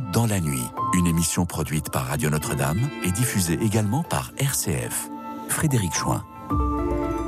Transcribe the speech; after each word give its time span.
Dans 0.00 0.26
la 0.26 0.40
nuit, 0.40 0.64
une 0.94 1.06
émission 1.06 1.46
produite 1.46 1.90
par 1.90 2.06
Radio 2.06 2.28
Notre-Dame 2.28 2.80
et 3.02 3.10
diffusée 3.12 3.58
également 3.62 4.02
par 4.02 4.32
RCF. 4.36 5.08
Frédéric 5.48 5.94
Chouin. 5.94 6.22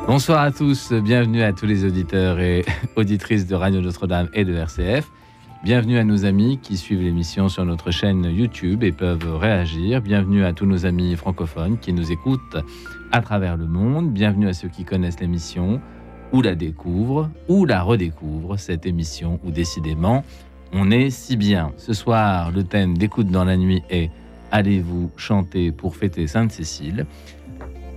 Bonsoir 0.06 0.42
à 0.42 0.52
tous, 0.52 0.92
bienvenue 0.92 1.42
à 1.42 1.54
tous 1.54 1.64
les 1.64 1.86
auditeurs 1.86 2.40
et 2.40 2.66
auditrices 2.96 3.46
de 3.46 3.54
Radio 3.54 3.80
Notre-Dame 3.80 4.28
et 4.34 4.44
de 4.44 4.54
RCF. 4.54 5.10
Bienvenue 5.64 5.96
à 5.96 6.04
nos 6.04 6.26
amis 6.26 6.58
qui 6.58 6.76
suivent 6.76 7.00
l'émission 7.00 7.48
sur 7.48 7.64
notre 7.64 7.90
chaîne 7.90 8.24
YouTube 8.24 8.82
et 8.82 8.92
peuvent 8.92 9.36
réagir. 9.36 10.02
Bienvenue 10.02 10.44
à 10.44 10.52
tous 10.52 10.66
nos 10.66 10.84
amis 10.84 11.16
francophones 11.16 11.78
qui 11.78 11.94
nous 11.94 12.12
écoutent 12.12 12.58
à 13.12 13.22
travers 13.22 13.56
le 13.56 13.66
monde. 13.66 14.12
Bienvenue 14.12 14.48
à 14.48 14.52
ceux 14.52 14.68
qui 14.68 14.84
connaissent 14.84 15.20
l'émission 15.20 15.80
ou 16.32 16.42
la 16.42 16.54
découvrent 16.54 17.30
ou 17.48 17.64
la 17.64 17.82
redécouvrent, 17.82 18.58
cette 18.58 18.84
émission 18.84 19.40
où 19.42 19.50
décidément 19.50 20.22
on 20.72 20.90
est 20.90 21.10
si 21.10 21.36
bien. 21.36 21.72
Ce 21.76 21.92
soir, 21.92 22.50
le 22.50 22.64
thème 22.64 22.96
d'écoute 22.96 23.28
dans 23.28 23.44
la 23.44 23.56
nuit 23.56 23.82
est 23.90 24.10
Allez-vous 24.50 25.10
chanter 25.16 25.72
pour 25.72 25.96
fêter 25.96 26.26
Sainte-Cécile 26.26 27.06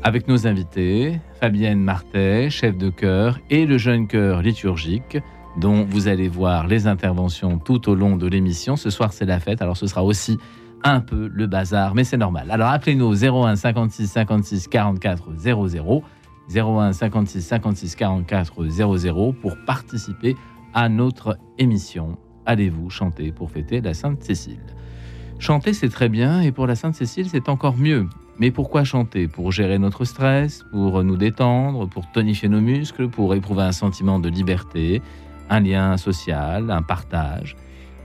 avec 0.04 0.28
nos 0.28 0.48
invités, 0.48 1.20
Fabienne 1.40 1.80
Martet, 1.80 2.50
chef 2.50 2.76
de 2.76 2.90
chœur, 2.90 3.40
et 3.52 3.68
le 3.68 3.78
jeune 3.78 4.08
chœur 4.08 4.42
liturgique 4.42 5.20
dont 5.58 5.86
vous 5.88 6.08
allez 6.08 6.28
voir 6.28 6.66
les 6.66 6.88
interventions 6.88 7.60
tout 7.60 7.88
au 7.88 7.94
long 7.94 8.16
de 8.16 8.28
l'émission. 8.28 8.76
Ce 8.76 8.90
soir, 8.90 9.14
c'est 9.14 9.26
la 9.26 9.40
fête, 9.40 9.62
alors 9.62 9.78
ce 9.78 9.86
sera 9.86 10.04
aussi 10.04 10.40
un 10.84 11.02
peu 11.02 11.30
le 11.32 11.46
bazar, 11.46 11.94
mais 11.94 12.04
c'est 12.04 12.18
normal. 12.18 12.50
Alors 12.50 12.70
appelez-nous 12.70 13.24
01 13.24 13.56
56 13.56 14.08
56 14.08 14.68
44 14.68 15.38
00, 15.38 16.04
01 16.56 16.94
56 16.94 17.42
56 17.42 17.96
44 17.96 18.68
00 18.68 19.34
pour 19.34 19.56
participer 19.68 20.36
à 20.74 20.90
notre 20.90 21.38
émission. 21.60 22.18
Allez-vous 22.46 22.90
chanter 22.90 23.32
pour 23.32 23.52
fêter 23.52 23.82
la 23.82 23.94
Sainte 23.94 24.24
Cécile? 24.24 24.60
Chanter, 25.40 25.74
c'est 25.74 25.90
très 25.90 26.10
bien, 26.10 26.42
et 26.42 26.52
pour 26.52 26.68
la 26.68 26.76
Sainte 26.76 26.96
Cécile, 26.96 27.28
c'est 27.30 27.50
encore 27.50 27.78
mieux. 27.78 28.08
Mais 28.40 28.52
pourquoi 28.52 28.84
chanter? 28.84 29.28
Pour 29.28 29.52
gérer 29.52 29.78
notre 29.78 30.06
stress, 30.06 30.64
pour 30.72 31.04
nous 31.04 31.18
détendre, 31.18 31.88
pour 31.88 32.12
tonifier 32.12 32.50
nos 32.50 32.62
muscles, 32.62 33.10
pour 33.10 33.36
éprouver 33.36 33.64
un 33.64 33.72
sentiment 33.72 34.20
de 34.20 34.30
liberté, 34.30 35.02
un 35.50 35.60
lien 35.60 35.98
social, 35.98 36.72
un 36.72 36.82
partage? 36.82 37.56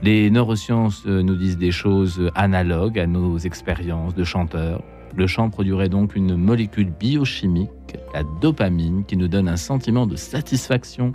Les 0.03 0.29
neurosciences 0.29 1.03
euh, 1.07 1.23
nous 1.23 1.35
disent 1.35 1.57
des 1.57 1.71
choses 1.71 2.29
analogues 2.35 2.99
à 2.99 3.07
nos 3.07 3.39
expériences 3.39 4.13
de 4.13 4.23
chanteurs. 4.23 4.83
Le 5.15 5.25
chant 5.25 5.49
produirait 5.49 5.89
donc 5.89 6.15
une 6.15 6.35
molécule 6.35 6.91
biochimique, 6.91 7.97
la 8.13 8.21
dopamine, 8.41 9.05
qui 9.05 9.17
nous 9.17 9.27
donne 9.27 9.47
un 9.47 9.57
sentiment 9.57 10.05
de 10.05 10.15
satisfaction, 10.15 11.13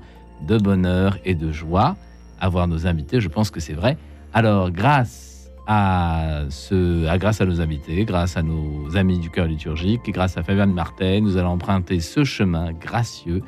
de 0.48 0.58
bonheur 0.58 1.18
et 1.24 1.36
de 1.36 1.52
joie. 1.52 1.96
À 2.42 2.48
voir 2.48 2.66
nos 2.66 2.88
invités, 2.88 3.20
je 3.20 3.28
pense 3.28 3.52
que 3.52 3.60
c'est 3.60 3.72
vrai. 3.72 3.96
Alors, 4.32 4.72
grâce 4.72 5.48
à, 5.68 6.40
ce, 6.48 7.06
à, 7.06 7.16
grâce 7.16 7.40
à 7.40 7.46
nos 7.46 7.60
invités, 7.60 8.04
grâce 8.04 8.36
à 8.36 8.42
nos 8.42 8.96
amis 8.96 9.20
du 9.20 9.30
cœur 9.30 9.46
liturgique, 9.46 10.00
grâce 10.08 10.36
à 10.36 10.42
Fabien 10.42 10.66
Martin, 10.66 11.20
nous 11.20 11.36
allons 11.36 11.50
emprunter 11.50 12.00
ce 12.00 12.24
chemin 12.24 12.72
gracieux 12.72 13.42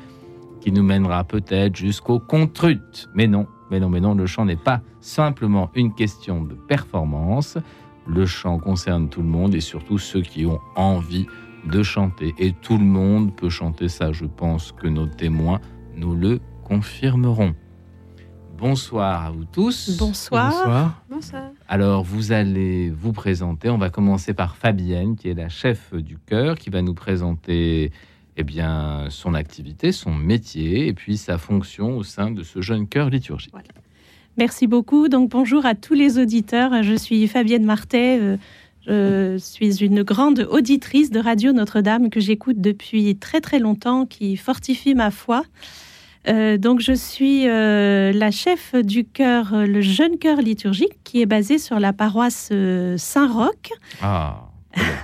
qui 0.61 0.71
nous 0.71 0.81
mènera 0.81 1.25
peut-être 1.25 1.75
jusqu'au 1.75 2.19
contrut. 2.19 2.79
Mais 3.13 3.27
non, 3.27 3.47
mais 3.69 3.81
non, 3.81 3.89
mais 3.89 3.99
non, 3.99 4.13
le 4.15 4.25
chant 4.27 4.45
n'est 4.45 4.55
pas 4.55 4.79
simplement 5.01 5.71
une 5.75 5.93
question 5.93 6.41
de 6.45 6.53
performance. 6.53 7.57
Le 8.07 8.25
chant 8.25 8.59
concerne 8.59 9.09
tout 9.09 9.21
le 9.21 9.27
monde 9.27 9.55
et 9.55 9.59
surtout 9.59 9.97
ceux 9.97 10.21
qui 10.21 10.45
ont 10.45 10.61
envie 10.77 11.25
de 11.65 11.83
chanter. 11.83 12.33
Et 12.37 12.53
tout 12.53 12.77
le 12.77 12.85
monde 12.85 13.35
peut 13.35 13.49
chanter 13.49 13.89
ça. 13.89 14.13
Je 14.13 14.23
pense 14.23 14.71
que 14.71 14.87
nos 14.87 15.07
témoins 15.07 15.59
nous 15.97 16.15
le 16.15 16.39
confirmeront. 16.63 17.55
Bonsoir 18.57 19.25
à 19.25 19.31
vous 19.31 19.43
tous. 19.43 19.97
Bonsoir. 19.97 20.49
Bonsoir. 20.49 21.03
Bonsoir. 21.09 21.43
Alors, 21.67 22.03
vous 22.03 22.31
allez 22.31 22.89
vous 22.89 23.11
présenter. 23.11 23.69
On 23.69 23.77
va 23.77 23.89
commencer 23.89 24.33
par 24.33 24.55
Fabienne, 24.55 25.17
qui 25.17 25.29
est 25.29 25.33
la 25.33 25.49
chef 25.49 25.93
du 25.93 26.17
chœur, 26.17 26.55
qui 26.55 26.69
va 26.69 26.81
nous 26.81 26.93
présenter 26.93 27.91
eh 28.37 28.43
bien, 28.43 29.07
son 29.09 29.33
activité, 29.33 29.91
son 29.91 30.13
métier 30.13 30.87
et 30.87 30.93
puis 30.93 31.17
sa 31.17 31.37
fonction 31.37 31.97
au 31.97 32.03
sein 32.03 32.31
de 32.31 32.43
ce 32.43 32.61
jeune 32.61 32.87
cœur 32.87 33.09
liturgique. 33.09 33.53
Merci 34.37 34.67
beaucoup. 34.67 35.09
Donc 35.09 35.29
bonjour 35.29 35.65
à 35.65 35.75
tous 35.75 35.93
les 35.93 36.17
auditeurs. 36.17 36.81
Je 36.81 36.95
suis 36.95 37.27
Fabienne 37.27 37.65
Martet. 37.65 38.19
Euh, 38.21 39.37
je 39.37 39.37
suis 39.37 39.83
une 39.83 40.03
grande 40.03 40.47
auditrice 40.49 41.11
de 41.11 41.19
Radio 41.19 41.51
Notre-Dame 41.51 42.09
que 42.09 42.19
j'écoute 42.19 42.61
depuis 42.61 43.15
très 43.17 43.41
très 43.41 43.59
longtemps, 43.59 44.05
qui 44.05 44.37
fortifie 44.37 44.95
ma 44.95 45.11
foi. 45.11 45.43
Euh, 46.27 46.57
donc 46.57 46.79
je 46.79 46.93
suis 46.93 47.47
euh, 47.47 48.11
la 48.11 48.31
chef 48.31 48.73
du 48.75 49.05
chœur, 49.05 49.53
le 49.53 49.81
jeune 49.81 50.17
chœur 50.17 50.41
liturgique, 50.41 50.97
qui 51.03 51.21
est 51.21 51.25
basé 51.25 51.57
sur 51.57 51.79
la 51.79 51.93
paroisse 51.93 52.51
Saint-Roch. 52.97 53.71
Ah. 54.01 54.49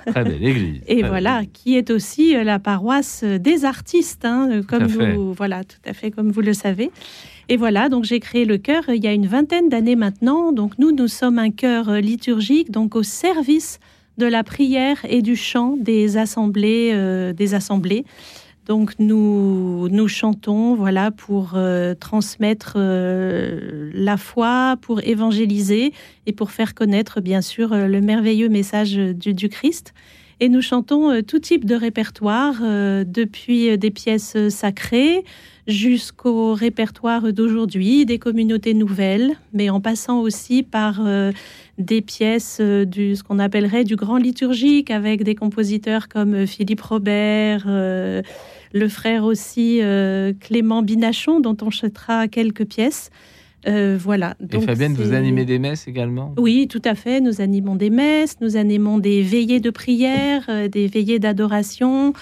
Très 0.05 0.23
belle 0.23 0.43
église. 0.43 0.81
Et 0.87 1.03
voilà, 1.03 1.43
qui 1.51 1.77
est 1.77 1.89
aussi 1.91 2.35
euh, 2.35 2.43
la 2.43 2.59
paroisse 2.59 3.23
des 3.23 3.65
artistes, 3.65 4.25
hein, 4.25 4.49
euh, 4.51 4.63
comme 4.63 4.85
vous, 4.85 5.33
voilà, 5.33 5.63
tout 5.63 5.79
à 5.85 5.93
fait 5.93 6.11
comme 6.11 6.31
vous 6.31 6.41
le 6.41 6.53
savez. 6.53 6.91
Et 7.49 7.57
voilà, 7.57 7.89
donc 7.89 8.03
j'ai 8.03 8.19
créé 8.19 8.45
le 8.45 8.57
chœur 8.57 8.83
euh, 8.89 8.95
il 8.95 9.03
y 9.03 9.07
a 9.07 9.13
une 9.13 9.27
vingtaine 9.27 9.69
d'années 9.69 9.95
maintenant. 9.95 10.51
Donc 10.51 10.77
nous, 10.77 10.91
nous 10.91 11.07
sommes 11.07 11.39
un 11.39 11.51
chœur 11.51 11.91
liturgique, 11.93 12.71
donc 12.71 12.95
au 12.95 13.03
service 13.03 13.79
de 14.17 14.25
la 14.25 14.43
prière 14.43 14.97
et 15.07 15.21
du 15.21 15.35
chant 15.35 15.77
des 15.77 16.17
assemblées, 16.17 17.33
des 17.33 17.53
assemblées. 17.53 18.05
Donc 18.67 18.93
nous, 18.99 19.89
nous 19.89 20.07
chantons 20.07 20.75
voilà, 20.75 21.11
pour 21.11 21.53
euh, 21.55 21.95
transmettre 21.95 22.73
euh, 22.75 23.89
la 23.93 24.17
foi, 24.17 24.77
pour 24.81 25.01
évangéliser 25.01 25.93
et 26.27 26.31
pour 26.31 26.51
faire 26.51 26.75
connaître 26.75 27.21
bien 27.21 27.41
sûr 27.41 27.73
euh, 27.73 27.87
le 27.87 28.01
merveilleux 28.01 28.49
message 28.49 28.93
du, 28.95 29.33
du 29.33 29.49
Christ. 29.49 29.93
Et 30.39 30.49
nous 30.49 30.61
chantons 30.61 31.21
tout 31.21 31.37
type 31.37 31.65
de 31.65 31.75
répertoire, 31.75 32.55
depuis 33.05 33.77
des 33.77 33.91
pièces 33.91 34.49
sacrées 34.49 35.23
jusqu'au 35.71 36.53
répertoire 36.53 37.33
d'aujourd'hui, 37.33 38.05
des 38.05 38.19
communautés 38.19 38.73
nouvelles, 38.73 39.31
mais 39.53 39.69
en 39.69 39.81
passant 39.81 40.19
aussi 40.19 40.63
par 40.63 41.01
des 41.77 42.01
pièces 42.01 42.61
du 42.61 43.15
ce 43.15 43.23
qu'on 43.23 43.39
appellerait 43.39 43.83
du 43.83 43.95
grand 43.95 44.17
liturgique 44.17 44.91
avec 44.91 45.23
des 45.23 45.35
compositeurs 45.35 46.07
comme 46.09 46.45
Philippe 46.45 46.81
Robert 46.81 47.65
le 48.73 48.87
frère 48.87 49.23
aussi 49.23 49.79
euh, 49.81 50.33
Clément 50.39 50.81
Binachon, 50.81 51.39
dont 51.39 51.57
on 51.61 51.69
chantera 51.69 52.27
quelques 52.27 52.65
pièces. 52.65 53.09
Euh, 53.67 53.97
voilà. 53.99 54.35
Donc, 54.39 54.63
Et 54.63 54.65
Fabienne, 54.65 54.95
vous 54.95 55.13
animez 55.13 55.45
des 55.45 55.59
messes 55.59 55.87
également? 55.87 56.33
Oui, 56.37 56.67
tout 56.67 56.81
à 56.83 56.95
fait. 56.95 57.21
Nous 57.21 57.41
animons 57.41 57.75
des 57.75 57.91
messes, 57.91 58.37
nous 58.41 58.57
animons 58.57 58.97
des 58.97 59.21
veillées 59.21 59.59
de 59.59 59.69
prière, 59.69 60.45
euh, 60.49 60.67
des 60.67 60.87
veillées 60.87 61.19
d'adoration, 61.19 62.13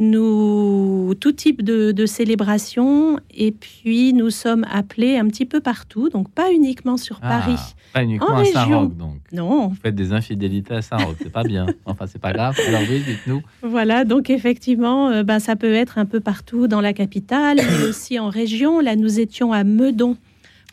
nous 0.00 1.14
tout 1.20 1.32
type 1.32 1.62
de, 1.62 1.92
de 1.92 2.06
célébrations. 2.06 3.20
Et 3.32 3.52
puis 3.52 4.12
nous 4.12 4.30
sommes 4.30 4.66
appelés 4.70 5.16
un 5.16 5.26
petit 5.28 5.46
peu 5.46 5.60
partout, 5.60 6.08
donc 6.08 6.30
pas 6.30 6.52
uniquement 6.52 6.96
sur 6.96 7.20
ah, 7.22 7.28
Paris. 7.28 7.60
Pas 7.92 8.02
uniquement 8.02 8.36
à 8.36 8.44
Saint-Roch, 8.44 8.96
donc. 8.96 9.18
Non. 9.32 9.68
Vous 9.68 9.76
faites 9.80 9.94
des 9.94 10.12
infidélités 10.12 10.74
à 10.74 10.82
Saint-Roch, 10.82 11.16
c'est 11.22 11.32
pas 11.32 11.44
bien. 11.44 11.66
Enfin, 11.84 12.06
c'est 12.06 12.20
pas 12.20 12.32
grave. 12.32 12.56
Alors 12.68 12.82
oui, 12.88 13.02
dites-nous. 13.04 13.42
Voilà, 13.62 14.04
donc 14.04 14.30
effectivement, 14.30 15.08
euh, 15.08 15.22
ben, 15.22 15.38
ça 15.38 15.56
peut 15.56 15.72
être 15.72 15.98
un 15.98 16.06
peu 16.06 16.20
partout 16.20 16.68
dans 16.68 16.80
la 16.80 16.92
capitale, 16.92 17.56
mais 17.56 17.84
aussi 17.88 18.18
en 18.18 18.28
région. 18.28 18.80
Là, 18.80 18.96
nous 18.96 19.18
étions 19.18 19.52
à 19.52 19.64
Meudon 19.64 20.16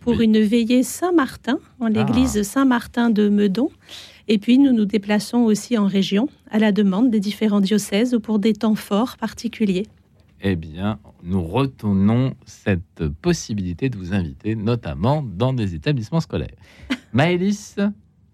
pour 0.02 0.22
une 0.22 0.40
veillée 0.40 0.84
Saint-Martin, 0.84 1.60
en 1.80 1.88
l'église 1.88 2.38
ah. 2.38 2.44
Saint-Martin 2.44 3.10
de 3.10 3.30
Meudon. 3.30 3.70
Et 4.30 4.40
puis, 4.40 4.58
nous 4.58 4.74
nous 4.74 4.86
déplaçons 4.86 5.40
aussi 5.40 5.78
en 5.78 5.88
région, 5.88 6.28
à 6.52 6.60
la 6.60 6.72
demande 6.72 7.10
des 7.10 7.20
différents 7.20 7.62
diocèses 7.62 8.14
ou 8.14 8.20
pour 8.20 8.40
des 8.40 8.54
temps 8.54 8.76
forts 8.76 9.16
particuliers. 9.18 9.88
Eh 10.42 10.56
bien, 10.56 11.00
nous 11.24 11.42
retenons 11.42 12.34
cette 12.46 13.08
possibilité 13.22 13.90
de 13.90 13.98
vous 13.98 14.14
inviter, 14.14 14.56
notamment 14.56 15.24
dans 15.24 15.54
des 15.54 15.76
établissements 15.76 16.20
scolaires. 16.20 16.56
Maëlys, 17.14 17.78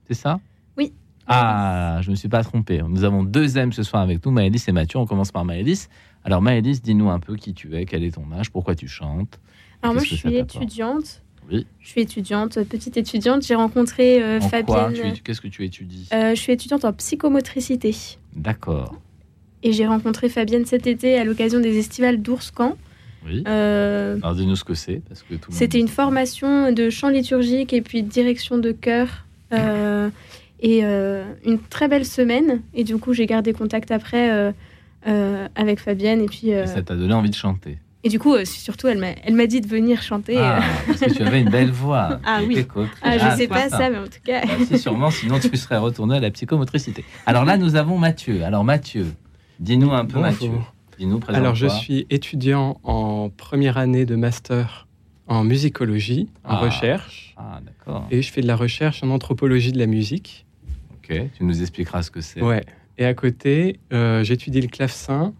c'est 0.06 0.14
ça? 0.14 0.40
Oui. 0.78 0.94
Ah, 1.28 2.00
je 2.02 2.08
ne 2.08 2.12
me 2.12 2.16
suis 2.16 2.28
pas 2.28 2.44
trompé. 2.44 2.82
Nous 2.82 3.04
avons 3.04 3.24
deux 3.24 3.58
M 3.58 3.72
ce 3.72 3.84
soir 3.84 4.02
avec 4.02 4.26
nous, 4.26 4.32
Maëlys 4.32 4.68
et 4.68 4.72
Mathieu. 4.72 5.00
On 5.00 5.06
commence 5.06 5.32
par 5.32 5.46
Maëlys. 5.46 5.90
Alors, 6.26 6.42
Maëlys, 6.42 6.82
dis-nous 6.82 7.10
un 7.10 7.20
peu 7.20 7.36
qui 7.36 7.54
tu 7.54 7.76
es, 7.76 7.86
quel 7.86 8.04
est 8.04 8.16
ton 8.16 8.30
âge, 8.34 8.52
pourquoi 8.52 8.76
tu 8.76 8.88
chantes? 8.88 9.40
Alors, 9.82 9.94
moi, 9.94 10.04
je 10.04 10.16
suis 10.16 10.36
étudiante 10.36 11.23
je 11.52 11.88
suis 11.88 12.02
étudiante, 12.02 12.62
petite 12.64 12.98
étudiante. 12.98 13.46
J'ai 13.46 13.56
rencontré 13.56 14.22
euh, 14.24 14.40
Fabienne. 14.40 15.14
Qu'est-ce 15.24 15.42
que 15.42 15.48
tu 15.48 15.64
étudies? 15.66 16.08
euh, 16.14 16.32
Je 16.36 16.40
suis 16.40 16.52
étudiante 16.54 16.86
en 16.86 16.94
psychomotricité. 16.94 17.96
D'accord. 18.36 18.96
Et 19.64 19.72
j'ai 19.74 19.86
rencontré 19.88 20.30
Fabienne 20.30 20.66
cet 20.66 20.88
été 20.88 21.18
à 21.18 21.24
l'occasion 21.24 21.60
des 21.60 21.78
estivales 21.78 22.22
d'Ourscan. 22.22 22.78
Oui. 23.26 23.44
Euh, 23.48 24.18
Alors 24.22 24.36
dis-nous 24.36 24.56
ce 24.58 24.64
que 24.64 24.74
c'est. 24.74 25.02
C'était 25.50 25.80
une 25.80 25.88
formation 25.88 26.72
de 26.74 26.90
chant 26.90 27.10
liturgique 27.10 27.72
et 27.72 27.82
puis 27.82 28.04
de 28.04 28.10
direction 28.10 28.58
de 28.58 28.72
chœur. 28.72 29.26
et 30.62 30.84
une 30.84 31.60
très 31.70 31.88
belle 31.88 32.06
semaine. 32.06 32.62
Et 32.74 32.84
du 32.84 32.98
coup, 32.98 33.14
j'ai 33.14 33.26
gardé 33.26 33.54
contact 33.54 33.92
après 33.92 34.54
avec 35.56 35.80
Fabienne. 35.80 36.22
Et 36.22 36.26
puis. 36.28 36.52
ça 36.66 36.82
t'a 36.82 36.96
donné 36.96 37.14
envie 37.14 37.30
de 37.30 37.36
chanter? 37.36 37.78
Et 38.06 38.10
du 38.10 38.20
coup, 38.20 38.36
surtout, 38.44 38.88
elle 38.88 39.00
m'a 39.00 39.48
dit 39.48 39.62
de 39.62 39.68
venir 39.68 40.02
chanter. 40.02 40.38
Ah, 40.38 40.62
parce 40.88 41.00
que 41.00 41.14
tu 41.14 41.24
avais 41.24 41.42
une 41.42 41.50
belle 41.50 41.72
voix. 41.72 42.20
Ah 42.26 42.42
oui. 42.46 42.66
Ah, 43.02 43.18
je 43.18 43.26
ne 43.26 43.36
sais 43.36 43.48
pas 43.48 43.70
ça, 43.70 43.90
mais 43.90 43.98
en 43.98 44.06
tout 44.06 44.20
cas. 44.24 44.42
Bah, 44.46 44.78
sûrement, 44.78 45.12
sinon 45.12 45.40
tu 45.40 45.56
serais 45.56 45.78
retourné 45.78 46.18
à 46.18 46.20
la 46.20 46.32
psychomotricité. 46.32 47.06
Alors 47.26 47.46
là, 47.46 47.58
nous 47.58 47.76
avons 47.76 47.98
Mathieu. 47.98 48.44
Alors 48.44 48.64
Mathieu, 48.64 49.14
dis-nous 49.60 49.92
un 49.92 50.06
peu 50.06 50.20
Mathieu. 50.20 50.52
Dis-nous, 50.98 51.20
Alors 51.28 51.56
je 51.56 51.68
suis 51.68 52.06
étudiant 52.10 52.80
en 52.84 53.30
première 53.30 53.78
année 53.78 54.06
de 54.06 54.16
master 54.16 54.88
en 55.28 55.44
musicologie, 55.44 56.30
en 56.44 56.56
ah. 56.56 56.60
recherche. 56.60 57.34
Ah, 57.38 57.62
d'accord. 57.66 58.08
Et 58.12 58.22
je 58.22 58.32
fais 58.32 58.42
de 58.42 58.48
la 58.48 58.56
recherche 58.56 59.04
en 59.04 59.10
anthropologie 59.10 59.72
de 59.72 59.80
la 59.80 59.88
musique. 59.88 60.46
Ok, 60.96 61.16
tu 61.36 61.44
nous 61.44 61.62
expliqueras 61.62 62.04
ce 62.04 62.12
que 62.12 62.22
c'est. 62.22 62.42
Ouais. 62.42 62.64
Et 62.98 63.06
à 63.06 63.14
côté, 63.14 63.80
euh, 63.92 64.24
j'étudie 64.24 64.62
le 64.62 64.68
clavecin 64.68 65.34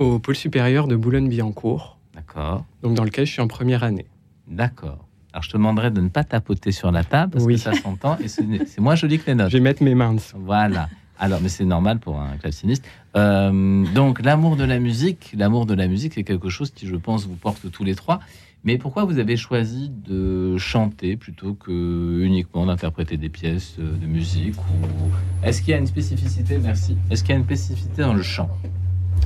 au 0.00 0.18
pôle 0.18 0.34
supérieur 0.34 0.88
de 0.88 0.96
Boulogne-Billancourt. 0.96 1.98
D'accord. 2.14 2.64
Donc 2.82 2.94
dans 2.94 3.04
lequel 3.04 3.26
je 3.26 3.32
suis 3.32 3.42
en 3.42 3.48
première 3.48 3.84
année. 3.84 4.06
D'accord. 4.48 5.06
Alors 5.32 5.44
je 5.44 5.50
te 5.50 5.56
demanderai 5.56 5.90
de 5.90 6.00
ne 6.00 6.08
pas 6.08 6.24
tapoter 6.24 6.72
sur 6.72 6.90
la 6.90 7.04
table 7.04 7.32
parce 7.34 7.46
que 7.46 7.56
ça 7.56 7.72
s'entend 7.74 8.18
et 8.18 8.26
c'est 8.26 8.80
moins 8.80 8.96
joli 8.96 9.18
que 9.18 9.26
les 9.26 9.34
notes. 9.36 9.50
Je 9.50 9.58
vais 9.58 9.62
mettre 9.62 9.82
mes 9.84 9.94
mains 9.94 10.14
dessus. 10.14 10.34
Voilà. 10.36 10.88
Alors, 11.22 11.40
mais 11.42 11.50
c'est 11.50 11.66
normal 11.66 11.98
pour 11.98 12.18
un 12.18 12.38
claveciniste. 12.38 12.82
Euh, 13.14 13.84
donc, 13.94 14.22
l'amour 14.22 14.56
de 14.56 14.64
la 14.64 14.78
musique, 14.78 15.34
l'amour 15.36 15.66
de 15.66 15.74
la 15.74 15.86
musique, 15.86 16.14
c'est 16.14 16.24
quelque 16.24 16.48
chose 16.48 16.70
qui, 16.70 16.86
je 16.86 16.96
pense, 16.96 17.26
vous 17.26 17.36
porte 17.36 17.70
tous 17.70 17.84
les 17.84 17.94
trois. 17.94 18.20
Mais 18.64 18.78
pourquoi 18.78 19.04
vous 19.04 19.18
avez 19.18 19.36
choisi 19.36 19.90
de 19.90 20.56
chanter 20.56 21.18
plutôt 21.18 21.52
que 21.52 22.22
uniquement 22.22 22.64
d'interpréter 22.64 23.18
des 23.18 23.28
pièces 23.28 23.76
de 23.78 24.06
musique 24.06 24.56
ou... 24.56 25.46
Est-ce 25.46 25.60
qu'il 25.60 25.72
y 25.72 25.74
a 25.74 25.78
une 25.78 25.86
spécificité 25.86 26.56
Merci. 26.56 26.96
Est-ce 27.10 27.22
qu'il 27.22 27.32
y 27.32 27.34
a 27.34 27.38
une 27.38 27.44
spécificité 27.44 28.00
dans 28.00 28.14
le 28.14 28.22
chant? 28.22 28.48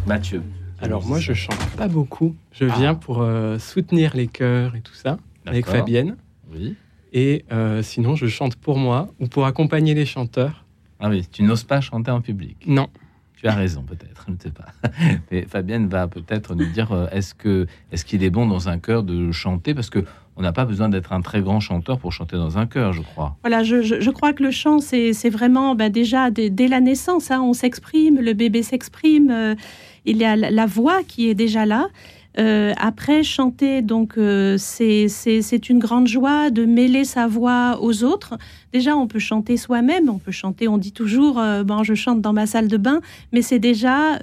Mathieu 0.04 0.42
alors 0.84 1.06
moi, 1.06 1.18
je 1.18 1.32
chante 1.32 1.66
pas 1.76 1.88
beaucoup. 1.88 2.36
Je 2.52 2.66
viens 2.66 2.90
ah. 2.90 2.94
pour 2.94 3.22
euh, 3.22 3.58
soutenir 3.58 4.14
les 4.14 4.26
chœurs 4.26 4.76
et 4.76 4.80
tout 4.82 4.94
ça 4.94 5.16
avec 5.46 5.66
Fabienne. 5.66 6.16
Oui. 6.52 6.76
Et 7.12 7.44
euh, 7.52 7.82
sinon, 7.82 8.16
je 8.16 8.26
chante 8.26 8.56
pour 8.56 8.76
moi 8.76 9.08
ou 9.18 9.26
pour 9.26 9.46
accompagner 9.46 9.94
les 9.94 10.04
chanteurs. 10.04 10.64
Ah 11.00 11.08
oui, 11.08 11.26
tu 11.30 11.42
n'oses 11.42 11.64
pas 11.64 11.80
chanter 11.80 12.10
en 12.10 12.20
public. 12.20 12.58
Non. 12.66 12.88
Tu 13.36 13.46
as 13.48 13.54
raison, 13.54 13.82
peut-être, 13.82 14.24
je 14.26 14.32
ne 14.32 14.36
sais 14.38 14.50
pas. 14.50 14.66
Mais 15.30 15.46
Fabienne 15.46 15.88
va 15.88 16.06
peut-être 16.06 16.54
nous 16.54 16.66
dire 16.66 16.92
euh, 16.92 17.06
est-ce 17.12 17.34
que 17.34 17.66
est-ce 17.90 18.04
qu'il 18.04 18.22
est 18.22 18.30
bon 18.30 18.46
dans 18.46 18.68
un 18.68 18.78
chœur 18.78 19.02
de 19.02 19.32
chanter? 19.32 19.74
Parce 19.74 19.90
que 19.90 20.04
on 20.36 20.42
n'a 20.42 20.52
pas 20.52 20.64
besoin 20.66 20.88
d'être 20.88 21.12
un 21.12 21.22
très 21.22 21.40
grand 21.40 21.60
chanteur 21.60 21.98
pour 21.98 22.12
chanter 22.12 22.36
dans 22.36 22.58
un 22.58 22.66
chœur, 22.66 22.92
je 22.92 23.02
crois. 23.02 23.36
Voilà, 23.42 23.62
je, 23.62 24.10
crois 24.10 24.32
que 24.32 24.42
le 24.42 24.50
chant, 24.50 24.80
c'est 24.80 25.30
vraiment 25.30 25.76
bah, 25.76 25.90
déjà 25.90 26.30
dès, 26.30 26.66
la 26.66 26.80
naissance, 26.80 27.30
hein, 27.30 27.40
on 27.40 27.52
s'exprime, 27.52 28.20
le 28.20 28.32
bébé 28.32 28.64
s'exprime 28.64 29.56
il 30.04 30.16
y 30.16 30.24
a 30.24 30.36
la 30.36 30.66
voix 30.66 31.02
qui 31.02 31.28
est 31.28 31.34
déjà 31.34 31.66
là. 31.66 31.88
Euh, 32.36 32.72
après, 32.78 33.22
chanter, 33.22 33.80
donc 33.80 34.18
euh, 34.18 34.56
c'est 34.58 35.68
une 35.68 35.78
grande 35.78 36.08
joie 36.08 36.50
de 36.50 36.64
mêler 36.64 37.04
sa 37.04 37.28
voix 37.28 37.78
aux 37.80 38.02
autres. 38.02 38.36
Déjà, 38.72 38.96
on 38.96 39.06
peut 39.06 39.20
chanter 39.20 39.56
soi-même, 39.56 40.08
on 40.08 40.18
peut 40.18 40.32
chanter, 40.32 40.66
on 40.66 40.78
dit 40.78 40.92
toujours, 40.92 41.38
euh, 41.38 41.62
je 41.84 41.94
chante 41.94 42.20
dans 42.20 42.32
ma 42.32 42.46
salle 42.46 42.66
de 42.66 42.76
bain, 42.76 43.00
mais 43.32 43.42
c'est 43.42 43.58
déjà, 43.58 44.18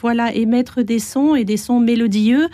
voilà, 0.00 0.34
émettre 0.34 0.82
des 0.82 0.98
sons 0.98 1.34
et 1.34 1.44
des 1.44 1.56
sons 1.56 1.80
mélodieux. 1.80 2.48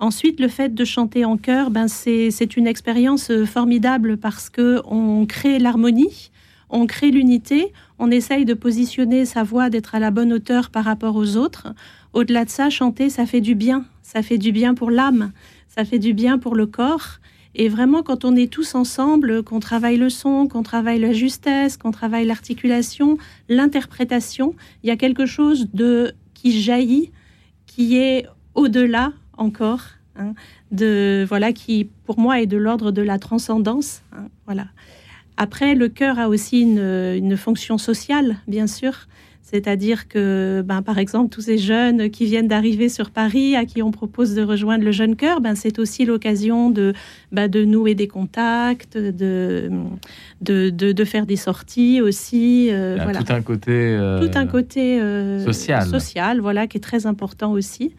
Ensuite, 0.00 0.38
le 0.38 0.48
fait 0.48 0.74
de 0.74 0.84
chanter 0.84 1.24
en 1.24 1.36
chœur, 1.36 1.70
ben, 1.70 1.88
c'est 1.88 2.56
une 2.56 2.66
expérience 2.66 3.32
formidable 3.44 4.16
parce 4.16 4.48
que 4.48 4.80
on 4.86 5.26
crée 5.26 5.58
l'harmonie, 5.58 6.30
on 6.70 6.86
crée 6.86 7.10
l'unité, 7.10 7.72
on 7.98 8.10
essaye 8.10 8.44
de 8.44 8.54
positionner 8.54 9.24
sa 9.24 9.42
voix, 9.42 9.70
d'être 9.70 9.94
à 9.94 9.98
la 9.98 10.10
bonne 10.10 10.32
hauteur 10.32 10.70
par 10.70 10.84
rapport 10.84 11.16
aux 11.16 11.36
autres. 11.36 11.74
Au-delà 12.12 12.44
de 12.44 12.50
ça, 12.50 12.70
chanter, 12.70 13.10
ça 13.10 13.26
fait 13.26 13.40
du 13.40 13.54
bien. 13.54 13.84
Ça 14.02 14.22
fait 14.22 14.38
du 14.38 14.52
bien 14.52 14.74
pour 14.74 14.90
l'âme, 14.90 15.32
ça 15.68 15.84
fait 15.84 15.98
du 15.98 16.14
bien 16.14 16.38
pour 16.38 16.54
le 16.54 16.64
corps. 16.64 17.18
Et 17.54 17.68
vraiment, 17.68 18.02
quand 18.02 18.24
on 18.24 18.36
est 18.36 18.50
tous 18.50 18.74
ensemble, 18.74 19.42
qu'on 19.42 19.60
travaille 19.60 19.98
le 19.98 20.08
son, 20.08 20.46
qu'on 20.46 20.62
travaille 20.62 20.98
la 20.98 21.12
justesse, 21.12 21.76
qu'on 21.76 21.90
travaille 21.90 22.24
l'articulation, 22.24 23.18
l'interprétation, 23.50 24.54
il 24.82 24.88
y 24.88 24.90
a 24.90 24.96
quelque 24.96 25.26
chose 25.26 25.68
de 25.74 26.12
qui 26.32 26.58
jaillit, 26.58 27.10
qui 27.66 27.98
est 27.98 28.26
au-delà 28.54 29.12
encore, 29.36 29.82
hein, 30.16 30.32
de 30.70 31.26
voilà, 31.28 31.52
qui 31.52 31.90
pour 32.06 32.18
moi 32.18 32.40
est 32.40 32.46
de 32.46 32.56
l'ordre 32.56 32.92
de 32.92 33.02
la 33.02 33.18
transcendance. 33.18 34.02
Hein, 34.12 34.28
voilà. 34.46 34.68
Après, 35.40 35.76
le 35.76 35.88
cœur 35.88 36.18
a 36.18 36.28
aussi 36.28 36.62
une, 36.62 37.36
fonction 37.36 37.78
sociale, 37.78 38.38
bien 38.48 38.66
sûr. 38.66 39.06
C'est-à-dire 39.40 40.08
que, 40.08 40.62
ben, 40.66 40.82
par 40.82 40.98
exemple, 40.98 41.30
tous 41.30 41.42
ces 41.42 41.58
jeunes 41.58 42.10
qui 42.10 42.26
viennent 42.26 42.48
d'arriver 42.48 42.88
sur 42.88 43.10
Paris, 43.10 43.54
à 43.54 43.64
qui 43.64 43.80
on 43.80 43.92
propose 43.92 44.34
de 44.34 44.42
rejoindre 44.42 44.84
le 44.84 44.90
jeune 44.90 45.14
cœur, 45.14 45.40
ben, 45.40 45.54
c'est 45.54 45.78
aussi 45.78 46.04
l'occasion 46.04 46.70
de, 46.70 46.92
ben, 47.30 47.48
de 47.48 47.64
nouer 47.64 47.94
des 47.94 48.08
contacts, 48.08 48.98
de, 48.98 49.70
de, 50.42 51.04
faire 51.04 51.24
des 51.24 51.36
sorties 51.36 52.02
aussi. 52.02 52.68
Euh, 52.72 52.98
voilà. 53.00 53.22
Tout 53.22 53.32
un 53.32 53.40
côté, 53.40 53.70
euh, 53.70 54.20
tout 54.20 54.36
un 54.36 54.46
côté 54.46 55.00
euh, 55.00 55.42
social. 55.44 55.86
social, 55.86 56.40
voilà, 56.40 56.66
qui 56.66 56.78
est 56.78 56.82
très 56.82 57.06
important 57.06 57.52
aussi. 57.52 57.94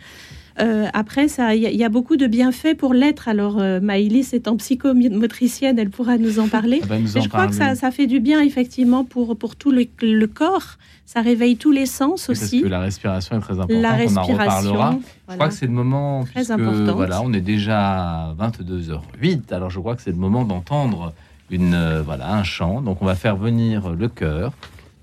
Euh, 0.61 0.87
après, 0.93 1.27
il 1.27 1.59
y, 1.59 1.83
a 1.83 1.89
beaucoup 1.89 2.17
de 2.17 2.27
bienfaits 2.27 2.75
pour 2.77 2.93
l'être. 2.93 3.27
Alors, 3.27 3.59
euh, 3.59 3.79
Maïlis 3.79 4.29
étant 4.33 4.57
psychomotricienne, 4.57 5.79
elle 5.79 5.89
pourra 5.89 6.17
nous 6.17 6.39
en 6.39 6.47
parler. 6.47 6.81
je 6.89 7.27
crois 7.29 7.47
que 7.47 7.53
ça, 7.53 7.91
fait 7.91 8.07
du 8.07 8.19
bien, 8.19 8.41
effectivement, 8.41 9.05
pour, 9.05 9.37
pour 9.37 9.55
tout 9.55 9.71
le, 9.71 10.25
corps. 10.27 10.77
Ça 11.05 11.21
réveille 11.21 11.57
tous 11.57 11.71
les 11.71 11.85
sens 11.85 12.29
aussi. 12.29 12.59
Parce 12.59 12.63
que 12.63 12.67
la 12.67 12.79
respiration 12.81 13.37
est 13.37 13.41
très 13.41 13.53
importante. 13.53 13.81
La 13.81 13.93
respiration, 13.93 14.33
on 14.33 14.37
en 14.37 14.41
reparlera. 14.41 14.99
Je 15.29 15.33
crois 15.35 15.47
que 15.47 15.53
c'est 15.53 15.65
le 15.65 15.71
moment, 15.71 16.25
très 16.25 16.51
important. 16.51 16.95
Voilà, 16.95 17.21
on 17.23 17.33
est 17.33 17.41
déjà 17.41 18.29
à 18.29 18.33
22h08. 18.33 19.53
Alors, 19.53 19.69
je 19.69 19.79
crois 19.79 19.95
que 19.95 20.01
c'est 20.01 20.11
le 20.11 20.17
moment 20.17 20.43
d'entendre 20.43 21.13
une, 21.49 21.73
euh, 21.73 22.01
voilà, 22.03 22.33
un 22.33 22.43
chant. 22.43 22.81
Donc, 22.81 23.01
on 23.01 23.05
va 23.05 23.15
faire 23.15 23.37
venir 23.37 23.91
le 23.91 24.07
cœur. 24.07 24.51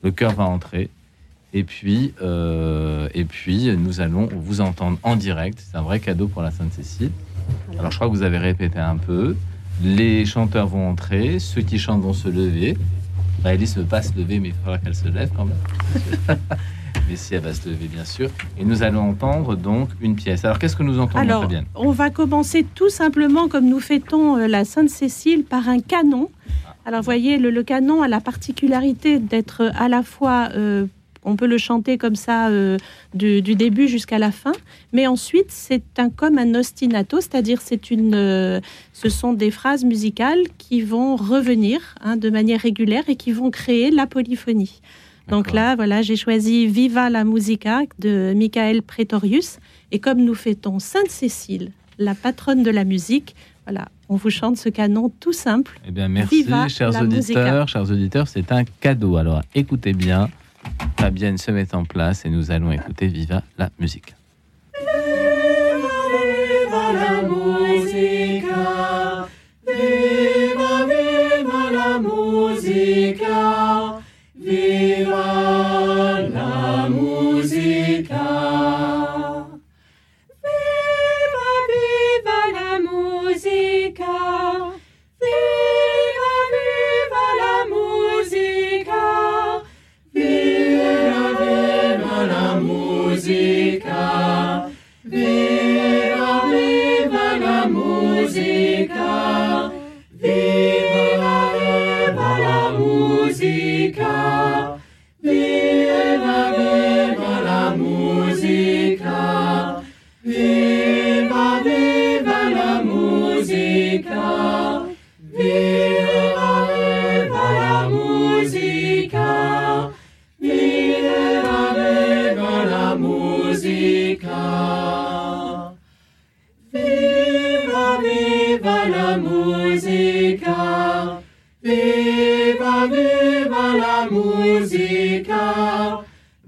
Le 0.03 0.11
cœur 0.11 0.33
va 0.33 0.45
entrer. 0.45 0.91
Et 1.57 1.65
puis, 1.65 2.13
euh, 2.21 3.09
et 3.15 3.25
puis, 3.25 3.75
nous 3.79 4.03
allons 4.03 4.29
vous 4.31 4.61
entendre 4.61 4.99
en 5.03 5.17
direct. 5.17 5.59
C'est 5.59 5.79
un 5.79 5.81
vrai 5.81 6.01
cadeau 6.01 6.29
pour 6.29 6.43
la 6.43 6.51
Sainte-Cécile. 6.51 7.11
Alors, 7.79 7.91
je 7.91 7.97
crois 7.97 8.09
que 8.09 8.13
vous 8.13 8.25
avez 8.25 8.37
répété 8.37 8.79
un 8.79 8.99
peu. 8.99 9.35
Les 9.83 10.27
chanteurs 10.27 10.67
vont 10.67 10.87
entrer, 10.87 11.39
ceux 11.39 11.63
qui 11.63 11.79
chantent 11.79 12.03
vont 12.03 12.13
se 12.13 12.29
lever. 12.29 12.77
Alice 13.43 13.75
ne 13.75 13.81
veut 13.81 13.89
pas 13.89 14.03
se 14.03 14.13
lever, 14.15 14.39
mais 14.39 14.49
il 14.49 14.55
faudra 14.55 14.77
qu'elle 14.77 14.95
se 14.95 15.09
lève 15.09 15.31
quand 15.35 15.47
même. 15.47 16.37
mais 17.09 17.17
si 17.17 17.35
elle 17.35 17.41
va 17.41 17.55
se 17.55 17.67
lever, 17.71 17.87
bien 17.87 18.05
sûr. 18.05 18.29
Et 18.59 18.65
nous 18.67 18.83
allons 18.83 19.09
entendre 19.09 19.57
donc 19.57 19.89
une 20.03 20.15
pièce. 20.15 20.45
Alors, 20.45 20.59
qu'est-ce 20.59 20.77
que 20.77 20.83
nous 20.83 20.99
entendons, 20.99 21.21
Alors, 21.21 21.49
On 21.75 21.91
va 21.91 22.11
commencer 22.11 22.67
tout 22.75 22.91
simplement, 22.91 23.49
comme 23.49 23.67
nous 23.67 23.81
fêtons 23.81 24.37
euh, 24.37 24.47
la 24.47 24.67
Sainte-Cécile, 24.67 25.45
par 25.45 25.71
un 25.71 25.81
canon. 25.81 26.29
Ah. 26.67 26.75
Alors, 26.85 27.01
vous 27.01 27.07
voyez, 27.07 27.39
le, 27.39 27.63
canon 27.63 28.03
a 28.03 28.09
la 28.09 28.21
particularité 28.21 29.19
d'être 29.19 29.73
à 29.75 29.89
la 29.89 30.03
fois 30.03 30.51
euh, 30.55 30.87
on 31.27 31.37
peut 31.37 31.47
le 31.47 31.59
chanter 31.59 31.99
comme 31.99 32.15
ça 32.15 32.49
euh, 32.49 32.79
du, 33.13 33.43
début 33.43 33.89
jusqu'à 33.89 34.19
la 34.19 34.31
fin, 34.31 34.53
mais 34.93 35.07
ensuite 35.07 35.49
c'est 35.51 35.99
un 35.99 36.09
comme 36.09 36.39
un 36.39 36.55
ostinato, 36.55 37.21
c'est-à-dire 37.21 37.61
c'est 37.61 37.91
une, 37.91 38.15
euh, 38.15 38.61
ce 38.93 39.09
sont 39.09 39.33
des 39.33 39.51
phrases 39.51 39.85
musicales 39.85 40.45
qui 40.57 40.81
vont 40.81 41.17
revenir 41.17 41.81
hein, 42.01 42.17
de 42.17 42.31
manière 42.31 42.61
régulière 42.61 43.05
et 43.09 43.17
qui 43.17 43.33
vont 43.33 43.51
créer 43.51 43.91
la 43.91 44.07
polyphonie. 44.07 44.81
Donc 45.29 45.53
là, 45.53 45.75
voilà, 45.75 46.03
j'ai 46.03 46.15
choisi 46.15 46.69
Viva 46.69 47.11
la 47.11 47.25
musica 47.25 47.81
de 47.99 48.33
Michael 48.37 48.81
Pretorius, 48.81 49.59
et 49.91 49.99
comme 49.99 50.25
nous 50.25 50.37
fêtons 50.37 50.79
Sainte 50.79 51.11
Cécile, 51.11 51.73
la 51.99 52.15
patronne 52.15 52.63
de 52.63 52.71
la 52.71 52.85
musique, 52.85 53.35
voilà, 53.65 53.89
on 54.09 54.15
vous 54.15 54.31
chante 54.31 54.57
ce 54.57 54.69
canon 54.69 55.11
tout 55.19 55.33
simple. 55.33 55.81
Eh 55.85 55.91
bien, 55.91 56.07
merci, 56.07 56.47
chers 56.69 57.03
auditeurs, 57.03 57.67
chers 57.67 57.91
auditeurs, 57.91 58.29
c'est 58.29 58.53
un 58.53 58.63
cadeau. 58.81 59.17
Alors, 59.17 59.43
écoutez 59.57 59.93
bien. 59.93 60.29
Fabienne 60.99 61.39
se 61.39 61.51
met 61.53 61.75
en 61.75 61.85
place 61.85 62.25
et 62.25 62.31
nous 62.31 62.51
allons 62.51 62.73
écouter 62.73 63.07
Viva 63.07 63.43
la 63.59 63.71
musique. 63.79 64.16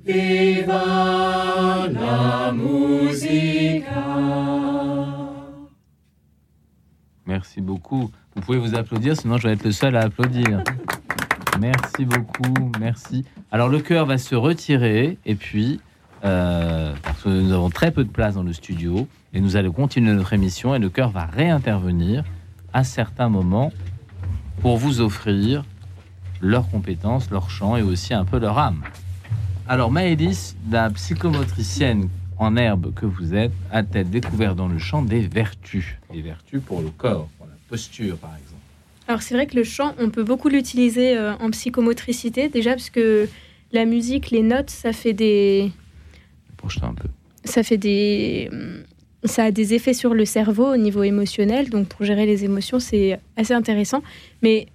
Viva 0.05 0.85
la. 1.93 2.53
Merci 7.27 7.61
beaucoup. 7.61 8.11
Vous 8.35 8.41
pouvez 8.43 8.59
vous 8.59 8.75
applaudir, 8.75 9.15
sinon 9.17 9.37
je 9.37 9.49
vais 9.49 9.55
être 9.55 9.65
le 9.65 9.73
seul 9.73 9.97
à 9.97 10.01
applaudir. 10.01 10.63
Merci 11.61 12.05
beaucoup, 12.05 12.71
merci. 12.81 13.25
Alors 13.53 13.69
le 13.69 13.81
chœur 13.81 14.07
va 14.07 14.17
se 14.17 14.35
retirer 14.35 15.19
et 15.27 15.35
puis, 15.35 15.81
euh, 16.25 16.95
parce 17.03 17.23
que 17.23 17.29
nous 17.29 17.53
avons 17.53 17.69
très 17.69 17.91
peu 17.91 18.05
de 18.05 18.09
place 18.09 18.35
dans 18.35 18.43
le 18.43 18.53
studio, 18.53 19.07
et 19.35 19.41
nous 19.41 19.57
allons 19.57 19.73
continuer 19.73 20.13
notre 20.15 20.33
émission 20.33 20.75
et 20.75 20.79
le 20.79 20.89
chœur 20.89 21.11
va 21.11 21.27
réintervenir 21.27 22.25
à 22.73 22.83
certains 22.83 23.29
moments 23.29 23.73
pour 24.63 24.79
vous 24.79 25.01
offrir 25.01 25.65
leurs 26.41 26.69
compétences, 26.71 27.31
leur 27.31 27.51
chant 27.51 27.77
et 27.77 27.83
aussi 27.83 28.15
un 28.15 28.25
peu 28.25 28.39
leur 28.39 28.59
âme. 28.59 28.83
Alors 29.69 29.91
Maëlys, 29.91 30.57
la 30.71 30.91
psychomotricienne 30.91 32.09
en 32.39 32.57
herbe 32.57 32.95
que 32.95 33.07
vous 33.07 33.35
êtes, 33.35 33.53
a-t-elle 33.71 34.09
découvert 34.09 34.55
dans 34.55 34.69
le 34.69 34.79
chant 34.79 35.03
des 35.03 35.21
vertus? 35.21 35.97
Des 36.13 36.23
vertus 36.23 36.63
pour 36.65 36.81
le 36.81 36.91
corps, 36.91 37.29
pour 37.37 37.47
la 37.47 37.55
posture 37.69 38.17
par 38.17 38.31
exemple 38.31 38.63
Alors 39.09 39.23
c'est 39.23 39.35
vrai 39.35 39.47
que 39.47 39.57
le 39.57 39.65
chant, 39.65 39.95
on 39.99 40.11
peut 40.11 40.25
beaucoup 40.25 40.49
l'utiliser 40.49 41.17
euh, 41.17 41.35
en 41.37 41.51
psychomotricité, 41.51 42.49
déjà 42.49 42.71
parce 42.71 42.91
que 42.91 43.29
la 43.73 43.85
musique, 43.85 44.31
les 44.31 44.43
notes, 44.43 44.71
ça 44.71 44.93
fait 44.93 45.13
des... 45.13 45.71
un 46.83 46.95
peu. 46.95 47.09
Ça 47.45 47.63
fait 47.63 47.79
des... 47.79 48.51
Ça 49.25 49.45
a 49.45 49.51
des 49.51 49.75
effets 49.75 49.95
sur 49.95 50.15
le 50.15 50.25
cerveau 50.25 50.73
au 50.73 50.77
niveau 50.77 51.03
émotionnel, 51.03 51.71
donc 51.71 51.89
pour 51.89 52.07
gérer 52.07 52.25
les 52.25 52.45
émotions, 52.45 52.79
c'est 52.79 53.19
assez 53.37 53.53
intéressant. 53.53 54.01
Mais 54.43 54.69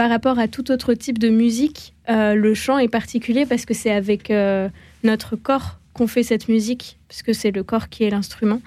par 0.00 0.08
rapport 0.08 0.38
à 0.38 0.48
tout 0.48 0.70
autre 0.70 0.94
type 0.94 1.18
de 1.18 1.28
musique, 1.28 1.92
euh, 2.08 2.34
le 2.34 2.54
chant 2.54 2.78
est 2.78 2.88
particulier 2.88 3.44
parce 3.44 3.66
que 3.66 3.74
c'est 3.74 3.90
avec 3.90 4.30
euh, 4.30 4.70
notre 5.04 5.36
corps 5.36 5.78
qu'on 5.92 6.06
fait 6.06 6.22
cette 6.22 6.48
musique, 6.48 6.96
puisque 7.06 7.34
c'est 7.34 7.50
le 7.50 7.62
corps 7.62 7.90
qui 7.90 8.04
est 8.04 8.08
l'instrument. 8.08 8.62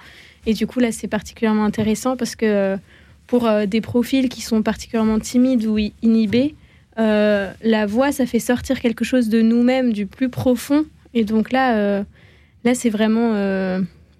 Et 0.46 0.54
du 0.54 0.68
coup, 0.68 0.78
là, 0.78 0.92
c'est 0.92 1.08
particulièrement 1.08 1.64
intéressant 1.64 2.16
parce 2.16 2.36
que 2.36 2.46
euh, 2.46 2.76
pour 3.26 3.50
des 3.66 3.80
profils 3.80 4.28
qui 4.28 4.42
sont 4.42 4.62
particulièrement 4.62 5.18
timides 5.18 5.66
ou 5.66 5.76
inhibés, 6.02 6.54
la 6.96 7.86
voix, 7.88 8.12
ça 8.12 8.26
fait 8.26 8.38
sortir 8.38 8.78
quelque 8.78 9.04
chose 9.04 9.28
de 9.28 9.42
nous-mêmes, 9.42 9.92
du 9.92 10.06
plus 10.06 10.28
profond. 10.28 10.86
Et 11.14 11.24
donc 11.24 11.50
là, 11.50 12.04
là 12.62 12.74
c'est 12.76 12.90
vraiment, 12.90 13.32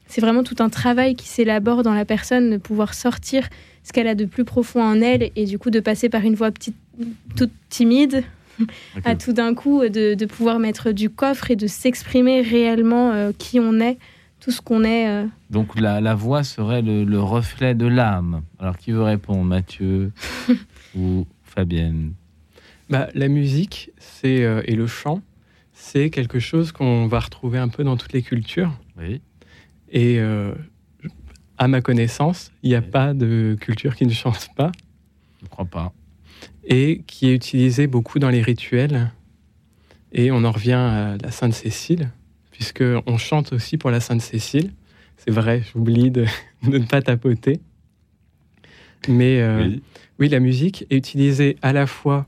c'est 0.09 0.21
vraiment 0.21 0.43
tout 0.43 0.57
un 0.59 0.69
travail 0.69 1.15
qui 1.15 1.29
s'élabore 1.29 1.85
dans 1.85 1.95
la 1.95 2.05
personne, 2.05 2.51
de 2.51 2.57
pouvoir 2.57 2.93
sortir 2.93 3.49
ce 3.85 3.93
qu'elle 3.93 4.09
a 4.09 4.17
de 4.17 4.25
plus 4.25 4.45
profond 4.45 4.83
en 4.83 5.01
elle 5.01 5.31
et 5.37 5.45
du 5.45 5.59
coup 5.59 5.71
de 5.71 5.79
passer 5.79 6.09
par 6.09 6.23
une 6.23 6.35
voix 6.35 6.51
petite, 6.51 6.75
toute 7.37 7.53
timide 7.69 8.25
à 9.05 9.17
tout 9.17 9.33
d'un 9.33 9.55
coup 9.55 9.83
de, 9.89 10.25
pouvoir 10.27 10.59
mettre 10.59 10.93
du 10.93 11.11
coffre 11.11 11.51
et 11.51 11.57
de 11.57 11.67
s'exprimer 11.67 12.43
réellement 12.43 13.13
euh, 13.13 13.33
qui 13.37 13.61
on 13.61 13.81
est, 13.81 13.99
tout 14.41 14.51
ce 14.51 14.61
qu'on 14.61 14.85
est. 14.85 15.09
Euh. 15.09 15.27
Donc 15.51 15.79
la, 15.79 16.15
voix 16.15 16.45
serait 16.45 16.83
le, 16.83 17.21
reflet 17.21 17.75
de 17.75 17.87
l'âme. 17.87 18.43
Alors 18.59 18.77
qui 18.77 18.93
veut 18.93 19.03
répondre, 19.03 19.43
Mathieu 19.45 20.13
ou 20.97 21.27
Fabienne? 21.43 22.13
Bah, 22.91 23.09
La 23.15 23.29
musique 23.29 23.91
c'est 23.99 24.45
euh, 24.45 24.63
et 24.67 24.75
le 24.75 24.87
chant, 24.87 25.21
c'est 25.73 26.11
quelque 26.11 26.39
chose 26.39 26.73
qu'on 26.73 27.07
va 27.07 27.21
retrouver 27.21 27.59
un 27.59 27.69
peu 27.69 27.85
dans 27.85 27.97
toutes 27.97 28.13
les 28.13 28.23
cultures. 28.23 28.73
Oui. 28.99 29.21
Et 29.91 30.19
à 31.57 31.69
ma 31.69 31.81
connaissance, 31.81 32.51
il 32.65 32.71
n'y 32.71 32.75
a 32.75 32.83
pas 32.83 33.15
de 33.15 33.57
culture 33.61 33.95
qui 33.95 34.07
ne 34.07 34.13
chante 34.13 34.49
pas. 34.57 34.73
Je 35.39 35.45
ne 35.45 35.49
crois 35.49 35.67
pas 35.67 35.93
et 36.67 37.03
qui 37.07 37.29
est 37.29 37.35
utilisé 37.35 37.87
beaucoup 37.87 38.19
dans 38.19 38.31
les 38.31 38.43
rituels. 38.43 39.13
Et 40.13 40.31
on 40.31 40.45
en 40.45 40.53
revient 40.53 40.73
à 40.73 41.17
la 41.23 41.31
Sainte 41.31 41.55
Cécile, 41.55 42.11
puisque 42.51 42.85
on 43.07 43.19
chante 43.19 43.53
aussi 43.53 43.79
pour 43.79 43.91
la 43.91 44.01
Sainte 44.01 44.21
Cécile. 44.21 44.73
C'est 45.17 45.31
vrai, 45.31 45.63
j'oublie 45.73 46.11
de, 46.11 46.27
ne 46.63 46.79
pas 46.79 47.03
tapoter. 47.03 47.61
Mais 49.09 49.41
euh, 49.41 49.77
oui. 50.19 50.29
la 50.29 50.41
musique 50.41 50.87
est 50.91 50.97
utilisée 50.97 51.57
à 51.63 51.73
la 51.73 51.87
fois 51.87 52.27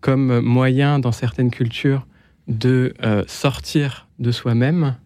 comme 0.00 0.40
moyen 0.40 0.98
dans 0.98 1.12
certaines 1.12 1.50
cultures 1.50 2.06
de 2.48 2.94
euh, 3.02 3.24
sortir 3.26 4.08
de 4.18 4.32
soi-même, 4.32 4.96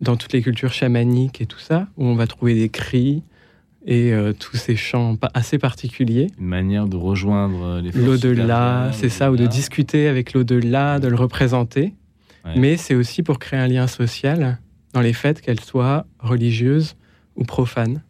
dans 0.00 0.16
toutes 0.16 0.32
les 0.32 0.42
cultures 0.42 0.72
chamaniques 0.72 1.40
et 1.40 1.46
tout 1.46 1.58
ça, 1.58 1.88
où 1.96 2.04
on 2.04 2.14
va 2.14 2.26
trouver 2.26 2.54
des 2.54 2.68
cris, 2.68 3.22
et 3.86 4.12
euh, 4.12 4.32
tous 4.32 4.56
ces 4.56 4.76
chants 4.76 5.16
assez 5.34 5.58
particuliers. 5.58 6.28
Une 6.38 6.46
manière 6.46 6.86
de 6.86 6.96
rejoindre 6.96 7.62
euh, 7.62 7.80
les 7.80 7.92
L'au-delà, 7.92 8.90
c'est 8.92 9.08
ça, 9.08 9.32
ou 9.32 9.36
de 9.36 9.46
discuter 9.46 10.08
avec 10.08 10.32
l'au-delà, 10.32 10.98
de 10.98 11.08
le 11.08 11.16
représenter. 11.16 11.94
Mais 12.56 12.78
c'est 12.78 12.94
aussi 12.94 13.22
pour 13.22 13.38
créer 13.38 13.60
un 13.60 13.68
lien 13.68 13.86
social 13.86 14.58
dans 14.94 15.02
les 15.02 15.12
fêtes, 15.12 15.40
qu'elles 15.40 15.60
soient 15.60 16.06
religieuses 16.18 16.96
ou 17.36 17.44
profanes. 17.44 18.02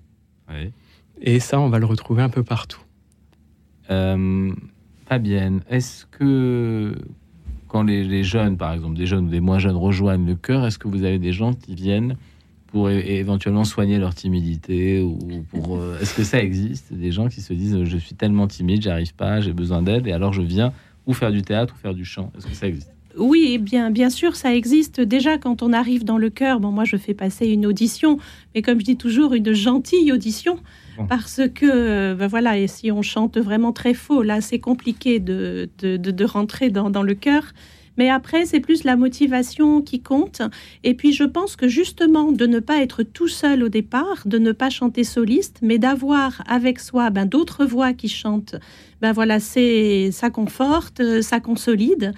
Et 1.21 1.41
ça, 1.41 1.61
on 1.61 1.69
va 1.69 1.79
le 1.79 1.87
retrouver 1.87 2.23
un 2.23 2.29
peu 2.29 2.43
partout. 2.43 2.81
Euh, 3.91 4.53
Fabienne, 5.07 5.63
est-ce 5.69 6.07
que 6.07 6.95
quand 7.69 7.83
les, 7.83 8.05
les, 8.05 8.25
jeunes, 8.25 8.57
par 8.57 8.73
exemple, 8.73 8.97
des 8.97 9.07
jeunes 9.07 9.27
ou 9.27 9.31
des 9.31 9.41
moins 9.41 9.59
jeunes 9.59 9.77
rejoignent 9.77 10.27
le 10.27 10.37
chœur, 10.37 10.65
est-ce 10.67 10.79
que 10.79 10.89
vous 10.89 11.05
avez 11.05 11.19
des 11.19 11.33
gens 11.33 11.53
qui 11.53 11.75
viennent 11.75 12.17
pour 12.71 12.91
éventuellement 12.91 13.65
soigner 13.65 13.99
leur 13.99 14.15
timidité 14.15 15.01
ou 15.01 15.19
pour 15.51 15.77
euh, 15.77 15.99
est-ce 16.03 16.15
que 16.15 16.25
ça 16.25 16.41
existe 16.41 16.93
des 16.93 17.13
gens 17.13 17.29
qui 17.29 17.41
se 17.41 17.53
disent 17.53 17.85
je 17.85 17.97
suis 17.99 18.15
tellement 18.15 18.47
timide 18.47 18.83
j'arrive 18.83 19.15
pas 19.15 19.41
j'ai 19.41 19.53
besoin 19.53 19.83
d'aide 19.83 20.07
et 20.07 20.13
alors 20.13 20.33
je 20.33 20.43
viens 20.43 20.73
ou 21.07 21.13
faire 21.13 21.33
du 21.33 21.43
théâtre 21.43 21.75
ou 21.77 21.79
faire 21.79 21.95
du 21.95 22.05
chant 22.05 22.33
est-ce 22.37 22.47
que 22.47 22.55
ça 22.55 22.67
existe? 22.67 22.91
Oui, 23.17 23.59
bien, 23.59 23.91
bien 23.91 24.09
sûr, 24.09 24.37
ça 24.37 24.55
existe 24.55 25.01
déjà 25.01 25.37
quand 25.37 25.63
on 25.63 25.73
arrive 25.73 26.05
dans 26.05 26.17
le 26.17 26.31
cœur. 26.31 26.61
Bon, 26.61 26.71
moi, 26.71 26.85
je 26.85 26.97
fais 26.97 27.13
passer 27.13 27.49
une 27.49 27.67
audition, 27.67 28.19
mais 28.55 28.63
comme 28.63 28.79
je 28.79 28.85
dis 28.85 28.97
toujours, 28.97 29.35
une 29.35 29.53
gentille 29.53 30.13
audition, 30.13 30.61
parce 31.09 31.41
que, 31.53 32.15
ben 32.15 32.27
voilà, 32.29 32.57
et 32.57 32.69
si 32.69 32.93
on 32.93 33.03
chante 33.03 33.37
vraiment 33.37 33.73
très 33.73 33.95
faux, 33.95 34.23
là, 34.23 34.41
c'est 34.41 34.61
compliqué 34.61 35.19
de, 35.19 35.69
de, 35.81 35.97
de, 35.97 36.25
rentrer 36.25 36.71
dans, 36.71 36.89
dans 36.89 37.03
le 37.03 37.15
cœur. 37.15 37.53
Mais 37.97 38.09
après, 38.09 38.47
c'est 38.47 38.61
plus 38.61 38.85
la 38.85 38.97
motivation 38.97 39.83
qui 39.83 40.01
compte. 40.01 40.43
Et 40.85 40.95
puis, 40.95 41.13
je 41.13 41.25
pense 41.25 41.57
que 41.57 41.69
justement, 41.69 42.33
de 42.33 42.47
ne 42.47 42.61
pas 42.61 42.83
être 42.83 43.03
tout 43.03 43.29
seul 43.29 43.63
au 43.63 43.69
départ, 43.69 44.23
de 44.27 44.39
ne 44.39 44.53
pas 44.53 44.71
chanter 44.71 45.05
soliste, 45.05 45.59
mais 45.63 45.79
d'avoir 45.79 46.43
avec 46.47 46.81
soi 46.81 47.11
ben, 47.11 47.27
d'autres 47.27 47.67
voix 47.67 47.93
qui 47.93 48.09
chantent, 48.09 48.57
ben 49.01 49.13
voilà, 49.13 49.41
c'est 49.41 50.11
ça 50.13 50.31
conforte, 50.31 51.03
ça 51.23 51.41
consolide. 51.41 52.15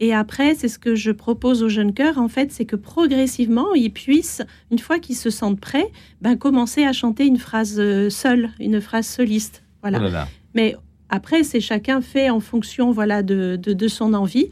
Et 0.00 0.12
après, 0.12 0.54
c'est 0.54 0.68
ce 0.68 0.78
que 0.78 0.94
je 0.94 1.12
propose 1.12 1.62
aux 1.62 1.68
jeunes 1.68 1.94
chœurs, 1.94 2.18
en 2.18 2.28
fait, 2.28 2.52
c'est 2.52 2.64
que 2.64 2.76
progressivement, 2.76 3.74
ils 3.74 3.92
puissent, 3.92 4.42
une 4.70 4.78
fois 4.78 4.98
qu'ils 4.98 5.16
se 5.16 5.30
sentent 5.30 5.60
prêts, 5.60 5.90
ben, 6.20 6.36
commencer 6.36 6.84
à 6.84 6.92
chanter 6.92 7.26
une 7.26 7.38
phrase 7.38 7.76
euh, 7.78 8.10
seule, 8.10 8.50
une 8.58 8.80
phrase 8.80 9.06
soliste. 9.06 9.62
Voilà. 9.82 10.00
Oh 10.02 10.28
mais 10.54 10.76
après, 11.10 11.44
c'est 11.44 11.60
chacun 11.60 12.00
fait 12.00 12.30
en 12.30 12.40
fonction 12.40 12.90
voilà, 12.90 13.22
de, 13.22 13.56
de, 13.60 13.72
de 13.72 13.88
son 13.88 14.14
envie. 14.14 14.48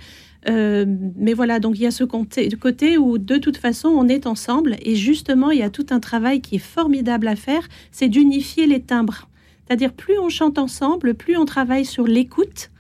Euh, 0.49 0.85
mais 1.17 1.35
voilà, 1.35 1.61
donc 1.61 1.79
il 1.79 1.83
y 1.83 1.87
a 1.87 1.91
ce 1.91 2.05
côté 2.05 2.99
où 2.99 3.19
de 3.19 3.37
toute 3.37 3.57
façon 3.57 3.89
on 3.89 4.09
est 4.09 4.27
ensemble 4.27 4.77
et 4.83 4.97
justement 4.97 5.51
il 5.51 5.59
y 5.59 5.63
a 5.63 5.71
tout 5.71 5.87
un 5.91 6.01
travail 6.01 6.41
qui 6.41 6.57
est 6.57 6.59
formidable 6.59 7.29
à 7.29 7.37
faire, 7.37 7.69
c'est 7.91 8.09
d'unifier 8.09 8.67
les 8.67 8.81
timbres. 8.81 9.29
C'est-à-dire 9.67 9.93
plus 9.93 10.19
on 10.19 10.29
chante 10.29 10.59
ensemble, 10.59 11.15
plus 11.15 11.37
on 11.37 11.45
travaille 11.45 11.85
sur 11.85 12.07
l'écoute 12.07 12.71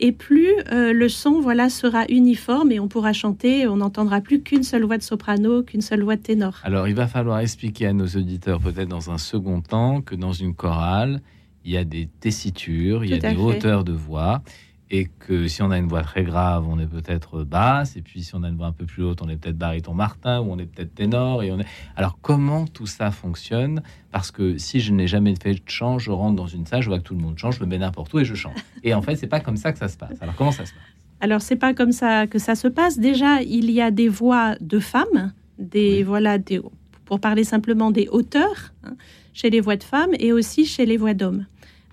et 0.00 0.12
plus 0.12 0.52
euh, 0.70 0.92
le 0.92 1.08
son 1.08 1.40
voilà 1.40 1.68
sera 1.68 2.04
uniforme 2.08 2.70
et 2.70 2.78
on 2.78 2.86
pourra 2.86 3.12
chanter, 3.12 3.66
on 3.66 3.78
n'entendra 3.78 4.20
plus 4.20 4.40
qu'une 4.40 4.62
seule 4.62 4.84
voix 4.84 4.96
de 4.96 5.02
soprano, 5.02 5.64
qu'une 5.64 5.80
seule 5.80 6.02
voix 6.02 6.14
de 6.14 6.22
ténor. 6.22 6.60
Alors 6.62 6.86
il 6.86 6.94
va 6.94 7.08
falloir 7.08 7.40
expliquer 7.40 7.86
à 7.86 7.92
nos 7.92 8.06
auditeurs 8.06 8.60
peut-être 8.60 8.88
dans 8.88 9.10
un 9.10 9.18
second 9.18 9.60
temps 9.60 10.02
que 10.02 10.14
dans 10.14 10.32
une 10.32 10.54
chorale, 10.54 11.20
il 11.64 11.72
y 11.72 11.76
a 11.76 11.84
des 11.84 12.08
tessitures, 12.20 13.04
il 13.04 13.10
y 13.10 13.14
a 13.14 13.18
des 13.18 13.36
hauteurs 13.36 13.82
de 13.82 13.92
voix 13.92 14.42
et 14.90 15.06
que 15.18 15.48
si 15.48 15.62
on 15.62 15.70
a 15.70 15.78
une 15.78 15.88
voix 15.88 16.02
très 16.02 16.24
grave, 16.24 16.66
on 16.68 16.78
est 16.78 16.86
peut-être 16.86 17.44
basse, 17.44 17.96
et 17.96 18.02
puis 18.02 18.22
si 18.22 18.34
on 18.34 18.42
a 18.42 18.48
une 18.48 18.56
voix 18.56 18.68
un 18.68 18.72
peu 18.72 18.86
plus 18.86 19.02
haute, 19.02 19.20
on 19.20 19.28
est 19.28 19.36
peut-être 19.36 19.58
baryton 19.58 19.92
Martin, 19.92 20.40
ou 20.40 20.52
on 20.52 20.58
est 20.58 20.66
peut-être 20.66 20.94
ténor, 20.94 21.42
et 21.42 21.52
on 21.52 21.60
est... 21.60 21.66
Alors 21.94 22.18
comment 22.22 22.66
tout 22.66 22.86
ça 22.86 23.10
fonctionne? 23.10 23.82
Parce 24.12 24.30
que 24.30 24.56
si 24.56 24.80
je 24.80 24.92
n'ai 24.92 25.06
jamais 25.06 25.34
fait 25.40 25.54
de 25.54 25.60
chant, 25.66 25.98
je 25.98 26.10
rentre 26.10 26.36
dans 26.36 26.46
une 26.46 26.64
salle, 26.64 26.82
je 26.82 26.88
vois 26.88 26.98
que 26.98 27.04
tout 27.04 27.14
le 27.14 27.20
monde 27.20 27.38
chante, 27.38 27.52
je 27.52 27.60
me 27.60 27.66
mets 27.66 27.78
n'importe 27.78 28.14
où 28.14 28.18
et 28.18 28.24
je 28.24 28.34
chante. 28.34 28.56
Et 28.82 28.94
en 28.94 29.02
fait, 29.02 29.16
c'est 29.16 29.26
pas 29.26 29.40
comme 29.40 29.58
ça 29.58 29.72
que 29.72 29.78
ça 29.78 29.88
se 29.88 29.98
passe. 29.98 30.16
Alors 30.22 30.34
comment 30.36 30.52
ça 30.52 30.64
se 30.64 30.72
passe? 30.72 30.82
Alors 31.20 31.42
c'est 31.42 31.56
pas 31.56 31.74
comme 31.74 31.92
ça 31.92 32.26
que 32.26 32.38
ça 32.38 32.54
se 32.54 32.68
passe. 32.68 32.98
Déjà, 32.98 33.42
il 33.42 33.70
y 33.70 33.82
a 33.82 33.90
des 33.90 34.08
voix 34.08 34.54
de 34.60 34.78
femmes, 34.78 35.32
des 35.58 36.02
voilà, 36.02 36.38
des, 36.38 36.60
pour 37.04 37.20
parler 37.20 37.44
simplement 37.44 37.90
des 37.90 38.08
hauteurs, 38.08 38.72
hein, 38.84 38.94
chez 39.34 39.50
les 39.50 39.60
voix 39.60 39.76
de 39.76 39.82
femmes, 39.82 40.12
et 40.18 40.32
aussi 40.32 40.64
chez 40.64 40.86
les 40.86 40.96
voix 40.96 41.14
d'hommes. 41.14 41.44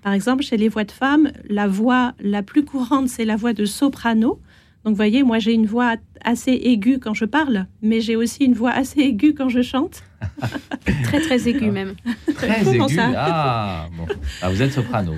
Par 0.06 0.12
exemple, 0.12 0.44
chez 0.44 0.56
les 0.56 0.68
voix 0.68 0.84
de 0.84 0.92
femmes, 0.92 1.32
la 1.48 1.66
voix 1.66 2.14
la 2.20 2.44
plus 2.44 2.64
courante, 2.64 3.08
c'est 3.08 3.24
la 3.24 3.34
voix 3.34 3.52
de 3.52 3.64
soprano. 3.64 4.38
Donc, 4.84 4.92
vous 4.92 4.94
voyez, 4.94 5.24
moi, 5.24 5.40
j'ai 5.40 5.52
une 5.52 5.66
voix 5.66 5.96
assez 6.24 6.52
aiguë 6.52 7.00
quand 7.00 7.12
je 7.12 7.24
parle, 7.24 7.66
mais 7.82 8.00
j'ai 8.00 8.14
aussi 8.14 8.44
une 8.44 8.54
voix 8.54 8.70
assez 8.70 9.00
aiguë 9.00 9.34
quand 9.34 9.48
je 9.48 9.62
chante. 9.62 10.04
très, 11.02 11.18
très 11.18 11.48
aiguë 11.48 11.72
même. 11.72 11.96
Très 12.36 12.72
aiguë. 12.72 13.00
Ah, 13.00 13.88
bon. 13.96 14.06
Ah, 14.42 14.48
vous 14.48 14.62
êtes 14.62 14.70
soprano. 14.70 15.14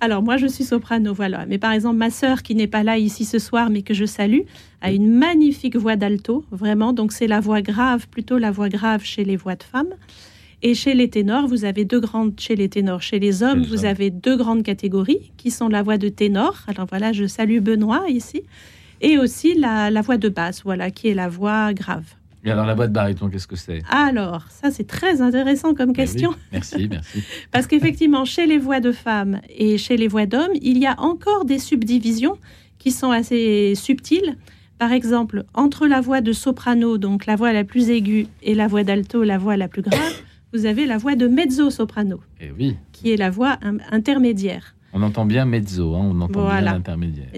Alors 0.00 0.22
moi 0.22 0.38
je 0.38 0.46
suis 0.46 0.64
soprano, 0.64 1.12
voilà. 1.12 1.44
Mais 1.46 1.58
par 1.58 1.70
exemple 1.72 1.96
ma 1.96 2.10
sœur 2.10 2.42
qui 2.42 2.54
n'est 2.54 2.66
pas 2.66 2.82
là 2.82 2.96
ici 2.96 3.24
ce 3.26 3.38
soir, 3.38 3.68
mais 3.68 3.82
que 3.82 3.92
je 3.94 4.06
salue, 4.06 4.40
a 4.80 4.90
une 4.92 5.08
magnifique 5.08 5.76
voix 5.76 5.94
d'alto, 5.94 6.44
vraiment. 6.50 6.94
Donc 6.94 7.12
c'est 7.12 7.28
la 7.28 7.38
voix 7.38 7.60
grave, 7.60 8.08
plutôt 8.08 8.38
la 8.38 8.50
voix 8.50 8.70
grave 8.70 9.04
chez 9.04 9.24
les 9.24 9.36
voix 9.36 9.56
de 9.56 9.62
femmes. 9.62 9.94
Et 10.64 10.74
chez 10.74 10.94
les 10.94 11.10
ténors, 11.10 11.48
vous 11.48 11.64
avez 11.64 11.84
deux 11.84 11.98
grandes, 11.98 12.38
chez 12.38 12.54
les 12.54 12.68
ténors, 12.68 13.02
chez 13.02 13.18
les 13.18 13.42
hommes, 13.42 13.62
vous 13.64 13.84
avez 13.84 14.10
deux 14.10 14.36
grandes 14.36 14.62
catégories 14.62 15.32
qui 15.36 15.50
sont 15.50 15.68
la 15.68 15.82
voix 15.82 15.98
de 15.98 16.08
ténor. 16.08 16.56
Alors 16.68 16.86
voilà, 16.88 17.12
je 17.12 17.26
salue 17.26 17.58
Benoît 17.58 18.04
ici. 18.08 18.42
Et 19.00 19.18
aussi 19.18 19.54
la, 19.54 19.90
voix 20.02 20.18
de 20.18 20.28
basse, 20.28 20.62
voilà, 20.62 20.92
qui 20.92 21.08
est 21.08 21.14
la 21.14 21.28
voix 21.28 21.74
grave. 21.74 22.04
Et 22.44 22.50
alors 22.50 22.64
la 22.64 22.74
voix 22.74 22.86
de 22.86 22.92
baryton, 22.92 23.28
qu'est-ce 23.28 23.48
que 23.48 23.56
c'est? 23.56 23.82
Alors, 23.90 24.44
ça 24.50 24.70
c'est 24.70 24.86
très 24.86 25.20
intéressant 25.20 25.74
comme 25.74 25.92
ben 25.92 26.04
question. 26.04 26.34
Merci, 26.52 26.88
merci. 26.88 27.22
Parce 27.50 27.66
qu'effectivement, 27.66 28.24
chez 28.24 28.46
les 28.46 28.58
voix 28.58 28.80
de 28.80 28.92
femmes 28.92 29.40
et 29.48 29.78
chez 29.78 29.96
les 29.96 30.08
voix 30.08 30.26
d'hommes, 30.26 30.52
il 30.60 30.78
y 30.78 30.86
a 30.86 31.00
encore 31.00 31.44
des 31.44 31.58
subdivisions 31.58 32.36
qui 32.78 32.92
sont 32.92 33.10
assez 33.10 33.74
subtiles. 33.74 34.36
Par 34.78 34.92
exemple, 34.92 35.44
entre 35.54 35.86
la 35.86 36.00
voix 36.00 36.20
de 36.20 36.32
soprano, 36.32 36.98
donc 36.98 37.26
la 37.26 37.36
voix 37.36 37.52
la 37.52 37.62
plus 37.62 37.90
aiguë, 37.90 38.26
et 38.42 38.54
la 38.54 38.66
voix 38.66 38.82
d'alto, 38.82 39.22
la 39.22 39.38
voix 39.38 39.56
la 39.56 39.68
plus 39.68 39.82
grave, 39.82 40.22
vous 40.52 40.66
avez 40.66 40.86
la 40.86 40.98
voix 40.98 41.16
de 41.16 41.26
mezzo-soprano, 41.26 42.20
eh 42.40 42.50
oui. 42.50 42.76
qui 42.92 43.10
est 43.10 43.16
la 43.16 43.30
voix 43.30 43.58
intermédiaire. 43.90 44.74
On 44.92 45.02
entend 45.02 45.24
bien 45.24 45.46
mezzo, 45.46 45.94
hein, 45.94 46.10
on 46.12 46.20
entend 46.20 46.46
bien 46.48 46.60
l'intermédiaire. 46.60 47.28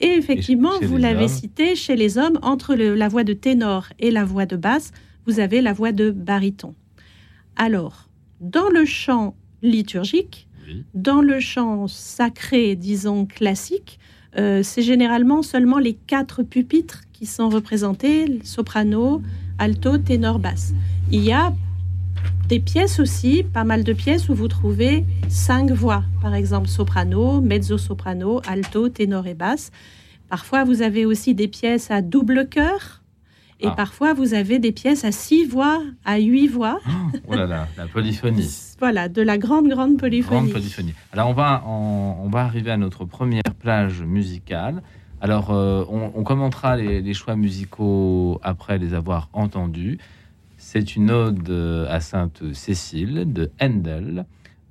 Et 0.00 0.06
effectivement, 0.06 0.78
vous 0.80 0.96
l'avez 0.96 1.26
cité, 1.26 1.74
chez 1.74 1.96
les 1.96 2.18
hommes, 2.18 2.38
entre 2.42 2.74
la 2.74 3.08
voix 3.08 3.24
de 3.24 3.32
ténor 3.32 3.88
et 3.98 4.10
la 4.10 4.24
voix 4.24 4.46
de 4.46 4.56
basse, 4.56 4.92
vous 5.26 5.40
avez 5.40 5.60
la 5.60 5.72
voix 5.72 5.92
de 5.92 6.10
baryton. 6.10 6.74
Alors, 7.56 8.08
dans 8.40 8.68
le 8.68 8.84
chant 8.84 9.34
liturgique, 9.62 10.46
dans 10.94 11.20
le 11.20 11.40
chant 11.40 11.88
sacré, 11.88 12.76
disons 12.76 13.26
classique, 13.26 13.98
euh, 14.38 14.62
c'est 14.62 14.82
généralement 14.82 15.42
seulement 15.42 15.78
les 15.78 15.94
quatre 15.94 16.44
pupitres 16.44 17.02
qui 17.12 17.26
sont 17.26 17.48
représentés, 17.48 18.38
soprano, 18.44 19.20
alto, 19.58 19.98
ténor, 19.98 20.38
basse. 20.38 20.72
Il 21.10 21.22
y 21.24 21.32
a 21.32 21.52
des 22.50 22.58
pièces 22.58 22.98
aussi, 22.98 23.44
pas 23.44 23.62
mal 23.62 23.84
de 23.84 23.92
pièces 23.92 24.28
où 24.28 24.34
vous 24.34 24.48
trouvez 24.48 25.04
cinq 25.28 25.70
voix, 25.70 26.02
par 26.20 26.34
exemple 26.34 26.66
soprano, 26.66 27.40
mezzo-soprano, 27.40 28.40
alto, 28.44 28.88
ténor 28.88 29.28
et 29.28 29.34
basse. 29.34 29.70
Parfois, 30.28 30.64
vous 30.64 30.82
avez 30.82 31.06
aussi 31.06 31.34
des 31.34 31.46
pièces 31.46 31.92
à 31.92 32.02
double 32.02 32.48
chœur. 32.48 33.02
Et 33.60 33.68
ah. 33.68 33.70
parfois, 33.72 34.14
vous 34.14 34.34
avez 34.34 34.58
des 34.58 34.72
pièces 34.72 35.04
à 35.04 35.12
six 35.12 35.44
voix, 35.44 35.80
à 36.04 36.18
huit 36.18 36.48
voix. 36.48 36.80
Oh 37.28 37.34
là 37.34 37.46
là, 37.46 37.68
la 37.76 37.86
polyphonie. 37.86 38.50
voilà, 38.80 39.08
de 39.08 39.22
la 39.22 39.38
grande, 39.38 39.68
grande 39.68 39.96
polyphonie. 39.96 40.40
Grande 40.40 40.52
polyphonie. 40.52 40.94
Alors, 41.12 41.28
on 41.28 41.34
va, 41.34 41.62
on, 41.66 42.28
va 42.30 42.40
arriver 42.40 42.72
à 42.72 42.76
notre 42.76 43.04
première 43.04 43.54
plage 43.60 44.02
musicale. 44.02 44.82
Alors, 45.20 45.52
euh, 45.52 45.84
on, 45.88 46.24
commentera 46.24 46.76
les, 46.76 47.00
les, 47.00 47.14
choix 47.14 47.36
musicaux 47.36 48.40
après 48.42 48.78
les 48.78 48.94
avoir 48.94 49.28
entendus. 49.32 49.98
C'est 50.72 50.94
une 50.94 51.10
ode 51.10 51.50
à 51.88 51.98
Sainte 51.98 52.52
Cécile 52.52 53.24
de 53.32 53.50
Handel 53.60 54.24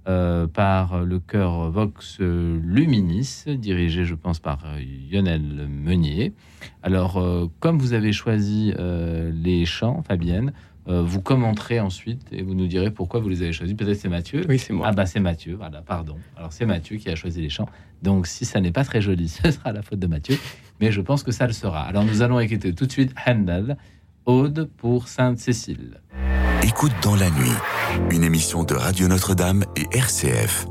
euh, 0.08 0.48
par 0.48 1.04
le 1.04 1.20
chœur 1.20 1.70
Vox 1.72 2.22
Luminis, 2.22 3.44
dirigé, 3.58 4.06
je 4.06 4.16
pense, 4.16 4.40
par 4.40 4.60
Lionel 5.12 5.68
Meunier. 5.68 6.32
Alors, 6.84 7.18
euh, 7.18 7.48
comme 7.60 7.80
vous 7.80 7.92
avez 7.92 8.14
choisi 8.14 8.74
euh, 8.80 9.30
les 9.44 9.66
chants, 9.66 10.02
Fabienne, 10.02 10.54
vous 10.88 11.22
commenterez 11.22 11.80
ensuite 11.80 12.26
et 12.32 12.42
vous 12.42 12.56
nous 12.56 12.66
direz 12.66 12.90
pourquoi 12.90 13.20
vous 13.20 13.30
les 13.30 13.44
avez 13.44 13.52
choisis. 13.52 13.76
Peut-être 13.76 14.00
c'est 14.00 14.10
Mathieu. 14.10 14.44
Oui, 14.50 14.58
c'est 14.58 14.74
moi. 14.74 14.88
Ah 14.90 14.92
bah 14.92 15.06
c'est 15.06 15.20
Mathieu, 15.20 15.54
voilà, 15.54 15.84
pardon. 15.84 16.16
Alors 16.36 16.52
c'est 16.52 16.66
Mathieu 16.66 16.98
qui 16.98 17.10
a 17.10 17.16
choisi 17.16 17.42
les 17.42 17.50
chants. 17.50 17.70
Donc 18.02 18.26
si 18.26 18.44
ça 18.44 18.60
n'est 18.60 18.72
pas 18.72 18.84
très 18.84 19.00
joli, 19.00 19.28
ce 19.30 19.52
sera 19.52 19.72
la 19.72 19.84
faute 19.84 20.00
de 20.00 20.08
Mathieu. 20.08 20.36
Mais 20.80 20.92
je 20.92 21.02
pense 21.02 21.22
que 21.22 21.32
ça 21.32 21.46
le 21.46 21.54
sera. 21.54 21.82
Alors 21.82 22.06
nous 22.06 22.24
allons 22.24 22.40
écouter 22.40 22.74
tout 22.74 22.88
de 22.88 22.92
suite 22.92 23.14
Handel 23.28 23.78
Aude 24.30 24.70
pour 24.78 25.08
Sainte-Cécile. 25.08 26.02
Écoute 26.62 26.92
dans 27.02 27.16
la 27.16 27.32
nuit, 27.32 27.58
une 28.12 28.24
émission 28.24 28.64
de 28.64 28.76
Radio 28.76 29.08
Notre-Dame 29.08 29.66
et 29.76 29.88
RCF. 29.92 30.68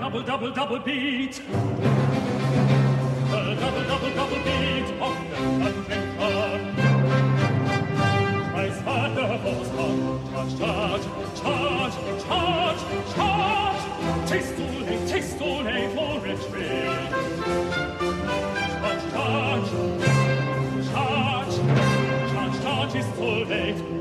double, 0.00 0.24
double, 0.24 0.52
double 0.54 0.82
beat. 0.86 1.42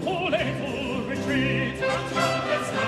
or 0.05 0.31
they 0.31 0.51
will 0.61 1.03
retreat. 1.03 2.80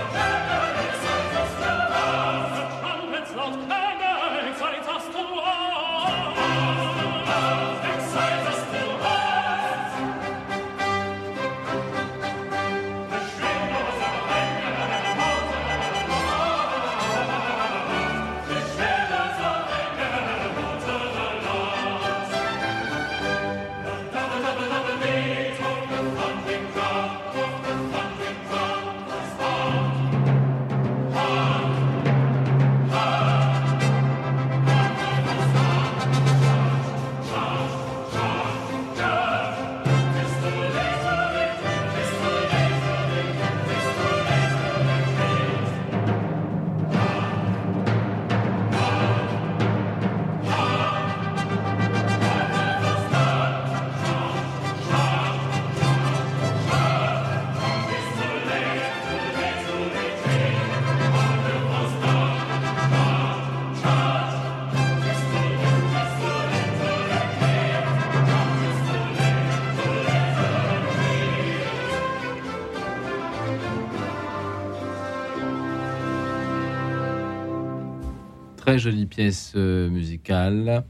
Très 78.74 78.80
jolie 78.80 79.06
pièce 79.06 79.54
euh, 79.56 79.88
musicale 79.88 80.84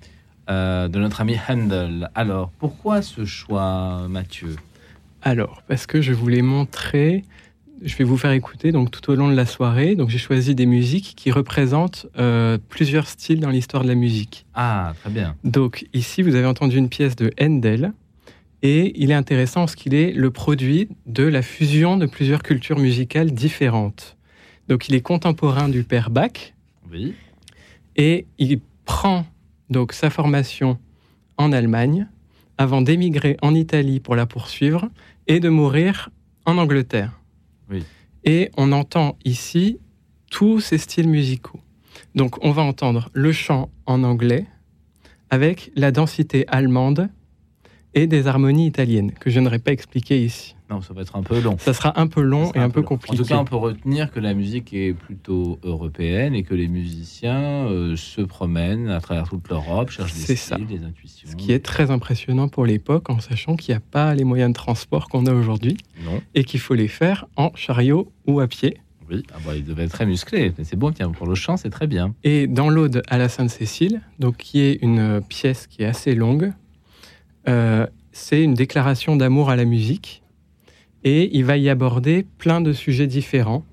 euh, 0.49 0.87
de 0.87 0.99
notre 0.99 1.19
ami 1.19 1.35
Handel. 1.49 2.09
Alors, 2.15 2.49
pourquoi 2.57 3.01
ce 3.01 3.25
choix, 3.25 4.07
Mathieu? 4.07 4.55
Alors, 5.21 5.63
parce 5.67 5.85
que 5.85 6.01
je 6.01 6.13
voulais 6.13 6.41
montrer, 6.41 7.25
je 7.81 7.93
vais 7.97 8.05
vous 8.05 8.15
faire 8.15 8.31
écouter 8.31 8.71
donc 8.71 8.89
tout 8.89 9.11
au 9.11 9.15
long 9.15 9.27
de 9.27 9.35
la 9.35 9.45
soirée. 9.45 9.95
Donc, 9.95 10.07
j'ai 10.07 10.17
choisi 10.17 10.55
des 10.55 10.65
musiques 10.65 11.13
qui 11.17 11.29
représentent 11.29 12.07
euh, 12.17 12.57
plusieurs 12.69 13.05
styles 13.05 13.41
dans 13.41 13.49
l'histoire 13.49 13.83
de 13.83 13.89
la 13.89 13.95
musique. 13.95 14.45
Ah, 14.53 14.93
très 15.01 15.09
bien. 15.09 15.35
Donc, 15.43 15.85
ici, 15.93 16.21
vous 16.21 16.35
avez 16.35 16.47
entendu 16.47 16.77
une 16.77 16.87
pièce 16.87 17.17
de 17.17 17.33
Handel. 17.37 17.91
Et 18.61 18.93
il 18.95 19.11
est 19.11 19.15
intéressant 19.15 19.63
parce 19.63 19.75
qu'il 19.75 19.93
est 19.93 20.13
le 20.13 20.31
produit 20.31 20.87
de 21.05 21.23
la 21.23 21.41
fusion 21.41 21.97
de 21.97 22.05
plusieurs 22.05 22.43
cultures 22.43 22.79
musicales 22.79 23.31
différentes. 23.31 24.15
Donc, 24.69 24.87
il 24.87 24.95
est 24.95 25.01
contemporain 25.01 25.67
du 25.67 25.83
père 25.83 26.09
Bach. 26.09 26.53
Oui. 26.89 27.13
Et 27.95 28.25
il 28.37 28.59
prend 28.85 29.25
donc 29.69 29.93
sa 29.93 30.09
formation 30.09 30.77
en 31.37 31.51
Allemagne 31.51 32.07
avant 32.57 32.81
d'émigrer 32.81 33.37
en 33.41 33.55
Italie 33.55 33.99
pour 33.99 34.15
la 34.15 34.25
poursuivre 34.25 34.89
et 35.27 35.39
de 35.39 35.49
mourir 35.49 36.09
en 36.45 36.57
Angleterre. 36.57 37.19
Et 38.23 38.51
on 38.57 38.71
entend 38.71 39.17
ici 39.25 39.79
tous 40.29 40.59
ces 40.59 40.77
styles 40.77 41.09
musicaux. 41.09 41.59
Donc 42.15 42.43
on 42.43 42.51
va 42.51 42.61
entendre 42.61 43.09
le 43.13 43.31
chant 43.31 43.69
en 43.85 44.03
anglais 44.03 44.45
avec 45.29 45.71
la 45.75 45.91
densité 45.91 46.45
allemande 46.47 47.09
et 47.93 48.07
des 48.07 48.27
harmonies 48.27 48.67
italiennes 48.67 49.11
que 49.11 49.29
je 49.29 49.39
n'aurais 49.39 49.59
pas 49.59 49.71
expliquées 49.71 50.23
ici. 50.23 50.52
Non, 50.69 50.81
ça 50.81 50.93
va 50.93 51.01
être 51.01 51.15
un 51.15 51.23
peu 51.23 51.39
long. 51.39 51.57
Ça 51.59 51.73
sera 51.73 51.99
un 51.99 52.07
peu 52.07 52.21
long 52.21 52.51
et 52.53 52.59
un, 52.59 52.69
peu, 52.69 52.81
compliqué. 52.81 53.15
En 53.15 53.17
tout 53.17 53.29
cas, 53.29 53.37
on 53.37 53.45
peut 53.45 53.55
retenir 53.55 54.11
que 54.11 54.19
la 54.19 54.33
musique 54.33 54.73
est 54.73 54.93
plutôt 54.93 55.59
européenne 55.63 56.33
et 56.35 56.43
que 56.43 56.53
les 56.53 56.67
musiciens 56.67 57.67
euh, 57.67 57.95
se 57.95 58.21
promènent 58.21 58.89
à 58.89 59.01
travers 59.01 59.27
toute 59.27 59.47
l'Europe, 59.49 59.89
cherchent 59.89 60.13
des 60.13 60.35
styles, 60.35 60.65
des 60.65 60.83
intuitions. 60.83 61.29
Ce 61.29 61.35
qui 61.35 61.51
est 61.51 61.63
très 61.63 61.91
impressionnant 61.91 62.47
pour 62.47 62.65
l'époque, 62.65 63.09
en 63.09 63.19
sachant 63.19 63.55
qu'il 63.55 63.73
n'y 63.73 63.77
a 63.77 63.81
pas 63.81 64.15
les 64.15 64.23
moyens 64.23 64.51
de 64.51 64.55
transport 64.55 65.09
qu'on 65.09 65.25
a 65.25 65.33
aujourd'hui 65.33 65.77
et 66.33 66.43
qu'il 66.43 66.59
faut 66.59 66.75
les 66.75 66.87
faire 66.87 67.27
en 67.35 67.51
chariot 67.55 68.11
ou 68.25 68.39
à 68.39 68.47
pied. 68.47 68.77
Oui, 69.09 69.23
ah 69.33 69.37
bah, 69.45 69.55
il 69.55 69.65
devait 69.65 69.83
être 69.83 69.91
très 69.91 70.05
musclé, 70.05 70.53
mais 70.57 70.63
c'est 70.63 70.77
bon, 70.77 70.91
tiens, 70.91 71.11
pour 71.11 71.27
le 71.27 71.35
chant, 71.35 71.57
c'est 71.57 71.69
très 71.69 71.87
bien. 71.87 72.15
Et 72.23 72.47
dans 72.47 72.69
l'Aude 72.69 73.03
à 73.09 73.17
la 73.17 73.27
Sainte-Cécile, 73.27 74.01
donc 74.17 74.37
qui 74.37 74.61
est 74.61 74.79
une 74.81 75.21
pièce 75.27 75.67
qui 75.67 75.83
est 75.83 75.87
assez 75.87 76.15
longue, 76.15 76.53
euh, 77.47 77.85
c'est 78.11 78.41
une 78.41 78.53
déclaration 78.53 79.15
d'amour 79.15 79.49
à 79.49 79.55
la 79.55 79.65
musique 79.65 80.22
et 81.03 81.35
il 81.37 81.45
va 81.45 81.57
y 81.57 81.69
aborder 81.69 82.25
plein 82.37 82.61
de 82.61 82.73
sujets 82.73 83.07
différents, 83.07 83.65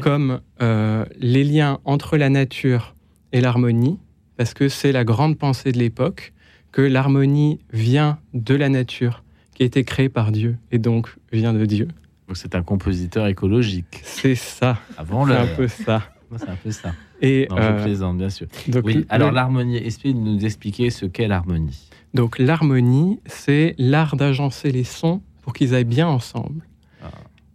comme 0.00 0.40
euh, 0.60 1.04
les 1.20 1.44
liens 1.44 1.78
entre 1.84 2.16
la 2.16 2.28
nature 2.28 2.96
et 3.32 3.40
l'harmonie, 3.40 3.98
parce 4.36 4.52
que 4.52 4.68
c'est 4.68 4.90
la 4.90 5.04
grande 5.04 5.38
pensée 5.38 5.70
de 5.70 5.78
l'époque, 5.78 6.32
que 6.72 6.82
l'harmonie 6.82 7.60
vient 7.72 8.18
de 8.34 8.54
la 8.54 8.68
nature, 8.68 9.22
qui 9.54 9.62
a 9.62 9.66
été 9.66 9.84
créée 9.84 10.08
par 10.08 10.32
Dieu, 10.32 10.58
et 10.72 10.78
donc 10.78 11.14
vient 11.32 11.52
de 11.52 11.64
Dieu. 11.64 11.88
Donc 12.26 12.36
c'est 12.36 12.56
un 12.56 12.62
compositeur 12.62 13.28
écologique. 13.28 14.00
C'est 14.02 14.34
ça. 14.34 14.78
Avant 14.98 15.26
C'est 15.26 15.36
un 15.36 15.46
peu 15.46 15.68
ça. 15.68 16.02
C'est 16.36 16.48
un 16.48 16.56
peu 16.56 16.70
ça. 16.72 16.92
Et 17.22 17.46
non, 17.48 17.56
je 17.56 17.62
euh, 17.62 17.84
plaisante, 17.84 18.18
bien 18.18 18.28
sûr. 18.28 18.48
oui. 18.84 19.06
Alors 19.08 19.30
l'harmonie, 19.30 19.76
explique 19.76 20.16
nous 20.16 20.44
expliquer 20.44 20.90
ce 20.90 21.06
qu'est 21.06 21.28
l'harmonie. 21.28 21.88
Donc 22.14 22.38
l'harmonie, 22.38 23.20
c'est 23.26 23.74
l'art 23.78 24.16
d'agencer 24.16 24.72
les 24.72 24.84
sons 24.84 25.22
pour 25.46 25.52
qu'ils 25.52 25.76
aillent 25.76 25.84
bien 25.84 26.08
ensemble. 26.08 26.66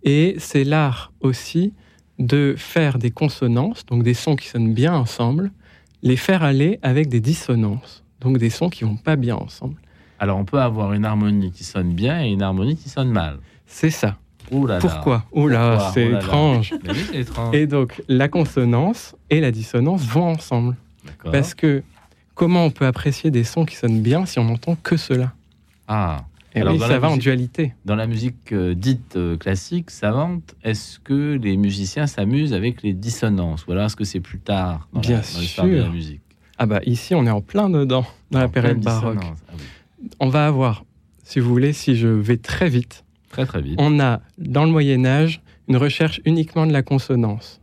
Et 0.04 0.36
c'est 0.39 0.63
l'art 0.63 1.12
aussi 1.19 1.73
de 2.19 2.56
faire 2.58 2.97
des 2.97 3.12
consonances, 3.12 3.86
donc 3.86 4.04
des 4.04 4.13
sons 4.13 4.38
qui 4.38 4.47
sonnent 4.47 4.73
bien 4.73 4.93
ensemble, 4.95 5.51
les 6.01 6.15
faire 6.15 6.41
aller 6.41 6.80
avec 6.84 7.10
des 7.10 7.19
dissonances, 7.19 8.06
donc 8.21 8.38
des 8.38 8.49
sons 8.49 8.69
qui 8.69 8.86
vont 8.86 8.95
pas 8.95 9.17
bien 9.17 9.36
ensemble. 9.36 9.75
Alors 10.19 10.38
on 10.38 10.45
peut 10.45 10.62
avoir 10.62 10.93
une 10.93 11.04
harmonie 11.04 11.51
qui 11.51 11.65
sonne 11.65 11.91
bien 11.93 12.23
et 12.23 12.30
une 12.30 12.41
harmonie 12.41 12.77
qui 12.77 12.88
sonne 12.88 13.12
mal. 13.12 13.39
C'est 13.65 13.89
ça. 13.89 14.17
Là 14.49 14.80
Pourquoi? 14.80 15.25
Là, 15.36 15.91
c'est 15.93 16.12
étrange. 16.12 16.73
étrange. 17.13 17.54
Et 17.54 17.67
donc 17.67 18.01
la 18.08 18.30
consonance 18.30 19.17
et 19.30 19.41
la 19.41 19.51
dissonance 19.51 20.06
vont 20.06 20.30
ensemble. 20.30 20.77
Parce 21.30 21.54
que 21.54 21.84
comment 22.36 22.63
on 22.63 22.71
peut 22.71 22.86
apprécier 22.86 23.32
des 23.32 23.43
sons 23.43 23.65
qui 23.65 23.75
sonnent 23.75 24.01
bien 24.01 24.25
si 24.25 24.39
on 24.39 24.45
n'entend 24.45 24.77
que 24.82 24.95
cela? 24.95 25.34
Ah. 25.89 26.23
Et 26.53 26.61
Alors, 26.61 26.77
ça 26.79 26.99
va 26.99 27.09
en 27.09 27.17
dualité. 27.17 27.73
Dans 27.85 27.95
la 27.95 28.07
musique 28.07 28.51
euh, 28.51 28.73
dite 28.73 29.15
euh, 29.15 29.37
classique, 29.37 29.89
savante, 29.89 30.55
est-ce 30.63 30.99
que 30.99 31.39
les 31.41 31.55
musiciens 31.55 32.07
s'amusent 32.07 32.53
avec 32.53 32.83
les 32.83 32.93
dissonances? 32.93 33.65
Ou 33.67 33.71
alors 33.71 33.85
est-ce 33.85 33.95
que 33.95 34.03
c'est 34.03 34.19
plus 34.19 34.39
tard 34.39 34.89
dans 34.91 34.99
Bien 34.99 35.21
de 35.21 35.75
la 35.77 35.89
musique? 35.89 36.21
Ah 36.57 36.65
bah 36.65 36.81
ici, 36.85 37.15
on 37.15 37.25
est 37.25 37.31
en 37.31 37.41
plein 37.41 37.69
dedans, 37.69 38.05
dans 38.31 38.39
la 38.39 38.49
période 38.49 38.81
baroque. 38.81 39.23
Ah 39.23 39.53
on 40.19 40.29
va 40.29 40.45
avoir, 40.45 40.83
si 41.23 41.39
vous 41.39 41.49
voulez, 41.49 41.73
si 41.73 41.95
je 41.95 42.07
vais 42.07 42.37
très 42.37 42.69
vite, 42.69 43.05
très 43.29 43.45
très 43.45 43.61
vite, 43.61 43.79
on 43.79 43.99
a 43.99 44.21
dans 44.37 44.65
le 44.65 44.71
Moyen 44.71 45.05
Âge 45.05 45.41
une 45.67 45.77
recherche 45.77 46.21
uniquement 46.25 46.67
de 46.67 46.73
la 46.73 46.83
consonance. 46.83 47.61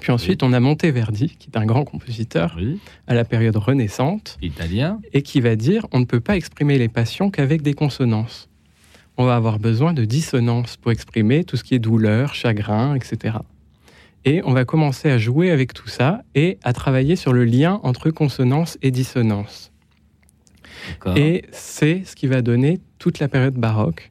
Puis 0.00 0.12
ensuite, 0.12 0.42
on 0.42 0.52
a 0.52 0.60
Monteverdi, 0.60 1.36
qui 1.38 1.50
est 1.50 1.58
un 1.58 1.66
grand 1.66 1.84
compositeur 1.84 2.58
à 3.06 3.14
la 3.14 3.24
période 3.24 3.56
renaissante. 3.56 4.38
Italien. 4.42 5.00
Et 5.12 5.22
qui 5.22 5.40
va 5.40 5.56
dire 5.56 5.86
on 5.92 6.00
ne 6.00 6.04
peut 6.04 6.20
pas 6.20 6.36
exprimer 6.36 6.78
les 6.78 6.88
passions 6.88 7.30
qu'avec 7.30 7.62
des 7.62 7.74
consonances. 7.74 8.48
On 9.16 9.24
va 9.24 9.34
avoir 9.34 9.58
besoin 9.58 9.92
de 9.94 10.04
dissonances 10.04 10.76
pour 10.76 10.92
exprimer 10.92 11.42
tout 11.44 11.56
ce 11.56 11.64
qui 11.64 11.74
est 11.74 11.80
douleur, 11.80 12.34
chagrin, 12.34 12.94
etc. 12.94 13.38
Et 14.24 14.42
on 14.44 14.52
va 14.52 14.64
commencer 14.64 15.10
à 15.10 15.18
jouer 15.18 15.50
avec 15.50 15.72
tout 15.72 15.88
ça 15.88 16.22
et 16.34 16.58
à 16.62 16.72
travailler 16.72 17.16
sur 17.16 17.32
le 17.32 17.44
lien 17.44 17.80
entre 17.82 18.10
consonance 18.10 18.78
et 18.82 18.90
dissonance. 18.90 19.72
Et 21.16 21.44
c'est 21.50 22.04
ce 22.04 22.14
qui 22.14 22.26
va 22.26 22.42
donner 22.42 22.80
toute 22.98 23.18
la 23.18 23.28
période 23.28 23.54
baroque, 23.54 24.10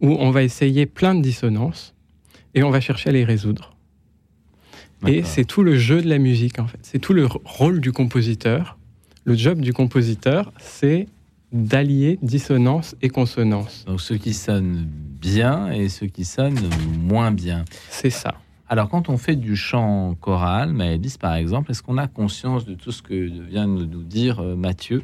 où 0.00 0.10
on 0.10 0.30
va 0.30 0.42
essayer 0.42 0.86
plein 0.86 1.14
de 1.14 1.22
dissonances 1.22 1.94
et 2.54 2.62
on 2.62 2.70
va 2.70 2.80
chercher 2.80 3.10
à 3.10 3.12
les 3.12 3.24
résoudre. 3.24 3.75
Et 5.06 5.22
c'est 5.22 5.44
tout 5.44 5.62
le 5.62 5.76
jeu 5.76 6.00
de 6.02 6.08
la 6.08 6.18
musique, 6.18 6.58
en 6.58 6.66
fait. 6.66 6.78
C'est 6.82 6.98
tout 6.98 7.12
le 7.12 7.26
rôle 7.44 7.80
du 7.80 7.92
compositeur. 7.92 8.78
Le 9.24 9.34
job 9.34 9.60
du 9.60 9.72
compositeur, 9.72 10.52
c'est 10.58 11.06
d'allier 11.52 12.18
dissonance 12.22 12.96
et 13.02 13.08
consonance. 13.08 13.84
Donc 13.86 14.00
ceux 14.00 14.16
qui 14.16 14.34
sonnent 14.34 14.86
bien 14.88 15.70
et 15.70 15.88
ceux 15.88 16.06
qui 16.06 16.24
sonnent 16.24 16.68
moins 17.00 17.30
bien. 17.30 17.64
C'est 17.88 18.10
ça. 18.10 18.34
Alors 18.68 18.88
quand 18.88 19.08
on 19.08 19.16
fait 19.16 19.36
du 19.36 19.54
chant 19.54 20.16
choral, 20.20 20.72
Maëlys 20.72 21.18
par 21.18 21.34
exemple, 21.34 21.70
est-ce 21.70 21.82
qu'on 21.82 21.98
a 21.98 22.08
conscience 22.08 22.64
de 22.64 22.74
tout 22.74 22.92
ce 22.92 23.02
que 23.02 23.14
vient 23.14 23.68
de 23.68 23.84
nous 23.84 24.02
dire 24.02 24.40
euh, 24.40 24.56
Mathieu? 24.56 25.02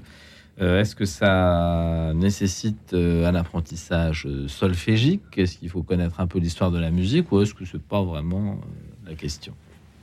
Euh, 0.60 0.80
Est-ce 0.80 0.94
que 0.94 1.06
ça 1.06 2.12
nécessite 2.14 2.92
euh, 2.92 3.26
un 3.26 3.34
apprentissage 3.34 4.28
solfégique? 4.48 5.22
Est-ce 5.36 5.58
qu'il 5.58 5.70
faut 5.70 5.82
connaître 5.82 6.20
un 6.20 6.26
peu 6.26 6.38
l'histoire 6.38 6.70
de 6.70 6.78
la 6.78 6.90
musique 6.90 7.32
ou 7.32 7.40
est-ce 7.40 7.54
que 7.54 7.64
c'est 7.64 7.80
pas 7.80 8.02
vraiment 8.02 8.60
la 9.06 9.14
question? 9.14 9.54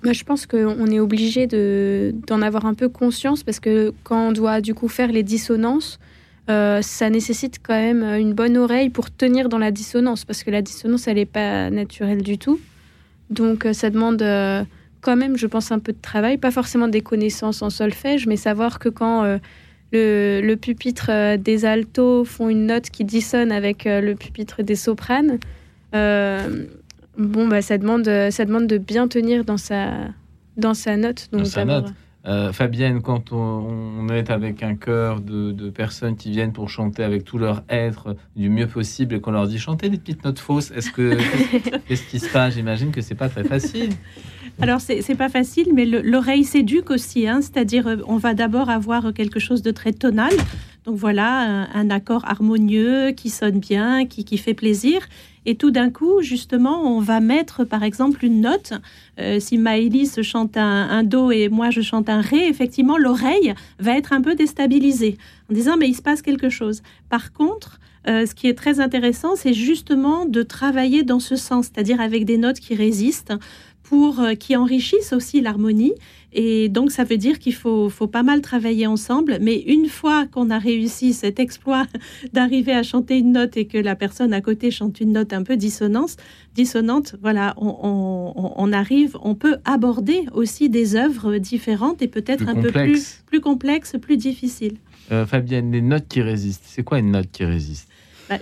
Moi, 0.03 0.13
je 0.13 0.23
pense 0.23 0.45
qu'on 0.45 0.87
est 0.87 0.99
obligé 0.99 1.45
d'en 1.47 2.41
avoir 2.41 2.65
un 2.65 2.73
peu 2.73 2.87
conscience 2.87 3.43
parce 3.43 3.59
que 3.59 3.93
quand 4.03 4.29
on 4.29 4.31
doit 4.31 4.61
du 4.61 4.73
coup 4.73 4.87
faire 4.87 5.11
les 5.11 5.23
dissonances, 5.23 5.99
euh, 6.49 6.81
ça 6.81 7.09
nécessite 7.09 7.59
quand 7.61 7.75
même 7.75 8.03
une 8.03 8.33
bonne 8.33 8.57
oreille 8.57 8.89
pour 8.89 9.11
tenir 9.11 9.49
dans 9.49 9.57
la 9.57 9.71
dissonance 9.71 10.25
parce 10.25 10.43
que 10.43 10.51
la 10.51 10.61
dissonance, 10.61 11.07
elle 11.07 11.17
n'est 11.17 11.25
pas 11.25 11.69
naturelle 11.69 12.23
du 12.23 12.37
tout. 12.37 12.59
Donc, 13.29 13.65
euh, 13.65 13.73
ça 13.73 13.89
demande 13.89 14.21
euh, 14.21 14.63
quand 15.01 15.17
même, 15.17 15.37
je 15.37 15.47
pense, 15.47 15.71
un 15.71 15.79
peu 15.79 15.91
de 15.91 16.01
travail, 16.01 16.37
pas 16.37 16.51
forcément 16.51 16.87
des 16.87 17.01
connaissances 17.01 17.61
en 17.61 17.69
solfège, 17.69 18.25
mais 18.25 18.37
savoir 18.37 18.79
que 18.79 18.89
quand 18.89 19.39
le, 19.91 20.55
pupitre 20.55 21.37
des 21.37 21.65
altos 21.65 22.25
font 22.25 22.49
une 22.49 22.67
note 22.67 22.89
qui 22.89 23.03
dissonne 23.05 23.51
avec 23.51 23.85
le 23.85 24.13
pupitre 24.15 24.63
des 24.63 24.75
sopranes, 24.75 25.39
Bon, 27.17 27.47
bah, 27.47 27.61
ça, 27.61 27.77
demande, 27.77 28.07
euh, 28.07 28.31
ça 28.31 28.45
demande 28.45 28.67
de 28.67 28.77
bien 28.77 29.07
tenir 29.07 29.43
dans 29.43 29.57
sa, 29.57 30.09
dans 30.57 30.73
sa 30.73 30.97
note. 30.97 31.29
Donc, 31.31 31.41
dans 31.41 31.47
sa 31.47 31.65
note. 31.65 31.93
Euh, 32.25 32.51
Fabienne, 32.51 33.01
quand 33.01 33.31
on, 33.31 34.07
est 34.09 34.29
avec 34.29 34.61
un 34.61 34.75
chœur 34.75 35.21
de, 35.21 35.69
personnes 35.69 36.17
qui 36.17 36.31
viennent 36.31 36.51
pour 36.51 36.69
chanter 36.69 37.03
avec 37.03 37.23
tout 37.23 37.37
leur 37.37 37.63
être 37.69 38.15
du 38.35 38.49
mieux 38.49 38.67
possible 38.67 39.15
et 39.15 39.21
qu'on 39.21 39.31
leur 39.31 39.47
dit 39.47 39.57
chanter 39.57 39.89
des 39.89 39.97
petites 39.97 40.25
notes 40.25 40.39
fausses, 40.39 40.71
est-ce 40.71 40.91
que 40.91 41.17
qu'est-ce 41.87 42.03
qui 42.03 42.19
se 42.19 42.29
passe? 42.29 42.55
J'imagine 42.55 42.91
que 42.91 42.99
c'est 42.99 43.15
pas 43.15 43.29
très 43.29 43.45
facile. 43.45 43.91
Alors 44.61 44.81
c'est 44.81 45.15
pas 45.15 45.29
facile, 45.29 45.69
mais 45.73 45.85
l'oreille 45.85 46.43
s'éduque 46.43 46.91
aussi, 46.91 47.25
hein, 47.27 47.39
c'est-à-dire 47.41 47.87
euh, 47.87 47.95
on 48.05 48.17
va 48.17 48.33
d'abord 48.33 48.69
avoir 48.69 49.13
quelque 49.13 49.39
chose 49.39 49.61
de 49.61 49.71
très 49.71 49.93
tonal, 49.93 50.33
donc 50.83 50.97
voilà 50.97 51.67
un, 51.73 51.89
accord 51.89 52.25
harmonieux 52.25 53.11
qui 53.11 53.29
sonne 53.29 53.59
bien, 53.59 54.05
qui, 54.05 54.25
qui 54.25 54.37
fait 54.37 54.53
plaisir, 54.53 55.07
et 55.45 55.55
tout 55.55 55.71
d'un 55.71 55.89
coup, 55.89 56.21
justement, 56.21 56.83
on 56.83 56.99
va 56.99 57.19
mettre, 57.19 57.63
par 57.63 57.83
exemple, 57.83 58.23
une 58.23 58.41
note. 58.41 58.73
Euh, 59.19 59.39
si 59.39 59.57
Maëlys 59.57 60.21
chante 60.21 60.57
un, 60.57 61.03
Do 61.03 61.31
et 61.31 61.49
moi 61.49 61.69
je 61.69 61.81
chante 61.81 62.09
un 62.09 62.21
Ré, 62.21 62.47
effectivement, 62.47 62.97
l'oreille 62.97 63.53
va 63.79 63.97
être 63.97 64.13
un 64.13 64.21
peu 64.21 64.35
déstabilisée 64.35 65.17
en 65.49 65.53
disant 65.53 65.77
mais 65.77 65.87
il 65.87 65.95
se 65.95 66.01
passe 66.01 66.21
quelque 66.21 66.49
chose. 66.49 66.81
Par 67.09 67.33
contre, 67.33 67.79
euh, 68.07 68.25
ce 68.25 68.33
qui 68.33 68.47
est 68.47 68.53
très 68.53 68.79
intéressant, 68.79 69.35
c'est 69.35 69.53
justement 69.53 70.25
de 70.25 70.41
travailler 70.43 71.03
dans 71.03 71.19
ce 71.19 71.35
sens, 71.35 71.65
c'est-à-dire 71.65 71.99
avec 71.99 72.25
des 72.25 72.37
notes 72.37 72.59
qui 72.59 72.75
résistent, 72.75 73.33
pour 73.83 74.19
euh, 74.19 74.35
qui 74.35 74.55
enrichissent 74.55 75.13
aussi 75.13 75.41
l'harmonie. 75.41 75.93
Et 76.33 76.69
donc, 76.69 76.91
ça 76.91 77.03
veut 77.03 77.17
dire 77.17 77.39
qu'il 77.39 77.53
faut, 77.53 77.89
faut 77.89 78.07
pas 78.07 78.23
mal 78.23 78.41
travailler 78.41 78.87
ensemble. 78.87 79.37
Mais 79.41 79.59
une 79.61 79.87
fois 79.87 80.27
qu'on 80.27 80.49
a 80.49 80.59
réussi 80.59 81.13
cet 81.13 81.39
exploit 81.39 81.85
d'arriver 82.33 82.73
à 82.73 82.83
chanter 82.83 83.17
une 83.17 83.31
note 83.31 83.57
et 83.57 83.65
que 83.65 83.77
la 83.77 83.95
personne 83.95 84.33
à 84.33 84.41
côté 84.41 84.71
chante 84.71 84.99
une 84.99 85.13
note 85.13 85.33
un 85.33 85.43
peu 85.43 85.57
dissonante, 85.57 86.17
dissonante 86.55 87.15
voilà, 87.21 87.53
on, 87.57 88.71
arrive, 88.73 89.17
on 89.21 89.35
peut 89.35 89.57
aborder 89.65 90.25
aussi 90.33 90.69
des 90.69 90.95
œuvres 90.95 91.37
différentes 91.37 92.01
et 92.01 92.07
peut-être 92.07 92.47
un 92.47 92.55
peu 92.55 92.71
plus, 92.71 93.23
plus 93.25 93.41
complexes, 93.41 93.95
plus 93.99 94.17
difficiles. 94.17 94.77
Euh, 95.11 95.25
Fabienne, 95.25 95.71
les 95.71 95.81
notes 95.81 96.07
qui 96.07 96.21
résistent, 96.21 96.65
c'est 96.65 96.83
quoi 96.83 96.99
une 96.99 97.11
note 97.11 97.31
qui 97.31 97.43
résiste? 97.43 97.88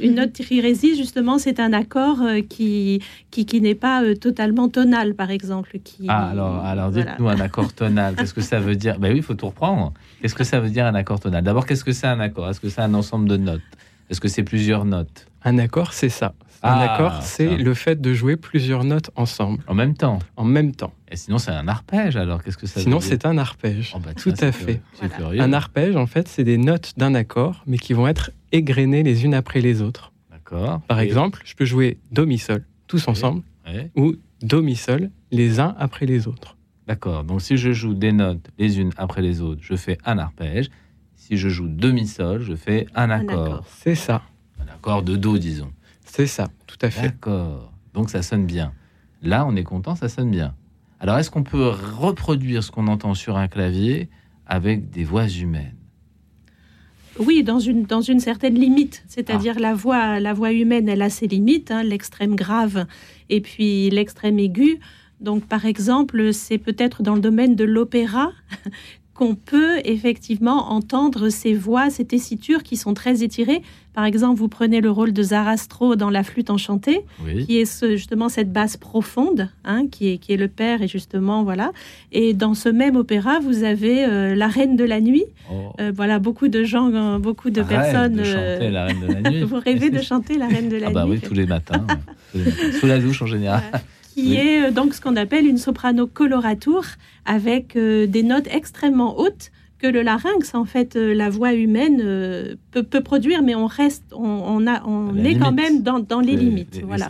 Une 0.01 0.15
note 0.15 0.33
qui 0.33 0.61
résiste, 0.61 0.97
justement, 0.97 1.37
c'est 1.37 1.59
un 1.59 1.73
accord 1.73 2.21
euh, 2.21 2.41
qui, 2.41 3.01
qui, 3.31 3.45
qui 3.45 3.61
n'est 3.61 3.75
pas 3.75 4.03
euh, 4.03 4.15
totalement 4.15 4.69
tonal, 4.69 5.13
par 5.13 5.31
exemple. 5.31 5.77
Qui, 5.83 6.05
ah, 6.07 6.29
alors, 6.29 6.63
alors 6.63 6.91
dites-nous 6.91 7.27
un 7.27 7.39
accord 7.39 7.73
tonal. 7.73 8.15
Qu'est-ce 8.15 8.33
que 8.33 8.41
ça 8.41 8.59
veut 8.59 8.75
dire? 8.75 8.99
Ben 8.99 9.11
oui, 9.11 9.17
il 9.17 9.23
faut 9.23 9.33
tout 9.33 9.47
reprendre. 9.47 9.93
Qu'est-ce 10.21 10.35
que 10.35 10.43
ça 10.43 10.59
veut 10.59 10.69
dire 10.69 10.85
un 10.85 10.95
accord 10.95 11.19
tonal? 11.19 11.43
D'abord, 11.43 11.65
qu'est-ce 11.65 11.83
que 11.83 11.91
c'est 11.91 12.07
un 12.07 12.19
accord? 12.19 12.49
Est-ce 12.49 12.59
que 12.59 12.69
c'est 12.69 12.81
un 12.81 12.93
ensemble 12.93 13.29
de 13.29 13.37
notes? 13.37 13.61
Est-ce 14.09 14.21
que 14.21 14.27
c'est 14.27 14.43
plusieurs 14.43 14.85
notes? 14.85 15.27
Un 15.43 15.57
accord, 15.57 15.93
c'est 15.93 16.09
ça. 16.09 16.33
Un 16.63 16.71
ah, 16.71 16.93
accord, 16.93 17.21
c'est 17.21 17.55
le 17.55 17.73
fait 17.73 18.01
de 18.01 18.13
jouer 18.13 18.35
plusieurs 18.35 18.83
notes 18.83 19.11
ensemble. 19.15 19.63
En 19.67 19.75
même 19.75 19.93
temps 19.93 20.19
En 20.35 20.43
même 20.43 20.73
temps. 20.73 20.93
Et 21.09 21.15
sinon, 21.15 21.37
c'est 21.37 21.51
un 21.51 21.67
arpège, 21.67 22.17
alors 22.17 22.43
qu'est-ce 22.43 22.57
que 22.57 22.67
ça 22.67 22.81
Sinon, 22.81 22.97
veut 22.97 23.01
dire 23.01 23.09
c'est 23.09 23.25
un 23.25 23.37
arpège. 23.37 23.93
Oh, 23.95 23.99
bah, 23.99 24.13
Tout 24.13 24.33
à 24.41 24.51
fait. 24.51 24.81
Voilà. 24.99 25.15
curieux. 25.15 25.41
Un 25.41 25.53
arpège, 25.53 25.95
en 25.95 26.05
fait, 26.05 26.27
c'est 26.27 26.43
des 26.43 26.57
notes 26.57 26.93
d'un 26.97 27.15
accord, 27.15 27.63
mais 27.65 27.77
qui 27.77 27.93
vont 27.93 28.07
être 28.07 28.31
égrenées 28.51 29.03
les 29.03 29.23
unes 29.23 29.33
après 29.33 29.61
les 29.61 29.81
autres. 29.81 30.11
D'accord. 30.29 30.81
Par 30.81 30.99
Et- 30.99 31.05
exemple, 31.05 31.41
je 31.45 31.55
peux 31.55 31.65
jouer 31.65 31.97
Do, 32.11 32.25
Mi, 32.25 32.37
Sol, 32.37 32.65
tous 32.87 33.07
ensemble, 33.07 33.41
ou 33.95 34.15
Do, 34.41 34.61
Mi, 34.61 34.75
Sol, 34.75 35.09
les 35.31 35.59
uns 35.61 35.75
après 35.79 36.05
les 36.05 36.27
autres. 36.27 36.57
D'accord. 36.87 37.23
Donc, 37.23 37.41
si 37.41 37.57
je 37.57 37.71
joue 37.73 37.93
des 37.93 38.11
notes 38.11 38.49
les 38.57 38.79
unes 38.79 38.91
après 38.97 39.21
les 39.21 39.41
autres, 39.41 39.61
je 39.63 39.75
fais 39.75 39.97
un 40.05 40.17
arpège. 40.17 40.69
Si 41.15 41.35
je 41.35 41.49
joue 41.49 41.67
demi-sol, 41.67 42.41
je 42.41 42.55
fais 42.55 42.85
un 42.95 43.09
Un 43.09 43.19
accord. 43.19 43.45
accord. 43.45 43.65
C'est 43.69 43.95
ça, 43.95 44.21
Un 44.61 44.73
accord 44.73 45.03
de 45.03 45.17
do, 45.17 45.37
disons. 45.37 45.71
c'est 46.05 46.27
ça, 46.27 46.47
tout 46.65 46.77
à 46.81 46.89
fait. 46.89 47.01
D'accord. 47.09 47.73
Donc, 47.93 48.09
ça 48.09 48.21
sonne 48.21 48.45
bien. 48.45 48.71
Là, 49.21 49.45
on 49.45 49.55
est 49.57 49.63
content, 49.65 49.95
ça 49.95 50.07
sonne 50.07 50.31
bien. 50.31 50.53
Alors, 50.99 51.17
est-ce 51.17 51.29
qu'on 51.29 51.43
peut 51.43 51.67
reproduire 51.69 52.63
ce 52.63 52.71
qu'on 52.71 52.87
entend 52.87 53.13
sur 53.13 53.37
un 53.37 53.47
clavier 53.47 54.09
avec 54.45 54.89
des 54.89 55.03
voix 55.03 55.27
humaines? 55.27 55.75
Oui, 57.19 57.43
dans 57.43 57.59
une, 57.59 57.83
dans 57.83 58.01
une 58.01 58.19
certaine 58.19 58.55
limite. 58.55 59.03
C'est-à-dire 59.07 59.55
Ah. 59.57 59.61
la, 59.61 59.73
voix, 59.73 60.19
la 60.19 60.33
voix 60.33 60.51
humaine, 60.51 60.87
elle 60.89 61.01
a 61.01 61.09
ses 61.09 61.27
limites, 61.27 61.71
hein, 61.71 61.83
l'extrême 61.83 62.35
grave 62.35 62.85
et 63.29 63.41
puis 63.41 63.89
l'extrême 63.89 64.39
aigu. 64.39 64.79
Donc, 65.19 65.45
par 65.45 65.65
exemple, 65.65 66.31
c'est 66.33 66.59
peut-être 66.59 67.01
dans 67.01 67.15
le 67.15 67.21
domaine 67.21 67.55
de 67.55 67.63
l'opéra 67.63 68.31
qu'on 69.17 69.33
peut 69.35 69.79
effectivement 69.83 70.71
entendre 70.71 71.29
ces 71.29 71.55
voix, 71.55 71.89
ces 71.89 72.05
tessitures 72.05 72.61
qui 72.61 72.77
sont 72.77 72.93
très 72.93 73.23
étirées. 73.23 73.63
Par 73.95 74.05
exemple, 74.05 74.37
vous 74.39 74.47
prenez 74.47 74.79
le 74.79 74.91
rôle 74.91 75.11
de 75.11 75.23
Zarastro 75.23 75.95
dans 75.95 76.11
La 76.11 76.21
flûte 76.23 76.51
enchantée, 76.51 77.01
Oui. 77.25 77.45
qui 77.47 77.57
est 77.57 77.65
ce- 77.65 77.95
justement 77.97 78.29
cette 78.29 78.53
basse 78.53 78.77
profonde, 78.77 79.49
hein, 79.65 79.87
qui, 79.91 80.09
est, 80.09 80.17
qui 80.19 80.33
est 80.33 80.37
le 80.37 80.47
père, 80.47 80.83
et 80.83 80.87
justement, 80.87 81.43
voilà. 81.43 81.71
Et 82.11 82.35
dans 82.35 82.53
ce 82.53 82.69
même 82.69 82.95
opéra, 82.95 83.39
vous 83.39 83.63
avez 83.63 84.05
euh, 84.05 84.35
La 84.35 84.47
Reine 84.47 84.75
de 84.75 84.83
la 84.83 85.01
Nuit. 85.01 85.25
Oh. 85.51 85.71
Euh, 85.81 85.91
voilà, 85.95 86.19
beaucoup 86.19 86.47
de 86.47 86.63
gens, 86.63 86.91
euh, 86.93 87.17
beaucoup 87.17 87.49
de 87.49 87.63
personnes. 87.63 88.13
de 88.17 88.23
chanter 88.23 88.69
la 88.69 88.85
Reine 88.85 88.99
de 89.01 89.13
la 89.13 89.31
Nuit. 89.31 89.43
vous 89.49 89.59
rêvez 89.59 89.89
de 89.89 90.01
chanter 90.01 90.37
La 90.37 90.47
Reine 90.47 90.69
de 90.69 90.77
la 90.77 90.87
Ah 90.87 90.91
bah 90.91 91.05
Nuit 91.05 91.13
oui, 91.13 91.27
tous 91.27 91.33
les 91.33 91.47
matins. 91.47 91.83
ouais. 91.89 91.95
Tous 92.33 92.37
les 92.37 92.45
matins. 92.45 92.79
Sous 92.79 92.85
la 92.85 92.99
douche 92.99 93.21
en 93.23 93.27
général. 93.27 93.63
Qui 94.17 94.29
Oui. 94.29 94.35
est 94.37 94.67
euh, 94.67 94.71
donc 94.71 94.93
ce 94.95 95.01
qu'on 95.01 95.15
appelle 95.15 95.45
une 95.45 95.59
soprano 95.59 96.07
coloratour 96.07 96.83
avec 97.25 97.75
euh, 97.75 98.07
des 98.07 98.23
notes 98.23 98.47
extrêmement 98.51 99.19
hautes 99.19 99.51
que 99.79 99.85
le 99.85 100.01
larynx, 100.01 100.55
en 100.55 100.65
fait, 100.65 100.95
euh, 100.95 101.13
la 101.13 101.29
voix 101.29 101.53
humaine 101.53 102.01
euh, 102.03 102.55
peut, 102.71 102.81
peut 102.81 103.01
produire, 103.01 103.43
mais 103.43 103.53
on 103.53 103.67
reste, 103.67 104.05
on, 104.11 104.23
on 104.25 104.65
a, 104.65 104.83
on 104.87 105.15
est 105.23 105.37
quand 105.37 105.51
même 105.51 105.83
dans, 105.83 105.99
dans 105.99 106.19
les, 106.19 106.35
limites. 106.35 106.77
les- 106.77 106.81
voilà. 106.81 107.07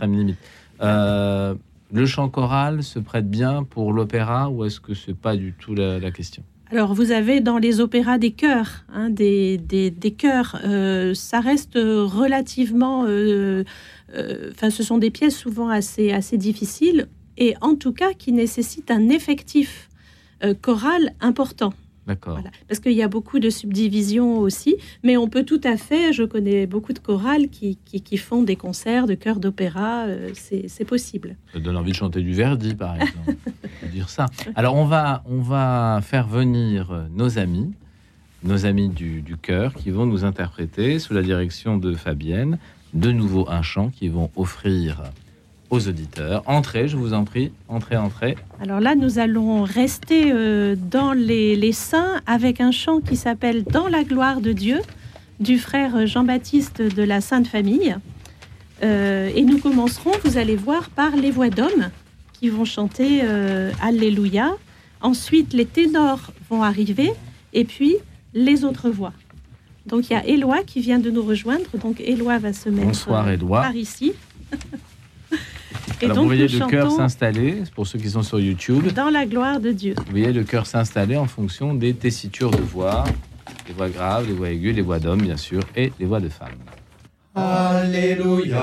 Euh, 0.83 1.55
le 1.93 2.05
chant 2.05 2.27
choral 2.27 2.83
se 2.83 2.99
prête 2.99 3.29
bien 3.29 3.63
pour 3.63 3.93
l'opéra 3.93 4.49
ou 4.49 4.65
est-ce 4.65 4.81
que 4.81 4.93
c'est 4.93 5.15
pas 5.15 5.37
du 5.37 5.53
tout 5.53 5.75
la, 5.75 5.97
la 5.97 6.11
question? 6.11 6.43
Alors, 6.69 6.93
vous 6.93 7.11
avez 7.13 7.39
dans 7.39 7.57
les 7.57 7.79
opéras 7.79 8.17
des 8.17 8.31
chœurs, 8.31 8.83
hein, 8.93 9.09
des, 9.09 9.57
des, 9.57 9.89
des 9.89 10.11
chœurs, 10.11 10.59
euh, 10.65 11.13
ça 11.13 11.39
reste 11.39 11.75
relativement. 11.75 13.05
Euh, 14.13 14.51
Enfin, 14.51 14.69
ce 14.69 14.83
sont 14.83 14.97
des 14.97 15.11
pièces 15.11 15.37
souvent 15.37 15.69
assez, 15.69 16.11
assez 16.11 16.37
difficiles 16.37 17.07
et 17.37 17.55
en 17.61 17.75
tout 17.75 17.93
cas 17.93 18.13
qui 18.13 18.31
nécessitent 18.31 18.91
un 18.91 19.09
effectif 19.09 19.89
euh, 20.43 20.53
choral 20.53 21.13
important. 21.19 21.73
D'accord. 22.05 22.35
Voilà. 22.35 22.51
Parce 22.69 22.79
qu'il 22.79 22.93
y 22.93 23.03
a 23.03 23.09
beaucoup 23.09 23.39
de 23.39 23.49
subdivisions 23.49 24.39
aussi, 24.39 24.77
mais 25.03 25.17
on 25.17 25.27
peut 25.27 25.43
tout 25.43 25.59
à 25.65 25.75
fait, 25.75 26.13
je 26.13 26.23
connais 26.23 26.65
beaucoup 26.65 26.93
de 26.93 26.99
chorales 26.99 27.49
qui, 27.49 27.77
qui, 27.83 28.01
qui 28.01 28.17
font 28.17 28.43
des 28.43 28.55
concerts 28.55 29.07
de 29.07 29.13
chœurs 29.13 29.41
d'opéra, 29.41 30.05
euh, 30.05 30.31
c'est 30.33 30.85
possible. 30.85 31.35
Ça 31.51 31.59
donne 31.59 31.75
envie 31.75 31.91
de 31.91 31.97
chanter 31.97 32.21
du 32.21 32.31
Verdi, 32.31 32.75
par 32.75 32.95
exemple. 33.01 33.35
Dire 33.91 34.07
ça. 34.07 34.27
Alors, 34.55 34.75
on 34.75 34.85
va, 34.85 35.21
on 35.25 35.41
va 35.41 35.99
faire 36.01 36.27
venir 36.27 37.07
nos 37.13 37.39
amis, 37.39 37.73
nos 38.43 38.65
amis 38.65 38.87
du, 38.87 39.21
du 39.21 39.35
chœur, 39.35 39.73
qui 39.73 39.91
vont 39.91 40.05
nous 40.05 40.23
interpréter, 40.23 40.99
sous 40.99 41.13
la 41.13 41.21
direction 41.21 41.77
de 41.77 41.93
Fabienne, 41.93 42.57
de 42.93 43.11
nouveau 43.11 43.47
un 43.49 43.61
chant 43.61 43.89
qu'ils 43.89 44.11
vont 44.11 44.29
offrir 44.35 45.03
aux 45.69 45.87
auditeurs. 45.87 46.43
Entrez, 46.45 46.87
je 46.87 46.97
vous 46.97 47.13
en 47.13 47.23
prie. 47.23 47.51
Entrez, 47.67 47.97
entrez. 47.97 48.35
Alors 48.61 48.79
là, 48.79 48.95
nous 48.95 49.19
allons 49.19 49.63
rester 49.63 50.31
euh, 50.31 50.75
dans 50.77 51.13
les, 51.13 51.71
saints 51.71 52.21
avec 52.25 52.61
un 52.61 52.71
chant 52.71 53.01
qui 53.01 53.15
s'appelle 53.15 53.63
Dans 53.63 53.87
la 53.87 54.03
gloire 54.03 54.41
de 54.41 54.53
Dieu 54.53 54.79
du 55.39 55.59
frère 55.59 56.07
Jean-Baptiste 56.07 56.81
de 56.81 57.03
la 57.03 57.21
Sainte 57.21 57.47
Famille. 57.47 57.95
Euh, 58.83 59.29
et 59.35 59.43
nous 59.43 59.57
commencerons, 59.57 60.11
vous 60.23 60.37
allez 60.37 60.55
voir, 60.55 60.89
par 60.89 61.15
les 61.15 61.31
voix 61.31 61.49
d'hommes 61.49 61.89
qui 62.33 62.49
vont 62.49 62.65
chanter 62.65 63.21
euh, 63.23 63.71
Alléluia. 63.81 64.55
Ensuite, 65.01 65.53
les 65.53 65.65
ténors 65.65 66.31
vont 66.49 66.63
arriver 66.63 67.11
et 67.53 67.65
puis 67.65 67.95
les 68.33 68.63
autres 68.63 68.89
voix. 68.89 69.13
Donc 69.87 70.09
il 70.09 70.13
y 70.13 70.15
a 70.15 70.25
Éloi 70.25 70.63
qui 70.63 70.81
vient 70.81 70.99
de 70.99 71.09
nous 71.09 71.23
rejoindre. 71.23 71.65
Donc 71.81 71.99
Éloi 72.01 72.37
va 72.37 72.53
se 72.53 72.69
mettre 72.69 72.87
Bonsoir, 72.87 73.27
euh, 73.27 73.33
Éloi. 73.33 73.61
par 73.61 73.75
ici. 73.75 74.13
et 76.01 76.05
Alors, 76.05 76.15
donc 76.17 76.23
vous 76.23 76.29
voyez 76.29 76.47
le 76.47 76.59
chœur 76.67 76.89
chantons 76.89 76.97
s'installer, 76.97 77.63
pour 77.75 77.87
ceux 77.87 77.99
qui 77.99 78.09
sont 78.09 78.23
sur 78.23 78.39
YouTube. 78.39 78.91
Dans 78.93 79.09
la 79.09 79.25
gloire 79.25 79.59
de 79.59 79.71
Dieu. 79.71 79.95
Vous 79.97 80.11
voyez 80.11 80.33
le 80.33 80.43
chœur 80.43 80.67
s'installer 80.67 81.17
en 81.17 81.25
fonction 81.25 81.73
des 81.73 81.93
tessitures 81.93 82.51
de 82.51 82.61
voix, 82.61 83.05
les 83.67 83.73
voix 83.73 83.89
graves, 83.89 84.27
les 84.27 84.33
voix 84.33 84.49
aiguës, 84.49 84.75
les 84.75 84.81
voix 84.81 84.99
d'hommes, 84.99 85.21
bien 85.21 85.37
sûr, 85.37 85.61
et 85.75 85.91
les 85.99 86.05
voix 86.05 86.19
de 86.19 86.29
femmes. 86.29 86.49
Alléluia, 87.35 88.61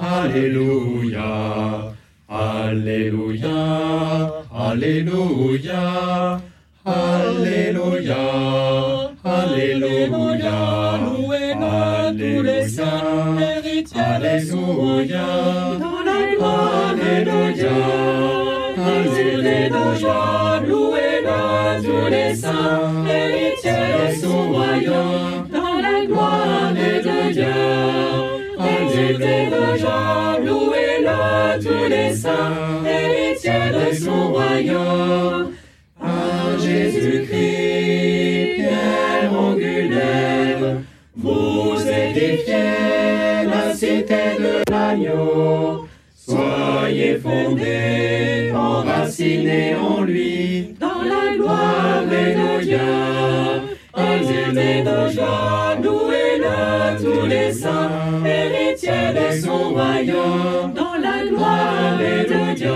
Alléluia, 0.00 1.92
Alléluia, 2.28 3.52
Alléluia, 4.54 6.40
Alléluia, 6.84 8.18
Alléluia, 9.24 10.98
louez-le 10.98 12.10
tous 12.18 12.42
les 12.42 12.68
saints, 12.68 13.36
Alléluia, 13.94 15.26
Alléluia, 16.40 17.76
Alléluia, 18.76 20.16
louez-le 20.66 21.82
tous 21.84 22.08
les 22.10 22.34
saints, 22.34 23.06
héritiers 23.06 23.70
de 23.70 24.20
son 24.20 24.52
royaume, 24.52 25.48
dans 25.52 25.80
la 25.80 26.04
gloire 26.04 26.72
de 26.74 27.32
Dieu. 27.32 27.44
Alléluia, 28.58 29.98
louez-le 30.44 31.18
tous 31.62 31.86
les 31.88 32.12
saints, 32.12 32.82
héritiers 32.84 33.70
de 33.72 33.94
son 33.94 34.32
royaume. 34.32 35.52
À 36.00 36.58
Jésus-Christ, 36.58 38.21
la 42.14 43.74
cité 43.74 44.36
de 44.38 44.70
l'agneau. 44.70 45.86
Soyez 46.14 47.18
fondés, 47.18 48.52
enracinés 48.54 49.74
en 49.74 50.02
lui, 50.02 50.74
dans 50.78 51.02
la 51.02 51.36
gloire 51.36 52.04
de 52.04 52.62
Dieu. 52.62 52.78
Alléluia, 53.94 55.78
louez-le 55.82 57.02
tous 57.02 57.26
les 57.26 57.52
saints, 57.52 57.90
héritiers 58.24 59.12
de 59.14 59.40
son 59.40 59.70
royaume, 59.70 60.72
dans 60.74 60.98
la 61.00 61.26
gloire 61.28 61.98
de 61.98 62.54
Dieu. 62.54 62.72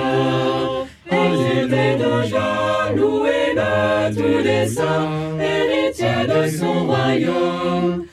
Alléluia, 1.11 2.93
louez-le 2.97 4.15
tous 4.15 4.45
les 4.45 4.67
saints, 4.67 5.39
héritiers 5.41 6.27
de 6.27 6.49
son 6.49 6.87
royaume. 6.87 8.07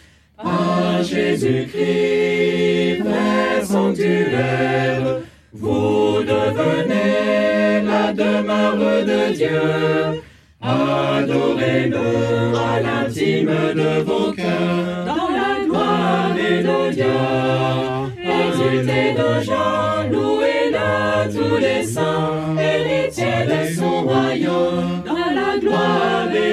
Jésus-Christ, 1.03 3.01
vrai 3.03 3.65
sanctuaire, 3.65 5.19
vous 5.51 6.23
devenez 6.23 7.81
la 7.85 8.13
demeure 8.13 9.05
de 9.05 9.33
Dieu. 9.33 10.21
Adorez-le 10.61 11.97
à 12.55 12.79
l'intime 12.79 13.51
de 13.75 14.01
vos 14.03 14.31
cœurs, 14.31 15.05
dans 15.05 15.29
la 15.29 15.65
gloire 15.65 16.33
Dieu. 16.91 17.05
Exultez 18.23 19.13
de 19.13 19.43
joie, 19.43 20.05
louez-le 20.09 20.89
tous 21.31 21.57
les 21.57 21.83
saints, 21.83 22.55
héritiers 22.57 23.45
de 23.45 23.73
son 23.73 24.03
royaume, 24.03 25.03
dans 25.05 25.31
la 25.33 25.57
gloire 25.59 26.27
de 26.31 26.43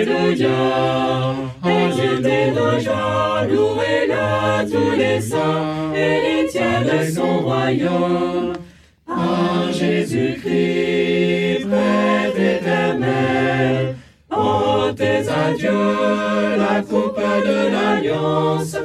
Exultez 1.64 2.52
de 2.52 2.80
joie, 2.80 3.44
louez-le 3.48 4.70
tous 4.70 4.96
les 4.96 5.20
saints, 5.20 5.92
héritiers 5.94 6.84
de 6.84 7.10
son 7.10 7.40
royaume. 7.40 8.54
À 9.06 9.70
Jésus-Christ, 9.70 11.66
prêtre 11.68 12.40
éternel, 12.40 13.96
ôtez 14.30 15.28
à 15.28 15.52
Dieu 15.52 16.56
la 16.56 16.80
coupe 16.82 17.18
de 17.18 17.72
l'alliance, 17.72 18.76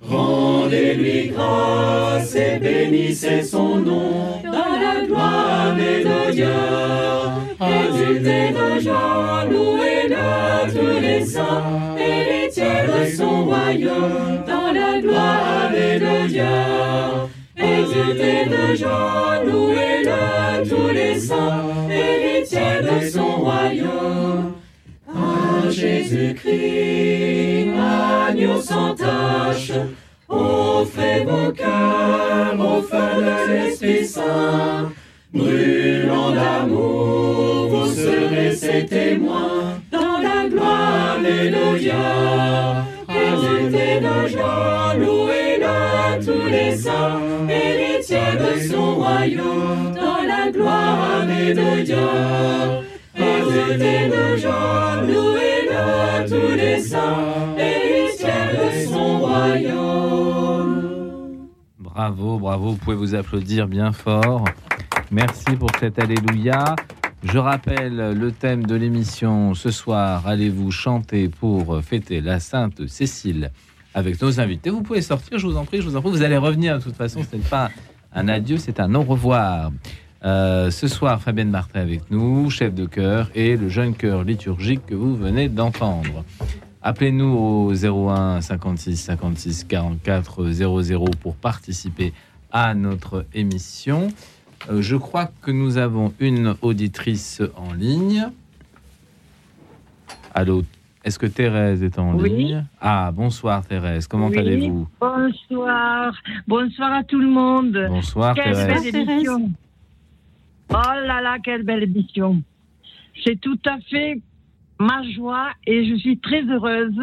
rendez 0.00 0.64
Rendez-lui 0.64 1.28
grâce 1.28 2.34
et 2.34 2.58
bénissez 2.58 3.42
son 3.42 3.76
nom 3.76 4.40
dans 4.42 4.80
la 4.80 5.06
gloire 5.06 5.76
mélodieuse. 5.76 7.23
Exultez 7.68 8.52
gens, 8.80 9.44
louez-le 9.50 10.72
tous 10.72 11.00
les 11.00 11.24
saints, 11.24 11.96
héritiers 11.98 12.86
de 12.86 13.06
son 13.16 13.44
royaume 13.44 14.44
dans 14.46 14.72
la 14.72 15.00
gloire 15.00 15.70
mélodieuse. 15.70 17.28
Exultez 17.56 18.46
nos 18.50 18.74
gens, 18.74 19.42
louez-le 19.46 20.68
tous 20.68 20.88
les 20.92 21.18
saints, 21.18 21.64
héritiers 21.90 22.82
de 22.82 23.08
son 23.08 23.36
royaume. 23.36 24.52
À 25.08 25.70
Jésus-Christ, 25.70 27.70
agneau 28.28 28.60
sans 28.60 28.94
tache, 28.94 29.72
offrez 30.28 31.24
vos 31.24 31.50
cœurs 31.52 32.58
au 32.58 32.82
feu 32.82 33.22
de 33.22 33.52
l'Esprit 33.52 34.04
Saint. 34.04 34.90
Brûlant 35.32 36.30
d'amour, 36.30 37.23
ses 38.74 38.86
témoins 38.86 39.80
dans 39.92 40.18
la 40.20 40.48
gloire 40.48 41.18
mélodieuse. 41.20 41.92
Exultez 43.08 44.00
nos 44.00 44.26
joies, 44.28 44.94
louez-le 44.98 46.24
tous 46.24 46.46
les 46.48 46.76
saints, 46.76 47.20
héritiers 47.48 48.36
de 48.38 48.60
son 48.68 48.94
royaume 48.96 49.94
dans 49.94 50.22
la 50.26 50.50
gloire 50.50 51.24
mélodieuse. 51.26 52.84
Exultez 53.16 54.08
nos 54.08 54.36
joies, 54.36 55.02
louez-le 55.06 56.28
tous 56.28 56.56
les 56.56 56.80
saints, 56.80 57.56
héritiers 57.56 58.50
de 58.58 58.86
son 58.88 59.18
royaume. 59.20 60.80
Bravo, 61.78 62.38
bravo, 62.38 62.70
vous 62.70 62.76
pouvez 62.76 62.96
vous 62.96 63.14
applaudir 63.14 63.68
bien 63.68 63.92
fort. 63.92 64.44
Merci 65.12 65.54
pour 65.56 65.70
cet 65.78 66.00
Alléluia. 66.00 66.74
Je 67.24 67.38
rappelle 67.38 67.96
le 67.96 68.32
thème 68.32 68.66
de 68.66 68.74
l'émission 68.74 69.54
ce 69.54 69.70
soir. 69.70 70.26
Allez-vous 70.26 70.70
chanter 70.70 71.28
pour 71.28 71.82
fêter 71.82 72.20
la 72.20 72.38
Sainte 72.38 72.86
Cécile 72.86 73.50
avec 73.94 74.20
nos 74.20 74.40
invités? 74.40 74.68
Vous 74.68 74.82
pouvez 74.82 75.00
sortir, 75.00 75.38
je 75.38 75.46
vous 75.46 75.56
en 75.56 75.64
prie, 75.64 75.80
je 75.80 75.88
vous 75.88 75.96
en 75.96 76.02
prie. 76.02 76.10
Vous 76.10 76.22
allez 76.22 76.36
revenir 76.36 76.78
de 76.78 76.82
toute 76.82 76.96
façon. 76.96 77.22
Ce 77.22 77.34
n'est 77.34 77.42
pas 77.42 77.70
un 78.12 78.28
adieu, 78.28 78.58
c'est 78.58 78.78
un 78.78 78.94
au 78.94 79.02
revoir. 79.02 79.72
Euh, 80.24 80.70
ce 80.70 80.86
soir, 80.86 81.20
Fabienne 81.20 81.50
Martin 81.50 81.80
avec 81.80 82.10
nous, 82.10 82.50
chef 82.50 82.74
de 82.74 82.84
chœur, 82.84 83.30
et 83.34 83.56
le 83.56 83.68
jeune 83.68 83.94
chœur 83.94 84.22
liturgique 84.22 84.84
que 84.86 84.94
vous 84.94 85.16
venez 85.16 85.48
d'entendre. 85.48 86.24
Appelez-nous 86.82 87.26
au 87.26 87.72
01 87.72 88.42
56 88.42 88.96
56 88.96 89.64
44 89.64 90.44
00 90.50 91.04
pour 91.22 91.36
participer 91.36 92.12
à 92.52 92.74
notre 92.74 93.24
émission. 93.34 94.08
Euh, 94.70 94.80
je 94.82 94.96
crois 94.96 95.30
que 95.42 95.50
nous 95.50 95.76
avons 95.76 96.12
une 96.20 96.54
auditrice 96.62 97.42
en 97.56 97.72
ligne. 97.74 98.26
Allô, 100.34 100.62
est-ce 101.04 101.18
que 101.18 101.26
Thérèse 101.26 101.82
est 101.82 101.98
en 101.98 102.16
Oui. 102.16 102.30
ligne? 102.30 102.64
Ah, 102.80 103.12
bonsoir 103.12 103.64
Thérèse, 103.66 104.06
comment 104.06 104.28
Oui. 104.28 104.38
allez-vous? 104.38 104.88
Bonsoir. 105.00 106.14
Bonsoir 106.48 106.92
à 106.92 107.04
tout 107.04 107.20
le 107.20 107.28
monde. 107.28 107.78
Bonsoir 107.88 108.34
Quelle 108.34 108.54
Thérèse. 108.54 108.92
belle 108.92 109.02
émission. 109.10 109.50
Oh 110.70 110.74
là 111.06 111.20
là, 111.20 111.36
quelle 111.44 111.62
belle 111.62 111.82
émission. 111.84 112.42
C'est 113.22 113.38
tout 113.40 113.58
à 113.66 113.78
fait 113.90 114.20
ma 114.80 115.02
joie 115.12 115.50
et 115.66 115.86
je 115.88 115.94
suis 115.96 116.18
très 116.18 116.42
heureuse 116.42 116.96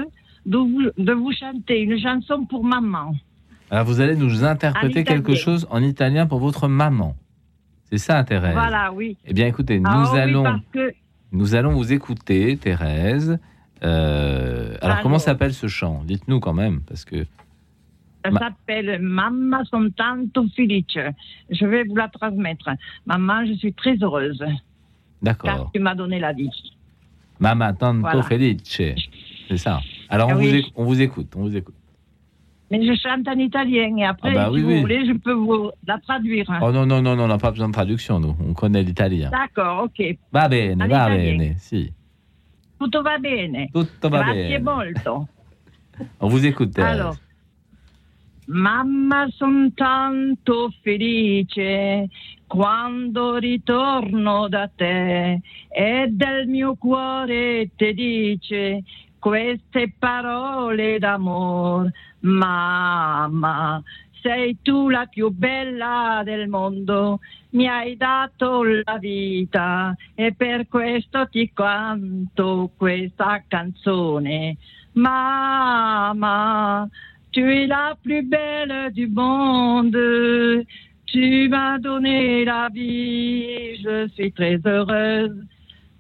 de 0.46 0.58
vous, 0.58 0.82
de 0.98 1.14
vous 1.14 1.32
chanter 1.32 1.82
une 1.82 1.98
chanson 2.00 2.44
pour 2.46 2.64
maman. 2.64 3.14
Alors 3.70 3.86
vous 3.86 4.02
allez 4.02 4.16
nous 4.16 4.44
interpréter 4.44 5.04
quelque 5.06 5.36
chose 5.36 5.68
en 5.70 5.82
italien 5.82 6.26
pour 6.26 6.40
votre 6.40 6.68
maman. 6.68 7.16
C'est 7.92 7.98
ça 7.98 8.24
Thérèse 8.24 8.54
Voilà, 8.54 8.92
oui. 8.94 9.18
Eh 9.26 9.34
bien 9.34 9.48
écoutez, 9.48 9.80
nous 9.80 9.90
Ah 9.90 10.10
oui, 10.14 10.20
allons 10.20 10.62
que 10.72 10.94
nous 11.32 11.56
allons 11.56 11.74
vous 11.74 11.92
écouter 11.92 12.58
Thérèse. 12.58 13.38
Euh, 13.84 14.76
alors 14.82 15.02
comment 15.02 15.20
s'appelle 15.20 15.54
ce 15.54 15.68
chant? 15.68 16.04
Dites-nous 16.06 16.40
quand 16.40 16.54
même 16.54 16.82
parce 16.82 17.04
que 17.04 17.26
ça 18.24 18.32
s'appelle 18.32 19.02
Mamma 19.02 19.64
son 19.66 19.90
tanto 19.90 20.46
felice. 20.56 20.86
Je 21.50 21.66
vais 21.66 21.84
vous 21.84 21.96
la 21.96 22.08
transmettre. 22.08 22.70
Maman, 23.06 23.46
je 23.46 23.54
suis 23.54 23.74
très 23.74 23.96
heureuse 23.96 24.38
car 25.24 25.34
d'accord. 25.38 25.72
tu 25.74 25.80
m'as 25.80 25.96
donné 25.96 26.20
la 26.20 26.34
vie. 26.34 26.50
Mamma 27.40 27.74
tanto 27.74 28.02
Voilà. 28.02 28.24
felice. 28.24 28.82
C'est 29.48 29.58
ça. 29.58 29.80
Alors 30.10 30.34
vous 30.36 30.48
on 30.76 30.86
vous 30.86 31.02
écoute, 31.02 31.34
on 31.36 31.42
vous 31.42 31.58
écoute. 31.58 31.76
Mais 32.72 32.86
je 32.86 32.94
chante 32.96 33.28
en 33.28 33.38
italien 33.38 33.98
et 33.98 34.06
après, 34.06 34.32
Ah 34.32 34.34
bah 34.34 34.46
si 34.48 34.54
oui, 34.56 34.62
vous 34.62 34.70
oui. 34.70 34.80
voulez, 34.80 35.06
je 35.06 35.12
peux 35.12 35.34
vous 35.34 35.72
la 35.86 35.98
traduire. 36.00 36.46
Oh 36.62 36.72
non 36.72 36.86
non 36.86 37.02
non 37.02 37.16
non, 37.18 37.26
on 37.26 37.28
n'a 37.28 37.38
pas 37.38 37.52
besoin 37.52 37.68
de 37.68 37.74
traduction 37.74 38.20
nous. 38.22 38.34
On 38.48 38.54
connaît 38.54 38.82
l'italien. 38.82 39.30
D'accord, 39.30 39.84
ok. 39.84 40.18
Va 40.32 40.48
bene, 40.48 40.82
En 40.82 40.88
va 40.88 41.08
italien. 41.10 41.38
bene. 41.38 41.56
Si. 41.58 41.92
Tutto 42.80 43.02
va 43.04 43.18
bene. 43.20 43.70
Tutto 43.74 44.08
va 44.10 44.24
Grazie 44.24 44.60
bene. 44.60 44.64
molto. 44.64 45.28
On 46.22 46.30
vous 46.30 46.46
écoute 46.46 46.72
Thérèse. 46.74 47.00
Alors, 47.02 47.16
mamma 48.48 49.28
son 49.38 49.72
tanto 49.76 50.72
felice 50.82 52.08
quando 52.48 53.38
ritorno 53.38 54.48
da 54.50 54.70
te 54.74 55.40
e 55.70 56.08
del 56.10 56.48
mio 56.48 56.76
cuore 56.76 57.70
ti 57.76 57.94
dice 57.94 58.84
queste 59.20 59.94
parole 60.00 60.98
d'amor. 61.00 61.90
Mamma, 62.22 63.82
sei 64.22 64.58
tu 64.62 64.90
la 64.90 65.06
più 65.08 65.30
bella 65.30 66.22
del 66.24 66.48
mondo, 66.48 67.20
mi 67.52 67.68
hai 67.68 67.98
dato 67.98 68.64
la 68.64 68.98
vita 69.00 69.96
e 70.16 70.34
per 70.34 70.68
questo 70.68 71.28
ti 71.28 71.52
canto 71.54 72.72
questa 72.78 73.44
canzone. 73.48 74.58
Mamma, 74.94 76.88
tu 77.32 77.42
es 77.42 77.68
la 77.68 77.98
plus 78.02 78.24
belle 78.24 78.92
du 78.92 79.08
monde. 79.08 80.66
Tu 81.06 81.50
m'as 81.50 81.80
donné 81.80 82.46
la 82.46 82.70
vie, 82.70 83.76
je 83.82 84.08
suis 84.14 84.32
très 84.32 84.60
heureuse. 84.66 85.46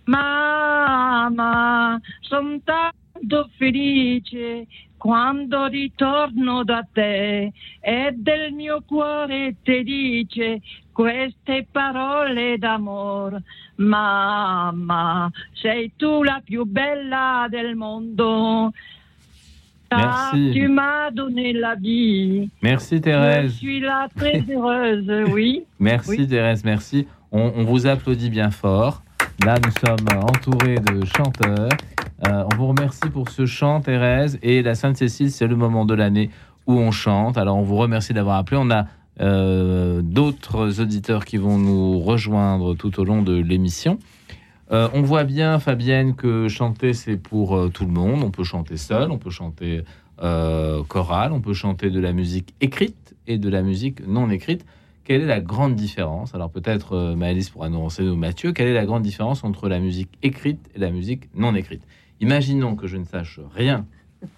Mamma, 0.06 2.00
sono 2.22 2.60
tanto 2.64 3.50
felice 3.58 4.68
quando 5.02 5.66
ritorno 5.66 6.64
da 6.64 6.86
te 6.94 7.52
e 7.80 8.12
del 8.16 8.52
mio 8.54 8.84
cuore 8.86 9.56
ti 9.64 9.82
dice 9.84 10.62
queste 10.92 11.66
parole 11.72 12.60
d'amor. 12.60 13.42
Mamma, 13.78 15.32
sei 15.54 15.92
tu 15.98 16.22
la 16.22 16.40
più 16.46 16.66
bella 16.66 17.48
del 17.50 17.76
mondo. 17.76 18.72
Merci. 19.90 20.52
tu 20.54 20.68
m'as 20.72 21.10
donné 21.12 21.52
la 21.52 21.74
vie. 21.76 22.48
Merci 22.62 22.98
Je 22.98 23.02
Thérèse. 23.02 23.58
suis 23.58 23.80
là 23.80 24.08
très 24.16 24.40
heureuse, 24.48 25.10
oui. 25.34 25.64
Merci 25.80 26.12
Oui. 26.12 26.28
Thérèse, 26.28 26.64
merci. 26.64 27.08
On, 27.32 27.52
on 27.56 27.64
vous 27.64 27.88
applaudit 27.88 28.30
bien 28.30 28.52
fort. 28.52 29.02
Là, 29.44 29.56
nous 29.66 29.72
sommes 29.84 30.08
entourés 30.20 30.76
de 30.76 31.04
chanteurs. 31.18 31.70
Euh, 32.28 32.44
on 32.52 32.56
vous 32.56 32.68
remercie 32.68 33.10
pour 33.12 33.30
ce 33.30 33.46
chant, 33.46 33.82
Thérèse. 33.82 34.38
Et 34.44 34.62
la 34.62 34.76
Sainte-Cécile, 34.76 35.32
c'est 35.32 35.48
le 35.48 35.56
moment 35.56 35.86
de 35.86 35.94
l'année 35.94 36.30
où 36.68 36.74
on 36.74 36.92
chante. 36.92 37.38
Alors, 37.38 37.58
on 37.58 37.64
vous 37.64 37.78
remercie 37.78 38.14
d'avoir 38.14 38.38
appelé. 38.38 38.58
On 38.62 38.70
a 38.70 38.86
euh, 39.20 40.02
d'autres 40.04 40.80
auditeurs 40.80 41.26
qui 41.26 41.38
vont 41.38 41.58
nous 41.58 42.00
rejoindre 42.00 42.76
tout 42.76 43.00
au 43.00 43.04
long 43.04 43.22
de 43.22 43.34
l'émission. 43.34 43.98
Euh, 44.72 44.88
on 44.94 45.02
voit 45.02 45.24
bien, 45.24 45.60
Fabienne, 45.60 46.16
que 46.16 46.48
chanter, 46.48 46.94
c'est 46.94 47.18
pour 47.18 47.72
tout 47.72 47.86
le 47.86 47.92
monde. 47.92 48.24
On 48.24 48.32
peut 48.32 48.44
chanter 48.44 48.78
seul, 48.78 49.12
on 49.12 49.18
peut 49.18 49.30
chanter 49.32 49.84
euh, 50.24 50.84
chorale, 50.84 51.32
on 51.32 51.42
peut 51.42 51.54
chanter 51.54 51.90
de 51.90 52.00
la 52.00 52.14
musique 52.14 52.54
écrite 52.62 53.16
et 53.26 53.40
de 53.40 53.50
la 53.50 53.64
musique 53.64 54.06
non 54.08 54.30
écrite. 54.30 54.66
Quelle 55.04 55.22
est 55.22 55.26
la 55.28 55.42
grande 55.42 55.76
différence? 55.76 56.36
Alors 56.36 56.52
peut-être 56.52 57.16
Maëlys 57.16 57.50
pourra 57.50 57.70
nous 57.70 57.80
renseigner 57.80 58.12
ou 58.12 58.16
Mathieu. 58.16 58.54
Quelle 58.54 58.68
est 58.68 58.74
la 58.74 58.86
grande 58.86 59.02
différence 59.02 59.44
entre 59.44 59.68
la 59.68 59.80
musique 59.80 60.10
écrite 60.22 60.70
et 60.76 60.80
la 60.80 60.92
musique 60.92 61.24
non 61.36 61.56
écrite? 61.56 61.82
Imaginons 62.22 62.76
que 62.76 62.88
je 62.88 62.98
ne 62.98 63.04
sache 63.04 63.40
rien 63.54 63.86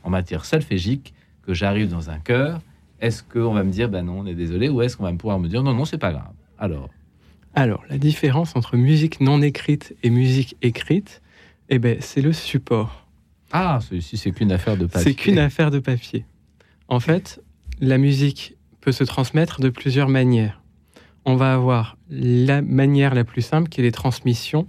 en 0.03 0.09
matière 0.09 0.45
solfégique, 0.45 1.13
que 1.45 1.53
j'arrive 1.53 1.89
dans 1.89 2.09
un 2.09 2.17
chœur. 2.17 2.61
Est-ce 3.01 3.21
qu'on 3.21 3.53
va 3.53 3.63
me 3.63 3.71
dire, 3.71 3.89
ben 3.89 4.05
non, 4.05 4.21
on 4.21 4.25
est 4.25 4.33
désolé, 4.35 4.69
ou 4.69 4.81
est-ce 4.81 4.95
qu'on 4.95 5.03
va 5.03 5.11
pouvoir 5.11 5.37
me 5.37 5.49
dire, 5.49 5.61
non, 5.61 5.73
non, 5.73 5.83
c'est 5.83 5.97
pas 5.97 6.13
grave 6.13 6.31
Alors, 6.57 6.89
Alors, 7.53 7.83
la 7.89 7.97
différence 7.97 8.55
entre 8.55 8.77
musique 8.77 9.19
non 9.19 9.41
écrite 9.41 9.95
et 10.01 10.09
musique 10.09 10.55
écrite, 10.61 11.21
eh 11.67 11.79
ben, 11.79 11.97
c'est 11.99 12.21
le 12.21 12.31
support. 12.31 13.05
ah, 13.51 13.79
celui-ci, 13.81 14.15
c'est 14.15 14.31
qu'une 14.31 14.53
affaire 14.53 14.77
de 14.77 14.85
papier. 14.85 15.03
C'est 15.03 15.13
qu'une 15.13 15.37
affaire 15.39 15.69
de 15.69 15.79
papier. 15.79 16.25
En 16.87 17.01
fait, 17.01 17.41
la 17.81 17.97
musique 17.97 18.55
peut 18.79 18.93
se 18.93 19.03
transmettre 19.03 19.59
de 19.59 19.69
plusieurs 19.69 20.07
manières. 20.07 20.61
On 21.25 21.35
va 21.35 21.53
avoir 21.53 21.97
la 22.09 22.61
manière 22.61 23.13
la 23.13 23.25
plus 23.25 23.41
simple 23.41 23.67
qui 23.69 23.81
est 23.81 23.83
les 23.83 23.91
transmissions 23.91 24.67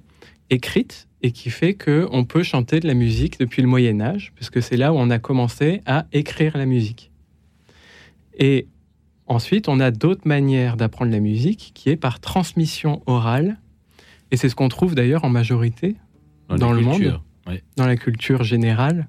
écrites 0.50 1.08
et 1.24 1.32
qui 1.32 1.48
fait 1.48 1.72
que 1.72 2.06
on 2.12 2.24
peut 2.24 2.42
chanter 2.42 2.80
de 2.80 2.86
la 2.86 2.92
musique 2.92 3.40
depuis 3.40 3.62
le 3.62 3.66
Moyen 3.66 4.02
Âge, 4.02 4.32
puisque 4.34 4.62
c'est 4.62 4.76
là 4.76 4.92
où 4.92 4.96
on 4.96 5.08
a 5.08 5.18
commencé 5.18 5.80
à 5.86 6.04
écrire 6.12 6.58
la 6.58 6.66
musique. 6.66 7.10
Et 8.38 8.66
ensuite, 9.26 9.70
on 9.70 9.80
a 9.80 9.90
d'autres 9.90 10.28
manières 10.28 10.76
d'apprendre 10.76 11.10
la 11.10 11.20
musique 11.20 11.72
qui 11.74 11.88
est 11.88 11.96
par 11.96 12.20
transmission 12.20 13.02
orale. 13.06 13.56
Et 14.32 14.36
c'est 14.36 14.50
ce 14.50 14.54
qu'on 14.54 14.68
trouve 14.68 14.94
d'ailleurs 14.94 15.24
en 15.24 15.30
majorité 15.30 15.96
dans, 16.50 16.74
le 16.74 16.82
monde, 16.82 17.18
dans 17.78 17.86
la 17.86 17.96
culture 17.96 18.44
générale. 18.44 19.08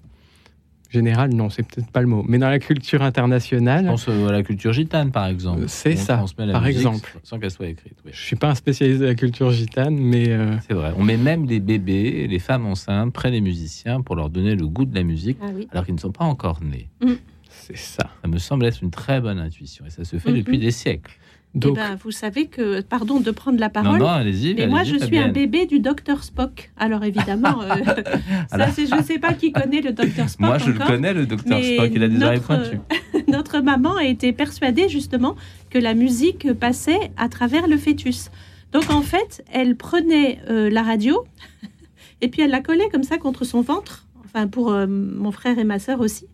Générale, 0.89 1.33
non, 1.33 1.49
c'est 1.49 1.63
peut-être 1.63 1.91
pas 1.91 2.01
le 2.01 2.07
mot, 2.07 2.23
mais 2.27 2.37
dans 2.37 2.49
la 2.49 2.59
culture 2.59 3.01
internationale. 3.01 3.85
Je 3.85 3.89
pense 3.89 4.07
euh, 4.07 4.27
à 4.27 4.31
la 4.31 4.43
culture 4.43 4.73
gitane, 4.73 5.11
par 5.11 5.27
exemple. 5.27 5.65
C'est 5.67 5.95
ça, 5.95 6.23
par 6.37 6.67
exemple. 6.67 7.17
Sans 7.23 7.39
qu'elle 7.39 7.51
soit 7.51 7.67
écrite. 7.67 7.97
Oui. 8.05 8.11
Je 8.13 8.21
suis 8.21 8.35
pas 8.35 8.49
un 8.49 8.55
spécialiste 8.55 9.01
de 9.01 9.05
la 9.05 9.15
culture 9.15 9.51
gitane, 9.51 9.95
mais. 9.95 10.29
Euh, 10.29 10.55
c'est 10.67 10.73
vrai. 10.73 10.93
On 10.97 11.03
met 11.03 11.17
même 11.17 11.45
les 11.45 11.59
bébés, 11.59 12.27
les 12.27 12.39
femmes 12.39 12.65
enceintes 12.65 13.13
près 13.13 13.31
des 13.31 13.41
musiciens 13.41 14.01
pour 14.01 14.15
leur 14.15 14.29
donner 14.29 14.55
le 14.55 14.67
goût 14.67 14.85
de 14.85 14.95
la 14.95 15.03
musique, 15.03 15.37
ah 15.41 15.47
alors 15.71 15.85
qu'ils 15.85 15.95
ne 15.95 15.99
sont 15.99 16.11
pas 16.11 16.25
encore 16.25 16.61
nés. 16.63 16.89
Mm. 17.01 17.13
C'est 17.49 17.77
ça. 17.77 18.09
Ça 18.21 18.27
me 18.27 18.37
semble 18.37 18.65
être 18.65 18.81
une 18.81 18.91
très 18.91 19.21
bonne 19.21 19.39
intuition, 19.39 19.85
et 19.85 19.89
ça 19.89 20.03
se 20.03 20.17
fait 20.17 20.31
mm-hmm. 20.31 20.37
depuis 20.37 20.59
des 20.59 20.71
siècles. 20.71 21.17
Eh 21.55 21.71
ben, 21.71 21.97
vous 22.03 22.11
savez 22.11 22.47
que, 22.47 22.81
pardon 22.81 23.19
de 23.19 23.31
prendre 23.31 23.59
la 23.59 23.69
parole, 23.69 23.99
non, 23.99 24.05
non, 24.05 24.11
allez-y, 24.11 24.55
mais 24.55 24.67
moi 24.67 24.83
je 24.83 24.97
suis 24.97 25.17
un 25.17 25.29
bébé 25.29 25.65
du 25.65 25.79
docteur 25.79 26.23
Spock. 26.23 26.71
Alors 26.77 27.03
évidemment, 27.03 27.61
euh, 27.61 27.75
je 28.53 28.95
ne 28.95 29.01
sais 29.01 29.19
pas 29.19 29.33
qui 29.33 29.51
connaît 29.51 29.81
le 29.81 29.93
docteur 29.93 30.29
Spock. 30.29 30.47
Moi 30.47 30.57
je 30.57 30.71
le 30.71 30.79
connais, 30.79 31.13
le 31.13 31.25
docteur 31.25 31.63
Spock, 31.63 31.91
il 31.93 32.03
a 32.03 32.07
des 32.07 32.23
oreilles 32.23 32.39
pointues. 32.41 32.79
notre 33.27 33.59
maman 33.59 33.95
a 33.95 34.03
été 34.03 34.33
persuadée 34.33 34.89
justement 34.89 35.35
que 35.69 35.79
la 35.79 35.93
musique 35.93 36.51
passait 36.53 37.11
à 37.17 37.29
travers 37.29 37.67
le 37.67 37.77
fœtus. 37.77 38.31
Donc 38.71 38.89
en 38.89 39.01
fait, 39.01 39.43
elle 39.51 39.75
prenait 39.75 40.39
euh, 40.49 40.69
la 40.69 40.83
radio 40.83 41.25
et 42.21 42.27
puis 42.27 42.41
elle 42.41 42.51
la 42.51 42.61
collait 42.61 42.89
comme 42.89 43.03
ça 43.03 43.17
contre 43.17 43.45
son 43.45 43.61
ventre, 43.61 44.05
enfin 44.25 44.47
pour 44.47 44.71
euh, 44.71 44.87
mon 44.87 45.31
frère 45.31 45.57
et 45.59 45.63
ma 45.63 45.79
sœur 45.79 46.01
aussi. 46.01 46.27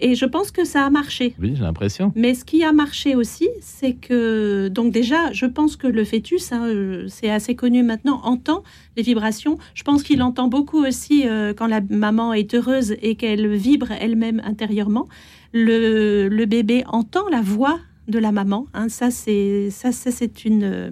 Et 0.00 0.14
je 0.14 0.24
pense 0.24 0.50
que 0.50 0.64
ça 0.64 0.86
a 0.86 0.90
marché. 0.90 1.34
Oui, 1.38 1.52
j'ai 1.54 1.62
l'impression. 1.62 2.12
Mais 2.16 2.34
ce 2.34 2.44
qui 2.44 2.64
a 2.64 2.72
marché 2.72 3.14
aussi, 3.14 3.48
c'est 3.60 3.92
que, 3.92 4.68
donc 4.68 4.92
déjà, 4.92 5.30
je 5.32 5.44
pense 5.44 5.76
que 5.76 5.86
le 5.86 6.04
fœtus, 6.04 6.52
hein, 6.52 6.66
euh, 6.66 7.04
c'est 7.08 7.30
assez 7.30 7.54
connu 7.54 7.82
maintenant, 7.82 8.20
entend 8.24 8.62
les 8.96 9.02
vibrations. 9.02 9.58
Je 9.74 9.82
pense 9.82 10.02
qu'il 10.02 10.22
entend 10.22 10.48
beaucoup 10.48 10.84
aussi 10.84 11.28
euh, 11.28 11.52
quand 11.54 11.66
la 11.66 11.82
maman 11.82 12.32
est 12.32 12.54
heureuse 12.54 12.96
et 13.02 13.14
qu'elle 13.14 13.46
vibre 13.54 13.92
elle-même 13.92 14.40
intérieurement. 14.44 15.06
Le, 15.52 16.28
le, 16.28 16.46
bébé 16.46 16.84
entend 16.86 17.28
la 17.28 17.42
voix 17.42 17.78
de 18.08 18.18
la 18.18 18.32
maman. 18.32 18.66
Hein, 18.72 18.88
ça, 18.88 19.10
c'est 19.10 19.68
ça, 19.70 19.92
c'est 19.92 20.44
une 20.44 20.64
euh, 20.64 20.90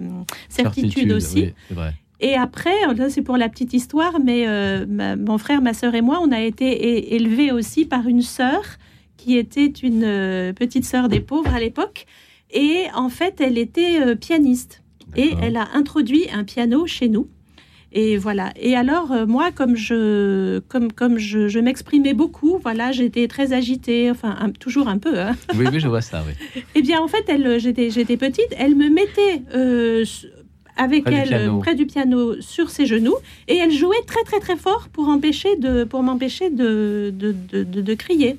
certitude, 0.49 1.11
aussi. 1.11 1.41
Oui, 1.41 1.75
vrai. 1.75 1.93
Et 2.21 2.35
après, 2.35 2.75
c'est 3.07 3.21
pour 3.21 3.37
la 3.37 3.47
petite 3.47 3.73
histoire, 3.73 4.19
mais 4.19 4.45
mon 5.15 5.37
frère, 5.37 5.61
ma 5.61 5.73
sœur 5.73 5.95
et 5.95 6.01
moi, 6.01 6.19
on 6.21 6.33
a 6.33 6.41
été 6.41 7.15
élevés 7.15 7.53
aussi 7.53 7.85
par 7.85 8.07
une 8.07 8.21
sœur 8.21 8.61
qui 9.19 9.37
était 9.37 9.65
une 9.65 10.03
euh, 10.03 10.53
petite 10.53 10.85
sœur 10.85 11.09
des 11.09 11.19
pauvres 11.19 11.53
à 11.53 11.59
l'époque. 11.59 12.05
Et 12.51 12.85
en 12.95 13.09
fait, 13.09 13.41
elle 13.41 13.57
était 13.57 14.01
euh, 14.01 14.15
pianiste. 14.15 14.81
Et 15.15 15.31
elle 15.41 15.57
a 15.57 15.69
introduit 15.73 16.27
un 16.31 16.43
piano 16.43 16.85
chez 16.85 17.09
nous. 17.09 17.27
Et 17.91 18.17
voilà. 18.17 18.53
Et 18.55 18.75
alors, 18.75 19.11
euh, 19.11 19.25
moi, 19.25 19.51
comme 19.51 19.75
je, 19.75 20.59
comme, 20.67 20.91
comme 20.91 21.17
je, 21.17 21.59
m'exprimais 21.59 22.13
beaucoup, 22.13 22.59
voilà, 22.61 22.91
j'étais 22.91 23.27
très 23.27 23.51
agitée, 23.51 24.11
enfin, 24.11 24.37
toujours 24.59 24.87
un 24.87 24.99
peu. 24.99 25.19
Hein. 25.19 25.35
Oui, 25.55 25.65
oui, 25.71 25.79
je 25.79 25.87
vois 25.87 26.01
ça, 26.01 26.23
oui. 26.27 26.61
eh 26.75 26.81
bien, 26.83 27.01
en 27.01 27.07
fait, 27.07 27.25
elle, 27.27 27.59
j'étais, 27.59 27.89
j'étais 27.89 28.17
petite, 28.17 28.53
elle 28.55 28.75
me 28.75 28.89
mettait 28.89 29.41
avec 30.77 31.07
elle 31.07 31.51
près 31.59 31.75
du 31.75 31.85
piano 31.85 32.39
sur 32.39 32.69
ses 32.69 32.85
genoux 32.85 33.15
et 33.47 33.57
elle 33.57 33.71
jouait 33.71 34.01
très, 34.07 34.23
très, 34.23 34.39
très 34.39 34.55
fort 34.55 34.87
pour, 34.93 35.09
empêcher 35.09 35.55
de, 35.57 35.83
pour 35.83 36.03
m'empêcher 36.03 36.49
de 36.49 37.11
de, 37.13 37.35
de, 37.51 37.63
de, 37.63 37.93
crier. 37.95 38.37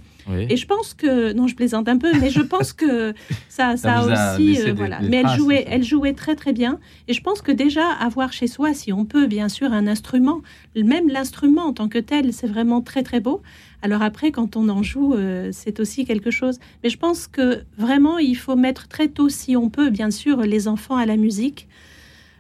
Et 0.49 0.57
je 0.57 0.67
pense 0.67 0.95
que, 0.95 1.33
non, 1.33 1.47
je 1.47 1.55
plaisante 1.55 1.89
un 1.89 1.99
peu, 1.99 2.13
mais 2.21 2.31
je 2.31 2.41
pense 2.41 2.73
que 2.73 3.15
ça, 3.49 3.77
ça, 3.77 3.99
a 3.99 4.35
aussi, 4.35 4.61
euh, 4.61 4.73
voilà. 4.75 5.01
mais 5.01 5.19
elle 5.19 5.37
jouait, 5.37 5.65
elle 5.69 5.83
jouait 5.83 6.13
très 6.13 6.35
très 6.35 6.53
bien. 6.53 6.79
Et 7.09 7.13
je 7.13 7.23
pense 7.23 7.43
que 7.43 7.53
déjà 7.53 7.89
avoir 7.89 8.33
chez 8.33 8.47
soi, 8.47 8.75
si 8.75 8.93
on 8.93 9.05
peut, 9.05 9.27
bien 9.27 9.49
sûr, 9.49 9.73
un 9.73 9.87
instrument, 9.87 10.43
même 10.77 11.09
l'instrument 11.09 11.67
en 11.67 11.73
tant 11.73 11.89
que 11.89 11.99
tel, 11.99 12.33
c'est 12.33 12.47
vraiment 12.47 12.81
très 12.81 13.03
très 13.03 13.21
beau. 13.21 13.43
Alors 13.83 14.03
après, 14.03 14.31
quand 14.31 14.57
on 14.57 14.69
en 14.69 14.83
joue, 14.83 15.15
euh, 15.15 15.51
c'est 15.53 15.81
aussi 15.81 16.05
quelque 16.05 16.31
chose. 16.31 16.59
Mais 16.83 16.91
je 16.91 16.99
pense 16.99 17.27
que 17.27 17.63
vraiment, 17.79 18.19
il 18.19 18.37
faut 18.37 18.57
mettre 18.57 18.89
très 18.89 19.09
tôt, 19.09 19.29
si 19.29 19.57
on 19.57 19.71
peut, 19.71 19.91
bien 19.91 20.11
sûr, 20.11 20.43
les 20.43 20.69
enfants 20.69 20.97
à 20.97 21.07
la 21.07 21.17
musique. 21.17 21.67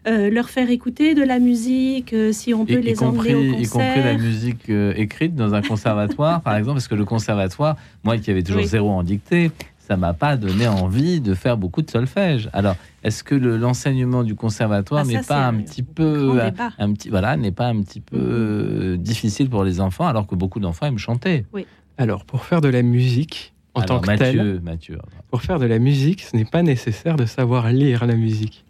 Euh, 0.06 0.30
leur 0.30 0.48
faire 0.48 0.70
écouter 0.70 1.14
de 1.14 1.22
la 1.22 1.38
musique, 1.38 2.14
euh, 2.14 2.32
si 2.32 2.54
on 2.54 2.64
peut 2.64 2.78
les 2.78 3.02
emmener 3.02 3.34
au 3.34 3.52
concert. 3.52 3.60
Y 3.60 3.68
compris 3.68 4.02
la 4.02 4.16
musique 4.16 4.70
euh, 4.70 4.94
écrite 4.96 5.34
dans 5.34 5.52
un 5.52 5.60
conservatoire, 5.60 6.40
par 6.40 6.56
exemple, 6.56 6.76
parce 6.76 6.88
que 6.88 6.94
le 6.94 7.04
conservatoire, 7.04 7.76
moi 8.02 8.16
qui 8.16 8.30
avais 8.30 8.42
toujours 8.42 8.62
zéro 8.62 8.90
en 8.90 9.02
dictée, 9.02 9.50
ça 9.78 9.98
m'a 9.98 10.14
pas 10.14 10.38
donné 10.38 10.66
envie 10.66 11.20
de 11.20 11.34
faire 11.34 11.58
beaucoup 11.58 11.82
de 11.82 11.90
solfège. 11.90 12.48
Alors, 12.54 12.76
est-ce 13.04 13.22
que 13.22 13.34
l'enseignement 13.34 14.22
du 14.22 14.34
conservatoire 14.34 15.04
ah, 15.04 15.08
n'est 15.08 15.20
pas 15.20 15.46
un 15.46 15.54
petit 15.54 15.82
peu, 15.82 16.40
un, 16.78 16.92
petit, 16.94 17.10
voilà, 17.10 17.36
n'est 17.36 17.52
pas 17.52 17.66
un 17.66 17.82
petit 17.82 18.00
peu 18.00 18.96
difficile 18.98 19.50
pour 19.50 19.64
les 19.64 19.80
enfants, 19.80 20.06
alors 20.06 20.26
que 20.26 20.34
beaucoup 20.34 20.60
d'enfants 20.60 20.86
aiment 20.86 20.98
chanter? 20.98 21.44
Oui. 21.52 21.66
Alors, 21.98 22.24
pour 22.24 22.46
faire 22.46 22.62
de 22.62 22.68
la 22.68 22.80
musique 22.80 23.52
en 23.74 23.82
tant 23.82 24.00
que 24.00 24.06
Mathieu, 24.06 24.60
Mathieu, 24.64 24.98
pour 25.30 25.42
faire 25.42 25.58
de 25.58 25.66
la 25.66 25.78
musique, 25.78 26.22
ce 26.22 26.34
n'est 26.36 26.46
pas 26.46 26.62
nécessaire 26.62 27.16
de 27.16 27.26
savoir 27.26 27.70
lire 27.70 28.06
la 28.06 28.14
musique. 28.14 28.64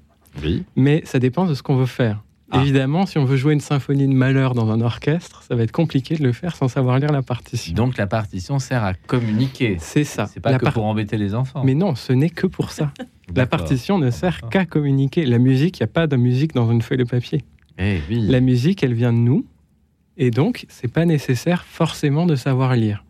Mais 0.76 1.02
ça 1.04 1.18
dépend 1.18 1.46
de 1.46 1.54
ce 1.54 1.62
qu'on 1.62 1.76
veut 1.76 1.86
faire. 1.86 2.22
Ah. 2.50 2.62
Évidemment, 2.62 3.06
si 3.06 3.18
on 3.18 3.24
veut 3.24 3.36
jouer 3.36 3.52
une 3.52 3.60
symphonie 3.60 4.08
de 4.08 4.12
malheur 4.12 4.54
dans 4.54 4.70
un 4.70 4.80
orchestre, 4.80 5.42
ça 5.44 5.54
va 5.54 5.62
être 5.62 5.72
compliqué 5.72 6.16
de 6.16 6.24
le 6.24 6.32
faire 6.32 6.56
sans 6.56 6.66
savoir 6.66 6.98
lire 6.98 7.12
la 7.12 7.22
partition. 7.22 7.74
Donc 7.74 7.96
la 7.96 8.08
partition 8.08 8.58
sert 8.58 8.82
à 8.82 8.94
communiquer. 8.94 9.76
C'est 9.78 10.02
ça. 10.02 10.26
C'est 10.26 10.40
pas 10.40 10.58
que 10.58 10.68
pour 10.70 10.84
embêter 10.84 11.16
les 11.16 11.34
enfants. 11.34 11.62
Mais 11.64 11.74
non, 11.74 11.94
ce 11.94 12.12
n'est 12.12 12.30
que 12.30 12.48
pour 12.48 12.72
ça. 12.72 12.92
la 13.36 13.46
partition 13.46 13.98
ne 13.98 14.10
sert 14.10 14.48
qu'à 14.48 14.66
communiquer. 14.66 15.26
La 15.26 15.38
musique, 15.38 15.78
il 15.78 15.82
n'y 15.82 15.90
a 15.90 15.92
pas 15.92 16.08
de 16.08 16.16
musique 16.16 16.52
dans 16.54 16.70
une 16.70 16.82
feuille 16.82 16.98
de 16.98 17.04
papier. 17.04 17.44
Eh 17.78 18.00
oui. 18.08 18.26
La 18.26 18.40
musique, 18.40 18.82
elle 18.82 18.94
vient 18.94 19.12
de 19.12 19.18
nous, 19.18 19.46
et 20.16 20.30
donc 20.30 20.66
c'est 20.68 20.92
pas 20.92 21.04
nécessaire 21.04 21.64
forcément 21.64 22.26
de 22.26 22.34
savoir 22.34 22.74
lire. 22.74 23.04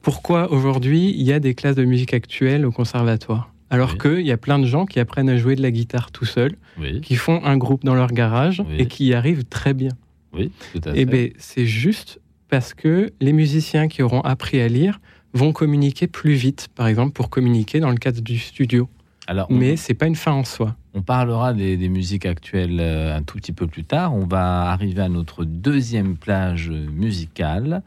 Pourquoi 0.00 0.52
aujourd'hui 0.52 1.10
il 1.10 1.22
y 1.22 1.32
a 1.32 1.40
des 1.40 1.54
classes 1.54 1.76
de 1.76 1.84
musique 1.84 2.14
actuelles 2.14 2.64
au 2.64 2.72
conservatoire? 2.72 3.53
Alors 3.70 3.98
qu'il 3.98 4.26
y 4.26 4.32
a 4.32 4.36
plein 4.36 4.58
de 4.58 4.66
gens 4.66 4.86
qui 4.86 5.00
apprennent 5.00 5.28
à 5.28 5.36
jouer 5.36 5.56
de 5.56 5.62
la 5.62 5.70
guitare 5.70 6.10
tout 6.10 6.24
seuls, 6.24 6.56
qui 7.02 7.16
font 7.16 7.44
un 7.44 7.56
groupe 7.56 7.84
dans 7.84 7.94
leur 7.94 8.12
garage 8.12 8.62
et 8.78 8.86
qui 8.86 9.06
y 9.06 9.14
arrivent 9.14 9.44
très 9.44 9.74
bien. 9.74 9.92
Oui, 10.32 10.50
tout 10.72 10.80
à 10.84 10.90
eh 10.90 10.94
fait. 10.94 11.00
Et 11.00 11.04
bien, 11.06 11.28
c'est 11.38 11.66
juste 11.66 12.20
parce 12.48 12.74
que 12.74 13.12
les 13.20 13.32
musiciens 13.32 13.88
qui 13.88 14.02
auront 14.02 14.20
appris 14.20 14.60
à 14.60 14.68
lire 14.68 15.00
vont 15.32 15.52
communiquer 15.52 16.06
plus 16.06 16.34
vite, 16.34 16.68
par 16.74 16.86
exemple, 16.86 17.12
pour 17.12 17.30
communiquer 17.30 17.80
dans 17.80 17.90
le 17.90 17.96
cadre 17.96 18.20
du 18.20 18.38
studio. 18.38 18.88
Alors, 19.26 19.50
Mais 19.50 19.76
c'est 19.76 19.94
pas 19.94 20.06
une 20.06 20.16
fin 20.16 20.32
en 20.32 20.44
soi. 20.44 20.76
On 20.92 21.02
parlera 21.02 21.54
des, 21.54 21.88
musiques 21.88 22.26
actuelles 22.26 22.78
euh, 22.78 23.16
un 23.16 23.22
tout 23.22 23.38
petit 23.38 23.52
peu 23.52 23.66
plus 23.66 23.84
tard. 23.84 24.14
On 24.14 24.26
va 24.26 24.70
arriver 24.70 25.02
à 25.02 25.08
notre 25.08 25.44
deuxième 25.44 26.16
plage 26.16 26.70
musicale 26.70 27.82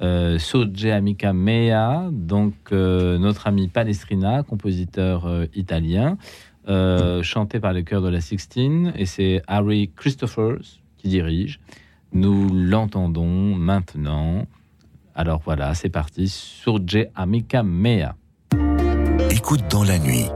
euh, 0.00 0.38
Amica 0.92 1.32
Mea, 1.32 2.08
donc 2.12 2.54
euh, 2.72 3.18
notre 3.18 3.46
ami 3.46 3.68
Palestrina, 3.68 4.42
compositeur 4.42 5.26
euh, 5.26 5.46
italien, 5.54 6.16
euh, 6.68 7.22
chanté 7.22 7.60
par 7.60 7.72
le 7.72 7.82
chœur 7.82 8.02
de 8.02 8.08
la 8.08 8.20
Sixtine, 8.20 8.92
et 8.96 9.06
c'est 9.06 9.42
Harry 9.46 9.90
Christophers 9.96 10.80
qui 10.98 11.08
dirige. 11.08 11.60
Nous 12.12 12.48
l'entendons 12.52 13.54
maintenant. 13.54 14.46
Alors 15.14 15.40
voilà, 15.44 15.74
c'est 15.74 15.90
parti. 15.90 16.28
Surge 16.28 17.06
Amica 17.14 17.62
Mea. 17.62 18.14
Écoute 19.30 19.62
dans 19.70 19.84
la 19.84 19.98
nuit, 19.98 20.26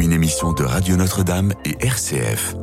une 0.00 0.12
émission 0.12 0.52
de 0.52 0.62
Radio 0.62 0.96
Notre-Dame 0.96 1.52
et 1.64 1.76
RCF. 1.84 2.54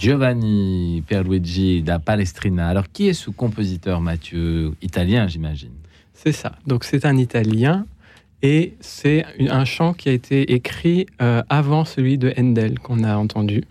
Giovanni 0.00 1.02
Pierluigi 1.06 1.82
da 1.82 1.98
Palestrina. 1.98 2.68
Alors, 2.68 2.90
qui 2.90 3.08
est 3.08 3.12
ce 3.12 3.28
compositeur, 3.28 4.00
Mathieu? 4.00 4.72
Italien, 4.80 5.28
j'imagine. 5.28 5.72
C'est 6.14 6.32
ça. 6.32 6.52
Donc, 6.66 6.84
c'est 6.84 7.04
un 7.04 7.18
Italien 7.18 7.84
et 8.42 8.74
c'est 8.80 9.26
un 9.38 9.66
chant 9.66 9.92
qui 9.92 10.08
a 10.08 10.12
été 10.12 10.54
écrit 10.54 11.04
euh, 11.20 11.42
avant 11.50 11.84
celui 11.84 12.16
de 12.16 12.32
Handel 12.38 12.78
qu'on 12.78 13.04
a 13.04 13.16
entendu. 13.18 13.64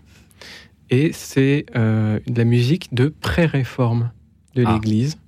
Et 0.90 1.10
c'est 1.12 1.66
euh, 1.74 2.20
de 2.28 2.38
la 2.38 2.44
musique 2.44 2.94
de 2.94 3.12
pré-réforme 3.20 4.10
de 4.54 4.62
Ah. 4.64 4.74
l'Église. 4.74 5.18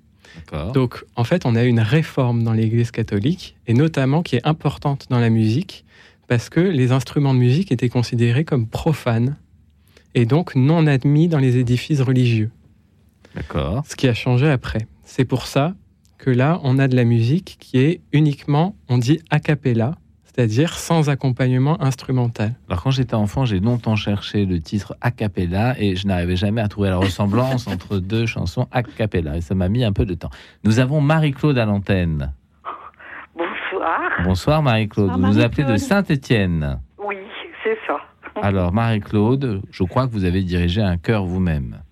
Donc, 0.72 1.04
en 1.16 1.24
fait, 1.24 1.44
on 1.46 1.56
a 1.56 1.64
une 1.64 1.80
réforme 1.80 2.42
dans 2.44 2.52
l'Église 2.52 2.90
catholique, 2.90 3.56
et 3.66 3.74
notamment 3.74 4.22
qui 4.22 4.36
est 4.36 4.46
importante 4.46 5.06
dans 5.10 5.18
la 5.18 5.28
musique, 5.30 5.84
parce 6.26 6.48
que 6.48 6.60
les 6.60 6.90
instruments 6.92 7.34
de 7.34 7.38
musique 7.38 7.70
étaient 7.70 7.90
considérés 7.90 8.44
comme 8.44 8.66
profanes, 8.66 9.36
et 10.14 10.26
donc 10.26 10.54
non 10.54 10.86
admis 10.86 11.28
dans 11.28 11.38
les 11.38 11.56
édifices 11.56 12.00
religieux, 12.00 12.50
D'accord. 13.34 13.82
ce 13.86 13.96
qui 13.96 14.08
a 14.08 14.14
changé 14.14 14.48
après. 14.50 14.86
C'est 15.04 15.24
pour 15.24 15.46
ça 15.46 15.74
que 16.18 16.30
là, 16.30 16.60
on 16.62 16.78
a 16.78 16.88
de 16.88 16.96
la 16.96 17.04
musique 17.04 17.56
qui 17.58 17.78
est 17.78 18.00
uniquement, 18.12 18.76
on 18.88 18.98
dit 18.98 19.20
a 19.30 19.40
cappella, 19.40 19.96
c'est-à-dire 20.24 20.74
sans 20.74 21.10
accompagnement 21.10 21.82
instrumental. 21.82 22.54
Alors, 22.68 22.82
quand 22.82 22.90
j'étais 22.90 23.14
enfant, 23.14 23.44
j'ai 23.44 23.60
longtemps 23.60 23.96
cherché 23.96 24.46
le 24.46 24.60
titre 24.60 24.94
a 25.00 25.10
cappella 25.10 25.74
et 25.78 25.96
je 25.96 26.06
n'arrivais 26.06 26.36
jamais 26.36 26.60
à 26.60 26.68
trouver 26.68 26.88
la 26.90 26.96
ressemblance 26.96 27.66
entre 27.68 27.98
deux 27.98 28.24
chansons 28.26 28.66
a 28.70 28.82
cappella. 28.82 29.36
Et 29.36 29.40
ça 29.40 29.54
m'a 29.54 29.68
mis 29.68 29.84
un 29.84 29.92
peu 29.92 30.06
de 30.06 30.14
temps. 30.14 30.30
Nous 30.64 30.78
avons 30.78 31.00
Marie-Claude 31.00 31.58
à 31.58 31.66
l'antenne. 31.66 32.32
Bonsoir. 33.36 34.00
Bonsoir 34.24 34.62
Marie-Claude. 34.62 35.10
Vous 35.10 35.18
nous 35.18 35.40
appelez 35.40 35.64
de. 35.64 35.76
Saint-Étienne. 35.76 36.80
Oui, 37.04 37.16
c'est 37.64 37.76
ça. 37.86 37.98
Alors 38.42 38.72
Marie-Claude, 38.72 39.62
je 39.70 39.84
crois 39.84 40.06
que 40.06 40.12
vous 40.12 40.24
avez 40.24 40.42
dirigé 40.42 40.80
un 40.80 40.96
chœur 40.96 41.24
vous-même. 41.24 41.82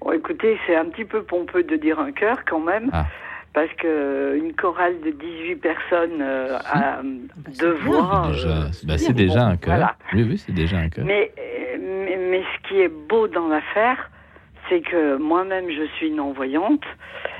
Bon, 0.00 0.12
écoutez, 0.12 0.58
c'est 0.66 0.74
un 0.76 0.86
petit 0.86 1.04
peu 1.04 1.22
pompeux 1.22 1.62
de 1.62 1.76
dire 1.76 2.00
un 2.00 2.10
chœur 2.12 2.38
quand 2.48 2.58
même, 2.60 2.90
Ah. 2.92 3.06
parce 3.54 3.72
que 3.74 4.36
une 4.36 4.52
chorale 4.54 5.00
de 5.00 5.10
18 5.12 5.56
personnes 5.56 6.20
euh, 6.20 6.58
à 6.64 7.00
deux 7.02 7.76
c'est 7.78 7.84
bien. 7.84 7.92
voix. 7.92 8.28
Déjà- 8.32 8.48
euh, 8.48 8.64
bah, 8.84 8.98
c'est 8.98 9.12
déjà 9.12 9.46
un 9.46 9.56
chœur. 9.56 9.74
Voilà. 9.76 9.96
Oui, 10.12 10.24
oui, 10.28 10.38
c'est 10.38 10.52
déjà 10.52 10.78
un 10.78 10.88
chœur. 10.88 11.04
mais, 11.04 11.30
euh, 11.38 11.78
mais, 11.80 12.16
mais 12.16 12.42
ce 12.42 12.68
qui 12.68 12.80
est 12.80 12.88
beau 12.88 13.28
dans 13.28 13.46
l'affaire, 13.46 14.10
c'est 14.68 14.80
que 14.80 15.16
moi-même 15.18 15.66
je 15.70 15.86
suis 15.96 16.10
non-voyante 16.10 16.82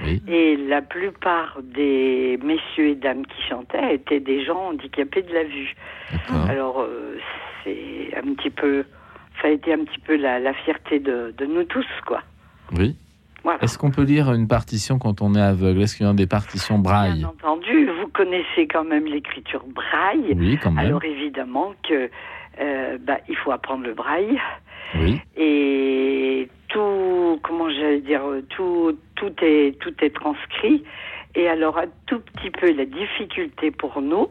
Oui. 0.04 0.22
et 0.28 0.56
la 0.56 0.82
plupart 0.82 1.58
des 1.62 2.38
messieurs 2.44 2.90
et 2.90 2.94
dames 2.94 3.26
qui 3.26 3.42
chantaient 3.48 3.94
étaient 3.96 4.20
des 4.20 4.44
gens 4.44 4.68
handicapés 4.70 5.22
de 5.22 5.32
la 5.34 5.44
vue. 5.44 5.74
Alors, 6.48 6.80
euh, 6.82 7.16
c'est 7.64 8.16
un 8.16 8.34
petit 8.34 8.50
peu. 8.50 8.84
Ça 9.40 9.48
a 9.48 9.50
été 9.50 9.72
un 9.72 9.84
petit 9.84 9.98
peu 10.00 10.16
la, 10.16 10.38
la 10.38 10.52
fierté 10.52 10.98
de, 11.00 11.34
de 11.36 11.46
nous 11.46 11.64
tous, 11.64 11.86
quoi. 12.06 12.22
Oui. 12.76 12.96
Voilà. 13.44 13.58
Est-ce 13.62 13.76
qu'on 13.76 13.90
peut 13.90 14.04
lire 14.04 14.32
une 14.32 14.46
partition 14.46 14.98
quand 15.00 15.20
on 15.20 15.34
est 15.34 15.40
aveugle? 15.40 15.82
Est-ce 15.82 15.96
qu'il 15.96 16.06
y 16.06 16.08
a 16.08 16.12
des 16.12 16.28
partitions 16.28 16.78
braille? 16.78 17.18
Bien 17.18 17.28
entendu, 17.28 17.88
vous 18.00 18.06
connaissez 18.08 18.68
quand 18.70 18.84
même 18.84 19.04
l'écriture 19.06 19.64
braille. 19.66 20.34
Oui, 20.36 20.58
quand 20.62 20.70
même. 20.70 20.86
Alors 20.86 21.02
évidemment 21.04 21.72
que 21.88 22.08
euh, 22.60 22.98
bah, 23.00 23.18
il 23.28 23.36
faut 23.36 23.50
apprendre 23.50 23.84
le 23.84 23.94
braille 23.94 24.38
Oui. 24.94 25.20
et 25.36 26.48
tout, 26.68 27.40
comment 27.42 27.68
j'allais 27.68 28.00
dire, 28.00 28.22
tout, 28.50 28.96
tout 29.16 29.32
est 29.42 29.76
tout 29.80 29.94
est 30.02 30.14
transcrit. 30.14 30.84
Et 31.34 31.48
alors 31.48 31.78
un 31.78 31.86
tout 32.06 32.20
petit 32.20 32.50
peu 32.50 32.70
la 32.72 32.84
difficulté 32.84 33.70
pour 33.72 34.00
nous, 34.02 34.28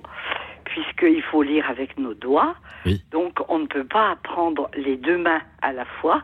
puisqu'il 0.72 1.22
faut 1.22 1.44
lire 1.44 1.70
avec 1.70 1.98
nos 1.98 2.14
doigts. 2.14 2.56
Oui. 2.86 3.02
Donc 3.12 3.40
on 3.50 3.60
ne 3.60 3.68
peut 3.68 3.86
pas 3.86 4.12
apprendre 4.12 4.70
les 4.76 4.98
deux 4.98 5.18
mains 5.18 5.42
à 5.62 5.72
la 5.74 5.86
fois. 5.86 6.24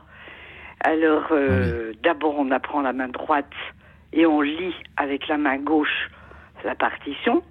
Alors 0.84 1.28
euh, 1.32 1.94
d'abord 2.04 2.36
on 2.38 2.52
apprend 2.52 2.82
la 2.82 2.94
main 2.94 3.08
droite 3.10 3.46
et 4.14 4.26
on 4.26 4.42
lit 4.42 4.74
avec 4.98 5.28
la 5.28 5.38
main 5.38 5.58
gauche 5.58 6.10
la 6.64 6.76
partition. 6.76 7.44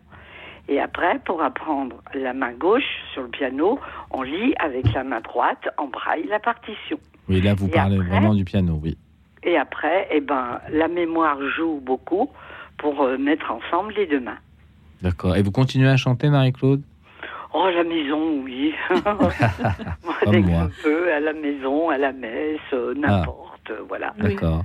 Et 0.68 0.80
après, 0.80 1.20
pour 1.24 1.42
apprendre 1.42 2.02
la 2.14 2.32
main 2.32 2.52
gauche 2.52 3.04
sur 3.12 3.22
le 3.22 3.28
piano, 3.28 3.78
on 4.10 4.22
lit 4.22 4.54
avec 4.58 4.92
la 4.92 5.04
main 5.04 5.20
droite 5.20 5.68
en 5.78 5.86
braille 5.86 6.26
la 6.28 6.40
partition. 6.40 6.98
Oui, 7.28 7.40
là, 7.40 7.54
vous 7.54 7.68
Et 7.68 7.70
parlez 7.70 7.96
après 7.96 8.08
vraiment 8.08 8.34
du 8.34 8.44
piano, 8.44 8.78
oui. 8.82 8.96
Et 9.44 9.56
après, 9.56 10.08
eh 10.10 10.20
ben, 10.20 10.60
la 10.70 10.88
mémoire 10.88 11.38
joue 11.56 11.80
beaucoup 11.80 12.30
pour 12.78 13.02
euh, 13.02 13.16
mettre 13.16 13.52
ensemble 13.52 13.94
les 13.94 14.06
deux 14.06 14.20
mains. 14.20 14.38
D'accord. 15.02 15.36
Et 15.36 15.42
vous 15.42 15.50
continuez 15.52 15.88
à 15.88 15.96
chanter, 15.96 16.28
Marie-Claude? 16.30 16.82
Oh, 17.54 17.68
la 17.74 17.84
maison, 17.84 18.42
oui. 18.44 18.72
Moi, 18.90 20.14
Comme 20.22 20.32
dès 20.32 20.42
que 20.42 20.46
moi. 20.46 20.68
je 20.76 20.82
peux, 20.82 21.12
à 21.12 21.20
la 21.20 21.32
maison, 21.32 21.88
à 21.88 21.96
la 21.96 22.12
messe, 22.12 22.58
euh, 22.72 22.94
n'importe, 22.94 23.70
euh, 23.70 23.80
voilà. 23.88 24.14
D'accord. 24.18 24.64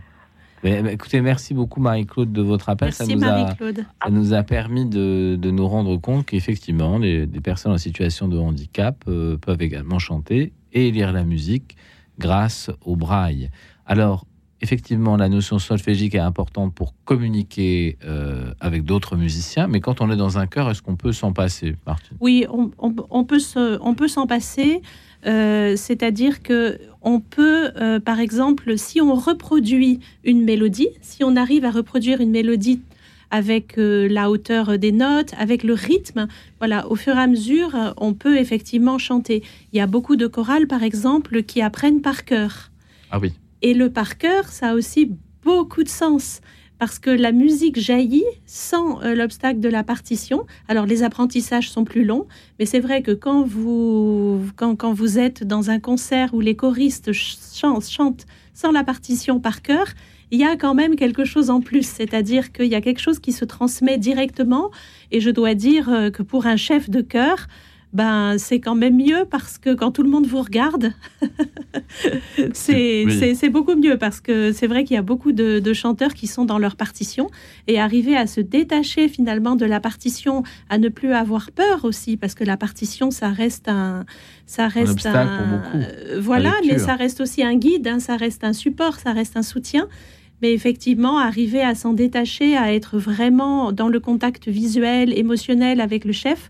Mais, 0.63 0.81
mais 0.81 0.93
écoutez, 0.93 1.21
merci 1.21 1.53
beaucoup, 1.53 1.79
Marie-Claude, 1.79 2.31
de 2.31 2.41
votre 2.41 2.69
appel. 2.69 2.87
Merci 2.87 3.05
ça, 3.05 3.15
nous 3.15 3.23
a, 3.23 3.27
Marie-Claude. 3.27 3.85
ça 4.03 4.09
nous 4.09 4.33
a 4.33 4.43
permis 4.43 4.85
de, 4.85 5.35
de 5.35 5.51
nous 5.51 5.67
rendre 5.67 5.97
compte 5.97 6.25
qu'effectivement, 6.25 6.97
les, 6.97 7.25
des 7.25 7.39
personnes 7.39 7.71
en 7.71 7.77
situation 7.77 8.27
de 8.27 8.37
handicap 8.37 8.95
euh, 9.07 9.37
peuvent 9.37 9.61
également 9.61 9.99
chanter 9.99 10.51
et 10.73 10.91
lire 10.91 11.13
la 11.13 11.23
musique 11.23 11.77
grâce 12.19 12.69
au 12.85 12.95
braille. 12.95 13.49
Alors, 13.85 14.25
effectivement, 14.61 15.17
la 15.17 15.29
notion 15.29 15.59
solfégique 15.59 16.15
est 16.15 16.19
importante 16.19 16.73
pour 16.73 16.93
communiquer 17.05 17.97
euh, 18.05 18.53
avec 18.59 18.83
d'autres 18.83 19.15
musiciens, 19.15 19.67
mais 19.67 19.79
quand 19.81 20.01
on 20.01 20.11
est 20.11 20.15
dans 20.15 20.37
un 20.37 20.47
chœur, 20.47 20.69
est-ce 20.69 20.81
qu'on 20.81 20.95
peut 20.95 21.11
s'en 21.13 21.33
passer, 21.33 21.75
Martine? 21.85 22.17
Oui, 22.19 22.45
on, 22.51 22.71
on- 22.79 22.95
on 23.09 23.23
peut 23.23 23.39
se- 23.39 23.77
on 23.81 23.93
peut 23.95 24.07
s'en 24.07 24.27
passer. 24.27 24.81
euh, 25.25 25.75
C'est-à-dire 25.75 26.41
que 26.41 26.79
on 27.03 27.19
peut, 27.19 27.71
euh, 27.79 27.99
par 27.99 28.19
exemple, 28.19 28.77
si 28.77 29.01
on 29.01 29.13
reproduit 29.15 29.99
une 30.23 30.43
mélodie, 30.43 30.89
si 31.01 31.23
on 31.23 31.35
arrive 31.35 31.63
à 31.65 31.71
reproduire 31.71 32.21
une 32.21 32.31
mélodie 32.31 32.81
avec 33.29 33.77
euh, 33.77 34.07
la 34.09 34.29
hauteur 34.29 34.77
des 34.77 34.91
notes, 34.91 35.33
avec 35.37 35.63
le 35.63 35.73
rythme, 35.73 36.27
voilà, 36.59 36.87
au 36.89 36.95
fur 36.95 37.15
et 37.15 37.19
à 37.21 37.27
mesure, 37.27 37.93
on 37.97 38.13
peut 38.13 38.37
effectivement 38.37 38.97
chanter. 38.97 39.41
Il 39.73 39.77
y 39.77 39.79
a 39.79 39.87
beaucoup 39.87 40.15
de 40.17 40.27
chorales, 40.27 40.67
par 40.67 40.83
exemple, 40.83 41.43
qui 41.43 41.61
apprennent 41.61 42.01
par 42.01 42.25
cœur. 42.25 42.71
Ah 43.09 43.19
oui. 43.19 43.31
Et 43.61 43.73
le 43.73 43.89
par 43.91 44.17
cœur, 44.17 44.47
ça 44.47 44.69
a 44.69 44.73
aussi 44.73 45.11
beaucoup 45.43 45.83
de 45.83 45.89
sens 45.89 46.41
parce 46.79 46.97
que 46.97 47.11
la 47.11 47.31
musique 47.31 47.79
jaillit 47.79 48.25
sans 48.47 49.03
euh, 49.03 49.13
l'obstacle 49.13 49.59
de 49.59 49.69
la 49.69 49.83
partition. 49.83 50.47
Alors 50.67 50.87
les 50.87 51.03
apprentissages 51.03 51.69
sont 51.69 51.83
plus 51.83 52.03
longs, 52.03 52.25
mais 52.57 52.65
c'est 52.65 52.79
vrai 52.79 53.03
que 53.03 53.11
quand 53.11 53.43
vous, 53.43 54.41
quand, 54.55 54.75
quand 54.75 54.91
vous 54.91 55.19
êtes 55.19 55.43
dans 55.43 55.69
un 55.69 55.79
concert 55.79 56.33
où 56.33 56.39
les 56.39 56.55
choristes 56.55 57.13
ch- 57.13 57.37
chantent, 57.53 57.87
chantent 57.87 58.25
sans 58.55 58.71
la 58.71 58.83
partition 58.83 59.39
par 59.39 59.61
cœur, 59.61 59.85
il 60.31 60.39
y 60.39 60.43
a 60.43 60.55
quand 60.55 60.73
même 60.73 60.95
quelque 60.95 61.23
chose 61.23 61.51
en 61.51 61.61
plus, 61.61 61.85
c'est-à-dire 61.85 62.51
qu'il 62.51 62.67
y 62.67 62.75
a 62.75 62.81
quelque 62.81 63.01
chose 63.01 63.19
qui 63.19 63.31
se 63.31 63.45
transmet 63.45 63.99
directement. 63.99 64.71
Et 65.11 65.19
je 65.19 65.29
dois 65.29 65.53
dire 65.53 65.87
euh, 65.89 66.09
que 66.09 66.23
pour 66.23 66.47
un 66.47 66.55
chef 66.55 66.89
de 66.89 67.01
chœur, 67.01 67.47
ben, 67.93 68.37
c'est 68.37 68.61
quand 68.61 68.75
même 68.75 68.95
mieux 68.95 69.25
parce 69.29 69.57
que 69.57 69.73
quand 69.73 69.91
tout 69.91 70.03
le 70.03 70.09
monde 70.09 70.25
vous 70.25 70.41
regarde, 70.41 70.93
c'est 72.53 73.49
beaucoup 73.49 73.75
mieux 73.75 73.97
parce 73.97 74.21
que 74.21 74.53
c'est 74.53 74.67
vrai 74.67 74.85
qu'il 74.85 74.95
y 74.95 74.97
a 74.97 75.01
beaucoup 75.01 75.33
de, 75.33 75.73
chanteurs 75.73 76.13
qui 76.13 76.27
sont 76.27 76.45
dans 76.45 76.57
leur 76.57 76.75
partition 76.75 77.29
et 77.67 77.79
arriver 77.79 78.15
à 78.15 78.27
se 78.27 78.39
détacher 78.39 79.07
finalement 79.07 79.55
de 79.55 79.65
la 79.65 79.79
partition, 79.79 80.43
à 80.69 80.77
ne 80.77 80.89
plus 80.89 81.13
avoir 81.13 81.51
peur 81.51 81.83
aussi 81.83 82.15
parce 82.17 82.33
que 82.33 82.43
la 82.43 82.55
partition, 82.55 83.11
ça 83.11 83.29
reste 83.29 83.67
un, 83.67 84.05
ça 84.45 84.67
reste 84.67 85.05
un, 85.05 85.25
pour 85.25 85.47
beaucoup, 85.47 85.77
euh, 85.77 86.19
voilà, 86.21 86.53
mais 86.65 86.77
ça 86.77 86.95
reste 86.95 87.19
aussi 87.19 87.43
un 87.43 87.55
guide, 87.55 87.87
hein, 87.87 87.99
ça 87.99 88.15
reste 88.15 88.43
un 88.43 88.53
support, 88.53 88.99
ça 88.99 89.11
reste 89.11 89.35
un 89.35 89.43
soutien. 89.43 89.87
Mais 90.41 90.53
effectivement, 90.53 91.19
arriver 91.19 91.61
à 91.61 91.75
s'en 91.75 91.93
détacher, 91.93 92.57
à 92.57 92.73
être 92.73 92.97
vraiment 92.97 93.71
dans 93.71 93.89
le 93.89 93.99
contact 93.99 94.47
visuel, 94.47 95.15
émotionnel 95.15 95.79
avec 95.79 96.03
le 96.03 96.13
chef, 96.13 96.49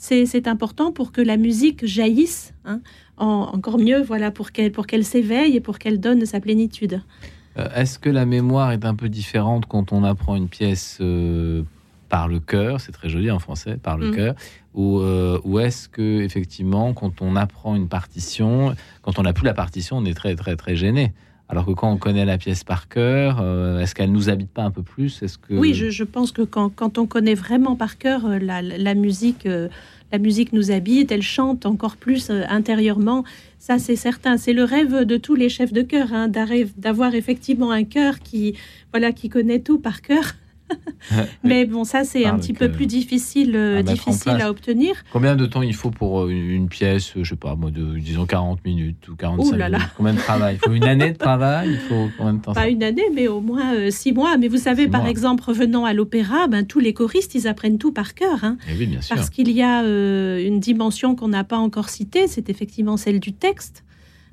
c'est 0.00 0.48
important 0.48 0.92
pour 0.92 1.12
que 1.12 1.20
la 1.20 1.36
musique 1.36 1.84
jaillisse 1.84 2.54
hein, 2.64 2.80
encore 3.18 3.78
mieux, 3.78 4.00
voilà, 4.00 4.30
pour 4.30 4.50
qu'elle 4.50 4.72
pour 4.72 4.86
qu'elle 4.86 5.04
s'éveille 5.04 5.56
et 5.56 5.60
pour 5.60 5.78
qu'elle 5.78 6.00
donne 6.00 6.24
sa 6.24 6.40
plénitude. 6.40 7.02
Euh, 7.58 7.68
est-ce 7.74 7.98
que 7.98 8.08
la 8.08 8.24
mémoire 8.24 8.72
est 8.72 8.86
un 8.86 8.94
peu 8.94 9.08
différente 9.10 9.66
quand 9.66 9.92
on 9.92 10.02
apprend 10.02 10.36
une 10.36 10.48
pièce 10.48 10.98
euh, 11.02 11.64
par 12.08 12.28
le 12.28 12.40
cœur 12.40 12.80
C'est 12.80 12.92
très 12.92 13.10
joli 13.10 13.30
en 13.30 13.40
français, 13.40 13.76
par 13.76 13.98
le 13.98 14.10
mm. 14.10 14.14
cœur. 14.14 14.34
Ou, 14.74 15.00
euh, 15.00 15.38
ou 15.44 15.58
est-ce 15.58 15.88
que 15.88 16.22
effectivement, 16.22 16.94
quand 16.94 17.20
on 17.20 17.36
apprend 17.36 17.74
une 17.76 17.88
partition, 17.88 18.74
quand 19.02 19.18
on 19.18 19.22
n'a 19.22 19.34
plus 19.34 19.44
la 19.44 19.54
partition, 19.54 19.98
on 19.98 20.04
est 20.06 20.14
très 20.14 20.34
très 20.34 20.56
très 20.56 20.76
gêné? 20.76 21.12
Alors 21.50 21.66
que 21.66 21.72
quand 21.72 21.92
on 21.92 21.98
connaît 21.98 22.24
la 22.24 22.38
pièce 22.38 22.64
par 22.64 22.88
cœur, 22.88 23.44
est-ce 23.80 23.94
qu'elle 23.94 24.12
nous 24.12 24.30
habite 24.30 24.50
pas 24.50 24.62
un 24.62 24.70
peu 24.70 24.82
plus? 24.82 25.22
Est-ce 25.22 25.36
que 25.36 25.52
oui, 25.54 25.74
je, 25.74 26.04
pense 26.04 26.30
que 26.30 26.42
quand, 26.42 26.70
quand, 26.70 26.96
on 26.96 27.06
connaît 27.06 27.34
vraiment 27.34 27.74
par 27.76 27.98
cœur 27.98 28.26
la, 28.40 28.62
la, 28.62 28.94
musique, 28.94 29.46
la 30.12 30.18
musique 30.18 30.52
nous 30.52 30.70
habite, 30.70 31.12
elle 31.12 31.22
chante 31.22 31.66
encore 31.66 31.96
plus 31.96 32.30
euh, 32.30 32.42
intérieurement. 32.48 33.24
Ça, 33.58 33.78
c'est 33.78 33.96
certain. 33.96 34.36
C'est 34.36 34.52
le 34.52 34.64
rêve 34.64 35.04
de 35.04 35.16
tous 35.16 35.34
les 35.34 35.48
chefs 35.48 35.72
de 35.72 35.82
chœur, 35.82 36.12
hein, 36.12 36.28
d'avoir 36.76 37.14
effectivement 37.14 37.70
un 37.70 37.84
chœur 37.84 38.18
qui, 38.20 38.54
voilà, 38.92 39.12
qui 39.12 39.28
connaît 39.28 39.60
tout 39.60 39.78
par 39.78 40.02
cœur. 40.02 40.34
Mais 41.44 41.64
bon, 41.64 41.84
ça, 41.84 42.04
c'est 42.04 42.24
un 42.24 42.38
petit 42.38 42.52
peu 42.52 42.70
plus 42.70 42.86
difficile, 42.86 43.56
euh, 43.56 43.78
à 43.78 43.82
difficile 43.82 44.40
à 44.40 44.50
obtenir. 44.50 44.94
Combien 45.12 45.36
de 45.36 45.46
temps 45.46 45.62
il 45.62 45.74
faut 45.74 45.90
pour 45.90 46.22
euh, 46.22 46.30
une 46.30 46.68
pièce, 46.68 47.12
je 47.16 47.28
sais 47.28 47.36
pas, 47.36 47.54
moi, 47.54 47.70
de, 47.70 47.98
disons 47.98 48.26
40 48.26 48.64
minutes 48.64 49.08
ou 49.08 49.16
45 49.16 49.56
minutes? 49.56 49.80
Combien 49.96 50.14
de 50.14 50.18
travail? 50.18 50.56
Il 50.56 50.66
faut 50.66 50.74
une 50.74 50.84
année 50.84 51.12
de 51.12 51.18
travail? 51.18 51.70
Il 51.72 51.78
faut 51.78 52.08
combien 52.16 52.34
de 52.34 52.40
temps 52.40 52.52
Pas 52.52 52.68
une 52.68 52.82
année, 52.82 53.06
mais 53.14 53.28
au 53.28 53.40
moins 53.40 53.74
euh, 53.74 53.90
six 53.90 54.12
mois. 54.12 54.36
Mais 54.36 54.48
vous 54.48 54.58
savez, 54.58 54.88
par 54.88 55.06
exemple, 55.06 55.44
revenant 55.44 55.84
à 55.84 55.92
l'opéra, 55.92 56.46
ben, 56.46 56.66
tous 56.66 56.80
les 56.80 56.92
choristes, 56.92 57.34
ils 57.34 57.48
apprennent 57.48 57.78
tout 57.78 57.92
par 57.92 58.14
cœur. 58.14 58.44
Hein. 58.44 58.56
Eh 58.68 58.78
oui, 58.78 58.86
bien 58.86 59.00
sûr. 59.00 59.16
Parce 59.16 59.30
qu'il 59.30 59.50
y 59.50 59.62
a 59.62 59.82
une 59.82 60.60
dimension 60.60 61.14
qu'on 61.14 61.28
n'a 61.28 61.44
pas 61.44 61.58
encore 61.58 61.88
citée, 61.88 62.26
c'est 62.28 62.50
effectivement 62.50 62.96
celle 62.96 63.20
du 63.20 63.32
texte. 63.32 63.84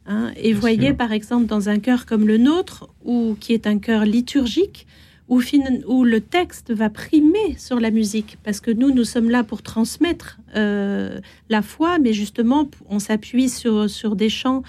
Hein. 0.07 0.31
Et 0.37 0.53
voyez, 0.53 0.93
par 0.93 1.11
exemple, 1.11 1.45
dans 1.45 1.69
un 1.69 1.79
chœur 1.79 2.05
comme 2.05 2.27
le 2.27 2.37
nôtre, 2.37 2.89
ou 3.03 3.35
qui 3.39 3.53
est 3.53 3.67
un 3.67 3.77
chœur 3.77 4.05
liturgique, 4.05 4.87
où, 5.29 5.41
où, 5.87 6.03
le 6.03 6.21
texte 6.21 6.71
va 6.71 6.89
primer 6.89 7.55
sur 7.57 7.79
la 7.79 7.91
musique, 7.91 8.37
parce 8.43 8.59
que 8.59 8.71
nous, 8.71 8.91
nous 8.91 9.03
sommes 9.03 9.29
là 9.29 9.43
pour 9.43 9.61
transmettre 9.61 10.39
euh, 10.55 11.19
la 11.49 11.61
foi, 11.61 11.99
mais 11.99 12.13
justement, 12.13 12.69
on 12.89 12.99
s'appuie 12.99 13.49
sur, 13.49 13.89
sur 13.89 14.15
des 14.15 14.29
chants 14.29 14.63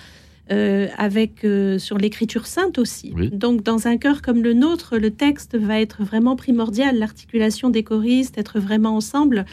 euh, 0.50 0.88
avec 0.96 1.44
euh, 1.44 1.78
sur 1.78 1.98
l'écriture 1.98 2.46
sainte 2.46 2.78
aussi. 2.78 3.12
Donc, 3.32 3.62
dans 3.62 3.86
un 3.86 3.98
chœur 3.98 4.22
comme 4.22 4.42
le 4.42 4.54
nôtre, 4.54 4.96
le 4.96 5.10
texte 5.10 5.58
va 5.58 5.78
être 5.78 6.02
vraiment 6.02 6.36
primordial, 6.36 6.98
l'articulation 6.98 7.68
des 7.68 7.82
choristes, 7.82 8.38
être 8.38 8.58
vraiment 8.58 8.96
ensemble, 8.96 9.44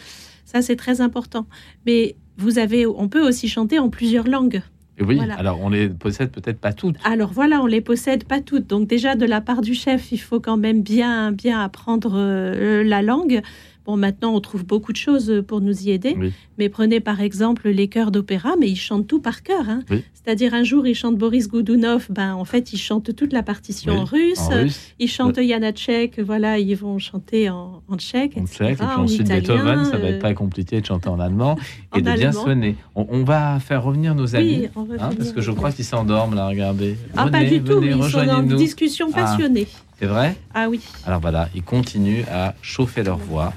ça 0.46 0.62
c'est 0.62 0.78
très 0.78 1.02
important. 1.02 1.48
Mais 1.86 2.16
vous 2.38 2.60
avez, 2.60 2.86
on 2.86 3.10
peut 3.10 3.28
aussi 3.28 3.50
chanter 3.50 3.78
en 3.78 3.90
plusieurs 3.90 4.28
langues. 4.28 4.62
Oui, 5.02 5.20
alors 5.38 5.60
on 5.62 5.70
les 5.70 5.90
possède 5.90 6.32
peut-être 6.32 6.60
pas 6.60 6.74
toutes. 6.74 6.96
Alors 7.04 7.32
voilà, 7.34 7.62
on 7.62 7.66
les 7.66 7.82
possède 7.82 8.24
pas 8.24 8.42
toutes. 8.42 8.68
Donc 8.68 8.88
déjà 8.88 9.16
de 9.16 9.26
la 9.26 9.42
part 9.42 9.62
du 9.62 9.74
chef, 9.74 10.12
il 10.12 10.18
faut 10.18 10.40
quand 10.40 10.58
même 10.58 10.82
bien 10.82 11.32
bien 11.32 11.62
apprendre 11.62 12.14
euh, 12.16 12.84
la 12.84 13.02
langue. 13.02 13.42
Bon, 13.86 13.98
maintenant, 13.98 14.34
on 14.34 14.40
trouve 14.40 14.66
beaucoup 14.66 14.92
de 14.92 14.98
choses 14.98 15.44
pour 15.48 15.62
nous 15.62 15.84
y 15.84 15.92
aider. 15.92 16.18
Mais 16.58 16.70
prenez 16.70 17.00
par 17.00 17.22
exemple 17.22 17.70
les 17.70 17.88
chœurs 17.88 18.12
d'opéra, 18.12 18.56
mais 18.60 18.68
ils 18.68 18.76
chantent 18.76 19.08
tout 19.08 19.20
par 19.20 19.44
cœur. 19.44 19.70
Hein. 19.70 19.82
C'est-à-dire, 20.26 20.56
un 20.56 20.64
jour, 20.64 20.88
ils 20.88 20.96
chantent 20.96 21.18
Boris 21.18 21.48
Goudounov, 21.48 22.08
ben, 22.10 22.34
en 22.34 22.46
fait, 22.46 22.74
ils 22.74 22.80
chantent 22.80 23.16
toute 23.16 23.32
la 23.32 23.44
partition 23.44 23.94
en, 23.94 24.04
russe. 24.06 24.50
Ils 24.98 25.08
chantent 25.08 25.40
Janacek, 25.40 26.20
voilà, 26.20 26.58
ils 26.58 26.76
vont 26.76 26.98
chanter 26.98 27.52
en, 27.52 27.84
tchèque. 27.98 28.36
En 28.36 28.48
tchèque, 28.48 28.72
et 28.72 28.76
puis 28.76 28.86
ensuite 28.98 29.28
Beethoven, 29.28 29.86
ça 29.86 29.98
va 29.98 30.08
être 30.08 30.22
pas 30.22 30.34
compliqué 30.34 30.82
de 30.82 30.86
chanter 30.86 31.10
en 31.10 31.20
allemand 31.20 31.58
et 31.96 32.02
de 32.02 32.12
bien 32.12 32.32
sonner. 32.32 32.76
On, 32.96 33.24
va 33.24 33.60
faire 33.60 33.84
revenir 33.84 34.16
nos 34.16 34.36
amis, 34.36 34.68
hein, 34.76 35.10
parce 35.16 35.32
que 35.32 35.42
je 35.42 35.52
crois 35.52 35.72
qu'ils 35.72 35.86
s'endorment 35.86 36.34
là, 36.34 36.48
regardez. 36.48 36.98
Ah, 37.16 37.28
pas 37.28 37.44
du 37.44 37.62
tout, 37.62 37.82
ils 37.84 38.04
sont 38.04 38.28
en 38.28 38.42
discussion 38.42 39.10
ah, 39.14 39.22
passionnée. 39.22 39.68
C'est 40.00 40.08
vrai? 40.08 40.36
Ah 40.54 40.68
oui. 40.70 40.82
Alors 41.06 41.20
voilà, 41.20 41.50
ils 41.54 41.64
continuent 41.64 42.24
à 42.32 42.56
chauffer 42.62 43.04
leur 43.04 43.18
voix 43.18 43.54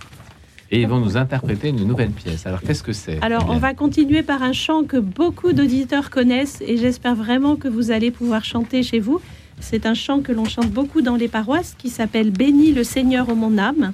et 0.71 0.81
ils 0.81 0.89
vont 0.89 1.01
nous 1.01 1.16
interpréter 1.16 1.69
une 1.69 1.87
nouvelle 1.87 2.11
pièce. 2.11 2.47
Alors 2.47 2.61
qu'est-ce 2.62 2.83
que 2.83 2.93
c'est 2.93 3.23
Alors 3.23 3.47
on 3.49 3.57
va 3.57 3.75
continuer 3.75 4.23
par 4.23 4.43
un 4.43 4.53
chant 4.53 4.85
que 4.85 4.97
beaucoup 4.97 5.53
d'auditeurs 5.53 6.11
connaissent 6.11 6.62
et 6.66 6.77
j'espère 6.77 7.14
vraiment 7.14 7.57
que 7.57 7.69
vous 7.69 7.91
allez 7.91 8.11
pouvoir 8.11 8.45
chanter 8.45 8.83
chez 8.83 9.01
vous. 9.01 9.21
C'est 9.61 9.87
un 9.87 9.95
chant 9.95 10.21
que 10.21 10.33
l'on 10.33 10.45
chante 10.45 10.71
beaucoup 10.71 11.03
dans 11.03 11.16
les 11.16 11.29
paroisses 11.29 11.75
qui 11.77 11.89
s'appelle 11.89 12.31
Bénis 12.31 12.73
le 12.73 12.85
Seigneur 12.85 13.29
ô 13.29 13.35
mon 13.35 13.59
âme. 13.59 13.93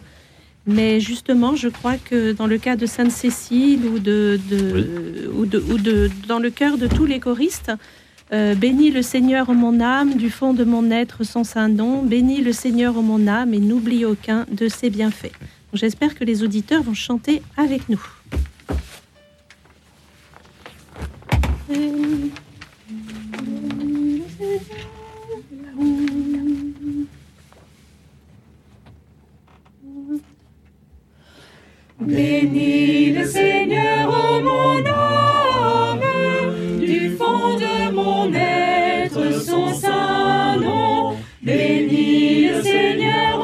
Mais 0.67 0.99
justement, 0.99 1.57
je 1.57 1.69
crois 1.69 1.97
que 1.97 2.33
dans 2.33 2.47
le 2.47 2.57
cas 2.57 2.77
de 2.77 2.87
Sainte-Cécile 2.87 3.85
ou, 3.85 3.99
de, 3.99 4.41
ou, 5.37 5.45
de, 5.45 5.59
ou 5.71 5.79
de, 5.79 6.11
dans 6.27 6.39
le 6.39 6.49
cœur 6.51 6.79
de 6.79 6.87
tous 6.87 7.05
les 7.05 7.21
choristes, 7.21 7.71
euh, 8.33 8.55
bénis 8.55 8.91
le 8.91 9.03
Seigneur 9.03 9.53
mon 9.53 9.81
âme, 9.81 10.15
du 10.15 10.31
fond 10.31 10.55
de 10.55 10.65
mon 10.65 10.91
être 10.91 11.23
son 11.23 11.45
saint 11.45 11.69
nom. 11.69 12.03
Bénis 12.03 12.41
le 12.41 12.53
Seigneur 12.53 12.95
mon 12.95 13.27
âme 13.27 13.53
et 13.53 13.61
n'oublie 13.61 14.07
aucun 14.07 14.47
de 14.51 14.69
ses 14.69 14.89
bienfaits. 14.89 15.33
J'espère 15.75 16.15
que 16.15 16.23
les 16.23 16.45
auditeurs 16.45 16.85
vont 16.85 16.95
chanter 16.95 17.43
avec 17.57 17.89
nous. 17.89 18.01
Bénis 32.01 33.13
le 33.13 33.25
Seigneur, 33.27 34.09
ô 34.09 34.41
mon 34.43 34.87
âme, 34.87 36.01
du 36.79 37.17
fond 37.17 37.57
de 37.59 37.91
mon 37.91 38.33
être 38.33 39.43
son 39.43 39.75
saint 39.75 40.57
nom. 40.57 41.17
Bénis 41.43 42.49
le 42.49 42.63
Seigneur. 42.63 43.44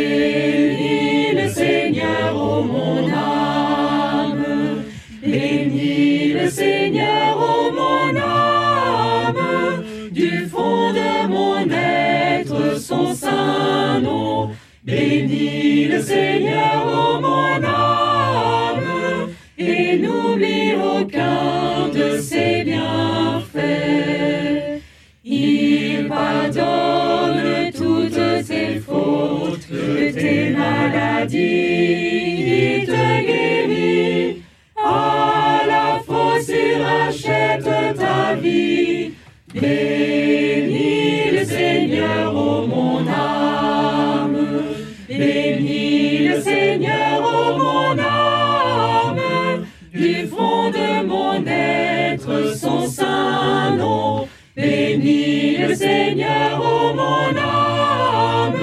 Bénis 14.83 15.85
le 15.85 16.01
Seigneur, 16.01 16.87
ô 16.87 17.21
mon 17.21 17.63
âme, 17.63 19.29
et 19.57 19.97
n'oublie 19.97 20.73
aucun 20.73 21.87
de 21.93 22.17
ses 22.19 22.63
bienfaits. 22.63 23.61
Il 25.23 26.07
pardonne 26.07 27.71
toutes 27.75 28.47
tes 28.47 28.79
fautes, 28.79 29.67
tes 29.69 30.49
maladies, 30.49 31.37
il 32.79 32.85
te 32.87 33.21
guérit. 33.23 34.41
À 34.83 35.61
la 35.67 35.99
fois, 36.03 36.39
il 36.49 36.81
rachète 36.81 37.69
ta 37.97 38.33
vie. 38.33 39.11
Bénis 39.53 41.31
le 41.31 41.45
Seigneur 41.45 42.30
bénis 45.21 46.29
le 46.29 46.41
Seigneur, 46.41 47.21
ô 47.21 47.57
mon 47.57 47.99
âme, 47.99 49.65
du 49.93 50.25
fond 50.25 50.71
de 50.71 51.05
mon 51.05 51.45
être 51.45 52.55
son 52.55 52.87
saint 52.87 53.75
nom. 53.75 54.27
Bénis 54.55 55.57
le 55.57 55.75
Seigneur, 55.75 56.59
ô 56.59 56.93
mon 57.01 57.29
âme, 57.37 58.55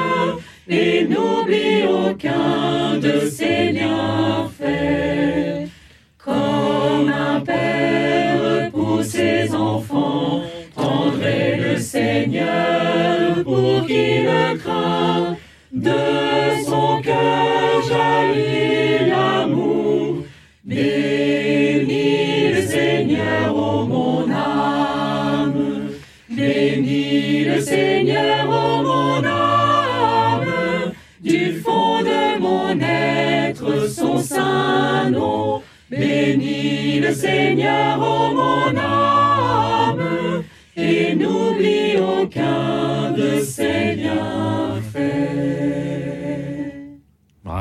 et 0.68 1.06
n'oublie 1.10 1.84
aucun 1.86 2.98
de 3.06 3.14
ses 3.36 3.70
bienfaits. 3.76 5.70
Comme 6.18 7.08
un 7.08 7.40
père 7.40 8.70
pour 8.72 9.04
ses 9.04 9.54
enfants, 9.54 10.42
tendrez 10.74 11.56
le 11.56 11.76
Seigneur 11.78 13.44
pour 13.44 13.86
qui 13.86 14.22
le 14.28 14.58
craint. 14.58 15.36
De 15.72 16.64
son 16.64 17.02
cœur 17.02 17.82
jaillit 17.86 19.10
l'amour. 19.10 20.24
Bénis 20.64 22.52
le 22.54 22.62
Seigneur, 22.62 23.54
ô 23.54 23.84
mon 23.84 24.30
âme. 24.30 25.90
Bénis 26.30 27.44
le 27.44 27.60
Seigneur, 27.60 28.48
ô 28.48 28.82
mon 28.82 29.22
âme. 29.26 30.92
Du 31.22 31.60
fond 31.60 32.00
de 32.00 32.38
mon 32.40 32.80
être, 32.80 33.90
son 33.90 34.18
saint 34.18 35.10
nom. 35.10 35.60
Bénis 35.90 37.00
le 37.00 37.12
Seigneur, 37.12 37.98
ô 37.98 38.32
mon 38.32 38.74
âme. 38.74 40.44
Et 40.78 41.14
n'oublie 41.14 41.98
aucun 41.98 43.12
de 43.12 43.40
ses. 43.40 43.88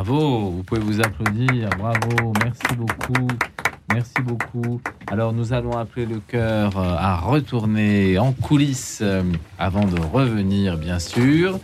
Bravo, 0.08 0.52
vous 0.52 0.64
pouvez 0.64 0.80
vous 0.80 1.02
applaudir. 1.02 1.70
Bravo, 1.78 2.32
merci 2.42 2.78
beaucoup. 2.78 3.28
Merci 3.94 4.14
beaucoup. 4.24 4.80
Alors 5.08 5.34
nous 5.34 5.52
allons 5.52 5.78
appeler 5.78 6.06
le 6.06 6.22
cœur 6.22 6.78
euh, 6.78 6.96
à 6.98 7.18
retourner 7.18 8.18
en 8.18 8.32
coulisses 8.32 9.00
euh, 9.02 9.22
avant 9.60 9.84
de 9.84 10.00
revenir, 10.00 10.78
bien 10.78 11.00
sûr. 11.00 11.60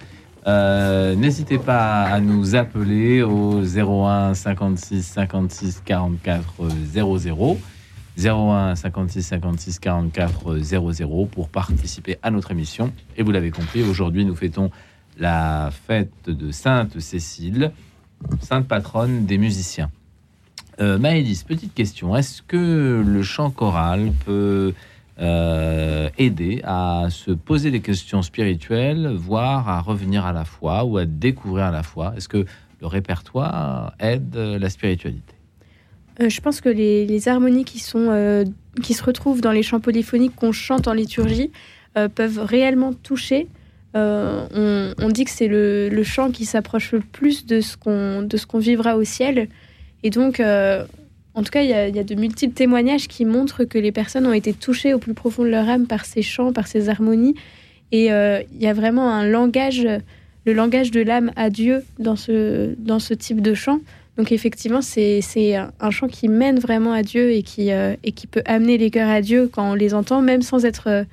Euh, 0.45 1.15
N'hésitez 1.15 1.57
pas 1.57 2.03
à 2.03 2.19
nous 2.19 2.55
appeler 2.55 3.21
au 3.21 3.61
01 3.61 4.33
56 4.33 5.03
56 5.03 5.81
44 5.85 6.67
00. 6.93 7.59
01 8.17 8.75
56 8.75 9.23
56 9.23 9.79
44 9.79 10.57
00 10.57 11.25
pour 11.27 11.47
participer 11.47 12.17
à 12.21 12.29
notre 12.29 12.51
émission. 12.51 12.91
Et 13.15 13.23
vous 13.23 13.31
l'avez 13.31 13.51
compris, 13.51 13.83
aujourd'hui 13.83 14.25
nous 14.25 14.35
fêtons 14.35 14.69
la 15.17 15.69
fête 15.87 16.11
de 16.27 16.51
Sainte 16.51 16.99
Cécile, 16.99 17.71
sainte 18.41 18.67
patronne 18.67 19.25
des 19.25 19.37
musiciens. 19.37 19.89
Euh, 20.79 20.97
petite 21.47 21.73
question. 21.73 22.15
Est-ce 22.15 22.41
que 22.41 23.03
le 23.05 23.23
chant 23.23 23.51
choral 23.51 24.11
peut 24.25 24.73
euh, 25.19 26.09
aider 26.17 26.61
à 26.63 27.07
se 27.09 27.31
poser 27.31 27.69
des 27.69 27.81
questions 27.81 28.21
spirituelles, 28.21 29.13
voire 29.15 29.69
à 29.69 29.79
revenir 29.81 30.25
à 30.25 30.33
la 30.33 30.45
foi 30.45 30.83
ou 30.83 30.97
à 30.97 31.05
découvrir 31.05 31.65
à 31.65 31.71
la 31.71 31.83
foi? 31.83 32.13
Est-ce 32.17 32.27
que 32.27 32.45
le 32.81 32.87
répertoire 32.87 33.93
aide 33.99 34.35
la 34.35 34.69
spiritualité? 34.69 35.35
Euh, 36.19 36.29
je 36.29 36.41
pense 36.41 36.61
que 36.61 36.69
les, 36.69 37.27
harmonies 37.27 37.65
qui, 37.65 37.79
sont, 37.79 38.07
euh, 38.09 38.43
qui 38.81 38.93
se 38.93 39.03
retrouvent 39.03 39.41
dans 39.41 39.51
les 39.51 39.63
chants 39.63 39.79
polyphoniques 39.79 40.35
qu'on 40.35 40.51
chante 40.51 40.87
en 40.87 40.93
liturgie 40.93 41.51
peuvent 42.15 42.39
réellement 42.39 42.91
toucher. 42.91 43.47
Euh, 43.95 44.45
on, 44.55 44.93
on 45.05 45.09
dit 45.09 45.23
que 45.25 45.31
c'est 45.31 45.47
le, 45.47 45.87
le 45.89 46.03
chant 46.03 46.31
qui 46.31 46.45
s'approche 46.45 46.91
le 46.93 46.99
plus 46.99 47.45
de 47.45 47.61
ce 47.61 47.77
qu'on 47.77 48.23
de 48.23 48.37
ce 48.37 48.45
qu'on 48.45 48.59
vivra 48.59 48.97
au 48.97 49.03
ciel. 49.03 49.49
Et 50.03 50.09
donc, 50.09 50.39
euh, 50.39 50.83
en 51.35 51.43
tout 51.43 51.51
cas, 51.51 51.61
il 51.61 51.69
y, 51.69 51.73
a, 51.73 51.87
il 51.87 51.95
y 51.95 51.99
a 51.99 52.03
de 52.03 52.15
multiples 52.15 52.53
témoignages 52.53 53.07
qui 53.07 53.23
montrent 53.25 53.63
que 53.63 53.77
les 53.77 53.91
personnes 53.91 54.25
ont 54.25 54.33
été 54.33 54.53
touchées 54.53 54.93
au 54.93 54.99
plus 54.99 55.13
profond 55.13 55.43
de 55.43 55.49
leur 55.49 55.69
âme 55.69 55.87
par 55.87 56.05
ces 56.05 56.21
chants, 56.21 56.51
par 56.53 56.67
ces 56.67 56.89
harmonies. 56.89 57.35
Et 57.91 58.11
euh, 58.11 58.41
il 58.53 58.61
y 58.61 58.67
a 58.67 58.73
vraiment 58.73 59.09
un 59.13 59.27
langage, 59.27 59.87
le 60.45 60.53
langage 60.53 60.89
de 60.91 61.01
l'âme 61.01 61.31
à 61.35 61.49
Dieu 61.49 61.83
dans 61.99 62.15
ce, 62.15 62.73
dans 62.79 62.99
ce 62.99 63.13
type 63.13 63.41
de 63.41 63.53
chant. 63.53 63.79
Donc 64.17 64.31
effectivement, 64.31 64.81
c'est 64.81 65.21
un 65.79 65.91
chant 65.91 66.07
qui 66.07 66.27
mène 66.27 66.59
vraiment 66.59 66.93
à 66.93 67.01
Dieu 67.03 67.31
et 67.31 67.41
qui, 67.43 67.71
euh, 67.71 67.95
et 68.03 68.11
qui 68.11 68.27
peut 68.27 68.43
amener 68.45 68.77
les 68.77 68.89
cœurs 68.91 69.09
à 69.09 69.21
Dieu 69.21 69.49
quand 69.51 69.71
on 69.71 69.75
les 69.75 69.93
entend, 69.93 70.21
même 70.21 70.41
sans 70.41 70.65
être, 70.65 71.05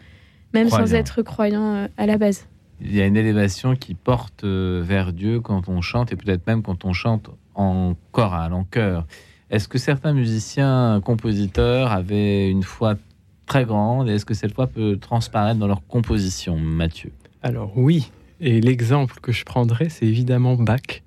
même 0.52 0.68
sans 0.68 0.78
Croyant. 0.78 0.96
être 0.96 1.22
croyant 1.22 1.88
à 1.96 2.06
la 2.06 2.18
base. 2.18 2.46
Il 2.82 2.94
y 2.94 3.00
a 3.00 3.06
une 3.06 3.16
élévation 3.16 3.76
qui 3.76 3.94
porte 3.94 4.44
euh, 4.44 4.82
vers 4.84 5.12
Dieu 5.12 5.40
quand 5.40 5.68
on 5.68 5.80
chante 5.80 6.12
et 6.12 6.16
peut-être 6.16 6.46
même 6.46 6.62
quand 6.62 6.84
on 6.84 6.92
chante 6.92 7.30
en 7.54 7.94
chorale, 8.12 8.52
en 8.54 8.64
chœur. 8.64 9.06
Est-ce 9.50 9.68
que 9.68 9.78
certains 9.78 10.12
musiciens, 10.12 11.00
compositeurs 11.04 11.92
avaient 11.92 12.48
une 12.50 12.62
foi 12.62 12.94
très 13.46 13.64
grande 13.64 14.08
et 14.08 14.12
est-ce 14.12 14.24
que 14.24 14.34
cette 14.34 14.54
foi 14.54 14.66
peut 14.66 14.96
transparaître 14.96 15.58
dans 15.58 15.66
leur 15.66 15.86
composition, 15.86 16.56
Mathieu? 16.56 17.12
Alors 17.42 17.72
oui, 17.76 18.10
et 18.40 18.60
l'exemple 18.60 19.16
que 19.20 19.32
je 19.32 19.44
prendrais, 19.44 19.88
c'est 19.88 20.06
évidemment 20.06 20.54
Bach, 20.54 21.02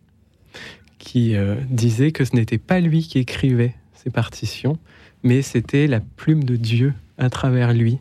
qui 1.00 1.36
euh, 1.36 1.56
disait 1.70 2.12
que 2.12 2.26
ce 2.26 2.36
n'était 2.36 2.58
pas 2.58 2.80
lui 2.80 3.02
qui 3.02 3.18
écrivait 3.18 3.76
ses 3.94 4.10
partitions, 4.10 4.78
mais 5.24 5.42
c'était 5.42 5.88
la 5.88 6.02
plume 6.02 6.44
de 6.44 6.56
Dieu 6.56 6.94
à 7.18 7.30
travers 7.30 7.74
lui 7.74 8.00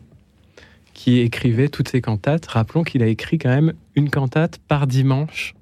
qui 0.93 1.19
écrivait 1.19 1.69
toutes 1.69 1.87
ses 1.89 2.01
cantates. 2.01 2.45
Rappelons 2.45 2.83
qu'il 2.83 3.01
a 3.03 3.07
écrit 3.07 3.37
quand 3.37 3.49
même 3.49 3.73
une 3.95 4.09
cantate 4.09 4.59
par 4.67 4.87
dimanche, 4.87 5.53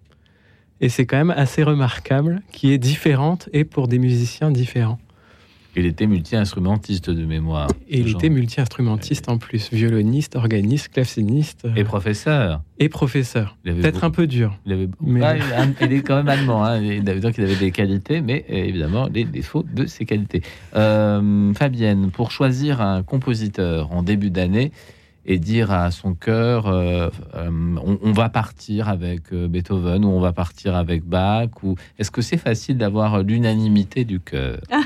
et 0.81 0.89
c'est 0.89 1.05
quand 1.05 1.17
même 1.17 1.31
assez 1.31 1.63
remarquable, 1.63 2.41
qui 2.51 2.71
est 2.71 2.77
différente 2.77 3.49
et 3.53 3.63
pour 3.63 3.87
des 3.87 3.99
musiciens 3.99 4.51
différents. 4.51 4.99
Il 5.77 5.85
était 5.85 6.05
multi-instrumentiste 6.05 7.09
de 7.09 7.23
mémoire. 7.25 7.69
Et 7.87 7.99
il 7.99 8.09
était 8.09 8.27
multi-instrumentiste 8.27 9.29
en 9.29 9.37
plus, 9.37 9.69
violoniste, 9.71 10.35
organiste, 10.35 10.89
claveciniste 10.89 11.63
euh, 11.63 11.75
Et 11.77 11.85
professeur. 11.85 12.61
et 12.77 12.89
professeur. 12.89 13.55
Peut-être 13.63 13.93
beaucoup- 13.93 14.05
un 14.05 14.09
peu 14.11 14.27
dur. 14.27 14.57
Il, 14.65 14.73
avait... 14.73 14.89
Mais- 14.99 15.21
Ah, 15.23 15.37
il- 15.37 15.75
il 15.85 15.93
est 15.93 16.01
quand 16.01 16.17
même 16.17 16.27
allemand, 16.27 16.65
hein. 16.65 16.81
Il 16.81 17.09
avait- 17.09 17.21
donc 17.21 17.37
il 17.37 17.45
avait 17.45 17.55
des 17.55 17.71
qualités, 17.71 18.19
mais 18.19 18.43
euh, 18.49 18.55
évidemment 18.55 19.07
les 19.07 19.23
défauts 19.23 19.63
de 19.63 19.85
ses 19.85 20.03
qualités. 20.03 20.41
Euh, 20.75 21.53
Fabienne, 21.53 22.11
pour 22.11 22.31
choisir 22.31 22.81
un 22.81 23.01
compositeur 23.01 23.93
en 23.93 24.03
début 24.03 24.29
d'année 24.29 24.73
et 25.25 25.37
dire 25.37 25.71
à 25.71 25.91
son 25.91 26.13
cœur, 26.13 26.67
euh, 26.67 27.09
euh, 27.35 27.49
on, 27.83 27.99
on 28.01 28.11
va 28.11 28.29
partir 28.29 28.89
avec 28.89 29.33
euh, 29.33 29.47
Beethoven 29.47 30.03
ou 30.03 30.09
on 30.09 30.19
va 30.19 30.33
partir 30.33 30.75
avec 30.75 31.03
Bach, 31.03 31.49
ou 31.63 31.75
est-ce 31.99 32.11
que 32.11 32.21
c'est 32.21 32.37
facile 32.37 32.77
d'avoir 32.77 33.21
l'unanimité 33.21 34.03
du 34.03 34.19
cœur? 34.19 34.59
Ah. 34.71 34.81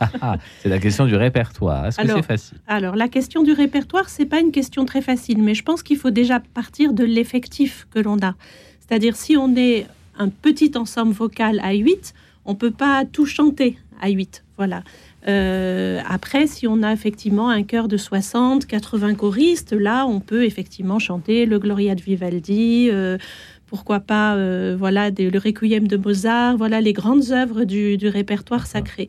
Ah, 0.00 0.10
ah, 0.20 0.36
C'est 0.60 0.68
la 0.68 0.78
question 0.78 1.06
du 1.06 1.14
répertoire. 1.14 1.86
Est-ce 1.86 1.96
que 1.96 2.02
Alors, 2.02 2.16
c'est 2.16 2.26
facile? 2.26 2.58
Alors, 2.66 2.96
la 2.96 3.08
question 3.08 3.42
du 3.42 3.52
répertoire, 3.52 4.08
c'est 4.08 4.26
pas 4.26 4.40
une 4.40 4.50
question 4.50 4.84
très 4.84 5.00
facile, 5.00 5.40
mais 5.42 5.54
je 5.54 5.62
pense 5.62 5.82
qu'il 5.82 5.96
faut 5.96 6.10
déjà 6.10 6.40
partir 6.40 6.92
de 6.92 7.04
l'effectif 7.04 7.86
que 7.92 8.00
l'on 8.00 8.18
a. 8.20 8.34
C'est-à-dire, 8.80 9.14
si 9.14 9.36
on 9.36 9.54
est 9.54 9.86
un 10.18 10.28
petit 10.28 10.72
ensemble 10.76 11.12
vocal 11.12 11.60
à 11.60 11.72
8, 11.72 12.14
on 12.44 12.54
peut 12.54 12.72
pas 12.72 13.04
tout 13.04 13.26
chanter 13.26 13.78
à 14.00 14.08
8. 14.08 14.42
Voilà. 14.56 14.82
Euh, 15.28 16.00
après, 16.08 16.46
si 16.46 16.66
on 16.66 16.82
a 16.82 16.92
effectivement 16.92 17.48
un 17.48 17.62
chœur 17.62 17.86
de 17.88 17.96
60, 17.96 18.66
80 18.66 19.14
choristes, 19.14 19.72
là, 19.72 20.06
on 20.06 20.20
peut 20.20 20.44
effectivement 20.44 20.98
chanter 20.98 21.46
le 21.46 21.58
Gloria 21.58 21.94
de 21.94 22.02
Vivaldi, 22.02 22.88
euh, 22.90 23.18
pourquoi 23.66 24.00
pas, 24.00 24.34
euh, 24.34 24.74
voilà, 24.78 25.10
des- 25.10 25.30
le 25.30 25.38
Requiem 25.38 25.86
de 25.86 25.96
Mozart, 25.96 26.56
voilà 26.56 26.80
les 26.80 26.92
grandes 26.92 27.30
œuvres 27.30 27.64
du, 27.64 27.96
du 27.96 28.08
répertoire 28.08 28.66
sacré. 28.66 29.08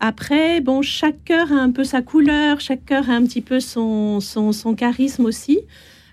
Après, 0.00 0.60
bon, 0.60 0.82
chaque 0.82 1.22
chœur 1.24 1.52
a 1.52 1.56
un 1.56 1.70
peu 1.70 1.84
sa 1.84 2.02
couleur, 2.02 2.60
chaque 2.60 2.84
chœur 2.86 3.08
a 3.10 3.12
un 3.12 3.22
petit 3.24 3.40
peu 3.40 3.60
son, 3.60 4.20
son, 4.20 4.52
son 4.52 4.74
charisme 4.74 5.24
aussi. 5.24 5.60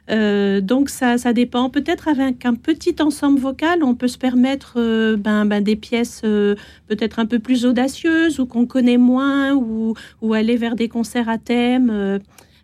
Euh, 0.10 0.62
donc 0.62 0.90
ça, 0.90 1.18
ça 1.18 1.34
dépend. 1.34 1.70
Peut-être 1.70 2.08
avec 2.08 2.46
un 2.46 2.56
petit 2.56 2.96
ensemble 3.00 3.40
vocal, 3.40 3.84
on 3.84 3.96
peut 3.96 4.08
se 4.08 4.18
permettre 4.18 4.74
euh, 4.78 5.16
ben, 5.16 5.46
ben, 5.46 5.64
des 5.64 5.76
pièces 5.76 6.22
euh, 6.24 6.56
peut-être 6.88 7.20
un 7.20 7.26
peu 7.26 7.40
plus 7.40 7.66
audacieuses 7.66 8.40
ou 8.40 8.46
qu'on 8.46 8.66
connaît 8.66 8.98
moins 8.98 9.54
ou, 9.54 9.96
ou 10.22 10.34
aller 10.34 10.58
vers 10.58 10.76
des 10.76 10.90
concerts 10.90 11.30
à 11.30 11.38
thème. 11.38 12.20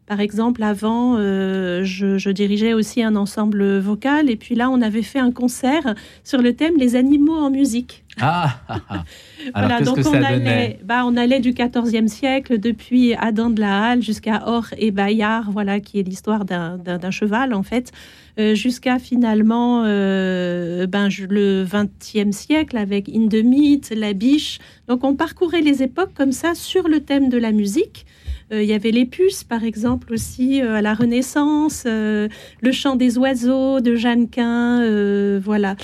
Par 0.08 0.22
exemple, 0.22 0.64
avant, 0.64 1.18
euh, 1.18 1.84
je, 1.84 2.18
je 2.18 2.30
dirigeais 2.30 2.74
aussi 2.74 3.04
un 3.04 3.18
ensemble 3.18 3.78
vocal 3.80 4.30
et 4.30 4.38
puis 4.38 4.56
là, 4.56 4.70
on 4.70 4.82
avait 4.82 5.02
fait 5.02 5.20
un 5.20 5.32
concert 5.32 5.96
sur 6.24 6.42
le 6.42 6.54
thème 6.54 6.78
les 6.78 6.96
animaux 6.96 7.36
en 7.38 7.50
musique. 7.50 8.06
Ah, 8.20 8.62
ah, 8.70 8.80
ah. 8.90 9.04
Alors, 9.54 9.70
Voilà, 9.70 9.84
donc 9.86 9.96
que 9.98 10.08
on 10.08 10.12
ça 10.14 10.28
allait, 10.28 10.80
bah, 10.84 11.04
on 11.06 11.16
allait 11.18 11.40
du 11.42 11.52
XIVe 11.54 12.08
siècle, 12.08 12.58
depuis 12.58 13.14
Adam 13.16 13.50
de 13.50 13.60
la 13.60 13.84
Halle 13.84 14.02
jusqu'à 14.02 14.44
Or 14.48 14.68
et 14.78 14.92
Bayard, 14.92 15.52
voilà, 15.52 15.80
qui 15.82 16.00
est 16.00 16.04
l'histoire 16.04 16.46
d'un- 16.46 16.80
cheval 17.12 17.54
en 17.54 17.64
fait, 17.64 17.92
euh, 18.40 18.56
jusqu'à 18.56 19.00
finalement 19.00 19.84
euh, 19.86 20.88
ben, 20.88 21.10
le 21.30 21.66
XXe 21.66 22.36
siècle 22.36 22.78
avec 22.78 23.10
Indemite, 23.10 23.94
La 23.96 24.14
Biche. 24.14 24.60
Donc 24.88 25.04
on 25.04 25.16
parcourait 25.16 25.62
les 25.62 25.84
époques 25.84 26.14
comme 26.16 26.32
ça 26.32 26.56
sur 26.56 26.88
le 26.88 27.02
thème 27.02 27.30
de 27.30 27.38
la 27.38 27.52
musique. 27.52 28.06
Euh, 28.52 28.64
Il 28.64 28.70
y 28.70 28.74
avait 28.74 28.92
les 28.92 29.06
puces, 29.06 29.44
par 29.44 29.64
exemple, 29.64 30.14
aussi 30.14 30.62
euh, 30.62 30.76
à 30.76 30.82
la 30.82 30.94
Renaissance, 30.94 31.84
euh, 31.86 32.28
le 32.62 32.72
chant 32.72 32.96
des 32.96 33.18
oiseaux 33.18 33.80
de 33.82 33.96
Jeannequin, 33.96 35.40
voilà. 35.40 35.76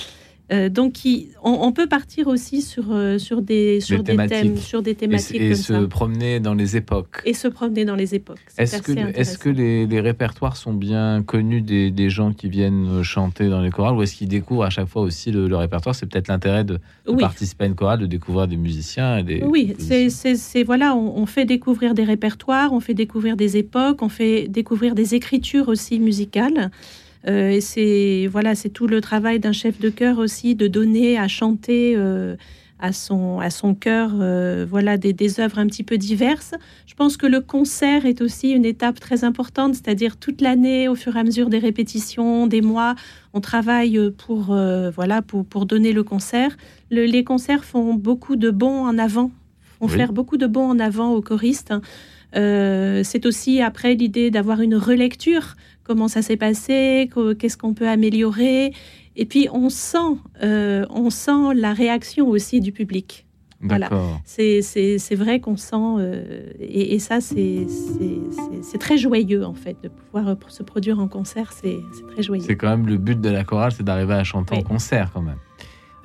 Euh, 0.52 0.68
donc, 0.68 0.98
on, 1.42 1.72
peut 1.72 1.86
partir 1.86 2.26
aussi 2.26 2.60
sur, 2.60 2.84
euh, 2.90 3.18
sur, 3.18 3.40
des, 3.40 3.80
sur 3.80 4.02
des, 4.02 4.14
thèmes, 4.26 4.58
sur 4.58 4.82
des 4.82 4.94
thématiques. 4.94 5.40
Et, 5.40 5.54
se 5.54 5.86
promener 5.86 6.38
dans 6.38 6.52
les 6.52 6.76
époques. 6.76 7.22
Et 7.24 7.32
se 7.32 7.48
promener 7.48 7.86
dans 7.86 7.94
les 7.94 8.14
époques. 8.14 8.40
Est-ce 8.58 8.82
que, 8.82 8.92
est 8.92 9.38
que 9.38 9.48
les, 9.48 10.00
répertoires 10.00 10.56
sont 10.58 10.74
bien 10.74 11.22
connus 11.22 11.62
des, 11.62 11.90
des, 11.90 12.10
gens 12.10 12.34
qui 12.34 12.50
viennent 12.50 13.02
chanter 13.02 13.48
dans 13.48 13.62
les 13.62 13.70
chorales 13.70 13.94
ou 13.94 14.02
est-ce 14.02 14.16
qu'ils 14.16 14.28
découvrent 14.28 14.64
à 14.64 14.70
chaque 14.70 14.88
fois 14.88 15.02
aussi 15.02 15.32
le, 15.32 15.56
répertoire? 15.56 15.94
C'est 15.94 16.06
peut-être 16.06 16.28
l'intérêt 16.28 16.64
de, 16.64 16.78
participer 17.18 17.64
à 17.64 17.66
une 17.68 17.74
chorale, 17.74 18.00
de 18.00 18.06
découvrir 18.06 18.46
des 18.46 18.58
musiciens. 18.58 19.18
Et 19.18 19.22
des, 19.22 19.42
oui, 19.42 19.74
c'est 19.78 20.62
voilà, 20.62 20.94
on, 20.94 21.16
on, 21.16 21.26
fait 21.26 21.46
découvrir 21.46 21.94
des 21.94 22.04
répertoires, 22.04 22.74
on 22.74 22.80
fait 22.80 22.94
découvrir 22.94 23.36
des 23.36 23.56
époques, 23.56 24.02
on 24.02 24.10
fait 24.10 24.46
découvrir 24.48 24.94
des 24.94 25.14
écritures 25.14 25.68
aussi 25.68 25.98
musicales. 25.98 26.70
Euh, 27.26 27.50
et 27.50 27.60
c'est 27.60 28.28
voilà, 28.30 28.54
c'est 28.54 28.70
tout 28.70 28.86
le 28.86 29.00
travail 29.00 29.38
d'un 29.40 29.52
chef 29.52 29.80
de 29.80 29.88
chœur 29.90 30.18
aussi 30.18 30.54
de 30.54 30.66
donner 30.66 31.18
à 31.18 31.28
chanter 31.28 31.94
euh, 31.96 32.36
à 32.78 32.92
son 32.92 33.40
à 33.40 33.48
son 33.48 33.74
cœur 33.74 34.10
euh, 34.20 34.66
voilà 34.68 34.98
des, 34.98 35.12
des, 35.12 35.40
œuvres 35.40 35.58
un 35.58 35.66
petit 35.66 35.84
peu 35.84 35.96
diverses. 35.96 36.54
Je 36.86 36.94
pense 36.94 37.16
que 37.16 37.26
le 37.26 37.40
concert 37.40 38.04
est 38.04 38.20
aussi 38.20 38.50
une 38.50 38.66
étape 38.66 39.00
très 39.00 39.24
importante, 39.24 39.74
c'est-à-dire 39.74 40.18
toute 40.18 40.42
l'année, 40.42 40.88
au 40.88 40.94
fur 40.94 41.16
et 41.16 41.20
à 41.20 41.24
mesure 41.24 41.48
des 41.48 41.58
répétitions, 41.58 42.46
des 42.46 42.60
mois, 42.60 42.94
on 43.32 43.40
travaille 43.40 43.98
pour 44.18 44.54
voilà 44.94 45.22
pour, 45.22 45.46
pour 45.46 45.64
donner 45.64 45.92
le 45.92 46.02
concert. 46.02 46.56
les 46.90 47.24
concerts 47.24 47.64
font 47.64 47.94
beaucoup 47.94 48.36
de 48.36 48.50
bons 48.50 48.84
en 48.84 48.98
avant, 48.98 49.30
font 49.78 49.88
faire 49.88 50.12
beaucoup 50.12 50.36
de 50.36 50.46
bons 50.46 50.68
en 50.68 50.78
avant 50.78 51.12
aux 51.12 51.22
choristes. 51.22 51.72
c'est 52.34 53.26
aussi 53.26 53.62
après 53.62 53.94
l'idée 53.94 54.30
d'avoir 54.30 54.60
une 54.60 54.74
relecture 54.74 55.56
comment 55.84 56.08
ça 56.08 56.22
s'est 56.22 56.36
passé, 56.36 57.10
qu'est-ce 57.38 57.56
qu'on 57.56 57.74
peut 57.74 57.88
améliorer. 57.88 58.72
Et 59.16 59.26
puis 59.26 59.48
on 59.52 59.68
sent, 59.68 60.18
euh, 60.42 60.84
on 60.90 61.10
sent 61.10 61.54
la 61.54 61.72
réaction 61.72 62.28
aussi 62.28 62.60
du 62.60 62.72
public. 62.72 63.26
Voilà. 63.60 63.88
C'est 64.24 65.14
vrai 65.14 65.40
qu'on 65.40 65.56
sent, 65.56 65.76
euh, 65.76 66.52
et, 66.60 66.98
ça 66.98 67.20
c'est 67.20 67.66
très 68.78 68.98
joyeux 68.98 69.44
en 69.46 69.54
fait, 69.54 69.76
de 69.82 69.88
pouvoir 69.88 70.28
euh, 70.28 70.34
se 70.48 70.62
produire 70.62 70.98
en 70.98 71.08
concert, 71.08 71.52
c'est 71.52 71.80
très 72.12 72.22
joyeux. 72.22 72.44
C'est 72.46 72.56
quand 72.56 72.68
même 72.68 72.86
le 72.86 72.98
but 72.98 73.18
de 73.18 73.30
la 73.30 73.44
chorale, 73.44 73.72
c'est 73.72 73.84
d'arriver 73.84 74.14
à 74.14 74.24
chanter 74.24 74.56
en 74.56 74.62
concert 74.62 75.10
quand 75.14 75.22
même. 75.22 75.38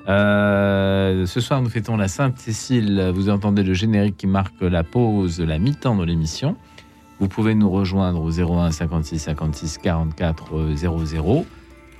ce 0.06 1.40
soir, 1.40 1.60
nous 1.60 1.68
fêtons 1.68 1.98
la 1.98 2.08
Sainte 2.08 2.38
Cécile. 2.38 3.10
Vous 3.14 3.28
entendez 3.28 3.62
le 3.62 3.74
générique 3.74 4.16
qui 4.16 4.26
marque 4.26 4.62
la 4.62 4.84
pause, 4.84 5.40
la 5.40 5.58
mi-temps 5.58 5.96
de 5.96 6.04
l'émission. 6.04 6.56
Vous 7.20 7.28
pouvez 7.28 7.54
nous 7.54 7.70
rejoindre 7.70 8.22
au 8.22 8.30
01 8.30 8.72
56 8.72 9.18
56 9.18 9.78
44 9.78 10.74
00. 10.74 11.46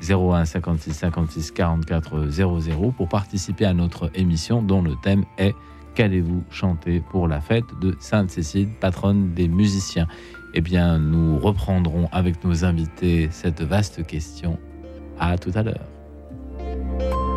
01 0.03 0.45
56 0.47 0.93
56 0.95 1.51
44 1.53 2.29
00 2.29 2.93
pour 2.97 3.09
participer 3.09 3.67
à 3.67 3.75
notre 3.75 4.11
émission 4.15 4.63
dont 4.63 4.83
le 4.83 4.95
thème 5.03 5.25
est 5.39 5.55
Qu'allez-vous 5.95 6.45
chanter 6.51 7.01
pour 7.01 7.27
la 7.29 7.41
fête 7.41 7.65
de 7.81 7.97
Sainte-Cécile, 7.99 8.69
patronne 8.81 9.35
des 9.35 9.49
musiciens? 9.49 10.07
Eh 10.55 10.61
bien, 10.61 10.99
nous 10.99 11.39
reprendrons 11.39 12.09
avec 12.13 12.45
nos 12.45 12.65
invités 12.65 13.29
cette 13.31 13.61
vaste 13.61 14.07
question. 14.07 14.59
À 15.19 15.37
tout 15.37 15.53
à 15.55 15.63
l'heure. 15.63 17.30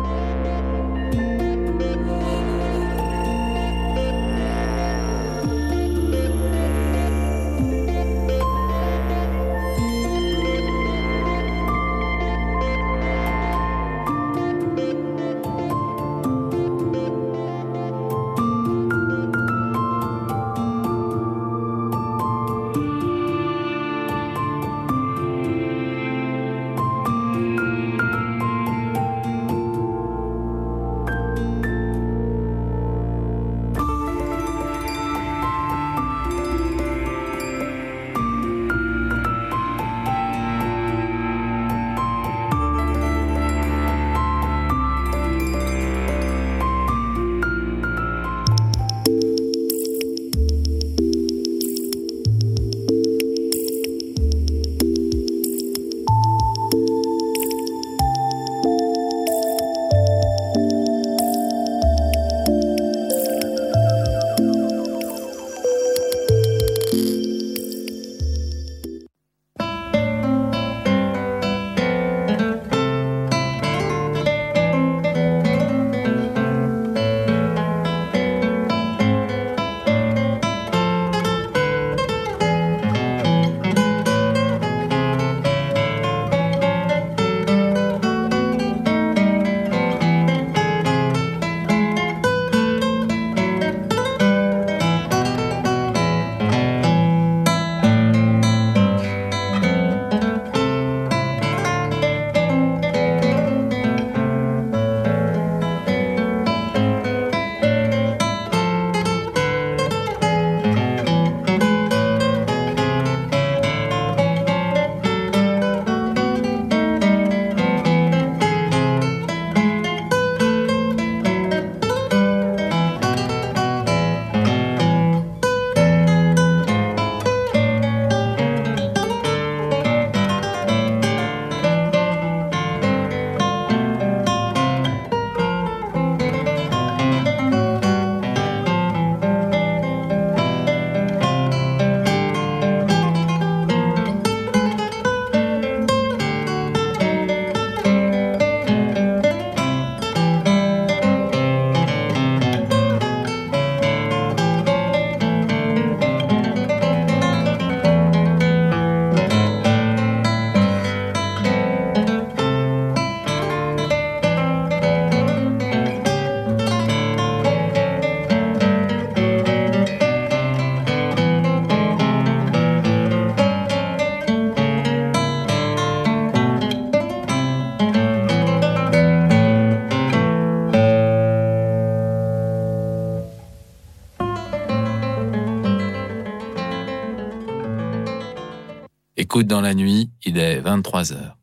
Dans 189.44 189.60
la 189.60 189.74
nuit, 189.74 190.10
il 190.24 190.38
est 190.38 190.60
23 190.60 191.12
heures. 191.12 191.36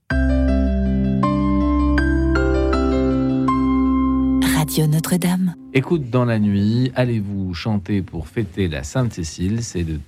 Radio 4.55 4.87
Notre-Dame. 4.87 5.55
Écoute 5.73 6.09
dans 6.09 6.25
la 6.25 6.39
nuit, 6.39 6.91
allez-vous 6.95 7.53
chanter 7.53 8.01
pour 8.01 8.27
fêter 8.27 8.67
la 8.67 8.83
Sainte 8.83 9.13
Cécile 9.13 9.63
C'est 9.63 9.83
le 9.83 9.99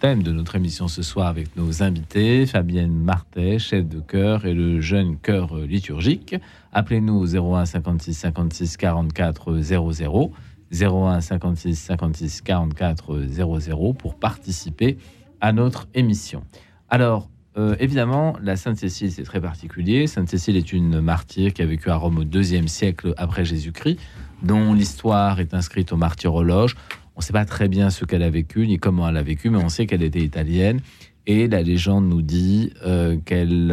thème 0.00 0.22
de 0.22 0.32
notre 0.32 0.56
émission 0.56 0.88
ce 0.88 1.02
soir 1.02 1.28
avec 1.28 1.56
nos 1.56 1.82
invités, 1.82 2.46
Fabienne 2.46 2.92
Martet, 2.92 3.58
chef 3.58 3.86
de 3.88 4.00
chœur, 4.00 4.44
et 4.44 4.54
le 4.54 4.80
jeune 4.80 5.16
chœur 5.16 5.56
liturgique. 5.56 6.34
Appelez-nous 6.72 7.14
au 7.14 7.54
01 7.54 7.64
56 7.64 8.14
56 8.14 8.76
44 8.76 9.58
00. 9.60 10.32
01 10.72 11.20
56 11.20 11.76
56 11.76 12.40
44 12.42 13.20
00 13.28 13.92
pour 13.94 14.16
participer 14.16 14.98
à 15.40 15.52
notre 15.52 15.86
émission. 15.94 16.42
Alors, 16.88 17.28
euh, 17.56 17.74
évidemment, 17.80 18.36
la 18.42 18.56
Sainte 18.56 18.76
Cécile, 18.76 19.10
c'est 19.10 19.24
très 19.24 19.40
particulier. 19.40 20.06
Sainte 20.06 20.28
Cécile 20.28 20.56
est 20.56 20.72
une 20.72 21.00
martyre 21.00 21.52
qui 21.52 21.62
a 21.62 21.66
vécu 21.66 21.90
à 21.90 21.96
Rome 21.96 22.18
au 22.18 22.24
deuxième 22.24 22.68
siècle 22.68 23.14
après 23.16 23.44
Jésus-Christ, 23.44 23.98
dont 24.42 24.72
l'histoire 24.72 25.40
est 25.40 25.54
inscrite 25.54 25.92
au 25.92 25.96
martyrologe. 25.96 26.76
On 27.16 27.20
ne 27.20 27.24
sait 27.24 27.32
pas 27.32 27.44
très 27.44 27.68
bien 27.68 27.90
ce 27.90 28.04
qu'elle 28.04 28.22
a 28.22 28.30
vécu 28.30 28.66
ni 28.66 28.78
comment 28.78 29.08
elle 29.08 29.16
a 29.16 29.22
vécu, 29.22 29.50
mais 29.50 29.58
on 29.58 29.68
sait 29.68 29.86
qu'elle 29.86 30.02
était 30.02 30.20
italienne. 30.20 30.80
Et 31.26 31.48
la 31.48 31.62
légende 31.62 32.08
nous 32.08 32.22
dit 32.22 32.72
euh, 32.84 33.16
qu'elle, 33.24 33.72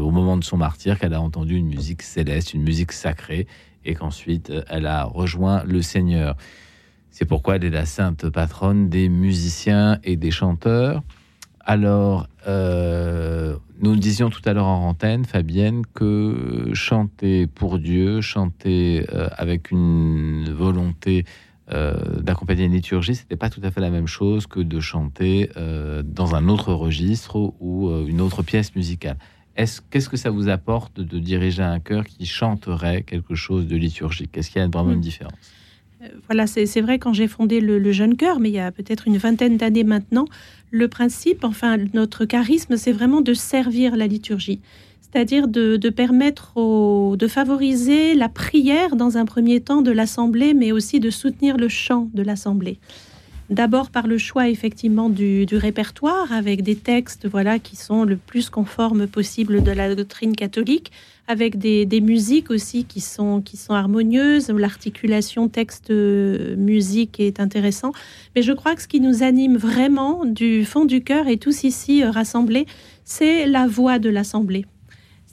au 0.00 0.10
moment 0.10 0.36
de 0.36 0.44
son 0.44 0.58
martyr, 0.58 0.98
qu'elle 0.98 1.14
a 1.14 1.20
entendu 1.20 1.56
une 1.56 1.68
musique 1.68 2.02
céleste, 2.02 2.52
une 2.52 2.62
musique 2.62 2.92
sacrée, 2.92 3.46
et 3.86 3.94
qu'ensuite 3.94 4.52
elle 4.68 4.86
a 4.86 5.04
rejoint 5.04 5.62
le 5.64 5.80
Seigneur. 5.80 6.36
C'est 7.10 7.24
pourquoi 7.24 7.56
elle 7.56 7.64
est 7.64 7.70
la 7.70 7.86
sainte 7.86 8.28
patronne 8.28 8.88
des 8.90 9.08
musiciens 9.08 9.98
et 10.02 10.16
des 10.16 10.32
chanteurs. 10.32 11.02
Alors, 11.66 12.26
euh, 12.46 13.56
nous 13.80 13.96
disions 13.96 14.30
tout 14.30 14.42
à 14.44 14.52
l'heure 14.52 14.66
en 14.66 14.88
antenne, 14.88 15.24
Fabienne, 15.24 15.82
que 15.94 16.70
chanter 16.72 17.46
pour 17.46 17.78
Dieu, 17.78 18.20
chanter 18.20 19.06
euh, 19.12 19.28
avec 19.36 19.70
une 19.70 20.50
volonté 20.50 21.24
euh, 21.72 22.20
d'accompagner 22.20 22.64
une 22.64 22.72
liturgie, 22.72 23.14
c'était 23.14 23.36
pas 23.36 23.50
tout 23.50 23.60
à 23.62 23.70
fait 23.70 23.80
la 23.80 23.90
même 23.90 24.06
chose 24.06 24.46
que 24.46 24.60
de 24.60 24.80
chanter 24.80 25.50
dans 26.04 26.34
un 26.34 26.48
autre 26.48 26.72
registre 26.72 27.54
ou 27.60 27.90
une 28.06 28.20
autre 28.20 28.42
pièce 28.42 28.74
musicale. 28.76 29.16
Qu'est-ce 29.56 30.08
que 30.08 30.16
ça 30.16 30.30
vous 30.30 30.48
apporte 30.48 31.00
de 31.00 31.18
diriger 31.18 31.62
un 31.62 31.78
chœur 31.78 32.04
qui 32.04 32.26
chanterait 32.26 33.02
quelque 33.02 33.34
chose 33.34 33.66
de 33.66 33.76
liturgique? 33.76 34.36
Est-ce 34.36 34.50
qu'il 34.50 34.60
y 34.60 34.64
a 34.64 34.68
vraiment 34.68 34.90
une 34.90 34.98
hmm. 34.98 35.02
différence? 35.02 35.52
Voilà, 36.26 36.46
c'est 36.46 36.80
vrai 36.80 36.98
quand 36.98 37.12
j'ai 37.12 37.28
fondé 37.28 37.60
le, 37.60 37.92
jeune 37.92 38.16
chœur, 38.16 38.40
mais 38.40 38.50
il 38.50 38.54
y 38.54 38.58
a 38.58 38.70
peut-être 38.72 39.06
une 39.06 39.16
vingtaine 39.16 39.56
d'années 39.56 39.84
maintenant, 39.84 40.26
le 40.74 40.88
principe, 40.88 41.44
enfin 41.44 41.76
notre 41.94 42.24
charisme, 42.24 42.76
c'est 42.76 42.90
vraiment 42.90 43.20
de 43.20 43.32
servir 43.32 43.94
la 43.94 44.08
liturgie, 44.08 44.60
c'est-à-dire 45.00 45.46
de, 45.46 45.88
permettre, 45.88 46.54
de 47.16 47.28
favoriser 47.28 48.16
la 48.16 48.28
prière 48.28 48.96
dans 48.96 49.16
un 49.16 49.24
premier 49.24 49.60
temps 49.60 49.82
de 49.82 49.92
l'assemblée, 49.92 50.52
mais 50.52 50.72
aussi 50.72 50.98
de 50.98 51.10
soutenir 51.10 51.58
le 51.58 51.68
chant 51.68 52.10
de 52.12 52.24
l'assemblée. 52.24 52.80
D'abord 53.50 53.90
par 53.90 54.06
le 54.06 54.16
choix 54.16 54.48
effectivement 54.48 55.10
du, 55.10 55.46
répertoire 55.52 56.32
avec 56.32 56.62
des 56.62 56.76
textes 56.76 57.28
voilà 57.28 57.58
qui 57.58 57.76
sont 57.76 58.04
le 58.04 58.16
plus 58.16 58.48
conformes 58.48 59.06
possible 59.06 59.62
de 59.62 59.70
la 59.70 59.94
doctrine 59.94 60.34
catholique, 60.34 60.90
avec 61.28 61.58
des, 61.58 62.00
musiques 62.00 62.50
aussi 62.50 62.84
qui 62.84 63.00
sont, 63.00 63.42
qui 63.42 63.56
sont 63.56 63.74
harmonieuses, 63.74 64.48
l'articulation 64.48 65.48
texte-musique 65.48 67.20
est 67.20 67.38
intéressant. 67.38 67.92
Mais 68.34 68.42
je 68.42 68.52
crois 68.52 68.74
que 68.74 68.82
ce 68.82 68.88
qui 68.88 69.00
nous 69.00 69.22
anime 69.22 69.56
vraiment 69.56 70.24
du 70.24 70.64
fond 70.64 70.86
du 70.86 71.02
cœur 71.02 71.28
et 71.28 71.36
tous 71.36 71.64
ici 71.64 72.02
euh, 72.02 72.10
rassemblés, 72.10 72.66
c'est 73.04 73.46
la 73.46 73.66
voix 73.66 73.98
de 73.98 74.08
l'Assemblée. 74.08 74.64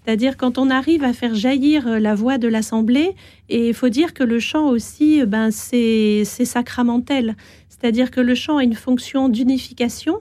C'est-à-dire 0.03 0.35
quand 0.35 0.57
on 0.57 0.69
arrive 0.69 1.03
à 1.03 1.13
faire 1.13 1.35
jaillir 1.35 1.87
euh, 1.87 1.99
la 1.99 2.15
voix 2.15 2.37
de 2.37 2.47
l'Assemblée, 2.47 3.15
et 3.49 3.69
il 3.69 3.73
faut 3.73 3.89
dire 3.89 4.13
que 4.13 4.23
le 4.23 4.39
chant 4.39 4.67
aussi, 4.67 5.21
euh, 5.21 5.25
ben, 5.25 5.51
c'est 5.51 6.25
sacramentel. 6.25 7.35
C'est-à-dire 7.81 8.11
que 8.11 8.21
le 8.21 8.35
chant 8.35 8.57
a 8.57 8.63
une 8.63 8.75
fonction 8.75 9.27
d'unification, 9.27 10.19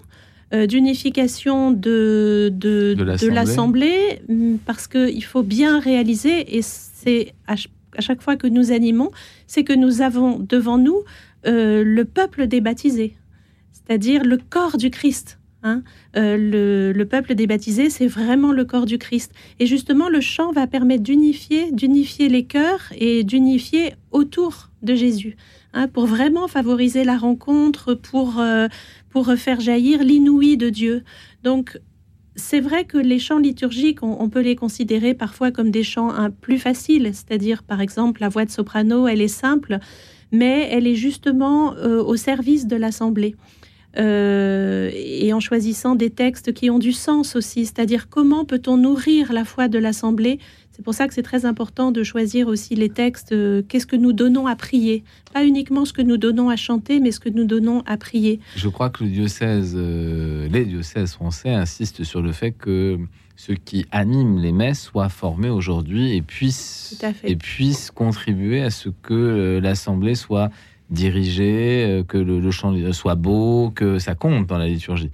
euh, 0.54 0.66
d'unification 0.66 1.70
de, 1.70 2.50
de, 2.52 2.94
de 2.96 3.28
l'Assemblée, 3.28 4.22
mm, 4.28 4.56
parce 4.64 4.86
qu'il 4.86 5.22
faut 5.24 5.42
bien 5.42 5.78
réaliser, 5.78 6.56
et 6.56 6.62
c'est 6.62 7.34
à, 7.46 7.56
chaque 7.98 8.22
fois 8.22 8.36
que 8.36 8.46
nous 8.46 8.72
animons, 8.72 9.10
c'est 9.46 9.64
que 9.64 9.74
nous 9.74 10.00
avons 10.00 10.38
devant 10.38 10.78
nous 10.78 11.02
euh, 11.46 11.84
le 11.84 12.04
peuple 12.04 12.46
débaptisé, 12.46 13.14
c'est-à-dire 13.72 14.24
le 14.24 14.38
corps 14.38 14.76
du 14.78 14.90
Christ. 14.90 15.39
Hein. 15.62 15.82
Euh, 16.16 16.36
le, 16.36 16.92
le, 16.92 17.06
peuple 17.06 17.34
débaptisé, 17.34 17.90
c'est 17.90 18.06
vraiment 18.06 18.52
le 18.52 18.64
corps 18.64 18.86
du 18.86 18.98
Christ. 18.98 19.32
Et 19.58 19.66
justement, 19.66 20.08
le 20.08 20.20
chant 20.20 20.52
va 20.52 20.66
permettre 20.66 21.02
d'unifier, 21.02 21.70
d'unifier 21.72 22.28
les 22.28 22.44
cœurs 22.44 22.92
et 22.96 23.24
d'unifier 23.24 23.92
autour 24.10 24.70
de 24.82 24.94
Jésus. 24.94 25.36
Hein, 25.72 25.86
pour 25.86 26.06
vraiment 26.06 26.48
favoriser 26.48 27.04
la 27.04 27.16
rencontre, 27.16 27.94
pour, 27.94 28.40
euh, 28.40 28.66
pour 29.10 29.32
faire 29.34 29.60
jaillir 29.60 30.02
l'inouï 30.02 30.56
de 30.56 30.68
Dieu. 30.68 31.04
Donc, 31.44 31.78
c'est 32.34 32.60
vrai 32.60 32.84
que 32.84 32.98
les 32.98 33.18
chants 33.20 33.38
liturgiques, 33.38 34.02
on, 34.02 34.28
peut 34.28 34.40
les 34.40 34.56
considérer 34.56 35.14
parfois 35.14 35.52
comme 35.52 35.70
des 35.70 35.84
chants 35.84 36.10
un, 36.10 36.30
plus 36.30 36.58
faciles, 36.58 37.10
c'est-à-dire 37.12 37.62
par 37.62 37.80
exemple 37.80 38.20
la 38.20 38.28
voix 38.28 38.44
de 38.44 38.50
soprano, 38.50 39.06
elle 39.06 39.20
est 39.20 39.28
simple, 39.28 39.78
mais 40.32 40.68
elle 40.72 40.86
est 40.86 40.94
justement 40.94 41.74
euh, 41.74 42.02
au 42.02 42.16
service 42.16 42.66
de 42.66 42.76
l'assemblée. 42.76 43.36
Euh, 43.98 44.90
et 44.94 45.32
en 45.32 45.40
choisissant 45.40 45.96
des 45.96 46.10
textes 46.10 46.52
qui 46.52 46.70
ont 46.70 46.78
du 46.78 46.92
sens 46.92 47.34
aussi, 47.34 47.66
c'est-à-dire 47.66 48.08
comment 48.08 48.44
peut-on 48.44 48.76
nourrir 48.76 49.32
la 49.32 49.44
foi 49.44 49.68
de 49.68 49.78
l'assemblée? 49.78 50.38
C'est 50.70 50.84
pour 50.84 50.94
ça 50.94 51.08
que 51.08 51.14
c'est 51.14 51.22
très 51.22 51.44
important 51.44 51.90
de 51.90 52.02
choisir 52.04 52.46
aussi 52.46 52.74
les 52.76 52.88
textes. 52.88 53.32
Euh, 53.32 53.62
qu'est-ce 53.68 53.86
que 53.86 53.96
nous 53.96 54.12
donnons 54.12 54.46
à 54.46 54.54
prier 54.54 55.02
Pas 55.34 55.44
uniquement 55.44 55.84
ce 55.84 55.92
que 55.92 56.02
nous 56.02 56.16
donnons 56.16 56.48
à 56.48 56.56
chanter, 56.56 57.00
mais 57.00 57.10
ce 57.10 57.20
que 57.20 57.28
nous 57.28 57.44
donnons 57.44 57.82
à 57.86 57.96
prier. 57.96 58.38
Je 58.56 58.68
crois 58.68 58.90
que 58.90 59.04
le 59.04 59.10
diocèse, 59.10 59.74
euh, 59.76 60.48
les 60.48 60.64
diocèses 60.64 61.12
français 61.12 61.50
insistent 61.50 62.04
sur 62.04 62.22
le 62.22 62.32
fait 62.32 62.52
que 62.52 62.98
ceux 63.36 63.54
qui 63.54 63.86
animent 63.90 64.38
les 64.38 64.52
messes 64.52 64.82
soient 64.82 65.08
formés 65.08 65.50
aujourd'hui 65.50 66.14
et 66.14 66.22
puissent, 66.22 67.02
et 67.24 67.36
puissent 67.36 67.90
contribuer 67.90 68.62
à 68.62 68.70
ce 68.70 68.90
que 68.90 69.58
l'assemblée 69.62 70.14
soit 70.14 70.50
dirigée, 70.90 72.02
que 72.08 72.18
le, 72.18 72.50
chant 72.50 72.74
soit 72.92 73.14
beau, 73.14 73.70
que 73.74 73.98
ça 73.98 74.14
compte 74.14 74.46
dans 74.46 74.58
la 74.58 74.66
liturgie. 74.66 75.10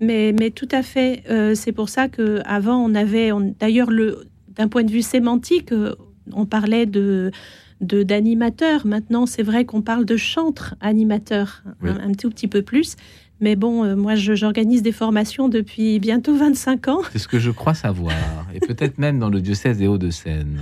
Mais, 0.00 0.32
mais, 0.32 0.50
tout 0.50 0.68
à 0.72 0.82
fait. 0.82 1.22
c'est 1.54 1.72
pour 1.72 1.88
ça 1.88 2.08
qu'avant, 2.08 2.76
on 2.76 2.94
avait, 2.94 3.30
d'ailleurs, 3.60 3.90
le, 3.90 4.26
d'un 4.56 4.68
point 4.68 4.84
de 4.84 4.90
vue 4.90 5.02
sémantique, 5.02 5.72
euh, 5.72 5.94
on 6.32 6.46
parlait 6.46 6.86
de 6.86 7.30
d'animateur. 7.80 8.86
Maintenant, 8.86 9.26
c'est 9.26 9.42
vrai 9.42 9.64
qu'on 9.64 9.82
parle 9.82 10.04
de 10.04 10.16
chantre 10.16 10.76
animateur, 10.80 11.64
un, 11.82 12.12
tout 12.12 12.30
petit 12.30 12.46
peu 12.46 12.62
plus. 12.62 12.94
Mais 13.40 13.56
bon, 13.56 13.82
euh, 13.82 13.96
moi, 13.96 14.14
j'organise 14.14 14.82
des 14.82 14.92
formations 14.92 15.48
depuis 15.48 15.98
bientôt 15.98 16.36
25 16.36 16.86
ans. 16.86 17.00
C'est 17.10 17.18
ce 17.18 17.26
que 17.26 17.40
je 17.40 17.50
crois 17.50 17.74
savoir. 17.74 18.14
Et 18.54 18.60
peut-être 18.60 18.98
même 18.98 19.18
dans 19.18 19.30
le 19.30 19.40
diocèse 19.40 19.78
des 19.78 19.88
Hauts-de-Seine. 19.88 20.60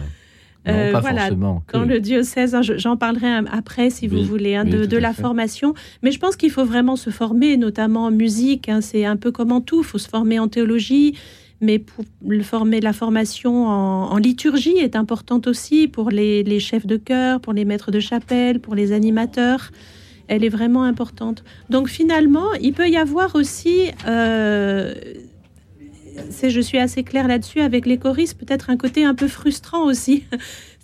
Euh, 0.69 0.93
pas 0.93 1.01
voilà, 1.01 1.21
forcément 1.23 1.63
dans 1.73 1.85
le 1.85 2.01
diocèse, 2.01 2.55
hein, 2.55 2.61
j'en 2.63 2.97
parlerai 2.99 3.29
après 3.51 3.89
si 3.89 4.07
vous 4.07 4.23
voulez, 4.23 4.57
hein, 4.57 4.65
de, 4.65 4.97
la 4.97 5.15
formation. 5.15 5.75
Mais 6.03 6.13
je 6.13 6.19
pense 6.19 6.37
qu'il 6.37 6.51
faut 6.51 6.65
vraiment 6.65 6.97
se 6.97 7.11
former, 7.11 7.57
notamment 7.57 8.05
en 8.05 8.11
musique. 8.11 8.69
Hein, 8.69 8.81
c'est 8.81 9.05
un 9.05 9.17
peu 9.17 9.33
comme 9.33 9.53
en 9.53 9.61
tout. 9.61 9.81
Il 9.81 9.87
faut 9.87 9.99
se 9.99 10.09
former 10.09 10.39
en 10.39 10.49
théologie, 10.49 11.17
mais 11.61 11.79
pour 11.79 12.05
le 12.27 12.43
former, 12.43 12.81
la 12.81 12.93
formation 12.93 13.67
en, 13.67 14.17
liturgie 14.19 14.77
est 14.79 14.97
importante 14.97 15.47
aussi 15.47 15.89
pour 15.89 16.11
les, 16.11 16.61
chefs 16.61 16.87
de 16.87 16.97
chœur, 16.97 17.41
pour 17.41 17.53
les 17.53 17.65
maîtres 17.65 17.91
de 17.91 18.01
chapelle, 18.01 18.61
pour 18.61 18.75
les 18.75 18.93
animateurs. 18.93 19.71
Elle 20.29 20.45
est 20.45 20.51
vraiment 20.51 20.85
importante. 20.85 21.43
Donc 21.71 21.89
finalement, 21.89 22.53
il 22.61 22.73
peut 22.73 22.89
y 22.89 22.97
avoir 22.97 23.35
aussi, 23.35 23.91
euh, 24.07 24.95
je 26.49 26.61
suis 26.61 26.79
assez 26.79 27.03
claire 27.03 27.29
là-dessus, 27.29 27.61
avec 27.61 27.87
les 27.87 27.99
choristes, 27.99 28.39
peut-être 28.39 28.71
un 28.71 28.77
côté 28.77 29.05
un 29.05 29.15
peu 29.15 29.29
frustrant 29.29 29.85
aussi. 29.85 30.25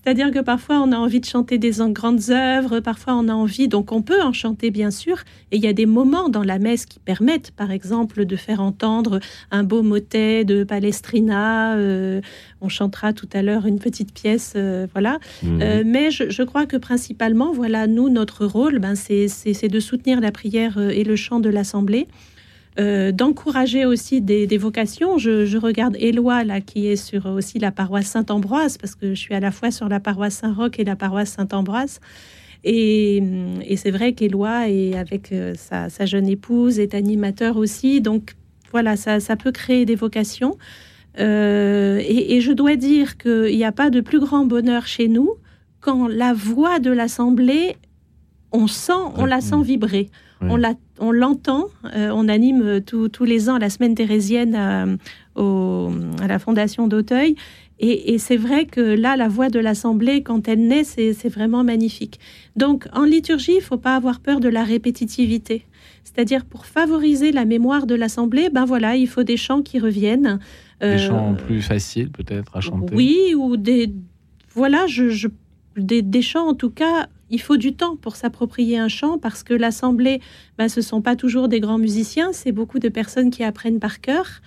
C'est-à-dire 0.07 0.31
que 0.31 0.39
parfois 0.39 0.81
on 0.81 0.93
a 0.93 0.97
envie 0.97 1.19
de 1.19 1.25
chanter 1.25 1.59
des 1.59 1.73
grandes 1.89 2.31
œuvres, 2.31 2.79
parfois 2.79 3.15
on 3.17 3.29
a 3.29 3.33
envie, 3.33 3.67
donc 3.67 3.91
on 3.91 4.03
peut 4.03 4.23
en 4.23 4.33
chanter 4.33 4.71
bien 4.71 4.93
sûr, 4.93 5.17
et 5.51 5.57
il 5.57 5.65
y 5.65 5.67
a 5.67 5.73
des 5.73 5.85
moments 5.85 6.29
dans 6.29 6.45
la 6.45 6.61
messe 6.61 6.87
qui 6.87 7.01
permettent, 7.01 7.51
par 7.51 7.73
exemple, 7.73 8.25
de 8.25 8.37
faire 8.37 8.61
entendre 8.61 9.19
un 9.51 9.65
beau 9.65 9.83
motet 9.83 10.45
de 10.45 10.63
Palestrina. 10.63 11.75
Euh, 11.75 12.21
on 12.61 12.69
chantera 12.69 13.13
tout 13.13 13.29
à 13.33 13.43
l'heure 13.43 13.67
une 13.67 13.81
petite 13.81 14.15
pièce, 14.15 14.53
euh, 14.55 14.87
voilà. 14.93 15.19
Mhm. 15.43 15.61
Euh, 15.61 15.83
mais 15.85 16.13
je, 16.13 16.43
crois 16.45 16.67
que 16.67 16.77
principalement, 16.77 17.51
voilà, 17.53 17.89
nous 17.89 18.09
notre 18.09 18.47
rôle, 18.47 18.79
ben, 18.79 18.95
c'est 18.95 19.69
de 19.69 19.81
soutenir 19.81 20.21
la 20.21 20.31
prière 20.31 20.79
et 20.79 21.03
le 21.03 21.17
chant 21.17 21.41
de 21.41 21.49
l'assemblée. 21.49 22.07
Euh, 22.79 23.11
d'encourager 23.11 23.87
aussi 23.87 24.21
des, 24.21 24.59
vocations. 24.59 25.17
Je, 25.17 25.57
regarde 25.57 25.97
Éloi, 25.99 26.45
là, 26.45 26.61
qui 26.61 26.89
est 26.89 26.97
sur 26.97 27.27
aussi 27.27 27.59
la 27.59 27.71
paroisse 27.71 28.07
Saint-Ambroise, 28.07 28.77
parce 28.77 28.95
que 28.95 29.15
je 29.15 29.21
suis 29.21 29.35
à 29.35 29.41
la 29.41 29.51
fois 29.51 29.71
sur 29.71 29.89
la 29.89 29.99
paroisse 29.99 30.35
Saint-Roch 30.35 30.79
et 30.79 30.85
la 30.85 30.97
paroisse 30.97 31.31
Saint-Ambroise. 31.31 32.01
Et, 32.65 33.23
c'est 33.77 33.91
vrai 33.91 34.13
qu'Éloi, 34.13 34.69
et 34.69 34.97
avec 34.97 35.33
euh, 35.33 35.55
sa, 35.57 35.89
jeune 36.05 36.29
épouse, 36.29 36.79
est 36.79 36.95
animateur 36.95 37.57
aussi. 37.57 38.01
Donc 38.01 38.35
voilà, 38.73 38.97
ça, 38.97 39.37
peut 39.37 39.53
créer 39.53 39.87
des 39.87 39.95
vocations. 39.95 40.59
Euh, 41.19 41.99
et, 42.03 42.37
et, 42.37 42.41
je 42.43 42.53
dois 42.53 42.77
dire 42.77 43.17
qu'il 43.17 43.57
n'y 43.57 43.65
a 43.65 43.73
pas 43.73 43.89
de 43.89 44.03
plus 44.03 44.21
grand 44.21 44.45
bonheur 44.45 44.87
chez 44.87 45.09
nous 45.09 45.37
quand 45.81 46.09
la 46.09 46.35
voix 46.35 46.81
de 46.81 46.91
l'assemblée, 46.91 47.77
on 48.53 48.67
sent, 48.67 48.93
on 49.17 49.25
la 49.25 49.41
sent 49.41 49.63
vibrer. 49.63 50.11
On, 50.41 50.57
la, 50.57 50.75
on 50.99 51.13
l'entend. 51.13 51.67
Euh, 51.95 52.11
on 52.13 52.29
anime 52.29 52.81
tous 52.81 53.25
les 53.25 53.49
ans 53.49 53.59
la 53.59 53.71
semaine 53.71 53.95
thérésienne 53.95 54.55
à, 54.55 54.83
à 55.37 56.27
la 56.27 56.39
Fondation 56.39 56.89
d'Auteuil. 56.89 57.37
Et, 57.79 58.19
c'est 58.19 58.39
vrai 58.39 58.65
que 58.65 58.81
là, 58.81 59.17
la 59.17 59.29
voix 59.29 59.51
de 59.51 59.59
l'Assemblée, 59.59 60.23
quand 60.23 60.49
elle 60.49 60.67
naît, 60.67 60.85
c'est 60.85 61.29
vraiment 61.29 61.63
magnifique. 61.63 62.19
Donc, 62.57 62.89
en 62.95 63.05
liturgie, 63.05 63.53
il 63.53 63.59
ne 63.59 63.63
faut 63.63 63.77
pas 63.77 63.97
avoir 63.97 64.21
peur 64.21 64.41
de 64.41 64.49
la 64.49 64.65
répétitivité. 64.65 65.67
C'est-à-dire, 66.03 66.47
pour 66.47 66.65
favoriser 66.65 67.33
la 67.33 67.45
mémoire 67.45 67.87
de 67.87 67.95
l'Assemblée, 67.95 68.49
ben 68.51 68.65
voilà, 68.65 68.97
il 68.97 69.07
faut 69.07 69.25
des 69.25 69.37
chants 69.37 69.61
qui 69.61 69.79
reviennent. 69.79 70.39
Des 70.81 70.87
euh, 70.87 70.99
chants 70.99 71.35
plus 71.35 71.61
faciles, 71.61 72.11
peut-être, 72.11 72.57
à 72.57 72.63
chanter. 72.63 72.95
Oui, 72.95 73.35
ou 73.37 73.59
des... 73.59 73.93
Voilà, 74.55 74.87
je, 74.87 75.29
des, 75.77 76.01
des 76.01 76.23
chants, 76.23 76.49
en 76.49 76.55
tout 76.55 76.71
cas, 76.71 77.09
il 77.31 77.41
faut 77.41 77.57
du 77.57 77.75
temps 77.75 77.97
pour 77.97 78.17
s'approprier 78.17 78.79
un 78.79 78.89
chant 78.89 79.19
parce 79.19 79.43
que 79.43 79.55
l'assemblée, 79.55 80.21
ben, 80.59 80.69
ce 80.69 80.81
ne 80.81 80.85
sont 80.85 81.03
pas 81.03 81.17
toujours 81.17 81.49
des 81.49 81.61
grands 81.61 81.79
musiciens, 81.79 82.33
c'est 82.33 82.53
beaucoup 82.53 82.79
de 82.79 82.89
personnes 82.89 83.31
qui 83.31 83.43
apprennent 83.43 83.81
par 83.81 84.01
cœur. 84.01 84.41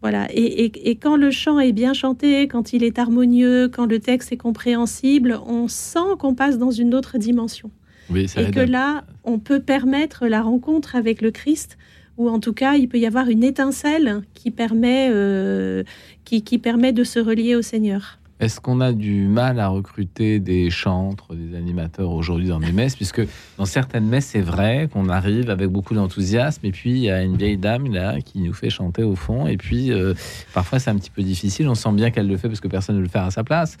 Voilà. 0.00 0.26
Et, 0.34 0.96
quand 0.96 1.16
le 1.16 1.30
chant 1.30 1.58
est 1.58 1.72
bien 1.72 1.94
chanté, 1.94 2.46
quand 2.46 2.74
il 2.74 2.84
est 2.84 2.98
harmonieux, 2.98 3.68
quand 3.68 3.86
le 3.86 4.00
texte 4.00 4.32
est 4.32 4.36
compréhensible, 4.36 5.40
on 5.46 5.66
sent 5.66 6.18
qu'on 6.18 6.34
passe 6.34 6.58
dans 6.58 6.70
une 6.70 6.94
autre 6.94 7.16
dimension. 7.16 7.70
et 8.14 8.50
que 8.50 8.60
là, 8.60 9.04
on 9.24 9.38
peut 9.38 9.60
permettre 9.60 10.26
la 10.26 10.42
rencontre 10.42 10.94
avec 10.94 11.22
le 11.22 11.30
Christ, 11.30 11.78
ou 12.18 12.28
en 12.28 12.38
tout 12.38 12.52
cas, 12.52 12.74
il 12.74 12.86
peut 12.86 12.98
y 12.98 13.06
avoir 13.06 13.30
une 13.30 13.42
étincelle 13.42 14.20
qui 14.34 14.50
permet, 14.50 15.08
euh, 15.10 15.84
qui 16.24 16.58
permet 16.58 16.92
de 16.92 17.02
se 17.02 17.18
relier 17.18 17.56
au 17.56 17.62
Seigneur. 17.62 18.18
Est-ce 18.40 18.60
qu'on 18.60 18.80
a 18.80 18.92
du 18.92 19.28
mal 19.28 19.60
à 19.60 19.68
recruter 19.68 20.40
des 20.40 20.68
chantres, 20.68 21.34
des 21.34 21.56
animateurs 21.56 22.10
aujourd'hui 22.10 22.48
dans 22.48 22.58
les 22.58 22.72
messes? 22.72 22.96
Puisque 22.96 23.22
dans 23.58 23.64
certaines 23.64 24.06
messes, 24.06 24.26
c'est 24.26 24.40
vrai 24.40 24.88
qu'on 24.92 25.08
arrive 25.08 25.50
avec 25.50 25.68
beaucoup 25.68 25.94
d'enthousiasme, 25.94 26.66
et 26.66 26.72
puis 26.72 26.90
il 26.90 26.98
y 26.98 27.10
a 27.10 27.22
une 27.22 27.36
vieille 27.36 27.56
dame 27.56 27.92
là 27.92 28.20
qui 28.20 28.40
nous 28.40 28.52
fait 28.52 28.70
chanter 28.70 29.04
au 29.04 29.14
fond, 29.14 29.46
et 29.46 29.56
puis 29.56 29.92
euh, 29.92 30.14
parfois 30.52 30.80
c'est 30.80 30.90
un 30.90 30.96
petit 30.96 31.10
peu 31.10 31.22
difficile. 31.22 31.68
On 31.68 31.76
sent 31.76 31.92
bien 31.92 32.10
qu'elle 32.10 32.26
le 32.26 32.36
fait 32.36 32.48
parce 32.48 32.60
que 32.60 32.68
personne 32.68 32.96
ne 32.96 33.02
le 33.02 33.08
fait 33.08 33.20
à 33.20 33.30
sa 33.30 33.44
place. 33.44 33.76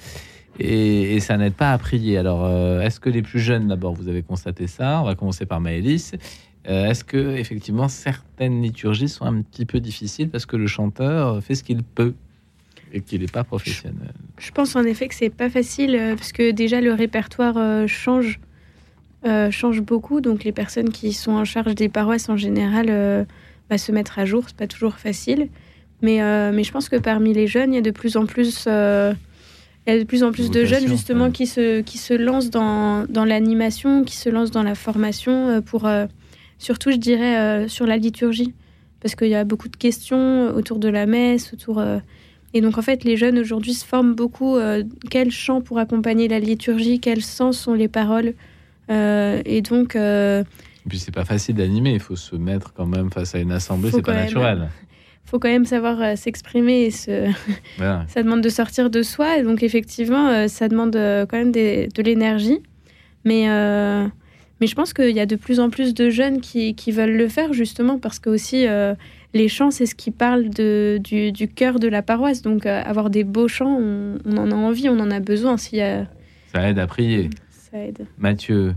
Et, 0.60 1.18
ça 1.18 1.36
n'aide 1.36 1.54
pas 1.54 1.72
à 1.72 1.78
prier. 1.78 2.16
Alors, 2.16 2.44
euh, 2.44 2.80
est-ce 2.80 3.00
que 3.00 3.10
les 3.10 3.22
plus 3.22 3.40
jeunes, 3.40 3.66
d'abord, 3.66 3.92
vous 3.94 4.06
avez 4.06 4.22
constaté 4.22 4.68
ça? 4.68 5.00
On 5.00 5.04
va 5.04 5.16
commencer 5.16 5.46
par 5.46 5.60
Maëlys. 5.60 6.14
Euh, 6.68 6.86
est-ce 6.86 7.02
que 7.02 7.36
effectivement 7.36 7.88
certaines 7.88 8.62
liturgies 8.62 9.08
sont 9.08 9.24
un 9.24 9.42
petit 9.42 9.66
peu 9.66 9.80
difficiles 9.80 10.30
parce 10.30 10.46
que 10.46 10.56
le 10.56 10.68
chanteur 10.68 11.42
fait 11.42 11.56
ce 11.56 11.64
qu'il 11.64 11.82
peut? 11.82 12.14
Et 12.94 13.00
qu'il 13.00 13.20
n'est 13.20 13.26
pas 13.26 13.44
professionnel. 13.44 14.12
Je 14.38 14.50
pense 14.52 14.76
en 14.76 14.84
effet 14.84 15.08
que 15.08 15.14
c'est 15.14 15.28
pas 15.28 15.50
facile 15.50 15.96
euh, 15.96 16.14
parce 16.14 16.32
que 16.32 16.52
déjà 16.52 16.80
le 16.80 16.92
répertoire 16.92 17.56
euh, 17.56 17.86
change, 17.88 18.38
euh, 19.26 19.50
change 19.50 19.82
beaucoup. 19.82 20.20
Donc 20.20 20.44
les 20.44 20.52
personnes 20.52 20.90
qui 20.90 21.12
sont 21.12 21.32
en 21.32 21.44
charge 21.44 21.74
des 21.74 21.88
paroisses 21.88 22.28
en 22.28 22.36
général 22.36 23.26
bah, 23.68 23.78
se 23.78 23.92
mettre 23.92 24.18
à 24.18 24.24
jour, 24.24 24.44
c'est 24.46 24.56
pas 24.56 24.68
toujours 24.68 24.94
facile. 24.94 25.48
Mais, 26.02 26.18
mais 26.52 26.64
je 26.64 26.70
pense 26.70 26.88
que 26.88 26.96
parmi 26.96 27.32
les 27.32 27.46
jeunes, 27.46 27.72
il 27.72 27.76
y 27.76 27.78
a 27.78 27.82
de 27.82 27.90
plus 27.90 28.16
en 28.16 28.26
plus, 28.26 28.66
il 28.66 28.70
y 29.86 29.90
a 29.90 29.98
de 29.98 30.04
plus 30.04 30.22
en 30.22 30.32
plus 30.32 30.50
de 30.50 30.64
jeunes 30.64 30.86
justement 30.86 31.30
qui 31.30 31.46
se 31.46 31.80
qui 31.80 31.96
se 31.96 32.12
lancent 32.12 32.50
dans, 32.50 33.06
dans 33.08 33.24
l'animation, 33.24 34.04
qui 34.04 34.16
se 34.16 34.28
lancent 34.28 34.50
dans 34.50 34.62
la 34.62 34.74
formation 34.74 35.62
pour 35.62 35.88
surtout, 36.58 36.90
je 36.90 36.96
dirais, 36.96 37.68
sur 37.68 37.86
la 37.86 37.96
liturgie, 37.96 38.52
parce 39.00 39.14
qu'il 39.14 39.28
y 39.28 39.34
a 39.34 39.44
beaucoup 39.44 39.70
de 39.70 39.76
questions 39.76 40.48
autour 40.54 40.78
de 40.78 40.88
la 40.88 41.06
messe, 41.06 41.54
autour 41.54 41.82
et 42.54 42.60
donc 42.60 42.78
en 42.78 42.82
fait, 42.82 43.02
les 43.02 43.16
jeunes 43.16 43.38
aujourd'hui 43.38 43.74
se 43.74 43.84
forment 43.84 44.14
beaucoup. 44.14 44.56
Euh, 44.56 44.84
quel 45.10 45.32
chant 45.32 45.60
pour 45.60 45.78
accompagner 45.78 46.28
la 46.28 46.38
liturgie 46.38 47.00
Quel 47.00 47.20
sens 47.20 47.58
sont 47.58 47.74
les 47.74 47.88
paroles 47.88 48.34
euh, 48.90 49.42
Et 49.44 49.60
donc. 49.60 49.96
Euh, 49.96 50.42
et 50.86 50.88
puis 50.88 51.00
c'est 51.00 51.12
pas 51.12 51.24
facile 51.24 51.56
d'animer. 51.56 51.92
Il 51.92 52.00
faut 52.00 52.14
se 52.14 52.36
mettre 52.36 52.72
quand 52.72 52.86
même 52.86 53.10
face 53.10 53.34
à 53.34 53.40
une 53.40 53.50
assemblée. 53.50 53.90
C'est 53.90 54.02
pas 54.02 54.14
naturel. 54.14 54.68
Il 55.26 55.30
faut 55.30 55.40
quand 55.40 55.48
même 55.48 55.64
savoir 55.64 56.16
s'exprimer 56.16 56.82
et 56.84 56.90
se... 56.92 57.28
ça 58.06 58.22
demande 58.22 58.40
de 58.40 58.48
sortir 58.48 58.88
de 58.88 59.02
soi. 59.02 59.38
Et 59.38 59.42
donc 59.42 59.64
effectivement, 59.64 60.46
ça 60.46 60.68
demande 60.68 60.94
quand 60.94 61.36
même 61.36 61.50
de 61.50 62.02
l'énergie. 62.02 62.60
Mais 63.24 63.48
mais 64.60 64.68
je 64.68 64.76
pense 64.76 64.92
qu'il 64.92 65.10
y 65.10 65.20
a 65.20 65.26
de 65.26 65.34
plus 65.34 65.58
en 65.58 65.70
plus 65.70 65.92
de 65.92 66.08
jeunes 66.08 66.40
qui, 66.40 66.76
qui 66.76 66.92
veulent 66.92 67.16
le 67.16 67.26
faire 67.26 67.52
justement 67.52 67.98
parce 67.98 68.20
que 68.20 68.30
aussi 68.30 68.64
les 69.34 69.48
chants, 69.48 69.70
c'est 69.70 69.86
ce 69.86 69.94
qui 69.94 70.10
parle 70.10 70.48
de, 70.48 71.00
du, 71.02 71.32
du 71.32 71.48
cœur 71.48 71.78
de 71.78 71.88
la 71.88 72.02
paroisse. 72.02 72.40
Donc, 72.40 72.64
euh, 72.64 72.82
avoir 72.84 73.10
des 73.10 73.24
beaux 73.24 73.48
chants, 73.48 73.76
on, 73.78 74.36
en 74.36 74.50
a 74.50 74.54
envie, 74.54 74.88
on 74.88 74.98
en 75.00 75.10
a 75.10 75.20
besoin. 75.20 75.56
S'il 75.56 75.80
a... 75.80 76.06
Ça 76.52 76.68
aide 76.68 76.78
à 76.78 76.86
prier. 76.86 77.30
Ça 77.50 77.78
aide. 77.78 78.06
Mathieu. 78.16 78.74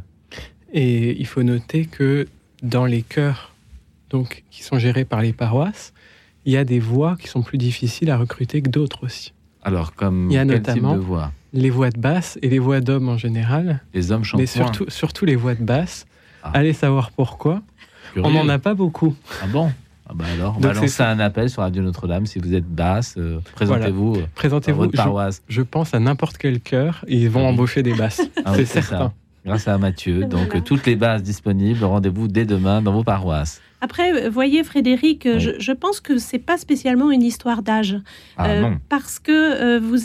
Et 0.73 1.17
il 1.19 1.27
faut 1.27 1.43
noter 1.43 1.85
que 1.85 2.27
dans 2.63 2.85
les 2.85 3.03
chœurs 3.03 3.53
donc, 4.09 4.43
qui 4.49 4.63
sont 4.63 4.79
gérés 4.79 5.05
par 5.05 5.21
les 5.21 5.31
paroisses, 5.31 5.93
il 6.45 6.53
y 6.53 6.57
a 6.57 6.65
des 6.65 6.79
voix 6.79 7.15
qui 7.19 7.27
sont 7.27 7.43
plus 7.43 7.57
difficiles 7.57 8.09
à 8.09 8.17
recruter 8.17 8.61
que 8.61 8.69
d'autres 8.69 9.05
aussi. 9.05 9.33
Alors, 9.61 9.93
comme 9.93 10.27
il 10.29 10.33
y 10.33 10.37
a 10.37 10.45
notamment 10.45 10.93
type 10.93 11.01
de 11.01 11.05
voix? 11.05 11.31
les 11.53 11.69
voix 11.69 11.89
de 11.89 11.99
basse 11.99 12.39
et 12.41 12.49
les 12.49 12.59
voix 12.59 12.81
d'hommes 12.81 13.09
en 13.09 13.17
général. 13.17 13.81
Les 13.93 14.11
hommes 14.11 14.23
chantent 14.23 14.39
Mais 14.39 14.45
surtout, 14.45 14.85
surtout 14.89 15.25
les 15.25 15.35
voix 15.35 15.55
de 15.55 15.63
basse. 15.63 16.05
Ah. 16.41 16.51
Allez 16.53 16.73
savoir 16.73 17.11
pourquoi. 17.11 17.61
On 18.15 18.31
n'en 18.31 18.47
a 18.49 18.59
pas 18.59 18.73
beaucoup. 18.73 19.15
Ah 19.43 19.47
bon? 19.47 19.71
Ah 20.09 20.13
bah 20.15 20.25
alors, 20.33 20.55
on 20.57 20.61
va 20.61 20.73
lancer 20.73 21.03
un 21.03 21.19
appel 21.19 21.49
sur 21.49 21.63
Radio 21.63 21.83
Notre-Dame. 21.83 22.25
Si 22.25 22.39
vous 22.39 22.53
êtes 22.53 22.65
basse, 22.65 23.15
euh, 23.17 23.39
présentez-vous. 23.55 24.15
Euh, 24.15 24.25
présentez-vous. 24.35 24.83
Votre 24.83 24.95
paroisse. 24.95 25.43
Je, 25.49 25.61
pense 25.61 25.93
à 25.93 25.99
n'importe 25.99 26.37
quel 26.37 26.61
cœur, 26.61 27.03
ils 27.09 27.29
vont 27.29 27.45
ah 27.45 27.49
embaucher 27.49 27.83
des 27.83 27.93
basses. 27.93 28.21
Ah 28.45 28.53
c'est 28.55 28.65
certain. 28.65 29.11
Grâce 29.45 29.67
à 29.67 29.77
Mathieu. 29.77 30.25
Donc, 30.25 30.63
toutes 30.63 30.85
les 30.85 30.95
bases 30.95 31.23
disponibles. 31.23 31.83
Rendez-vous 31.83 32.27
dès 32.27 32.45
demain 32.45 32.81
dans 32.81 32.93
vos 32.93 33.03
paroisses. 33.03 33.61
Après, 33.79 34.29
voyez 34.29 34.63
Frédéric, 34.63 35.27
je, 35.37 35.71
pense 35.71 35.99
que 35.99 36.17
c'est 36.17 36.39
pas 36.39 36.57
spécialement 36.57 37.11
une 37.11 37.21
histoire 37.21 37.61
d'âge, 37.61 37.97
euh, 38.39 38.71
parce 38.89 39.19
que 39.19 39.77
vous, 39.77 39.99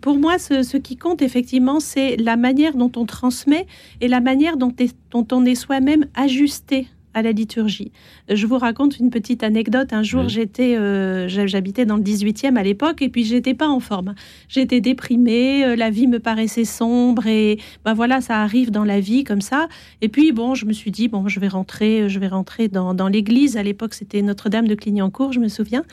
pour 0.00 0.18
moi, 0.18 0.38
ce, 0.38 0.76
qui 0.76 0.96
compte 0.96 1.22
effectivement, 1.22 1.78
c'est 1.78 2.16
la 2.16 2.36
manière 2.36 2.74
dont 2.74 2.90
on 2.96 3.06
transmet 3.06 3.66
et 4.00 4.08
la 4.08 4.20
manière 4.20 4.56
dont, 4.56 4.74
dont 5.12 5.26
on 5.30 5.44
est 5.44 5.54
soi-même 5.54 6.06
ajusté 6.14 6.88
à 7.16 7.22
la 7.22 7.32
liturgie. 7.32 7.92
Je 8.28 8.46
vous 8.46 8.58
raconte 8.58 8.98
une 8.98 9.08
petite 9.08 9.42
anecdote. 9.42 9.94
Un 9.94 10.02
jour, 10.02 10.28
j'étais, 10.28 10.76
euh, 10.76 11.26
j'habitais 11.28 11.86
dans 11.86 11.96
le 11.96 12.02
18e 12.02 12.56
à 12.56 12.62
l'époque, 12.62 13.00
et 13.00 13.08
puis 13.08 13.24
j'étais 13.24 13.54
pas 13.54 13.68
en 13.68 13.80
forme. 13.80 14.14
J'étais 14.50 14.82
déprimée, 14.82 15.64
euh, 15.64 15.76
la 15.76 15.88
vie 15.88 16.08
me 16.08 16.18
paraissait 16.18 16.66
sombre, 16.66 17.26
et 17.26 17.58
ben 17.86 17.94
voilà, 17.94 18.20
ça 18.20 18.42
arrive 18.42 18.70
dans 18.70 18.84
la 18.84 19.00
vie 19.00 19.24
comme 19.24 19.40
ça. 19.40 19.66
Et 20.02 20.08
puis 20.08 20.32
bon, 20.32 20.54
je 20.54 20.66
me 20.66 20.74
suis 20.74 20.90
dit 20.90 21.08
bon, 21.08 21.26
je 21.26 21.40
vais 21.40 21.48
rentrer, 21.48 22.10
je 22.10 22.18
vais 22.18 22.28
rentrer 22.28 22.68
dans, 22.68 22.92
dans 22.92 23.08
l'église. 23.08 23.56
À 23.56 23.62
l'époque, 23.62 23.94
c'était 23.94 24.20
Notre-Dame 24.20 24.68
de 24.68 24.74
Clignancourt, 24.74 25.32
je 25.32 25.40
me 25.40 25.48
souviens. 25.48 25.84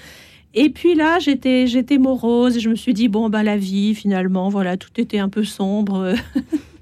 Et 0.53 0.69
puis 0.69 0.93
là, 0.93 1.19
j'étais, 1.19 1.67
j'étais 1.67 1.99
morose 1.99 2.57
et 2.57 2.59
je 2.59 2.67
me 2.67 2.75
suis 2.75 2.93
dit 2.93 3.07
bon 3.07 3.29
ben 3.29 3.43
la 3.43 3.55
vie 3.55 3.95
finalement, 3.95 4.49
voilà, 4.49 4.75
tout 4.75 4.91
était 4.97 5.19
un 5.19 5.29
peu 5.29 5.45
sombre. 5.45 6.15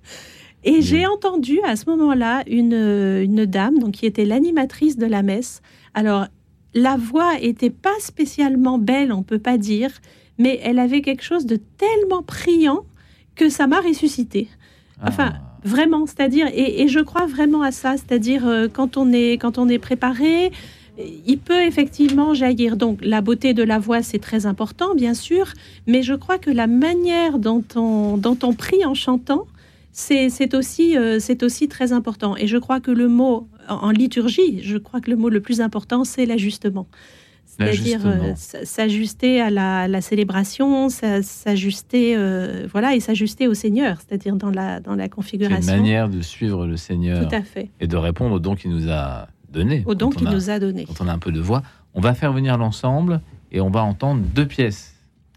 Et 0.63 0.81
j'ai 0.81 1.07
entendu 1.07 1.59
à 1.65 1.75
ce 1.75 1.89
moment-là 1.89 2.43
une, 2.47 2.73
une 2.73 3.45
dame 3.45 3.79
donc, 3.79 3.93
qui 3.93 4.05
était 4.05 4.25
l'animatrice 4.25 4.97
de 4.97 5.05
la 5.07 5.23
messe. 5.23 5.61
Alors, 5.93 6.27
la 6.73 6.97
voix 6.97 7.39
était 7.39 7.69
pas 7.69 7.99
spécialement 7.99 8.77
belle, 8.77 9.11
on 9.11 9.23
peut 9.23 9.39
pas 9.39 9.57
dire, 9.57 9.91
mais 10.38 10.59
elle 10.63 10.79
avait 10.79 11.01
quelque 11.01 11.23
chose 11.23 11.45
de 11.45 11.59
tellement 11.77 12.23
priant 12.23 12.83
que 13.35 13.49
ça 13.49 13.67
m'a 13.67 13.81
ressuscité. 13.81 14.47
Enfin, 15.03 15.33
ah. 15.33 15.41
vraiment, 15.63 16.05
c'est-à-dire, 16.05 16.47
et, 16.53 16.88
je 16.88 16.99
crois 16.99 17.25
vraiment 17.25 17.61
à 17.61 17.71
ça, 17.71 17.95
c'est-à-dire 17.97 18.47
euh, 18.47 18.67
quand 18.71 18.97
on 18.97 19.11
est 19.11 19.33
quand 19.33 19.57
on 19.57 19.67
est 19.67 19.79
préparé, 19.79 20.51
il 21.25 21.39
peut 21.39 21.61
effectivement 21.63 22.33
jaillir. 22.33 22.77
Donc 22.77 22.99
la 23.01 23.21
beauté 23.21 23.53
de 23.53 23.63
la 23.63 23.79
voix, 23.79 24.03
c'est 24.03 24.19
très 24.19 24.45
important, 24.45 24.93
bien 24.95 25.13
sûr, 25.13 25.53
mais 25.88 26.03
je 26.03 26.13
crois 26.13 26.38
que 26.38 26.51
la 26.51 26.67
manière 26.67 27.39
dont 27.39 27.63
on, 27.75 28.17
dont 28.17 28.38
on 28.43 28.53
prie 28.53 28.85
en 28.85 28.93
chantant, 28.93 29.47
c'est 29.91 30.55
aussi, 30.55 30.97
euh, 30.97 31.19
c'est 31.19 31.43
aussi 31.43 31.68
très 31.68 31.93
important. 31.93 32.35
Et 32.38 32.47
je 32.47 32.57
crois 32.57 32.80
que 32.80 32.91
le 32.91 33.07
mot, 33.07 33.49
en, 33.68 33.91
liturgie, 33.91 34.61
je 34.63 34.77
crois 34.77 35.01
que 35.01 35.09
le 35.09 35.18
mot 35.18 35.30
le 35.30 35.41
plus 35.41 35.61
important, 35.61 36.03
c'est 36.03 36.26
l'ajustement. 36.26 36.88
C'est-à-dire 37.45 37.99
euh, 38.05 38.34
s'ajuster 38.35 39.41
à 39.41 39.49
la, 39.49 40.01
célébration, 40.01 40.88
s'ajuster, 40.89 42.15
euh, 42.15 42.65
voilà, 42.72 42.95
et 42.95 43.01
s'ajuster 43.01 43.47
au 43.47 43.53
Seigneur, 43.53 43.97
c'est-à-dire 43.99 44.35
dans 44.38 44.51
la, 44.51 44.80
dans 44.80 44.95
la 44.95 45.09
configuration. 45.09 45.61
C'est 45.61 45.72
une 45.72 45.81
manière 45.81 46.07
de 46.07 46.22
suivre 46.22 46.65
le 46.65 46.77
Seigneur. 46.77 47.27
Tout 47.27 47.35
à 47.35 47.41
fait. 47.41 47.69
Et 47.81 47.88
de 47.88 47.97
répondre 47.97 48.35
au 48.35 48.39
don 48.39 48.55
qu'il 48.55 48.72
nous 48.72 48.89
a 48.89 49.27
donné. 49.51 49.84
Au 49.85 49.95
don 49.95 50.09
qu'il 50.09 50.30
nous 50.30 50.49
a 50.49 50.59
donné. 50.59 50.85
Quand 50.85 51.03
on 51.03 51.09
a 51.09 51.13
un 51.13 51.19
peu 51.19 51.31
de 51.31 51.41
voix. 51.41 51.61
On 51.93 51.99
va 51.99 52.13
faire 52.13 52.31
venir 52.31 52.57
l'ensemble 52.57 53.19
et 53.51 53.59
on 53.59 53.69
va 53.69 53.84
entendre 53.84 54.22
deux 54.34 54.45
pièces. 54.45 54.95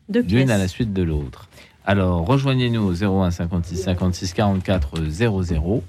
Deux 0.08 0.22
pièces. 0.22 0.40
L'une 0.40 0.50
à 0.50 0.58
la 0.58 0.68
suite 0.68 0.92
de 0.92 1.02
l'autre. 1.02 1.48
Alors, 1.86 2.26
rejoignez-nous 2.26 2.80
au 2.80 3.22
01 3.22 3.30
56 3.30 3.76
56 3.76 4.32
44 4.32 5.04
00. 5.06 5.82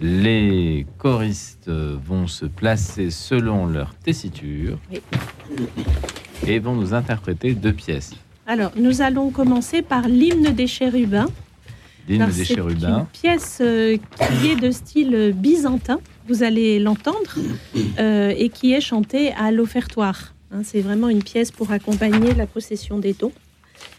Les 0.00 0.86
choristes 0.98 1.68
vont 1.68 2.28
se 2.28 2.46
placer 2.46 3.10
selon 3.10 3.66
leur 3.66 3.94
tessiture 3.94 4.78
et 6.46 6.58
vont 6.60 6.74
nous 6.74 6.94
interpréter 6.94 7.54
deux 7.54 7.72
pièces. 7.72 8.14
Alors, 8.46 8.72
nous 8.76 9.02
allons 9.02 9.30
commencer 9.30 9.82
par 9.82 10.08
l'hymne 10.08 10.52
des 10.52 10.66
chérubins. 10.66 11.28
L'hymne 12.08 12.30
des 12.30 12.44
chérubins. 12.44 13.00
Une 13.00 13.06
pièce 13.06 13.58
euh, 13.60 13.96
qui 14.40 14.50
est 14.50 14.56
de 14.56 14.70
style 14.70 15.32
byzantin, 15.36 16.00
vous 16.28 16.42
allez 16.42 16.78
l'entendre, 16.80 17.36
euh, 17.98 18.34
et 18.36 18.48
qui 18.48 18.72
est 18.72 18.80
chantée 18.80 19.32
à 19.34 19.52
l'offertoire. 19.52 20.34
Hein, 20.52 20.62
c'est 20.64 20.80
vraiment 20.80 21.08
une 21.08 21.22
pièce 21.22 21.50
pour 21.50 21.70
accompagner 21.70 22.34
la 22.34 22.46
procession 22.46 22.98
des 22.98 23.12
dons. 23.12 23.32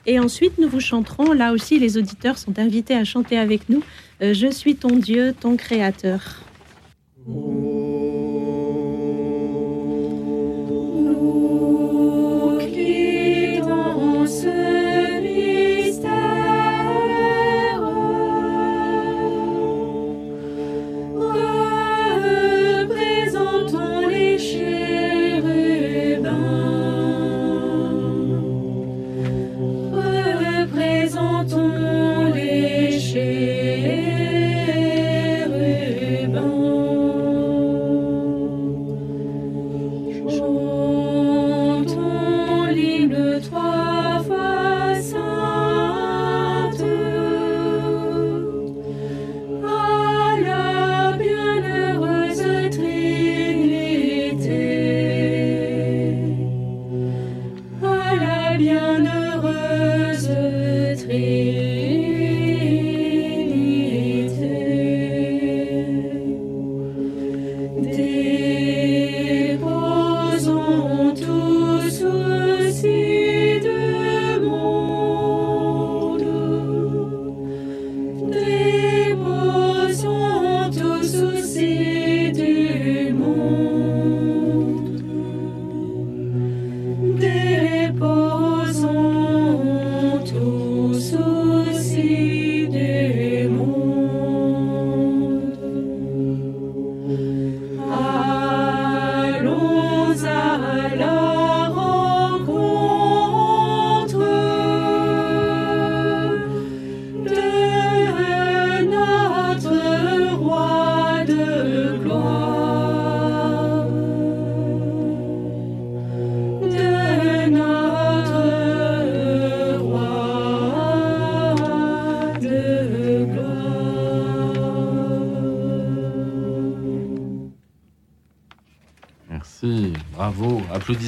Et 0.05 0.19
ensuite, 0.19 0.57
nous 0.57 0.67
vous 0.67 0.81
chanterons, 0.81 1.31
là 1.31 1.53
aussi 1.53 1.79
les 1.79 1.97
auditeurs 1.97 2.37
sont 2.37 2.59
invités 2.59 2.95
à 2.95 3.03
chanter 3.03 3.37
avec 3.37 3.69
nous, 3.69 3.83
euh, 4.21 4.33
Je 4.33 4.51
suis 4.51 4.75
ton 4.75 4.97
Dieu, 4.97 5.33
ton 5.39 5.55
Créateur. 5.55 6.43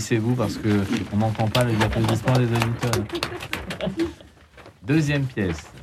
Applaudissez-vous 0.06 0.36
parce 0.36 0.58
que 0.58 0.70
on 1.14 1.18
n'entend 1.18 1.48
pas 1.48 1.64
les 1.64 1.76
applaudissements 1.82 2.38
des 2.38 2.46
auditeurs. 2.46 3.06
Deuxième 4.84 5.26
pièce. 5.26 5.75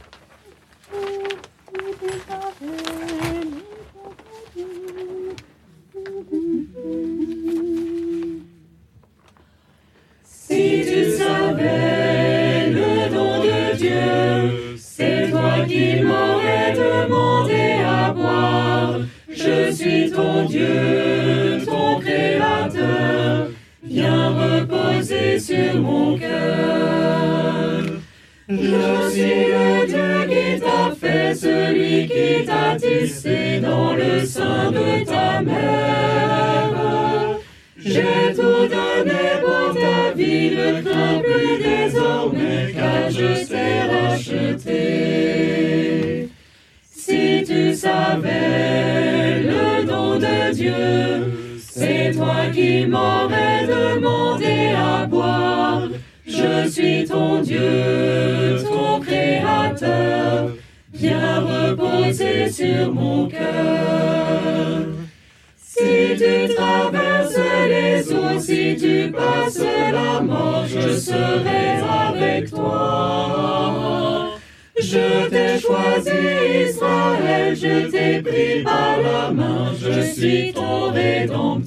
suis 80.23 80.53
tombé 80.53 81.27
dans 81.27 81.61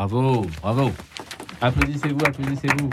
Bravo, 0.00 0.46
bravo. 0.62 0.92
Applaudissez-vous, 1.60 2.24
applaudissez-vous. 2.24 2.88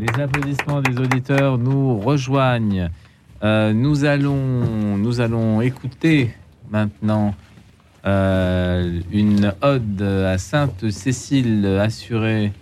Les 0.00 0.22
applaudissements 0.22 0.80
des 0.80 0.98
auditeurs 0.98 1.58
nous 1.58 1.98
rejoignent. 1.98 2.88
Euh, 3.42 3.74
nous, 3.74 4.06
allons, 4.06 4.96
nous 4.96 5.20
allons 5.20 5.60
écouter 5.60 6.34
maintenant 6.70 7.34
euh, 8.06 9.02
une 9.12 9.52
ode 9.60 10.00
à 10.00 10.38
Sainte 10.38 10.88
Cécile 10.88 11.66
assurée, 11.78 12.54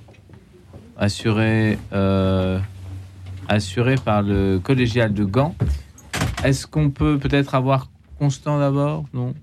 assurée, 0.98 1.78
euh, 1.92 2.58
assurée 3.48 3.94
par 3.94 4.22
le 4.22 4.58
collégial 4.58 5.14
de 5.14 5.24
Gand. 5.24 5.54
Est-ce 6.42 6.66
qu'on 6.66 6.90
peut 6.90 7.16
peut-être 7.16 7.54
avoir 7.54 7.88
Constant 8.18 8.58
d'abord? 8.58 9.04
Non, 9.14 9.34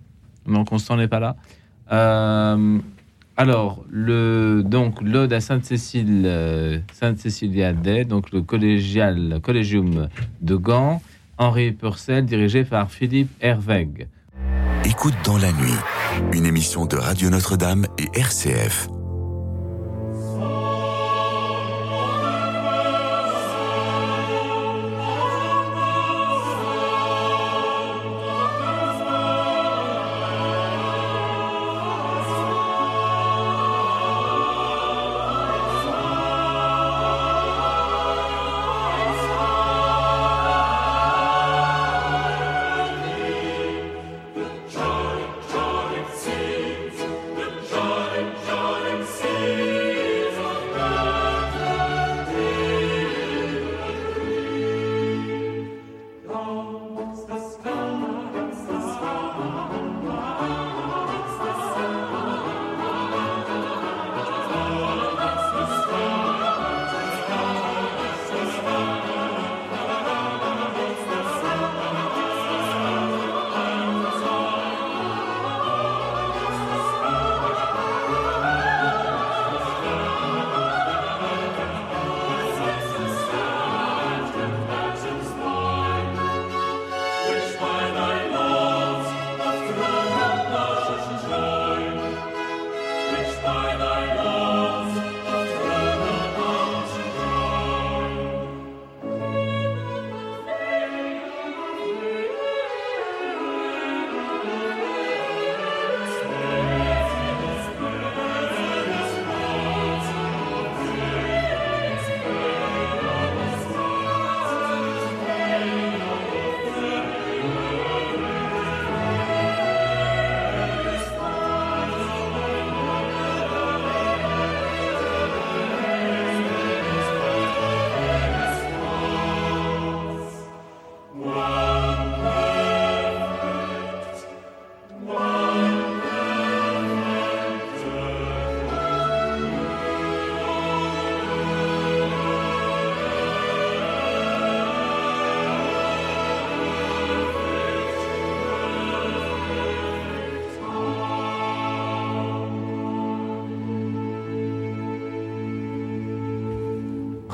non, 0.46 0.66
Constant 0.66 0.98
n'est 0.98 1.08
pas 1.08 1.22
là. 1.22 1.38
Alors, 3.36 3.84
le, 3.90 4.62
donc, 4.64 5.02
l'Ode 5.02 5.34
à 5.34 5.42
Sainte-Cécile, 5.42 6.24
euh, 6.26 6.78
Sainte-Cécilia 6.94 7.74
Day, 7.74 8.06
donc 8.06 8.32
le 8.32 8.44
collégial, 8.44 9.40
collégium 9.42 10.08
de 10.42 10.56
Gand, 10.56 11.02
Henri 11.40 11.72
Purcell, 11.72 12.26
dirigé 12.26 12.64
par 12.64 12.92
Philippe 12.92 13.32
Hervègue. 13.42 14.08
Écoute 14.86 15.16
dans 15.26 15.38
la 15.38 15.52
nuit, 15.52 15.80
une 16.34 16.46
émission 16.46 16.86
de 16.86 16.96
Radio 16.96 17.32
Notre-Dame 17.32 17.88
et 17.98 18.20
RCF. 18.20 18.88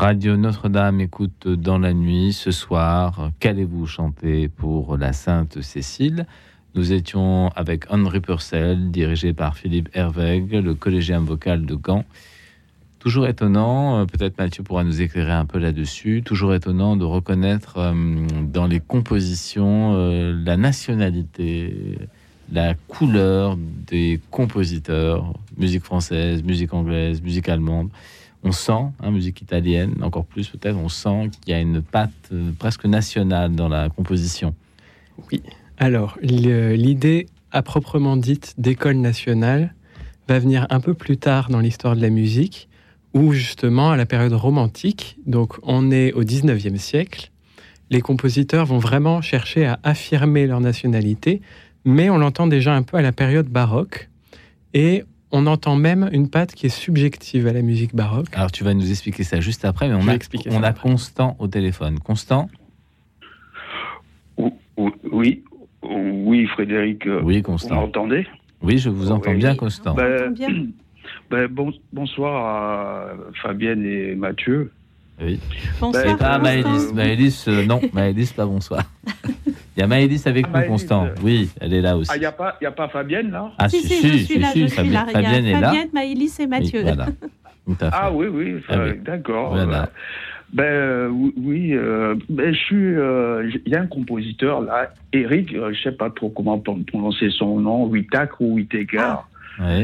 Radio 0.09 0.37
Notre-Dame 0.37 1.01
écoute 1.01 1.47
dans 1.47 1.77
la 1.77 1.93
nuit 1.93 2.33
ce 2.33 2.49
soir. 2.49 3.29
Qu'allez-vous 3.39 3.85
chanter 3.85 4.47
pour 4.47 4.97
la 4.97 5.13
Sainte 5.13 5.61
Cécile? 5.61 6.25
Nous 6.73 6.93
étions 6.93 7.49
avec 7.49 7.85
Henri 7.91 8.19
Purcell, 8.19 8.89
dirigé 8.89 9.33
par 9.33 9.55
Philippe 9.55 9.87
Hervègue, 9.93 10.53
le 10.53 10.73
collégien 10.73 11.19
vocal 11.19 11.67
de 11.67 11.75
Gand. 11.75 12.05
Toujours 12.97 13.27
étonnant, 13.27 13.99
euh, 13.99 14.05
peut-être 14.05 14.39
Mathieu 14.39 14.63
pourra 14.63 14.83
nous 14.83 14.99
éclairer 14.99 15.33
un 15.33 15.45
peu 15.45 15.59
là-dessus, 15.59 16.23
toujours 16.25 16.55
étonnant 16.55 16.95
de 16.95 17.05
reconnaître 17.05 17.77
euh, 17.77 17.93
dans 18.51 18.65
les 18.65 18.79
compositions 18.79 19.93
euh, 19.93 20.33
la 20.43 20.57
nationalité, 20.57 21.99
la 22.51 22.73
couleur 22.87 23.57
des 23.85 24.19
compositeurs, 24.31 25.33
musique 25.55 25.83
française, 25.83 26.41
musique 26.41 26.73
anglaise, 26.73 27.21
musique 27.21 27.47
allemande 27.47 27.91
on 28.43 28.51
sent, 28.51 28.83
hein, 29.01 29.11
musique 29.11 29.41
italienne, 29.41 29.95
encore 30.01 30.25
plus 30.25 30.47
peut-être, 30.47 30.77
on 30.77 30.89
sent 30.89 31.29
qu'il 31.41 31.53
y 31.53 31.55
a 31.55 31.59
une 31.59 31.81
patte 31.81 32.11
euh, 32.31 32.51
presque 32.57 32.85
nationale 32.85 33.53
dans 33.53 33.67
la 33.67 33.89
composition. 33.89 34.55
Oui. 35.31 35.41
Alors, 35.77 36.17
l'idée 36.21 37.27
à 37.51 37.61
proprement 37.61 38.17
dite 38.17 38.53
d'école 38.57 38.97
nationale 38.97 39.73
va 40.27 40.39
venir 40.39 40.67
un 40.69 40.79
peu 40.79 40.93
plus 40.93 41.17
tard 41.17 41.49
dans 41.49 41.59
l'histoire 41.59 41.95
de 41.95 42.01
la 42.01 42.09
musique, 42.09 42.69
où 43.13 43.33
justement, 43.33 43.91
à 43.91 43.97
la 43.97 44.05
période 44.05 44.33
romantique, 44.33 45.17
donc 45.25 45.55
on 45.63 45.89
est 45.91 46.13
au 46.13 46.23
19e 46.23 46.77
siècle, 46.77 47.31
les 47.89 48.01
compositeurs 48.01 48.65
vont 48.65 48.77
vraiment 48.77 49.21
chercher 49.21 49.65
à 49.65 49.79
affirmer 49.83 50.45
leur 50.45 50.61
nationalité, 50.61 51.41
mais 51.85 52.09
on 52.09 52.17
l'entend 52.17 52.45
déjà 52.45 52.75
un 52.75 52.83
peu 52.83 52.97
à 52.97 53.01
la 53.01 53.11
période 53.11 53.47
baroque. 53.47 54.09
Et 54.73 55.03
on 55.31 55.45
entend 55.47 55.75
même 55.75 56.09
une 56.11 56.29
patte 56.29 56.53
qui 56.53 56.65
est 56.65 56.69
subjective 56.69 57.47
à 57.47 57.53
la 57.53 57.61
musique 57.61 57.95
baroque. 57.95 58.27
Alors 58.33 58.51
tu 58.51 58.63
vas 58.63 58.73
nous 58.73 58.89
expliquer 58.89 59.23
ça 59.23 59.39
juste 59.39 59.65
après, 59.65 59.87
mais 59.87 59.95
on 59.95 60.07
a, 60.07 60.17
on 60.51 60.63
a 60.63 60.73
Constant 60.73 61.35
au 61.39 61.47
téléphone. 61.47 61.99
Constant 61.99 62.49
Oui, 65.11 65.43
oui, 65.83 66.47
Frédéric. 66.47 67.05
Euh, 67.05 67.21
oui, 67.23 67.41
Constant. 67.41 67.75
Vous 67.75 67.81
m'entendez 67.81 68.27
Oui, 68.61 68.77
je 68.77 68.89
vous 68.89 69.11
entends 69.11 69.33
bien, 69.33 69.55
Constant. 69.55 69.93
Ben, 69.93 70.33
ben, 71.29 71.47
bon, 71.47 71.71
bonsoir 71.93 72.45
à 72.45 73.13
Fabienne 73.41 73.85
et 73.85 74.15
Mathieu. 74.15 74.71
Oui. 75.21 75.39
Bonsoir. 75.79 76.05
Ben, 76.05 76.17
ah, 76.21 76.39
Maëlys, 76.39 76.93
Maëlys 76.93 77.45
euh, 77.47 77.65
non, 77.65 77.81
Maëlys, 77.93 78.31
pas 78.31 78.45
bonsoir. 78.45 78.83
Il 79.79 79.83
y 79.83 79.85
a 79.85 79.87
Maëlys 79.87 80.27
avec 80.27 80.45
ah, 80.53 80.59
nous, 80.59 80.67
Constant. 80.67 81.05
Euh, 81.05 81.15
oui, 81.23 81.49
elle 81.61 81.73
est 81.73 81.79
là 81.79 81.95
aussi. 81.95 82.11
Ah, 82.11 82.17
il 82.17 82.19
n'y 82.19 82.25
a, 82.25 82.33
pas, 82.33 82.57
a 82.61 82.71
pas 82.71 82.89
Fabienne, 82.89 83.31
là 83.31 83.49
Ah, 83.57 83.69
si, 83.69 83.79
si, 83.79 83.93
si, 83.93 84.09
je 84.09 84.17
suis 84.25 84.37
là, 84.37 84.49
je 84.53 84.65
suis 84.65 84.89
là. 84.89 85.05
Fabienne 85.05 85.45
est 85.45 85.53
là. 85.53 85.67
Fabienne, 85.69 85.87
Maëlys 85.93 86.37
et 86.41 86.47
Mathieu. 86.47 86.81
voilà. 86.81 87.07
Ah 87.81 88.11
oui, 88.11 88.25
oui, 88.27 88.55
ah, 88.67 88.89
d'accord. 89.05 89.53
Voilà. 89.53 89.89
Ben 90.51 90.63
euh, 90.63 91.07
oui, 91.37 91.73
euh, 91.75 92.15
ben, 92.27 92.51
je 92.51 92.59
suis. 92.59 92.95
Euh, 92.95 93.47
il 93.65 93.71
y 93.71 93.75
a 93.75 93.81
un 93.81 93.85
compositeur 93.85 94.61
là, 94.61 94.91
Eric, 95.13 95.53
je 95.53 95.79
sais 95.83 95.91
pas 95.91 96.09
trop 96.09 96.29
comment 96.29 96.57
prononcer 96.59 97.29
son 97.29 97.59
nom, 97.59 97.85
Witak 97.85 98.31
ou 98.39 98.55
Whittaker. 98.55 98.97
Ah, 98.97 99.25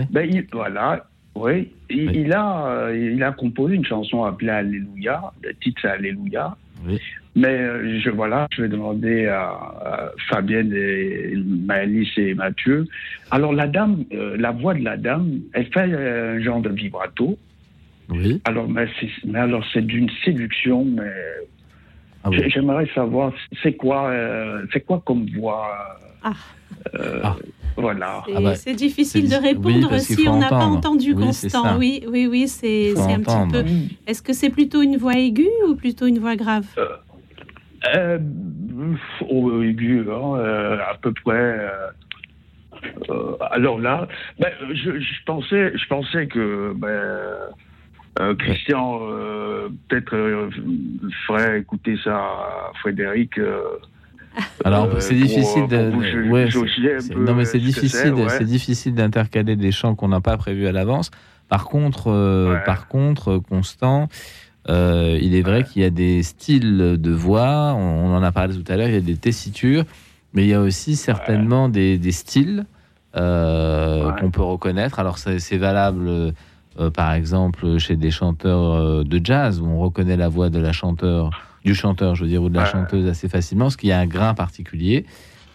ben 0.09 0.27
il, 0.27 0.47
voilà, 0.51 1.05
oui, 1.35 1.71
il, 1.91 2.33
a 2.33 2.89
il 2.91 3.21
a 3.21 3.31
composé 3.33 3.75
une 3.75 3.85
chanson 3.85 4.23
appelée 4.23 4.49
Alléluia. 4.49 5.21
Le 5.43 5.53
titre 5.53 5.79
c'est 5.83 5.89
Alléluia. 5.89 6.57
Oui. 6.87 6.99
Mais 7.35 7.99
je 7.99 8.09
voilà, 8.09 8.47
je 8.55 8.61
vais 8.61 8.69
demander 8.69 9.27
à, 9.27 10.11
Fabienne, 10.29 10.73
et 10.73 11.35
Maëlys 11.35 12.07
et 12.17 12.33
Mathieu. 12.33 12.87
Alors 13.29 13.51
la 13.51 13.67
dame, 13.67 14.05
la 14.11 14.51
voix 14.51 14.73
de 14.73 14.83
la 14.83 14.95
dame, 14.95 15.41
elle 15.53 15.65
fait 15.65 15.81
un 15.81 16.39
genre 16.39 16.61
de 16.61 16.69
vibrato. 16.69 17.37
Oui. 18.09 18.41
Alors, 18.45 18.69
mais, 18.69 18.87
mais 19.25 19.39
alors 19.39 19.65
c'est 19.73 19.81
d'une 19.81 20.09
séduction, 20.23 20.85
mais 20.85 21.11
ah 22.23 22.29
j'aimerais 22.47 22.87
savoir 22.95 23.31
c'est 23.61 23.73
quoi, 23.73 24.09
euh, 24.09 24.65
c'est 24.73 24.81
quoi 24.81 25.01
comme 25.05 25.27
voix. 25.37 25.67
Ah. 26.23 26.33
Euh, 26.95 27.19
ah. 27.23 27.35
Voilà. 27.77 28.23
C'est 28.25 28.33
ah 28.35 28.41
bah, 28.41 28.73
difficile 28.73 29.29
de 29.29 29.35
répondre 29.35 29.99
si 29.99 30.27
on 30.29 30.39
n'a 30.39 30.49
pas 30.49 30.65
entendu 30.65 31.13
Constant. 31.13 31.77
Oui, 31.77 32.03
oui, 32.09 32.25
oui, 32.25 32.47
c'est 32.47 32.93
un 32.97 33.19
petit 33.19 33.51
peu. 33.51 33.63
Est-ce 34.07 34.21
que 34.21 34.33
c'est 34.33 34.49
plutôt 34.49 34.81
une 34.81 34.97
voix 34.97 35.17
aiguë 35.17 35.49
ou 35.67 35.75
plutôt 35.75 36.07
une 36.07 36.19
voix 36.19 36.35
grave? 36.35 36.65
Euh, 36.77 36.87
euh 37.95 38.17
oh, 39.29 39.61
Aiguë, 39.61 40.05
hein, 40.09 40.79
à 40.89 40.95
peu 41.01 41.13
près. 41.23 41.59
alors 43.51 43.79
là, 43.79 44.07
ben, 44.39 44.51
je, 44.73 44.99
je, 44.99 45.23
pensais, 45.25 45.77
je 45.77 45.87
pensais 45.87 46.27
que 46.27 46.73
ben, 46.75 47.53
euh, 48.19 48.33
Christian, 48.35 48.99
euh, 49.01 49.67
peut-être 49.89 50.15
euh, 50.15 50.49
ferait 51.27 51.59
écouter 51.59 51.97
ça 52.01 52.15
à 52.15 52.71
Frédéric. 52.79 53.39
Alors 54.63 55.01
c'est 55.01 55.15
difficile 55.15 55.67
de, 55.67 55.91
non 57.17 57.35
mais 57.35 57.45
c'est 57.45 57.59
difficile, 57.59 58.13
c'est 58.27 58.45
difficile 58.45 58.93
d'intercaler 58.93 59.55
des 59.55 59.71
chants 59.71 59.95
qu'on 59.95 60.09
n'a 60.09 60.21
pas 60.21 60.37
prévus 60.37 60.67
à 60.67 60.71
l'avance. 60.71 61.11
Par 61.47 61.65
contre, 61.65 62.61
par 62.65 62.87
contre, 62.87 63.37
Constant, 63.37 64.07
il 64.67 65.35
est 65.35 65.41
vrai 65.41 65.63
qu'il 65.63 65.81
y 65.81 65.85
a 65.85 65.89
des 65.89 66.23
styles 66.23 66.97
de 66.99 67.11
voix. 67.11 67.73
On, 67.75 68.15
en 68.15 68.23
a 68.23 68.31
parlé 68.31 68.55
tout 68.55 68.71
à 68.71 68.77
l'heure. 68.77 68.87
Il 68.87 68.95
y 68.95 68.97
a 68.97 69.01
des 69.01 69.17
tessitures, 69.17 69.83
mais 70.33 70.43
il 70.43 70.49
y 70.49 70.53
a 70.53 70.61
aussi 70.61 70.95
certainement 70.95 71.69
des, 71.69 71.97
des, 71.97 72.11
styles 72.11 72.65
qu'on 73.13 74.31
peut 74.31 74.43
reconnaître. 74.43 74.99
Alors 74.99 75.17
c'est 75.17 75.57
valable 75.57 76.33
euh, 76.79 76.89
par 76.89 77.13
exemple, 77.13 77.77
chez 77.77 77.95
des 77.95 78.11
chanteurs 78.11 78.73
euh, 78.73 79.03
de 79.03 79.21
jazz, 79.23 79.61
où 79.61 79.65
on 79.65 79.79
reconnaît 79.79 80.17
la 80.17 80.27
voix 80.27 80.49
de 80.49 80.59
la 80.59 80.73
chanteur, 80.73 81.29
du 81.63 81.73
chanteur, 81.73 82.15
je 82.15 82.23
veux 82.23 82.29
dire, 82.29 82.43
ou 82.43 82.49
de 82.49 82.55
la 82.55 82.65
chanteuse 82.65 83.07
assez 83.07 83.29
facilement, 83.29 83.65
parce 83.65 83.77
qu'il 83.77 83.89
y 83.89 83.93
a 83.93 83.99
un 83.99 84.07
grain 84.07 84.33
particulier. 84.33 85.05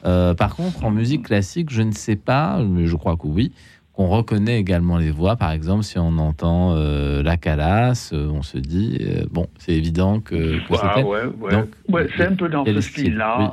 Euh, 0.06 0.32
par 0.34 0.56
contre, 0.56 0.82
en 0.82 0.90
musique 0.90 1.26
classique, 1.26 1.70
je 1.70 1.82
ne 1.82 1.92
sais 1.92 2.16
pas, 2.16 2.58
mais 2.62 2.86
je 2.86 2.96
crois 2.96 3.16
que 3.16 3.26
oui, 3.26 3.52
qu'on 4.00 4.08
reconnaît 4.08 4.58
également 4.58 4.96
les 4.96 5.10
voix. 5.10 5.36
Par 5.36 5.50
exemple, 5.50 5.82
si 5.82 5.98
on 5.98 6.16
entend 6.16 6.74
la 6.74 7.36
calasse, 7.36 8.14
on 8.14 8.40
se 8.42 8.56
dit, 8.56 8.98
bon, 9.30 9.46
c'est 9.58 9.72
évident 9.72 10.20
que, 10.20 10.56
que 10.58 10.74
ah, 10.80 11.00
ouais, 11.00 11.24
ouais. 11.88 12.08
c'est 12.16 12.26
un 12.26 12.34
peu 12.34 12.48
dans 12.48 12.64
ce 12.64 12.80
style-là. 12.80 13.52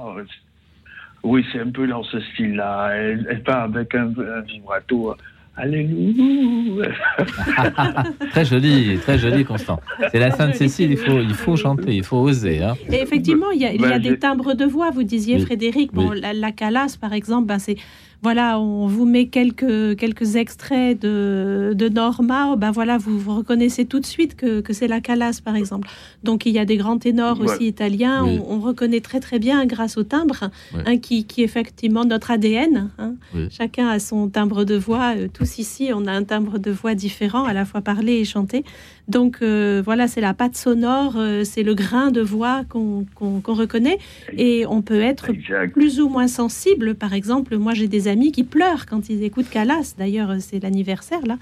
Oui, 1.23 1.45
c'est 1.51 1.59
un 1.59 1.69
peu 1.69 1.85
dans 1.85 2.03
ce 2.03 2.21
style-là. 2.21 2.91
Elle, 2.93 3.27
elle 3.29 3.43
part 3.43 3.63
avec 3.63 3.93
un, 3.93 4.07
un 4.07 4.41
vibrato 4.41 5.13
Alléluia. 5.57 6.87
très 8.31 8.45
joli, 8.45 8.99
très 8.99 9.17
joli, 9.17 9.43
Constant. 9.43 9.79
C'est 10.11 10.19
la 10.19 10.29
Sainte 10.29 10.53
Cécile, 10.53 10.91
il 10.91 10.97
faut, 10.97 11.19
il 11.19 11.33
faut 11.33 11.55
chanter, 11.55 11.95
il 11.95 12.03
faut 12.03 12.17
oser. 12.17 12.61
Hein. 12.61 12.75
Et 12.91 13.01
effectivement, 13.01 13.49
il 13.49 13.61
y 13.61 13.65
a, 13.65 13.73
il 13.73 13.81
y 13.81 13.85
a 13.85 13.89
ben, 13.89 13.99
des 13.99 14.19
timbres 14.19 14.53
de 14.53 14.65
voix, 14.65 14.91
vous 14.91 15.01
disiez, 15.01 15.39
Frédéric. 15.39 15.93
Bon, 15.93 16.11
la, 16.11 16.33
la, 16.33 16.51
calasse, 16.51 16.95
par 16.95 17.11
exemple, 17.11 17.47
ben 17.47 17.57
c'est 17.57 17.75
voilà, 18.23 18.59
on 18.59 18.87
vous 18.87 19.05
met 19.05 19.27
quelques, 19.27 19.95
quelques 19.95 20.35
extraits 20.35 20.99
de, 20.99 21.73
de 21.75 21.89
Norma, 21.89 22.55
ben 22.55 22.71
voilà, 22.71 22.97
vous, 22.97 23.19
vous 23.19 23.35
reconnaissez 23.35 23.85
tout 23.85 23.99
de 23.99 24.05
suite 24.05 24.35
que, 24.35 24.61
que 24.61 24.73
c'est 24.73 24.87
la 24.87 25.01
Calas, 25.01 25.39
par 25.43 25.55
exemple. 25.55 25.87
Donc 26.23 26.45
il 26.45 26.53
y 26.53 26.59
a 26.59 26.65
des 26.65 26.77
grands 26.77 26.97
ténors 26.97 27.39
aussi 27.39 27.67
italiens, 27.67 28.25
on, 28.25 28.59
reconnaît 28.59 29.01
très 29.01 29.19
très 29.19 29.37
bien 29.37 29.65
grâce 29.65 29.97
au 29.97 30.03
timbre, 30.03 30.49
hein, 30.73 30.97
qui, 30.97 31.25
qui 31.25 31.41
est 31.41 31.45
effectivement 31.45 32.05
notre 32.05 32.31
ADN. 32.31 32.89
Hein. 32.97 33.13
Chacun 33.51 33.87
a 33.87 33.99
son 33.99 34.29
timbre 34.29 34.63
de 34.63 34.75
voix, 34.75 35.13
euh, 35.15 35.27
tous 35.31 35.59
ici 35.59 35.91
on 35.93 36.07
a 36.07 36.11
un 36.11 36.23
timbre 36.23 36.57
de 36.57 36.71
voix 36.71 36.95
différent, 36.95 37.45
à 37.45 37.53
la 37.53 37.65
fois 37.65 37.81
parler 37.81 38.13
et 38.13 38.25
chanter. 38.25 38.63
Donc 39.07 39.37
euh, 39.41 39.81
voilà, 39.83 40.07
c'est 40.07 40.21
la 40.21 40.33
patte 40.33 40.55
sonore, 40.57 41.15
euh, 41.17 41.43
c'est 41.43 41.63
le 41.63 41.73
grain 41.73 42.11
de 42.11 42.21
voix 42.21 42.63
qu'on 42.69 43.05
reconnaît, 43.45 43.99
et 44.37 44.65
on 44.67 44.81
peut 44.81 45.01
être 45.01 45.27
plus 45.71 45.99
ou 45.99 46.09
moins 46.09 46.27
sensible. 46.27 46.95
Par 46.95 47.13
exemple, 47.13 47.57
moi 47.57 47.73
j'ai 47.73 47.87
des 47.87 48.07
amis 48.07 48.31
qui 48.31 48.43
pleurent 48.43 48.85
quand 48.85 49.09
ils 49.09 49.23
écoutent 49.23 49.49
Calas. 49.49 49.95
D'ailleurs, 49.97 50.35
c'est 50.39 50.61
l'anniversaire 50.61 51.25
là. 51.25 51.37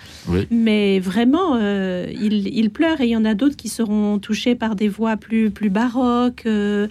Mais 0.51 0.99
vraiment, 0.99 1.55
euh, 1.55 2.05
ils, 2.11 2.69
pleurent 2.69 3.01
et 3.01 3.05
il 3.05 3.11
y 3.11 3.17
en 3.17 3.25
a 3.25 3.33
d'autres 3.33 3.55
qui 3.55 3.69
seront 3.69 4.19
touchés 4.19 4.55
par 4.55 4.75
des 4.75 4.87
voix 4.87 5.17
plus, 5.17 5.51
plus 5.51 5.69
baroques. 5.69 6.43
Euh, 6.45 6.87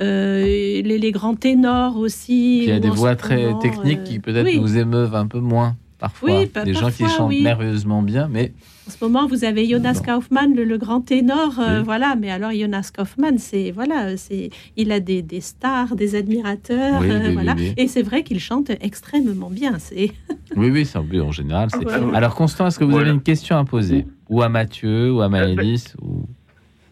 euh, 0.00 0.42
les, 0.44 1.12
grands 1.12 1.34
ténors 1.34 1.96
aussi. 1.96 2.58
Il 2.58 2.68
y 2.68 2.72
a 2.72 2.80
des 2.80 2.90
voix 2.90 3.16
très 3.16 3.52
techniques 3.60 4.04
qui 4.04 4.18
peut-être 4.18 4.54
nous 4.54 4.76
émeuvent 4.76 5.14
un 5.14 5.26
peu 5.26 5.40
moins 5.40 5.76
parfois. 5.98 6.40
Oui, 6.40 6.50
des 6.64 6.74
gens 6.74 6.90
qui 6.90 7.06
chantent 7.08 7.32
merveilleusement 7.32 8.02
bien, 8.02 8.28
mais 8.28 8.52
en 8.88 8.90
ce 8.90 9.04
moment, 9.04 9.26
vous 9.26 9.44
avez 9.44 9.68
Jonas 9.68 10.00
Kaufmann, 10.02 10.54
le, 10.54 10.78
grand 10.78 11.02
ténor, 11.02 11.60
euh, 11.60 11.82
voilà. 11.82 12.16
Mais 12.16 12.30
alors 12.30 12.52
Jonas 12.52 12.90
Kaufmann, 12.96 13.36
c'est 13.36 13.70
voilà, 13.70 14.16
c'est 14.16 14.48
il 14.78 14.92
a 14.92 15.00
des, 15.00 15.20
des, 15.20 15.42
stars, 15.42 15.94
des 15.94 16.14
admirateurs, 16.14 17.02
euh, 17.02 17.32
voilà. 17.34 17.54
Et 17.76 17.86
c'est 17.86 18.02
vrai 18.02 18.22
qu'il 18.22 18.40
chante 18.40 18.70
extrêmement 18.80 19.50
bien. 19.50 19.78
C'est 19.78 20.12
oui, 20.56 20.70
oui, 20.70 20.86
c'est 20.86 20.96
en 20.96 21.32
général. 21.32 21.68
Alors 22.14 22.34
Constant, 22.34 22.68
est-ce 22.68 22.78
que 22.78 22.84
vous 22.84 22.96
avez 22.96 23.10
une 23.10 23.20
question 23.20 23.58
à 23.58 23.64
poser, 23.66 24.06
ou 24.30 24.40
à 24.40 24.48
Mathieu, 24.48 25.12
ou 25.12 25.20
à 25.20 25.28
Maëlys, 25.28 25.94
ou, 26.00 26.22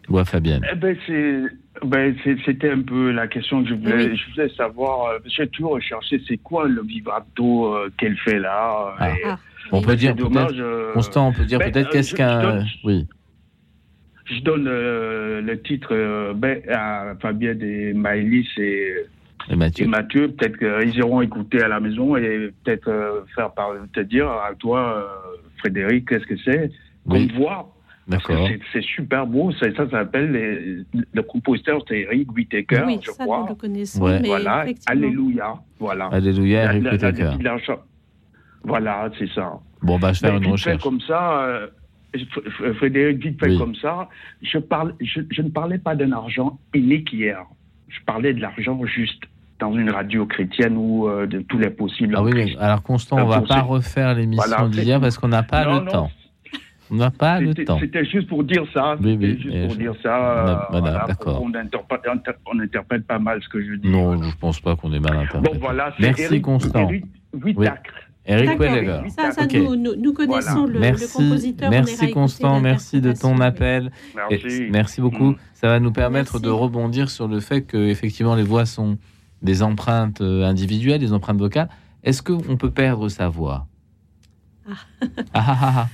ou 0.07 0.19
à 0.19 0.25
Fabienne? 0.25 0.61
eh 0.71 0.75
ben, 0.75 0.95
ben 1.85 2.15
c'était 2.45 2.71
un 2.71 2.81
peu 2.81 3.11
la 3.11 3.27
question 3.27 3.63
que 3.63 3.69
je 3.69 3.75
voulais, 3.75 4.15
je 4.15 4.31
voulais 4.31 4.49
savoir. 4.55 5.05
Euh, 5.07 5.19
j'ai 5.25 5.47
toujours 5.47 5.73
recherché, 5.73 6.21
c'est 6.27 6.37
quoi 6.37 6.67
le 6.67 6.81
vibrato 6.81 7.75
qu'elle 7.97 8.17
fait 8.17 8.39
là 8.39 8.95
ah. 8.99 9.13
Ah. 9.25 9.39
On 9.71 9.81
peut 9.81 9.95
dire 9.95 10.15
peut-être, 10.15 10.53
euh, 10.59 10.93
Constant, 10.93 11.29
on 11.29 11.33
peut 11.33 11.45
dire 11.45 11.59
ben, 11.59 11.71
peut-être 11.71 11.87
euh, 11.87 11.91
qu'est-ce 11.91 12.15
qu'un. 12.15 12.63
Oui. 12.83 13.07
Je 14.25 14.41
donne 14.41 14.67
euh, 14.67 15.41
le 15.41 15.61
titre 15.61 16.33
ben, 16.33 16.61
à 16.69 17.15
Fabienne 17.21 17.61
et 17.61 17.93
Maëlys 17.93 18.47
et, 18.57 18.93
et 19.49 19.55
Mathieu. 19.55 19.87
Mathieu. 19.87 20.29
Peut-être 20.29 20.57
qu'ils 20.57 20.97
iront 20.97 21.21
écouter 21.21 21.61
à 21.61 21.67
la 21.67 21.79
maison 21.79 22.17
et 22.17 22.51
peut-être 22.63 23.25
faire 23.35 23.51
par, 23.51 23.71
te 23.93 24.01
dire 24.01 24.29
à 24.29 24.53
toi, 24.57 25.07
Frédéric, 25.57 26.09
qu'est-ce 26.09 26.25
que 26.25 26.37
c'est? 26.43 26.71
Comme 27.09 27.27
voix. 27.37 27.73
D'accord. 28.07 28.47
C'est 28.71 28.83
super 28.83 29.27
beau. 29.27 29.51
Ça, 29.53 29.67
ça 29.75 29.89
s'appelle 29.89 30.85
le 31.13 31.23
compositeur, 31.23 31.81
c'est 31.87 32.01
Eric 32.01 32.31
Whittaker, 32.31 32.83
oui, 32.85 32.99
je 33.01 33.11
ça, 33.11 33.23
crois. 33.23 33.41
Nous 33.41 33.47
le 33.49 33.55
connaissons, 33.55 34.05
mais 34.05 34.27
voilà. 34.27 34.65
Alléluia. 34.85 35.55
Voilà. 35.79 36.05
Alléluia, 36.07 36.63
Eric 36.63 36.91
Whittaker. 36.91 37.31
Voilà, 38.63 39.09
c'est 39.17 39.29
ça. 39.31 39.59
Bon, 39.81 39.99
bah, 39.99 40.13
je 40.13 40.21
vais 40.21 40.27
faire 40.27 40.37
une 40.37 40.51
recherche. 40.51 40.83
comme 40.83 41.01
ça, 41.01 41.43
euh, 41.43 41.67
Frédéric, 42.75 43.23
vite 43.23 43.39
fait 43.39 43.57
comme 43.57 43.75
ça, 43.75 44.09
je, 44.41 44.57
parle, 44.57 44.93
je, 44.99 45.41
ne 45.41 45.49
parlais 45.49 45.77
pas 45.77 45.95
d'un 45.95 46.11
argent 46.11 46.57
unique 46.73 47.11
hier. 47.13 47.45
Je 47.87 47.99
parlais 48.05 48.33
de 48.33 48.41
l'argent 48.41 48.79
juste 48.85 49.23
dans 49.59 49.73
une 49.73 49.89
radio 49.89 50.25
chrétienne 50.25 50.75
ou 50.77 51.07
euh, 51.07 51.25
de 51.25 51.39
tous 51.39 51.57
les 51.57 51.69
possibles. 51.69 52.15
Ah 52.17 52.23
oui, 52.23 52.55
alors 52.59 52.83
Constant, 52.83 53.17
on 53.17 53.27
ne 53.27 53.31
va 53.31 53.41
pas 53.41 53.61
refaire 53.61 54.15
l'émission 54.15 54.67
d'hier 54.67 54.99
parce 54.99 55.17
qu'on 55.17 55.29
n'a 55.29 55.43
pas 55.43 55.79
le 55.79 55.89
temps. 55.89 56.11
On 56.91 56.95
n'a 56.95 57.11
pas 57.11 57.39
le 57.39 57.53
temps. 57.53 57.79
C'était 57.79 58.05
juste 58.05 58.27
pour 58.27 58.43
dire 58.43 58.63
ça. 58.73 58.97
Oui, 59.01 59.17
oui. 59.19 59.39
Juste 59.41 59.67
pour 59.67 59.75
dire 59.75 59.93
ça. 60.01 60.67
Voilà, 60.71 61.05
d'accord. 61.07 61.41
On, 61.41 61.51
on, 61.51 62.59
interprète 62.59 63.05
pas 63.05 63.19
mal 63.19 63.41
ce 63.43 63.49
que 63.49 63.61
je 63.61 63.75
dis. 63.75 63.89
Non, 63.89 64.21
je 64.21 64.27
ne 64.27 64.33
pense 64.39 64.59
pas 64.59 64.75
qu'on 64.75 64.91
est 64.93 64.99
mal 64.99 65.17
interprété. 65.17 65.57
Bon, 65.57 65.59
voilà. 65.59 65.93
Merci, 65.99 66.41
Constant. 66.41 66.87
Eric, 66.87 67.05
oui. 67.33 67.55
Eric 68.25 68.59
Welleger. 68.59 69.09
Ça, 69.09 69.31
ça 69.31 69.47
nous, 69.47 69.75
nous, 69.75 70.13
connaissons 70.13 70.65
le, 70.65 70.79
merci, 70.79 71.05
le, 71.05 71.23
compositeur. 71.23 71.69
Merci 71.69 72.11
Constant, 72.11 72.59
merci 72.59 72.99
de 72.99 73.13
ton 73.13 73.39
appel. 73.39 73.91
Merci. 74.15 74.63
Et, 74.63 74.69
merci 74.69 75.01
beaucoup. 75.01 75.31
Mmh. 75.31 75.37
Ça 75.53 75.67
va 75.67 75.79
nous 75.79 75.93
permettre 75.93 76.33
merci. 76.33 76.45
de 76.45 76.49
rebondir 76.49 77.09
sur 77.09 77.27
le 77.27 77.39
fait 77.39 77.61
que 77.61 77.77
effectivement 77.77 78.35
les 78.35 78.43
voix 78.43 78.65
sont 78.65 78.97
des 79.41 79.63
empreintes 79.63 80.21
euh, 80.21 80.43
individuelles, 80.43 80.99
des 80.99 81.13
empreintes 81.13 81.39
vocales. 81.39 81.69
Est-ce 82.03 82.21
qu'on 82.21 82.57
peut 82.57 82.71
perdre 82.71 83.07
sa 83.07 83.29
voix? 83.29 83.67
Ah. 84.69 84.73
ah, 85.33 85.45
ah, 85.47 85.73
ah 85.77 85.87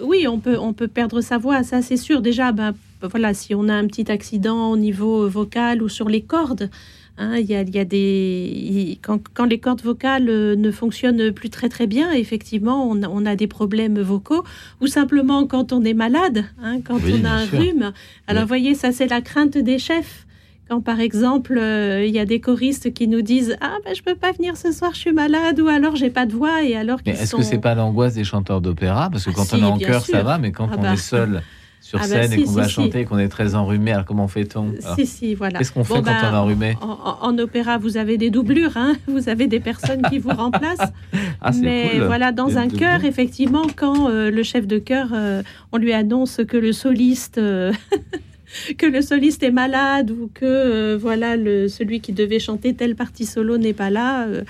oui, 0.00 0.26
on 0.28 0.38
peut, 0.38 0.58
on 0.58 0.72
peut 0.72 0.88
perdre 0.88 1.20
sa 1.20 1.38
voix, 1.38 1.62
ça 1.62 1.82
c'est 1.82 1.96
sûr. 1.96 2.22
Déjà, 2.22 2.52
ben, 2.52 2.74
voilà, 3.02 3.34
si 3.34 3.54
on 3.54 3.68
a 3.68 3.74
un 3.74 3.86
petit 3.86 4.10
accident 4.10 4.70
au 4.70 4.76
niveau 4.76 5.28
vocal 5.28 5.82
ou 5.82 5.88
sur 5.88 6.08
les 6.08 6.22
cordes, 6.22 6.70
Hein, 7.18 7.36
y 7.40 7.54
a, 7.54 7.62
y 7.62 7.78
a 7.78 7.84
des 7.84 8.98
quand, 9.02 9.20
quand, 9.34 9.44
les 9.44 9.58
cordes 9.58 9.82
vocales 9.82 10.30
euh, 10.30 10.56
ne 10.56 10.70
fonctionnent 10.70 11.30
plus 11.30 11.50
très 11.50 11.68
très 11.68 11.86
bien, 11.86 12.10
effectivement, 12.12 12.88
on 12.90 13.02
a, 13.02 13.08
on 13.08 13.26
a 13.26 13.36
des 13.36 13.46
problèmes 13.46 14.00
vocaux, 14.00 14.44
ou 14.80 14.86
simplement 14.86 15.46
quand 15.46 15.74
on 15.74 15.84
est 15.84 15.92
malade, 15.92 16.46
hein, 16.62 16.80
quand 16.82 16.98
oui, 17.04 17.20
on 17.20 17.24
a 17.26 17.30
un 17.32 17.46
sûr. 17.46 17.58
rhume. 17.60 17.92
Alors, 18.26 18.44
Oui. 18.44 18.48
voyez, 18.48 18.74
ça 18.74 18.92
c'est 18.92 19.08
la 19.08 19.20
crainte 19.20 19.58
des 19.58 19.78
chefs. 19.78 20.26
Quand 20.68 20.80
par 20.80 21.00
exemple, 21.00 21.58
euh, 21.58 22.04
il 22.06 22.14
y 22.14 22.18
a 22.18 22.24
des 22.24 22.40
choristes 22.40 22.92
qui 22.94 23.08
nous 23.08 23.20
disent 23.22 23.56
ah 23.60 23.74
ben 23.84 23.94
je 23.94 24.02
peux 24.02 24.14
pas 24.14 24.32
venir 24.32 24.56
ce 24.56 24.72
soir, 24.72 24.92
je 24.94 24.98
suis 25.00 25.12
malade, 25.12 25.60
ou 25.60 25.68
alors 25.68 25.96
j'ai 25.96 26.10
pas 26.10 26.24
de 26.26 26.32
voix, 26.32 26.62
et 26.62 26.76
alors 26.76 27.02
qu'ils 27.02 27.12
est-ce 27.14 27.26
sont... 27.26 27.38
que 27.38 27.42
c'est 27.42 27.58
pas 27.58 27.74
l'angoisse 27.74 28.14
des 28.14 28.24
chanteurs 28.24 28.60
d'opéra? 28.60 29.10
Parce 29.10 29.24
que 29.24 29.30
Ah 29.30 29.34
quand 29.36 29.44
si, 29.44 29.54
on 29.56 29.58
est 29.58 29.64
en 29.64 29.78
chœur, 29.78 30.04
ça 30.04 30.22
va, 30.22 30.38
mais 30.38 30.52
quand 30.52 30.68
Ah 30.72 30.76
on 30.78 30.82
bah. 30.82 30.92
est 30.94 30.96
seul 30.96 31.42
sur 31.80 31.98
Ah 32.00 32.02
bah 32.02 32.22
scène 32.22 32.32
et 32.32 32.44
qu'on 32.44 32.50
si, 32.50 32.56
va 32.56 32.64
si. 32.68 32.70
chanter, 32.70 33.04
qu'on 33.04 33.18
est 33.18 33.28
très 33.28 33.56
enrhumé, 33.56 33.90
alors 33.92 34.04
comment 34.06 34.28
fait-on? 34.28 34.72
Si, 34.94 35.04
si, 35.04 35.34
voilà. 35.34 35.58
Qu'est-ce 35.58 35.72
qu'on 35.72 35.82
fait 35.82 35.94
Bon, 35.94 36.02
quand 36.02 36.12
ben, 36.12 36.16
on 36.30 36.34
est 36.34 36.38
enrhumé? 36.38 36.76
en, 36.80 37.36
opéra, 37.38 37.76
vous 37.76 37.96
avez 37.96 38.16
des 38.16 38.30
doublures, 38.30 38.76
hein 38.76 38.94
vous 39.08 39.28
avez 39.28 39.48
des 39.48 39.58
personnes 39.60 40.02
qui 40.08 40.18
vous 40.20 40.30
remplacent. 40.30 40.92
Ah, 41.44 41.52
c'est 41.52 41.60
Mais 41.62 41.88
cool. 41.94 42.04
voilà, 42.04 42.30
dans 42.30 42.56
un 42.56 42.68
chœur, 42.68 43.04
effectivement, 43.04 43.66
quand 43.74 44.08
euh, 44.08 44.30
le 44.30 44.44
chef 44.44 44.64
de 44.68 44.78
chœur, 44.78 45.08
euh, 45.12 45.42
on 45.72 45.76
lui 45.76 45.92
annonce 45.92 46.40
que 46.46 46.56
le 46.56 46.72
soliste, 46.72 47.38
euh, 47.38 47.72
que 48.78 48.86
le 48.86 49.02
soliste 49.02 49.42
est 49.42 49.50
malade 49.50 50.10
ou 50.10 50.30
que 50.32 50.44
euh, 50.44 50.98
voilà 51.00 51.36
le, 51.36 51.68
celui 51.68 52.00
qui 52.00 52.12
devait 52.12 52.38
chanter 52.38 52.74
telle 52.74 52.96
partie 52.96 53.26
solo 53.26 53.58
n'est 53.58 53.74
pas 53.74 53.90
là. 53.90 54.26
euh, 54.26 54.44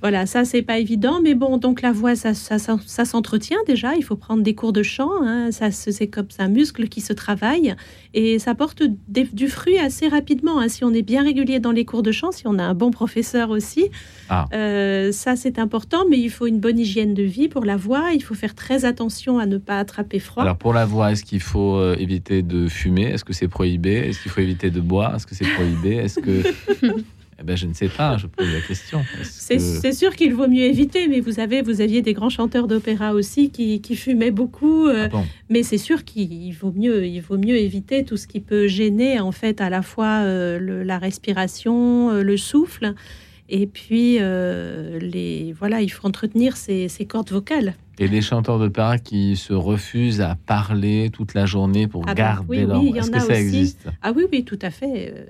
voilà, 0.00 0.26
ça 0.26 0.44
c'est 0.44 0.62
pas 0.62 0.78
évident, 0.78 1.20
mais 1.22 1.34
bon, 1.34 1.56
donc 1.58 1.82
la 1.82 1.90
voix, 1.92 2.14
ça, 2.14 2.32
ça, 2.34 2.58
ça- 2.58 2.78
ça 2.86 3.04
s'entretient 3.04 3.58
déjà. 3.66 3.94
Il 3.96 4.02
faut 4.04 4.16
prendre 4.16 4.42
des 4.42 4.54
cours 4.54 4.72
de 4.72 4.82
chant, 4.82 5.10
hein, 5.22 5.50
ça 5.50 5.70
se- 5.70 5.90
c'est 5.90 6.06
comme 6.06 6.28
un 6.38 6.48
muscle 6.48 6.88
qui 6.88 7.00
se 7.00 7.12
travaille 7.12 7.74
et 8.14 8.38
ça 8.38 8.54
porte 8.54 8.82
des- 9.08 9.24
du 9.24 9.48
fruit 9.48 9.78
assez 9.78 10.06
rapidement. 10.08 10.60
hein. 10.60 10.68
Si 10.68 10.84
on 10.84 10.92
est 10.94 11.02
bien 11.02 11.22
régulier 11.24 11.58
dans 11.58 11.72
les 11.72 11.84
cours 11.84 12.02
de 12.02 12.12
chant, 12.12 12.30
si 12.32 12.46
on 12.46 12.58
a 12.58 12.62
un 12.62 12.74
bon 12.74 12.90
professeur 12.90 13.50
aussi, 13.50 13.86
Ah. 14.28 14.46
euh, 14.52 15.10
ça 15.12 15.34
c'est 15.36 15.58
important. 15.58 16.04
Mais 16.08 16.18
il 16.18 16.30
faut 16.30 16.46
une 16.46 16.60
bonne 16.60 16.78
hygiène 16.78 17.14
de 17.14 17.22
vie 17.24 17.48
pour 17.48 17.64
la 17.64 17.76
voix. 17.76 18.10
Il 18.14 18.22
faut 18.22 18.34
faire 18.34 18.54
très 18.54 18.84
attention 18.84 19.38
à 19.38 19.46
ne 19.46 19.58
pas 19.58 19.78
attraper 19.78 20.18
froid. 20.20 20.42
Alors 20.44 20.56
pour 20.58 20.72
la 20.74 20.86
voix, 20.86 21.12
est-ce 21.12 21.24
qu'il 21.24 21.40
faut 21.40 21.76
euh, 21.76 21.96
éviter 21.98 22.42
de 22.42 22.68
fumer? 22.68 23.04
Est-ce 23.12 23.24
que 23.24 23.32
c'est 23.32 23.48
prohibé? 23.48 23.94
Est-ce 23.94 24.22
qu'il 24.22 24.30
faut 24.30 24.40
éviter 24.40 24.70
de 24.70 24.80
boire? 24.80 25.16
Est-ce 25.16 25.26
que 25.26 25.34
c'est 25.34 25.48
prohibé? 25.54 25.96
Est-ce 25.96 26.20
que 26.20 26.42
Eh 27.40 27.44
ben, 27.44 27.56
je 27.56 27.66
ne 27.66 27.72
sais 27.72 27.88
pas. 27.88 28.16
Je 28.18 28.26
pose 28.26 28.52
la 28.52 28.60
question. 28.60 29.04
C'est 29.22 29.58
que- 29.58 29.92
sûr 29.92 30.16
qu'il 30.16 30.34
vaut 30.34 30.48
mieux 30.48 30.64
éviter, 30.64 31.06
mais 31.06 31.20
vous 31.20 31.38
avez, 31.38 31.62
vous 31.62 31.80
aviez 31.80 32.02
des 32.02 32.12
grands 32.12 32.30
chanteurs 32.30 32.66
d'opéra 32.66 33.12
aussi 33.14 33.50
qui, 33.50 33.80
qui 33.80 33.94
fumaient 33.94 34.32
beaucoup. 34.32 34.86
euh, 34.88 35.04
Ah 35.06 35.08
bon? 35.08 35.24
Mais 35.48 35.62
c'est 35.62 35.78
sûr 35.78 36.04
qu'il 36.04 36.52
vaut 36.54 36.72
mieux, 36.76 37.06
il 37.06 37.20
vaut 37.20 37.38
mieux 37.38 37.56
éviter 37.56 38.04
tout 38.04 38.16
ce 38.16 38.26
qui 38.26 38.40
peut 38.40 38.66
gêner 38.66 39.20
en 39.20 39.30
fait 39.32 39.60
à 39.60 39.70
la 39.70 39.82
fois 39.82 40.22
euh, 40.24 40.58
le- 40.58 40.82
la 40.82 40.98
respiration, 40.98 42.10
euh, 42.10 42.22
le 42.22 42.36
souffle, 42.36 42.94
et 43.48 43.66
puis 43.66 44.18
les 44.18 45.54
voilà, 45.58 45.80
il 45.80 45.88
faut 45.90 46.06
entretenir 46.06 46.56
ses, 46.56 46.88
ses 46.88 47.06
cordes 47.06 47.30
vocales. 47.30 47.74
Et 48.00 48.06
les 48.08 48.20
chanteurs 48.20 48.58
d'opéra 48.58 48.98
qui 48.98 49.36
se 49.36 49.52
refusent 49.52 50.20
à 50.20 50.36
parler 50.46 51.10
toute 51.12 51.34
la 51.34 51.46
journée 51.46 51.88
pour 51.88 52.02
Ah 52.06 52.14
ben, 52.14 52.22
garder 52.22 52.46
oui, 52.48 52.66
leur 52.66 52.80
oui, 52.82 52.92
Est-ce 52.96 53.10
que 53.10 53.18
ça 53.20 53.26
aussi. 53.32 53.42
existe? 53.42 53.88
Ah 54.02 54.12
oui, 54.14 54.24
oui, 54.32 54.44
tout 54.44 54.58
à 54.62 54.70
fait. 54.70 55.26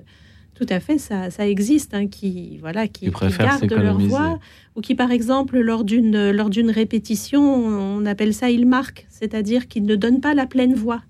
Tout 0.59 0.65
à 0.69 0.81
fait, 0.81 0.97
ça, 0.97 1.29
ça 1.29 1.47
existe, 1.47 1.93
hein, 1.93 2.07
qui 2.07 2.57
voilà, 2.57 2.89
qui, 2.89 3.05
Qui 3.05 3.37
gardent 3.37 3.71
leur 3.71 3.97
voix, 3.97 4.39
ou 4.75 4.81
qui, 4.81 4.93
par 4.93 5.09
exemple, 5.11 5.57
lors 5.57 5.85
d'une 5.85 6.31
lors 6.31 6.49
d'une 6.49 6.69
répétition, 6.69 7.41
on 7.41 8.05
appelle 8.05 8.33
ça 8.33 8.49
il 8.49 8.65
marque, 8.65 9.07
c'est-à-dire 9.09 9.69
qu'ils 9.69 9.85
ne 9.85 9.95
donnent 9.95 10.19
pas 10.19 10.33
la 10.33 10.45
pleine 10.45 10.73
voix. 10.73 11.01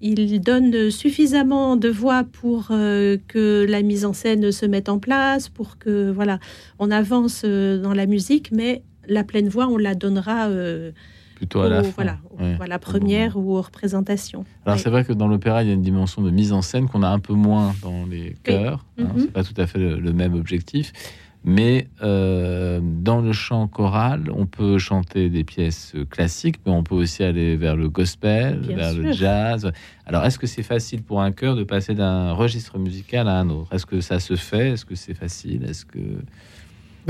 Ils 0.00 0.40
donnent 0.40 0.90
suffisamment 0.90 1.76
de 1.76 1.88
voix 1.88 2.24
pour 2.24 2.68
euh, 2.70 3.16
que 3.28 3.66
la 3.68 3.82
mise 3.82 4.04
en 4.04 4.12
scène 4.12 4.50
se 4.52 4.66
mette 4.66 4.88
en 4.88 4.98
place, 4.98 5.48
pour 5.48 5.78
que 5.78 6.10
voilà, 6.10 6.38
on 6.78 6.90
avance 6.90 7.42
euh, 7.44 7.80
dans 7.80 7.94
la 7.94 8.06
musique, 8.06 8.50
mais 8.52 8.82
la 9.08 9.24
pleine 9.24 9.48
voix, 9.48 9.66
on 9.66 9.78
la 9.78 9.94
donnera 9.94 10.48
euh, 10.48 10.92
Plutôt 11.42 11.62
à 11.62 11.68
la 11.68 11.82
fin. 11.82 11.90
voilà, 11.96 12.18
au- 12.30 12.40
Ouais. 12.40 12.56
à 12.60 12.66
la 12.68 12.78
première 12.78 13.36
ou 13.36 13.56
aux 13.56 13.62
représentations. 13.62 14.44
Alors 14.64 14.76
Oui. 14.76 14.82
c'est 14.84 14.90
vrai 14.90 15.04
que 15.04 15.12
dans 15.12 15.26
l'opéra, 15.26 15.64
il 15.64 15.68
y 15.68 15.70
a 15.72 15.74
une 15.74 15.82
dimension 15.82 16.22
de 16.22 16.30
mise 16.30 16.52
en 16.52 16.62
scène 16.62 16.86
qu'on 16.88 17.02
a 17.02 17.08
un 17.08 17.18
peu 17.18 17.32
moins 17.34 17.74
dans 17.82 18.06
les 18.06 18.36
chœurs. 18.44 18.84
hein. 18.96 19.08
Mhm. 19.12 19.18
C'est 19.22 19.32
pas 19.32 19.42
tout 19.42 19.54
à 19.56 19.66
fait 19.66 19.80
le, 19.80 19.98
le 19.98 20.12
même 20.12 20.34
objectif. 20.34 20.92
Mais 21.44 21.88
euh, 22.04 22.78
dans 22.80 23.20
le 23.20 23.32
chant 23.32 23.66
choral, 23.66 24.30
on 24.32 24.46
peut 24.46 24.78
chanter 24.78 25.28
des 25.30 25.42
pièces 25.42 25.94
classiques, 26.10 26.60
mais 26.64 26.70
on 26.70 26.84
peut 26.84 26.94
aussi 26.94 27.24
aller 27.24 27.56
vers 27.56 27.74
le 27.74 27.88
gospel, 27.88 28.60
Bien 28.60 28.76
vers 28.76 28.94
le 28.94 29.10
jazz. 29.10 29.72
Alors, 30.06 30.24
est-ce 30.24 30.38
que 30.38 30.46
c'est 30.46 30.62
facile 30.62 31.02
pour 31.02 31.20
un 31.22 31.32
chœur 31.32 31.56
de 31.56 31.64
passer 31.64 31.96
d'un 31.96 32.30
registre 32.34 32.78
musical 32.78 33.26
à 33.26 33.40
un 33.40 33.50
autre? 33.50 33.72
Est-ce 33.74 33.86
que 33.86 34.00
ça 34.00 34.20
se 34.20 34.36
fait? 34.36 34.70
Est-ce 34.74 34.84
que 34.84 34.94
c'est 34.94 35.14
facile? 35.14 35.64
Est-ce 35.64 35.84
que 35.84 35.98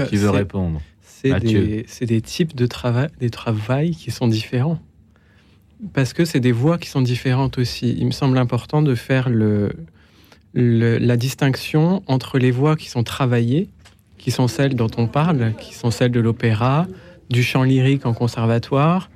qui 0.08 0.16
veut 0.16 0.30
c'est- 0.30 0.38
répondre? 0.38 0.80
C'est 1.86 2.06
des, 2.06 2.20
types 2.20 2.54
de 2.56 2.66
travail, 2.66 3.08
des 3.20 3.30
qui 3.92 4.10
sont 4.10 4.26
différents. 4.26 4.80
Parce 5.92 6.12
que 6.12 6.24
c'est 6.24 6.40
des 6.40 6.52
voix 6.52 6.78
qui 6.78 6.88
sont 6.88 7.02
différentes 7.02 7.58
aussi. 7.58 7.94
Il 7.98 8.06
me 8.06 8.10
semble 8.12 8.38
important 8.38 8.82
de 8.82 8.94
faire 8.94 9.28
le, 9.28 9.72
le- 10.52 10.98
la 10.98 11.16
distinction 11.16 12.02
entre 12.06 12.38
les 12.38 12.50
voix 12.50 12.76
qui 12.76 12.88
sont 12.88 13.02
travaillées, 13.02 13.68
qui 14.18 14.30
sont 14.30 14.48
celles 14.48 14.74
dont 14.74 14.90
on 14.96 15.06
parle, 15.06 15.54
qui 15.58 15.74
sont 15.74 15.90
celles 15.90 16.12
de 16.12 16.20
l'opéra, 16.20 16.86
du 17.30 17.42
chant 17.42 17.64
lyrique 17.64 18.06
en 18.06 18.14
conservatoire, 18.14 19.10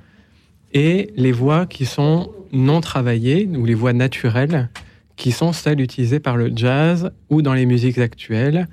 et 0.73 1.11
les 1.15 1.31
voix 1.31 1.65
qui 1.65 1.85
sont 1.85 2.31
non 2.51 2.81
travaillées, 2.81 3.47
ou 3.47 3.65
les 3.65 3.73
voix 3.73 3.93
naturelles, 3.93 4.69
qui 5.15 5.31
sont 5.31 5.53
celles 5.53 5.81
utilisées 5.81 6.19
par 6.19 6.37
le 6.37 6.51
jazz 6.55 7.11
ou 7.29 7.41
dans 7.41 7.53
les 7.53 7.65
musiques 7.65 7.97
actuelles, 7.97 8.67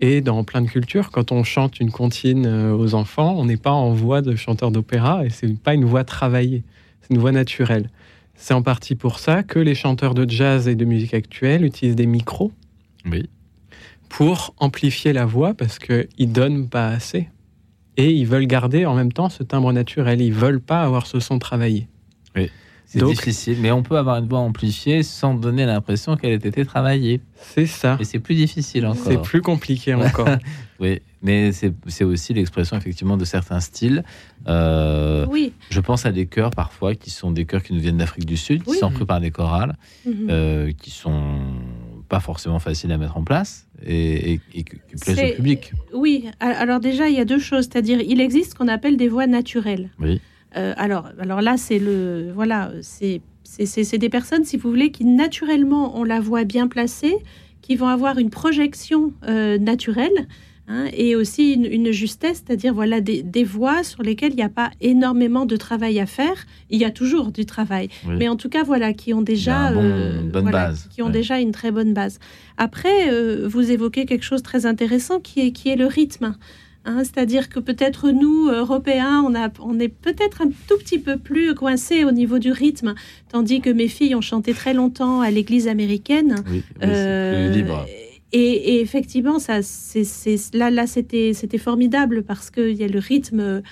et 0.00 0.20
dans 0.20 0.42
plein 0.44 0.62
de 0.62 0.68
cultures, 0.68 1.10
quand 1.10 1.32
on 1.32 1.44
chante 1.44 1.80
une 1.80 1.90
comptine 1.90 2.46
euh, 2.46 2.74
aux 2.74 2.94
enfants, 2.94 3.34
on 3.36 3.44
n'est 3.44 3.56
pas 3.56 3.72
en 3.72 3.92
voix 3.92 4.22
de 4.22 4.34
chanteur 4.36 4.70
d'opéra 4.70 5.24
et 5.24 5.30
c'est 5.30 5.54
pas 5.58 5.74
une 5.74 5.84
voix 5.84 6.04
travaillée, 6.04 6.62
c'est 7.02 7.14
une 7.14 7.20
voix 7.20 7.32
naturelle. 7.32 7.90
C'est 8.34 8.54
en 8.54 8.62
partie 8.62 8.94
pour 8.94 9.18
ça 9.18 9.42
que 9.42 9.58
les 9.58 9.74
chanteurs 9.74 10.14
de 10.14 10.28
jazz 10.28 10.66
et 10.68 10.74
de 10.74 10.84
musique 10.86 11.12
actuelle 11.12 11.64
utilisent 11.64 11.96
des 11.96 12.06
micros 12.06 12.52
Oui. 13.04 13.28
pour 14.08 14.54
amplifier 14.58 15.12
la 15.12 15.26
voix 15.26 15.52
parce 15.52 15.78
qu'ils 15.78 16.32
donnent 16.32 16.68
pas 16.68 16.88
assez. 16.88 17.28
Et 17.98 18.12
ils 18.12 18.26
veulent 18.26 18.46
garder 18.46 18.86
en 18.86 18.94
même 18.94 19.12
temps 19.12 19.28
ce 19.28 19.42
timbre 19.42 19.72
naturel. 19.74 20.22
Ils 20.22 20.32
veulent 20.32 20.60
pas 20.60 20.82
avoir 20.82 21.06
ce 21.06 21.20
son 21.20 21.38
travaillé. 21.38 21.86
C'est 22.92 23.04
difficile, 23.04 23.58
mais 23.60 23.70
on 23.70 23.82
peut 23.84 23.96
avoir 23.96 24.16
une 24.18 24.26
voix 24.26 24.40
amplifiée 24.40 25.04
sans 25.04 25.34
donner 25.34 25.64
l'impression 25.64 26.16
qu'elle 26.16 26.32
ait 26.32 26.34
été 26.48 26.64
travaillée. 26.64 27.20
C'est 27.40 27.66
ça. 27.66 27.96
Et 28.00 28.04
c'est 28.04 28.18
plus 28.18 28.34
difficile 28.34 28.84
encore. 28.86 29.04
C'est 29.06 29.22
plus 29.22 29.42
compliqué 29.42 29.94
encore. 29.94 30.28
Oui, 30.80 30.98
mais 31.22 31.52
c'est 31.52 32.04
aussi 32.04 32.32
l'expression 32.32 32.74
effectivement 32.74 33.18
de 33.18 33.26
certains 33.26 33.60
styles. 33.60 34.02
Euh, 34.48 35.26
Oui. 35.28 35.52
Je 35.68 35.78
pense 35.80 36.06
à 36.06 36.10
des 36.10 36.24
chœurs 36.24 36.50
parfois 36.50 36.94
qui 36.94 37.10
sont 37.10 37.30
des 37.30 37.44
chœurs 37.44 37.62
qui 37.62 37.74
nous 37.74 37.80
viennent 37.80 37.98
d'Afrique 37.98 38.24
du 38.24 38.38
Sud, 38.38 38.62
qui 38.64 38.70
Oui. 38.70 38.78
sont 38.78 38.90
pris 38.90 39.04
par 39.04 39.20
des 39.20 39.30
chorales, 39.30 39.76
Mhm. 40.06 40.28
euh, 40.30 40.72
qui 40.72 40.90
sont 40.90 41.38
pas 42.08 42.20
forcément 42.20 42.58
faciles 42.60 42.90
à 42.92 42.96
mettre 42.98 43.18
en 43.18 43.24
place 43.24 43.66
et, 43.84 44.32
et- 44.32 44.40
et 44.54 44.62
qui 44.64 44.76
plaisent 45.00 45.32
au 45.32 45.36
public. 45.36 45.72
Oui, 45.92 46.28
alors 46.40 46.80
déjà, 46.80 47.08
il 47.10 47.14
y 47.14 47.20
a 47.20 47.26
deux 47.26 47.38
choses, 47.38 47.64
c'est-à-dire 47.70 48.00
il 48.00 48.20
existe 48.20 48.52
ce 48.52 48.54
qu'on 48.54 48.68
appelle 48.68 48.96
des 48.96 49.08
voix 49.08 49.26
naturelles. 49.26 49.90
Oui. 50.00 50.20
Euh, 50.56 50.74
alors, 50.76 51.08
alors 51.18 51.40
là, 51.40 51.56
c'est 51.56 51.78
le 51.78 52.30
voilà, 52.34 52.72
c'est 52.82 53.20
des 53.98 54.08
personnes, 54.08 54.44
si 54.44 54.56
vous 54.56 54.68
voulez, 54.70 54.90
qui 54.90 55.04
naturellement 55.04 55.96
ont 55.98 56.04
la 56.04 56.20
voix 56.20 56.44
bien 56.44 56.66
placée, 56.68 57.14
qui 57.62 57.76
vont 57.76 57.88
avoir 57.88 58.18
une 58.18 58.30
projection 58.30 59.12
euh, 59.28 59.58
naturelle. 59.58 60.26
hein, 60.72 60.86
et 60.92 61.16
aussi 61.16 61.52
une, 61.54 61.64
une 61.66 61.90
justesse, 61.90 62.44
c'est-à-dire 62.46 62.72
voilà 62.72 63.00
des, 63.00 63.24
des 63.24 63.42
voix 63.42 63.82
sur 63.82 64.02
lesquelles 64.04 64.32
il 64.32 64.36
n'y 64.36 64.42
a 64.44 64.48
pas 64.48 64.70
énormément 64.80 65.44
de 65.44 65.56
travail 65.56 65.98
à 65.98 66.06
faire. 66.06 66.46
Il 66.70 66.78
y 66.80 66.84
a 66.84 66.90
toujours 66.92 67.32
du 67.32 67.44
travail, 67.44 67.88
Oui. 68.06 68.14
mais 68.18 68.28
en 68.28 68.36
tout 68.36 68.48
cas 68.48 68.62
voilà 68.62 68.92
qui 68.92 69.12
ont 69.12 69.22
déjà 69.22 69.72
bon- 69.72 69.80
euh, 69.82 70.20
une 70.20 70.30
bonne 70.30 70.42
voilà, 70.42 70.66
base, 70.68 70.86
qui 70.92 71.02
ont 71.02 71.06
ouais. 71.06 71.12
déjà 71.12 71.40
une 71.40 71.50
très 71.50 71.72
bonne 71.72 71.92
base. 71.92 72.20
Après, 72.56 73.10
euh, 73.12 73.48
vous 73.48 73.70
évoquez 73.72 74.06
quelque 74.06 74.22
chose 74.24 74.42
de 74.42 74.44
très 74.44 74.64
intéressant 74.64 75.18
qui 75.18 75.40
est 75.40 75.50
qui 75.50 75.70
est 75.70 75.76
le 75.76 75.86
rythme. 75.86 76.36
Hein, 76.86 77.04
c'est-à-dire 77.04 77.50
que 77.50 77.60
peut-être 77.60 78.10
nous, 78.10 78.48
Européens, 78.48 79.22
on, 79.26 79.34
a, 79.34 79.50
on 79.60 79.78
est 79.78 79.88
peut-être 79.88 80.40
un 80.40 80.50
tout 80.66 80.78
petit 80.78 80.98
peu 80.98 81.18
plus 81.18 81.54
coincés 81.54 82.04
au 82.04 82.10
niveau 82.10 82.38
du 82.38 82.52
rythme, 82.52 82.94
tandis 83.28 83.60
que 83.60 83.68
mes 83.68 83.88
filles 83.88 84.14
ont 84.14 84.22
chanté 84.22 84.54
très 84.54 84.72
longtemps 84.72 85.20
à 85.20 85.30
l'église 85.30 85.68
américaine. 85.68 86.36
Oui, 86.50 86.62
c'est 86.80 87.50
libre. 87.50 87.86
Et, 88.32 88.80
effectivement, 88.80 89.38
ça, 89.38 89.60
c'est, 89.62 90.04
là, 90.54 90.70
là, 90.70 90.86
c'était, 90.86 91.32
c'était 91.34 91.58
formidable 91.58 92.22
parce 92.22 92.50
qu'il 92.50 92.74
y 92.74 92.84
a 92.84 92.86
le 92.86 93.00
rythme, 93.00 93.62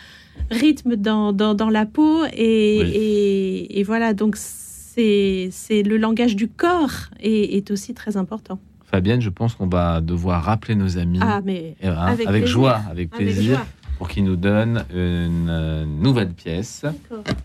rythme 0.50 0.96
dans, 0.96 1.32
dans, 1.32 1.70
la 1.70 1.86
peau 1.86 2.24
et, 2.32 3.78
et, 3.78 3.82
voilà. 3.84 4.14
Donc 4.14 4.36
c'est, 4.36 5.48
c'est 5.52 5.82
le 5.82 5.96
langage 5.96 6.34
du 6.34 6.48
corps 6.48 7.10
est, 7.20 7.56
est, 7.56 7.70
aussi 7.70 7.94
très 7.94 8.16
important. 8.16 8.58
Fabienne, 8.90 9.20
je 9.20 9.28
pense 9.28 9.54
qu'on 9.54 9.66
va 9.66 10.00
devoir 10.00 10.42
rappeler 10.42 10.74
nos 10.74 10.96
amis 10.96 11.18
ah, 11.20 11.40
mais 11.44 11.76
hein, 11.82 12.16
avec, 12.26 12.46
joie, 12.46 12.80
avec 12.90 13.10
plaisir. 13.10 13.64
Pour 13.98 14.08
qu'ils 14.08 14.22
nous 14.22 14.36
donnent 14.36 14.84
une 14.94 15.84
nouvelle 16.00 16.30
pièce. 16.30 16.86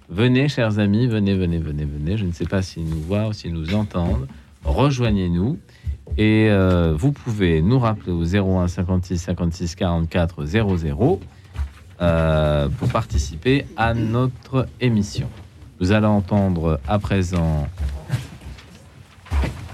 Venez, 0.08 0.48
chers 0.50 0.78
amis, 0.78 1.08
venez, 1.08 1.34
venez, 1.34 1.58
venez, 1.58 1.84
venez. 1.84 2.16
Je 2.16 2.26
ne 2.26 2.32
sais 2.32 2.46
pas 2.46 2.62
s'ils 2.62 2.86
nous 2.86 3.02
voient 3.02 3.28
ou 3.28 3.34
s'ils 3.34 3.54
nous 3.54 3.74
entendent. 3.74 4.28
Rejoignez-nous. 4.64 5.58
Et 6.18 6.50
euh, 6.52 6.94
vous 6.96 7.12
pouvez 7.12 7.64
nous 7.64 7.80
rappeler 7.80 8.12
au 8.12 8.24
01 8.24 8.68
56 8.68 9.18
56 9.18 9.76
44 9.76 10.46
00 10.46 11.20
pour 12.78 12.90
participer 12.90 13.66
à 13.76 13.96
notre 13.96 14.68
émission. 14.80 15.28
Nous 15.80 15.92
allons 15.92 16.12
entendre 16.12 16.80
à 16.88 17.00
présent 17.00 17.68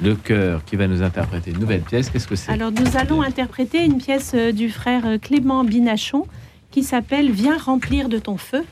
le 0.01 0.15
chœur 0.15 0.63
qui 0.65 0.75
va 0.75 0.87
nous 0.87 1.01
interpréter 1.01 1.51
une 1.51 1.59
nouvelle 1.59 1.81
pièce. 1.81 2.09
Qu'est-ce 2.09 2.27
que 2.27 2.35
c'est 2.35 2.51
Alors 2.51 2.71
nous 2.71 2.97
allons 2.97 3.21
interpréter 3.21 3.83
une 3.83 3.97
pièce 3.97 4.31
euh, 4.35 4.51
du 4.51 4.69
frère 4.69 5.05
euh, 5.05 5.17
Clément 5.17 5.63
Binachon 5.63 6.25
qui 6.71 6.83
s'appelle 6.83 7.31
Viens 7.31 7.57
remplir 7.57 8.09
de 8.09 8.17
ton 8.17 8.37
feu. 8.37 8.63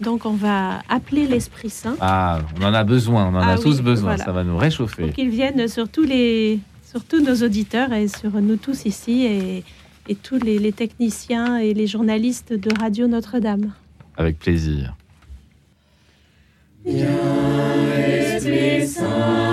Donc 0.00 0.26
on 0.26 0.32
va 0.32 0.80
appeler 0.88 1.26
l'Esprit 1.26 1.70
Saint. 1.70 1.96
Ah, 2.00 2.40
on 2.60 2.64
en 2.64 2.74
a 2.74 2.82
besoin, 2.82 3.26
on 3.26 3.36
en 3.36 3.42
a 3.42 3.52
ah 3.52 3.58
tous 3.58 3.80
besoin, 3.82 4.16
ça 4.16 4.32
va 4.32 4.42
nous 4.42 4.56
réchauffer. 4.56 5.02
Pour 5.04 5.12
qu'il 5.12 5.30
vienne 5.30 5.68
sur 5.68 5.88
tous 5.88 6.02
les 6.02 6.58
sur 6.90 7.04
tous 7.04 7.22
nos 7.22 7.42
auditeurs 7.42 7.92
et 7.92 8.08
sur 8.08 8.32
nous 8.32 8.56
tous 8.56 8.84
ici 8.84 9.24
et, 9.24 9.64
et 10.08 10.14
tous 10.14 10.36
les, 10.36 10.58
les, 10.58 10.72
techniciens 10.72 11.56
et 11.56 11.72
les 11.72 11.86
journalistes 11.86 12.52
de 12.52 12.70
Radio 12.78 13.06
Notre-Dame. 13.06 13.72
Avec 14.18 14.38
plaisir. 14.38 14.94
Viens, 16.84 17.06
Esprit 17.96 18.86
Saint, 18.86 19.51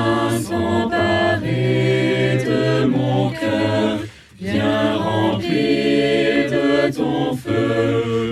de 7.38 8.29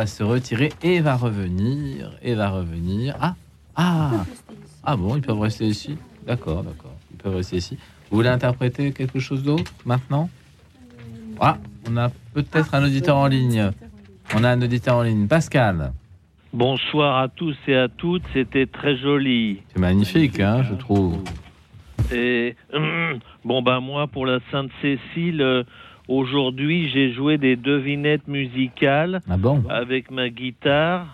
va 0.00 0.06
se 0.06 0.22
retirer 0.22 0.70
et 0.82 1.00
va 1.00 1.14
revenir. 1.14 2.12
Et 2.22 2.34
va 2.34 2.48
revenir. 2.48 3.14
Ah 3.20 3.34
Ah 3.76 4.24
Ah 4.82 4.96
bon, 4.96 5.16
ils 5.16 5.20
peuvent 5.20 5.38
rester 5.38 5.66
ici? 5.66 5.98
D'accord, 6.26 6.62
d'accord. 6.62 6.94
Ils 7.12 7.18
peuvent 7.18 7.36
rester 7.36 7.56
ici. 7.58 7.76
Vous 8.08 8.16
voulez 8.16 8.30
interpréter 8.30 8.92
quelque 8.92 9.18
chose 9.18 9.42
d'autre 9.42 9.70
maintenant? 9.84 10.30
Ah, 11.38 11.58
on 11.86 11.98
a 11.98 12.08
peut-être 12.32 12.74
un 12.74 12.82
auditeur 12.82 13.16
en 13.18 13.26
ligne. 13.26 13.72
On 14.34 14.42
a 14.42 14.48
un 14.48 14.62
auditeur 14.62 14.96
en 14.96 15.02
ligne. 15.02 15.26
Pascal. 15.26 15.92
Bonsoir 16.54 17.18
à 17.22 17.28
tous 17.28 17.56
et 17.68 17.76
à 17.76 17.88
toutes, 17.88 18.24
c'était 18.32 18.66
très 18.66 18.96
joli. 18.96 19.60
C'est 19.74 19.80
magnifique, 19.80 20.40
hein, 20.40 20.62
je 20.62 20.76
trouve. 20.76 21.22
Et 22.10 22.56
bon 23.44 23.60
ben 23.60 23.80
moi 23.80 24.06
pour 24.06 24.24
la 24.24 24.38
Sainte 24.50 24.70
Cécile, 24.80 25.42
euh, 25.42 25.62
aujourd'hui 26.10 26.90
j'ai 26.90 27.12
joué 27.12 27.38
des 27.38 27.56
devinettes 27.56 28.26
musicales 28.26 29.20
ah 29.30 29.36
bon 29.36 29.62
avec 29.68 30.10
ma 30.10 30.28
guitare 30.28 31.06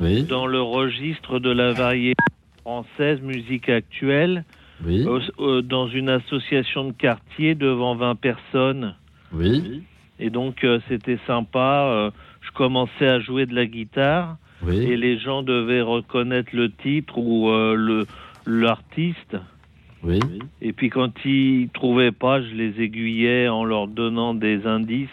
oui. 0.00 0.24
dans 0.24 0.46
le 0.46 0.60
registre 0.60 1.38
de 1.38 1.50
la 1.50 1.72
variété 1.72 2.22
française 2.62 3.20
musique 3.20 3.68
actuelle. 3.68 4.44
Oui. 4.84 5.06
Euh, 5.38 5.62
dans 5.62 5.86
une 5.86 6.08
association 6.08 6.84
de 6.84 6.92
quartier 6.92 7.54
devant 7.54 7.94
20 7.94 8.16
personnes. 8.16 8.96
Oui. 9.32 9.82
Et 10.18 10.30
donc 10.30 10.64
euh, 10.64 10.80
c'était 10.88 11.18
sympa. 11.26 12.10
je 12.40 12.50
commençais 12.50 13.06
à 13.06 13.20
jouer 13.20 13.46
de 13.46 13.54
la 13.54 13.66
guitare 13.66 14.38
et 14.68 14.96
les 14.96 15.18
gens 15.18 15.42
devaient 15.42 15.82
reconnaître 15.82 16.50
le 16.52 16.70
titre 16.70 17.18
ou 17.18 17.48
le 17.50 18.06
l'artiste. 18.44 19.36
Oui. 20.04 20.20
Et 20.60 20.72
puis 20.72 20.90
quand 20.90 21.12
ils 21.24 21.68
trouvaient 21.72 22.12
pas, 22.12 22.42
je 22.42 22.54
les 22.54 22.80
aiguillais 22.80 23.48
en 23.48 23.64
leur 23.64 23.86
donnant 23.86 24.34
des 24.34 24.66
indices. 24.66 25.08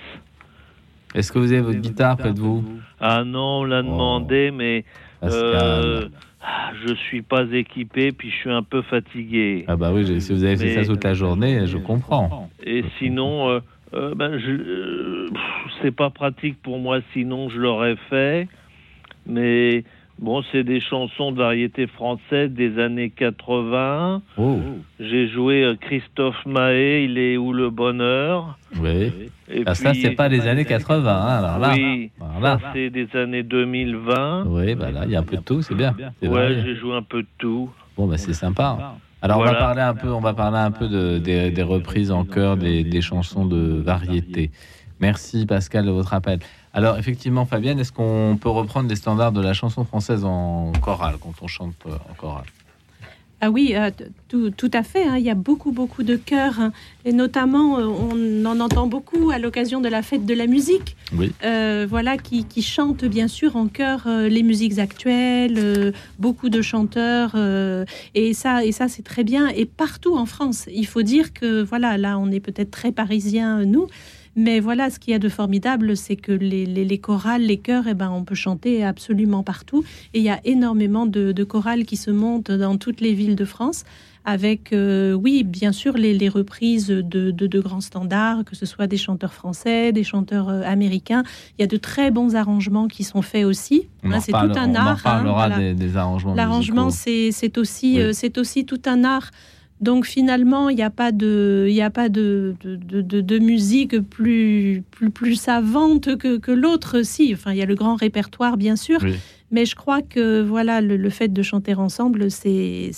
Est-ce 1.15 1.31
que 1.31 1.39
vous 1.39 1.51
avez 1.51 1.61
votre 1.61 1.79
guitare 1.79 2.17
près 2.17 2.33
de 2.33 2.39
vous 2.39 2.63
Ah 2.99 3.23
non, 3.23 3.61
on 3.61 3.63
l'a 3.63 3.81
demandé, 3.81 4.51
mais 4.51 4.85
euh, 5.23 6.07
je 6.85 6.93
suis 6.93 7.21
pas 7.21 7.45
équipé, 7.51 8.11
puis 8.11 8.29
je 8.29 8.35
suis 8.35 8.51
un 8.51 8.63
peu 8.63 8.81
fatigué. 8.83 9.65
Ah 9.67 9.75
bah 9.75 9.91
oui, 9.93 10.21
si 10.21 10.33
vous 10.33 10.43
avez 10.43 10.57
fait 10.57 10.75
ça 10.75 10.85
toute 10.85 11.03
la 11.03 11.13
journée, 11.13 11.65
je 11.65 11.77
comprends. 11.77 12.49
Et 12.63 12.83
sinon, 12.99 13.49
euh, 13.49 13.59
euh, 13.93 14.13
ben, 14.15 14.37
je, 14.37 14.51
euh, 14.51 15.29
c'est 15.81 15.95
pas 15.95 16.09
pratique 16.09 16.61
pour 16.61 16.79
moi. 16.79 16.99
Sinon, 17.13 17.49
je 17.49 17.59
l'aurais 17.59 17.95
fait, 18.09 18.47
mais 19.25 19.83
Bon, 20.21 20.43
c'est 20.51 20.65
des 20.65 20.81
chansons 20.81 21.31
de 21.31 21.37
variété 21.37 21.87
française 21.87 22.51
des 22.51 22.77
années 22.77 23.09
80. 23.09 24.21
Oh. 24.37 24.59
J'ai 24.99 25.29
joué 25.29 25.63
euh, 25.63 25.75
Christophe 25.79 26.45
Mahé, 26.45 27.05
Il 27.05 27.17
est 27.17 27.37
où 27.37 27.53
le 27.53 27.69
bonheur 27.69 28.57
Oui. 28.81 29.13
Et 29.49 29.63
ah, 29.65 29.75
ça, 29.75 29.93
c'est 29.93 30.11
pas 30.11 30.27
des 30.27 30.41
années 30.41 30.65
80. 30.65 31.09
Hein, 31.09 31.37
alors 31.37 31.59
là, 31.59 31.73
oui, 31.73 32.11
c'est 32.73 32.89
des 32.89 33.07
années 33.15 33.43
2020. 33.43 34.43
Oui, 34.47 34.75
bah 34.75 34.91
là, 34.91 35.03
il 35.05 35.11
y 35.11 35.15
a 35.15 35.19
un 35.19 35.23
peu 35.23 35.37
de 35.37 35.41
tout, 35.41 35.61
c'est 35.61 35.75
bien. 35.75 35.95
Ouais, 36.21 36.61
j'ai 36.65 36.75
joué 36.75 36.95
un 36.95 37.03
peu 37.03 37.21
de 37.21 37.27
tout. 37.37 37.69
Bon, 37.95 38.05
bah 38.05 38.17
c'est 38.17 38.33
sympa. 38.33 38.97
Alors 39.21 39.39
on 39.39 39.43
va 39.43 39.53
parler 39.53 39.81
un 39.81 39.95
peu, 39.95 40.09
on 40.09 40.21
va 40.21 40.33
parler 40.33 40.57
un 40.57 40.71
peu 40.71 40.87
de, 40.87 41.17
des, 41.17 41.63
reprises 41.63 42.11
en 42.11 42.23
chœur 42.25 42.57
des, 42.57 42.83
des 42.83 43.01
chansons 43.01 43.45
de 43.45 43.81
variété. 43.81 44.51
Merci 44.99 45.45
Pascal 45.45 45.85
de 45.85 45.91
votre 45.91 46.13
appel. 46.13 46.39
Alors 46.73 46.97
effectivement, 46.97 47.45
Fabienne, 47.45 47.79
est-ce 47.79 47.91
qu'on 47.91 48.37
peut 48.39 48.49
reprendre 48.49 48.89
les 48.89 48.95
standards 48.95 49.31
de 49.31 49.41
la 49.41 49.53
chanson 49.53 49.85
française 49.85 50.23
en 50.23 50.71
chorale 50.81 51.15
quand 51.19 51.33
on 51.41 51.47
chante 51.47 51.75
euh, 51.87 51.95
en 52.09 52.13
chorale? 52.13 52.45
Ah 53.41 53.49
oui, 53.49 53.73
euh, 53.73 53.89
tout, 54.27 54.71
à 54.73 54.83
fait. 54.83 55.07
Hein. 55.07 55.17
Il 55.17 55.23
y 55.23 55.29
a 55.29 55.35
beaucoup, 55.35 55.71
beaucoup 55.71 56.03
de 56.03 56.17
chœurs. 56.17 56.59
Hein. 56.59 56.73
Et 57.05 57.13
notamment, 57.13 57.79
euh, 57.79 57.85
on 57.85 58.45
en 58.45 58.59
entend 58.59 58.85
beaucoup 58.85 59.31
à 59.31 59.39
l'occasion 59.39 59.79
de 59.79 59.87
la 59.87 60.01
fête 60.01 60.25
de 60.25 60.33
la 60.33 60.45
musique. 60.45 60.97
Oui. 61.17 61.31
voilà, 61.87 62.17
qui, 62.17 62.61
chantent 62.61 63.05
bien 63.05 63.29
sûr 63.29 63.55
en 63.55 63.67
chœur 63.67 64.07
les 64.07 64.43
musiques 64.43 64.77
actuelles, 64.77 65.93
beaucoup 66.19 66.49
de 66.49 66.61
chanteurs. 66.61 67.35
et 68.13 68.33
ça, 68.33 68.65
et 68.65 68.73
ça 68.73 68.89
c'est 68.89 69.03
très 69.03 69.23
bien. 69.23 69.47
Et 69.47 69.65
partout 69.65 70.17
en 70.17 70.25
France, 70.25 70.65
il 70.71 70.85
faut 70.85 71.01
dire 71.01 71.31
que, 71.31 71.63
voilà, 71.63 71.97
là, 71.97 72.19
on 72.19 72.29
est 72.31 72.41
peut-être 72.41 72.71
très 72.71 72.91
parisiens, 72.91 73.63
nous. 73.63 73.87
Mais 74.35 74.59
voilà, 74.59 74.89
ce 74.89 74.99
qu'il 74.99 75.11
y 75.11 75.15
a 75.15 75.19
de 75.19 75.29
formidable, 75.29 75.97
c'est 75.97 76.15
que 76.15 76.31
les, 76.31 76.97
chorales, 76.99 77.41
les 77.41 77.57
chœurs, 77.57 77.85
eh 77.87 77.93
ben, 77.93 78.09
on 78.09 78.23
peut 78.23 78.35
chanter 78.35 78.83
absolument 78.83 79.43
partout. 79.43 79.83
Et 80.13 80.19
il 80.19 80.23
y 80.23 80.29
a 80.29 80.39
énormément 80.43 81.05
de, 81.05 81.43
chorales 81.43 81.85
qui 81.85 81.97
se 81.97 82.11
montent 82.11 82.51
dans 82.51 82.77
toutes 82.77 83.01
les 83.01 83.13
villes 83.13 83.35
de 83.35 83.45
France 83.45 83.85
avec, 84.25 84.73
euh, 84.73 85.13
oui, 85.13 85.43
bien 85.43 85.71
sûr, 85.71 85.93
les, 85.93 86.29
reprises 86.29 86.87
de, 86.87 87.59
grands 87.59 87.81
standards, 87.81 88.43
que 88.45 88.55
ce 88.55 88.65
soit 88.65 88.85
des 88.85 88.97
chanteurs 88.97 89.33
français, 89.33 89.91
des 89.91 90.03
chanteurs 90.03 90.49
euh, 90.49 90.61
américains. 90.63 91.23
Il 91.57 91.61
y 91.61 91.63
a 91.63 91.67
de 91.67 91.77
très 91.77 92.11
bons 92.11 92.35
arrangements 92.35 92.87
qui 92.87 93.03
sont 93.03 93.21
faits 93.21 93.45
aussi. 93.45 93.87
Hein, 94.03 94.19
c'est 94.19 94.31
tout 94.31 94.37
un 94.37 94.75
art. 94.75 95.01
On 95.03 95.09
hein, 95.09 95.23
parlera 95.23 95.73
des, 95.73 95.97
arrangements. 95.97 96.35
L'arrangement, 96.35 96.89
c'est 96.91 97.57
aussi, 97.57 97.99
euh, 97.99 98.11
c'est 98.13 98.37
aussi 98.37 98.65
tout 98.65 98.81
un 98.85 99.03
art. 99.03 99.31
Donc 99.81 100.05
finalement, 100.05 100.69
il 100.69 100.75
n'y 100.75 100.83
a 100.83 100.89
pas 100.89 101.11
de, 101.11 101.67
il 101.69 101.81
a 101.81 101.89
pas 101.89 102.09
de, 102.09 102.55
de, 102.63 103.01
de, 103.01 103.39
musique 103.39 103.99
plus, 104.01 104.83
plus, 104.91 105.09
plus 105.09 105.35
savante 105.35 106.17
que, 106.17 106.37
que 106.37 106.51
l'autre. 106.51 107.01
Si, 107.03 107.33
enfin, 107.33 107.51
il 107.53 107.57
y 107.57 107.61
a 107.61 107.65
le 107.65 107.75
grand 107.75 107.95
répertoire, 107.95 108.57
bien 108.57 108.75
sûr. 108.75 108.99
Mais 109.51 109.65
je 109.65 109.75
crois 109.75 110.01
que 110.01 110.41
voilà, 110.41 110.81
le, 110.81 111.09
fait 111.09 111.29
de 111.29 111.41
chanter 111.41 111.73
ensemble, 111.73 112.29
c'est 112.29 112.91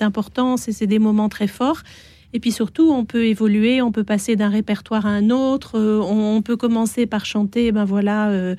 important, 0.00 0.56
c'est 0.56 0.86
des 0.86 0.98
moments 0.98 1.28
très 1.28 1.48
forts. 1.48 1.82
Et 2.32 2.38
puis 2.38 2.52
surtout, 2.52 2.90
on 2.92 3.04
peut 3.04 3.24
évoluer, 3.24 3.82
on 3.82 3.90
peut 3.90 4.04
passer 4.04 4.36
d'un 4.36 4.50
répertoire 4.50 5.06
à 5.06 5.08
un 5.08 5.30
autre. 5.30 5.76
Euh, 5.76 6.00
on, 6.00 6.42
peut 6.42 6.56
commencer 6.56 7.06
par 7.06 7.24
chanter, 7.24 7.72
ben 7.72 7.84
voilà. 7.84 8.30
Euh, 8.30 8.54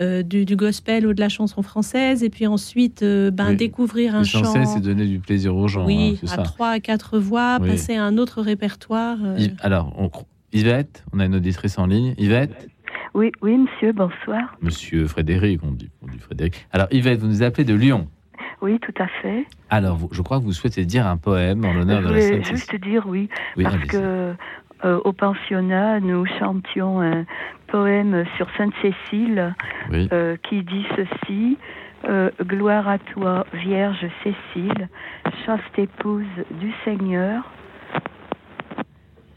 euh, 0.00 0.22
du, 0.22 0.56
gospel 0.56 1.06
ou 1.06 1.14
de 1.14 1.20
la 1.20 1.28
chanson 1.28 1.62
française, 1.62 2.24
et 2.24 2.30
puis 2.30 2.46
ensuite 2.46 3.02
euh, 3.02 3.30
ben, 3.30 3.54
découvrir 3.54 4.16
un 4.16 4.24
chant. 4.24 4.42
c'est 4.64 4.80
donner 4.80 5.06
du 5.06 5.20
plaisir 5.20 5.54
aux 5.54 5.68
gens. 5.68 5.86
Oui, 5.86 6.18
hein, 6.22 6.26
à 6.32 6.42
trois, 6.42 6.70
à 6.70 6.80
quatre 6.80 7.18
voix, 7.18 7.58
passer 7.60 7.94
à 7.94 8.04
un 8.04 8.18
autre 8.18 8.42
répertoire. 8.42 9.18
Euh. 9.22 9.38
Alors, 9.60 9.94
on... 9.98 10.10
Yvette, 10.52 11.04
on 11.12 11.20
a 11.20 11.24
une 11.24 11.34
auditrice 11.36 11.78
en 11.78 11.86
ligne. 11.86 12.14
Yvette? 12.18 12.68
Oui, 13.14 13.30
oui, 13.42 13.56
monsieur, 13.56 13.92
bonsoir. 13.92 14.56
Monsieur 14.60 15.06
Frédéric, 15.06 15.60
on 15.62 15.70
dit, 15.70 15.90
on 16.02 16.06
dit 16.06 16.18
Frédéric. 16.18 16.66
Alors, 16.72 16.88
Yvette, 16.90 17.20
vous 17.20 17.28
nous 17.28 17.42
appelez 17.42 17.64
de 17.64 17.74
Lyon. 17.74 18.08
Oui, 18.60 18.78
tout 18.80 18.94
à 19.02 19.06
fait. 19.20 19.44
Alors, 19.68 19.98
je 20.10 20.22
crois 20.22 20.38
que 20.38 20.44
vous 20.44 20.52
souhaitez 20.52 20.84
dire 20.84 21.06
un 21.06 21.16
poème 21.16 21.64
en 21.64 21.72
l'honneur 21.72 22.02
de 22.02 22.14
la 22.14 22.20
Sainte. 22.20 22.46
Juste 22.46 22.74
dire 22.76 23.04
oui, 23.06 23.28
parce 23.62 23.76
que 23.84 24.34
au 24.84 25.12
pensionnat, 25.12 26.00
nous 26.00 26.26
chantions 26.38 27.00
un, 27.00 27.24
poème 27.74 28.24
sur 28.36 28.46
Sainte-Cécile 28.56 29.52
euh, 29.92 30.36
qui 30.48 30.62
dit 30.62 30.86
ceci. 30.94 31.58
Euh, 32.04 32.30
gloire 32.40 32.86
à 32.86 32.98
toi, 32.98 33.46
Vierge 33.52 34.06
Cécile, 34.22 34.88
chaste 35.44 35.76
épouse 35.76 36.24
du 36.52 36.72
Seigneur. 36.84 37.50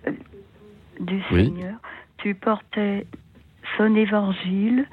Euh, 0.05 0.11
du 0.99 1.19
Seigneur. 1.31 1.75
Tu 2.17 2.35
portais 2.35 3.07
son 3.77 3.95
évangile 3.95 4.85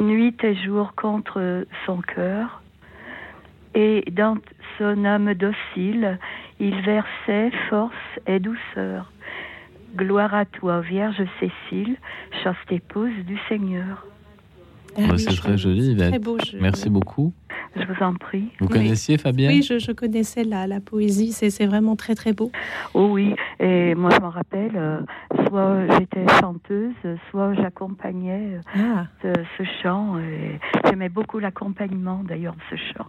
nuit 0.00 0.36
et 0.42 0.54
jour 0.54 0.94
contre 0.94 1.66
son 1.84 2.00
cœur. 2.00 2.62
Et 3.74 4.04
dans 4.10 4.38
son 4.78 5.04
âme 5.04 5.34
docile, 5.34 6.18
il 6.60 6.80
versait 6.80 7.50
force 7.68 7.92
et 8.26 8.38
douceur. 8.38 9.10
Gloire 9.96 10.34
à 10.34 10.44
toi, 10.44 10.80
Vierge 10.80 11.22
Cécile, 11.40 11.96
chaste 12.42 12.70
épouse 12.70 13.12
du 13.26 13.38
Seigneur. 13.48 14.06
Ah 14.96 15.16
c'est 15.16 15.36
très 15.36 15.56
joli, 15.56 15.96
Merci 16.60 16.90
beaucoup. 16.90 17.32
Je 17.76 17.84
vous 17.84 18.02
en 18.02 18.14
prie. 18.14 18.48
Vous 18.58 18.66
connaissiez 18.66 19.16
Fabienne 19.16 19.50
Oui, 19.50 19.62
je, 19.62 19.92
connaissais 19.92 20.42
la, 20.42 20.66
la 20.66 20.80
poésie, 20.80 21.32
c'est 21.32 21.66
vraiment 21.66 21.94
très 21.94 22.14
très 22.14 22.32
beau. 22.32 22.50
Oh 22.94 23.08
oui, 23.12 23.34
et 23.60 23.94
moi 23.94 24.10
je 24.10 24.20
me 24.20 24.26
rappelle, 24.26 24.72
euh, 24.74 25.00
soit 25.46 25.86
j'étais 25.98 26.26
chanteuse, 26.40 26.94
soit 27.30 27.54
j'accompagnais 27.54 28.60
euh, 28.76 29.04
ah. 29.22 29.32
ce, 29.56 29.64
chant. 29.82 30.16
J'aimais 30.84 31.08
beaucoup 31.08 31.38
l'accompagnement 31.38 32.22
d'ailleurs 32.24 32.54
de 32.54 32.76
ce 32.76 32.82
chant. 32.92 33.06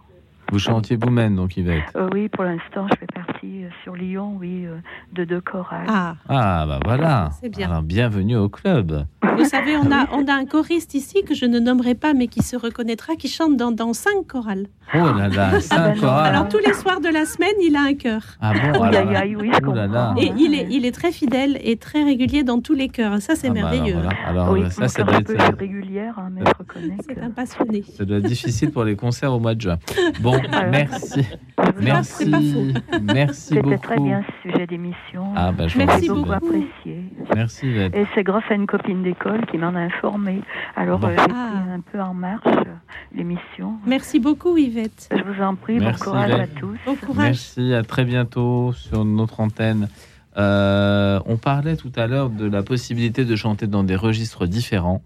Vous 0.52 0.58
chantiez 0.58 0.96
vous-même, 0.96 1.34
donc, 1.34 1.56
Yvette 1.56 1.82
euh, 1.96 2.10
Oui, 2.12 2.28
pour 2.28 2.44
l'instant, 2.44 2.86
je 2.92 2.98
fais 2.98 3.06
partie 3.06 3.31
euh, 3.44 3.68
sur 3.82 3.96
Lyon, 3.96 4.36
oui, 4.38 4.66
euh, 4.66 4.76
de 5.12 5.24
deux 5.24 5.40
chorales. 5.40 5.86
Ah, 5.88 6.14
ah 6.28 6.64
bah 6.66 6.78
voilà. 6.84 7.30
C'est 7.40 7.48
bien. 7.48 7.68
Alors, 7.68 7.82
bienvenue 7.82 8.36
au 8.36 8.48
club. 8.48 9.04
Vous 9.36 9.44
savez, 9.44 9.76
on 9.76 9.90
a, 9.90 10.06
on 10.12 10.26
a 10.28 10.34
un 10.34 10.44
choriste 10.44 10.94
ici 10.94 11.24
que 11.24 11.34
je 11.34 11.46
ne 11.46 11.58
nommerai 11.58 11.94
pas, 11.94 12.14
mais 12.14 12.28
qui 12.28 12.42
se 12.42 12.54
reconnaîtra, 12.54 13.16
qui 13.16 13.28
chante 13.28 13.56
dans, 13.56 13.72
dans 13.72 13.92
cinq 13.94 14.26
chorales. 14.28 14.66
Oh 14.94 14.98
là 14.98 15.28
là, 15.28 15.50
ah, 15.54 15.60
cinq 15.60 16.00
chorales. 16.00 16.34
Alors, 16.34 16.48
tous 16.48 16.58
les 16.64 16.72
soirs 16.74 17.00
de 17.00 17.08
la 17.08 17.24
semaine, 17.24 17.54
il 17.60 17.74
a 17.74 17.80
un 17.80 17.94
chœur. 17.94 18.22
Ah 18.40 18.52
bon 18.52 18.82
alors, 18.82 19.22
oui, 19.40 19.50
je 19.52 19.66
oh 19.66 19.72
là 19.72 19.86
là. 19.86 20.14
Et 20.18 20.32
il 20.36 20.54
est, 20.54 20.68
il 20.70 20.84
est 20.84 20.92
très 20.92 21.10
fidèle 21.10 21.58
et 21.62 21.76
très 21.76 22.04
régulier 22.04 22.44
dans 22.44 22.60
tous 22.60 22.74
les 22.74 22.88
chœurs. 22.88 23.20
Ça, 23.20 23.34
c'est 23.34 23.48
ah 23.48 23.54
bah 23.54 23.60
merveilleux. 23.62 23.96
alors, 24.26 24.50
oui, 24.52 24.70
ça, 24.70 24.86
ça 24.86 25.02
doit 25.02 25.18
être 25.18 25.58
régulière, 25.58 26.18
hein, 26.18 26.30
mais 26.30 26.42
C'est 27.08 27.20
un 27.20 27.30
passionné. 27.30 27.82
Ça 27.96 28.04
doit 28.04 28.18
être 28.18 28.26
difficile 28.26 28.70
pour 28.70 28.84
les 28.84 28.94
concerts 28.94 29.32
au 29.32 29.40
mois 29.40 29.54
de 29.54 29.62
juin. 29.62 29.78
Bon, 30.20 30.40
merci. 30.70 31.26
Merci. 31.80 32.74
Merci 33.02 33.31
beaucoup. 33.32 33.70
C'était 33.70 33.78
très 33.78 33.98
bien 33.98 34.22
ce 34.22 34.50
sujet 34.50 34.66
d'émission. 34.66 35.32
Ah, 35.36 35.52
bah, 35.52 35.68
je 35.68 35.78
Merci 35.78 36.08
beaucoup. 36.08 36.32
apprécié. 36.32 37.04
Merci 37.34 37.68
Et 37.68 38.06
c'est 38.14 38.22
grâce 38.22 38.44
à 38.50 38.54
une 38.54 38.66
copine 38.66 39.02
d'école 39.02 39.46
qui 39.46 39.58
m'en 39.58 39.74
a 39.74 39.80
informé. 39.80 40.42
Alors 40.76 41.00
j'ai 41.00 41.16
pris 41.16 41.32
un 41.32 41.80
peu 41.80 42.00
en 42.00 42.14
marche 42.14 42.46
l'émission. 43.14 43.74
Merci 43.86 44.20
beaucoup 44.20 44.56
Yvette. 44.56 45.08
Je 45.10 45.22
vous 45.22 45.42
en 45.42 45.54
prie, 45.54 45.78
bon 45.78 45.92
courage 45.92 46.32
à 46.32 46.46
tous. 46.46 46.76
Bon 46.86 46.94
courage. 46.96 47.26
Merci, 47.26 47.74
à 47.74 47.82
très 47.82 48.04
bientôt 48.04 48.72
sur 48.72 49.04
notre 49.04 49.40
antenne. 49.40 49.88
on 50.36 51.36
parlait 51.36 51.76
tout 51.76 51.92
à 51.96 52.06
l'heure 52.06 52.30
de 52.30 52.46
la 52.46 52.62
possibilité 52.62 53.24
de 53.24 53.36
chanter 53.36 53.66
dans 53.66 53.84
des 53.84 53.96
registres 53.96 54.46
différents 54.46 55.02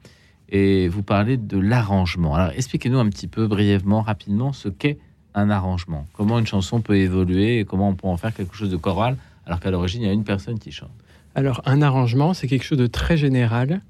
et 0.48 0.89
vous 0.89 1.03
parlez 1.03 1.36
de 1.36 1.59
l'arrangement. 1.59 2.35
Alors 2.35 2.51
expliquez-nous 2.55 2.98
un 2.98 3.09
petit 3.09 3.27
peu 3.27 3.47
brièvement, 3.47 4.01
rapidement, 4.01 4.53
ce 4.53 4.69
qu'est 4.69 4.98
un 5.37 5.51
arrangement. 5.51 6.07
Comment 6.15 6.41
une 6.41 6.47
chanson 6.47 6.81
peut 6.81 6.97
évoluer 6.97 7.61
et 7.61 7.65
comment 7.65 7.91
on 7.91 7.95
peut 7.95 8.09
en 8.09 8.17
faire 8.17 8.35
quelque 8.35 8.57
chose 8.57 8.71
de 8.71 8.77
choral 8.77 9.17
alors 9.47 9.61
qu'à 9.61 9.71
l'origine, 9.71 10.03
il 10.03 10.07
y 10.07 10.11
a 10.11 10.13
une 10.13 10.25
personne 10.25 10.59
qui 10.59 10.73
chante. 10.73 10.91
Alors 11.37 11.63
un 11.67 11.81
arrangement, 11.83 12.35
c'est 12.35 12.49
quelque 12.49 12.65
chose 12.65 12.79
de 12.79 12.89
très 12.89 13.17
général 13.17 13.81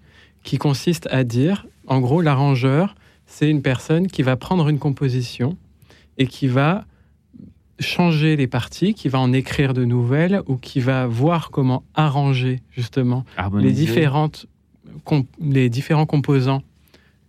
qui 0.43 0.59
consiste 0.59 1.09
à 1.10 1.24
dire, 1.24 1.66
en 1.86 2.01
gros, 2.01 2.20
l'arrangeur, 2.20 2.94
c'est 3.27 3.48
une 3.48 3.62
personne 3.62 4.06
qui 4.09 4.23
va 4.23 4.36
prendre 4.36 4.68
une 4.68 4.78
composition 4.78 5.56
et 6.18 6.27
qui 6.27 6.47
va 6.47 6.85
changer 7.81 8.36
les 8.36 8.47
parties, 8.47 8.94
qui 8.94 9.09
va 9.09 9.18
en 9.18 9.32
écrire 9.32 9.74
de 9.74 9.85
nouvelles 9.85 10.43
ou 10.47 10.56
qui 10.56 10.81
va 10.81 11.06
voir 11.06 11.51
comment 11.51 11.82
arranger 11.94 12.60
justement 12.70 13.24
les 13.55 13.73
différentes 13.73 14.47
les 15.40 15.68
différents 15.68 16.06
composants 16.06 16.62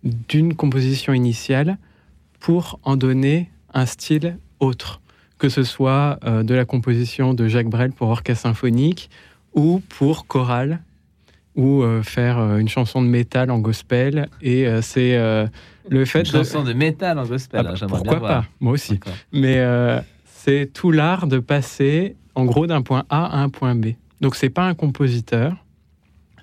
d'une 0.04 0.56
composition 0.56 1.14
initiale 1.14 1.78
pour 2.40 2.80
en 2.84 2.96
donner 2.96 3.50
un 3.78 3.86
style 3.86 4.38
autre, 4.60 5.02
que 5.38 5.50
ce 5.50 5.64
soit 5.64 6.20
euh, 6.26 6.44
de 6.44 6.54
la 6.54 6.66
composition 6.66 7.34
de 7.34 7.48
Jacques 7.48 7.70
Brel 7.70 7.92
pour 7.92 8.10
orchestre 8.10 8.44
symphonique 8.44 9.10
ou 9.54 9.82
pour 9.90 10.28
chorale 10.28 10.82
ou 11.56 11.82
euh, 11.82 12.04
faire 12.04 12.38
euh, 12.38 12.58
une 12.58 12.70
chanson 12.70 13.02
de 13.02 13.08
métal 13.08 13.52
en 13.52 13.60
gospel. 13.60 14.30
Et 14.42 14.68
c'est 14.82 15.18
le 15.90 16.06
fait 16.06 16.20
une 16.20 16.26
chanson 16.26 16.64
de 16.64 16.74
métal 16.74 17.18
en 17.20 17.26
gospel 17.26 17.66
ah, 17.66 17.74
hein, 17.82 17.88
pourquoi 17.88 18.20
pas 18.20 18.46
moi 18.60 18.74
aussi. 18.74 19.00
Mais 19.32 19.64
c'est 20.26 20.72
tout 20.74 20.92
l'art 20.92 21.28
de 21.28 21.40
passer 21.40 22.16
en 22.36 22.46
gros 22.46 22.68
d'un 22.68 22.82
point 22.82 23.06
A 23.10 23.26
à 23.26 23.38
un 23.38 23.50
point 23.50 23.76
B. 23.76 23.94
Donc 24.22 24.36
c'est 24.36 24.50
pas 24.50 24.64
un 24.64 24.74
compositeur 24.74 25.56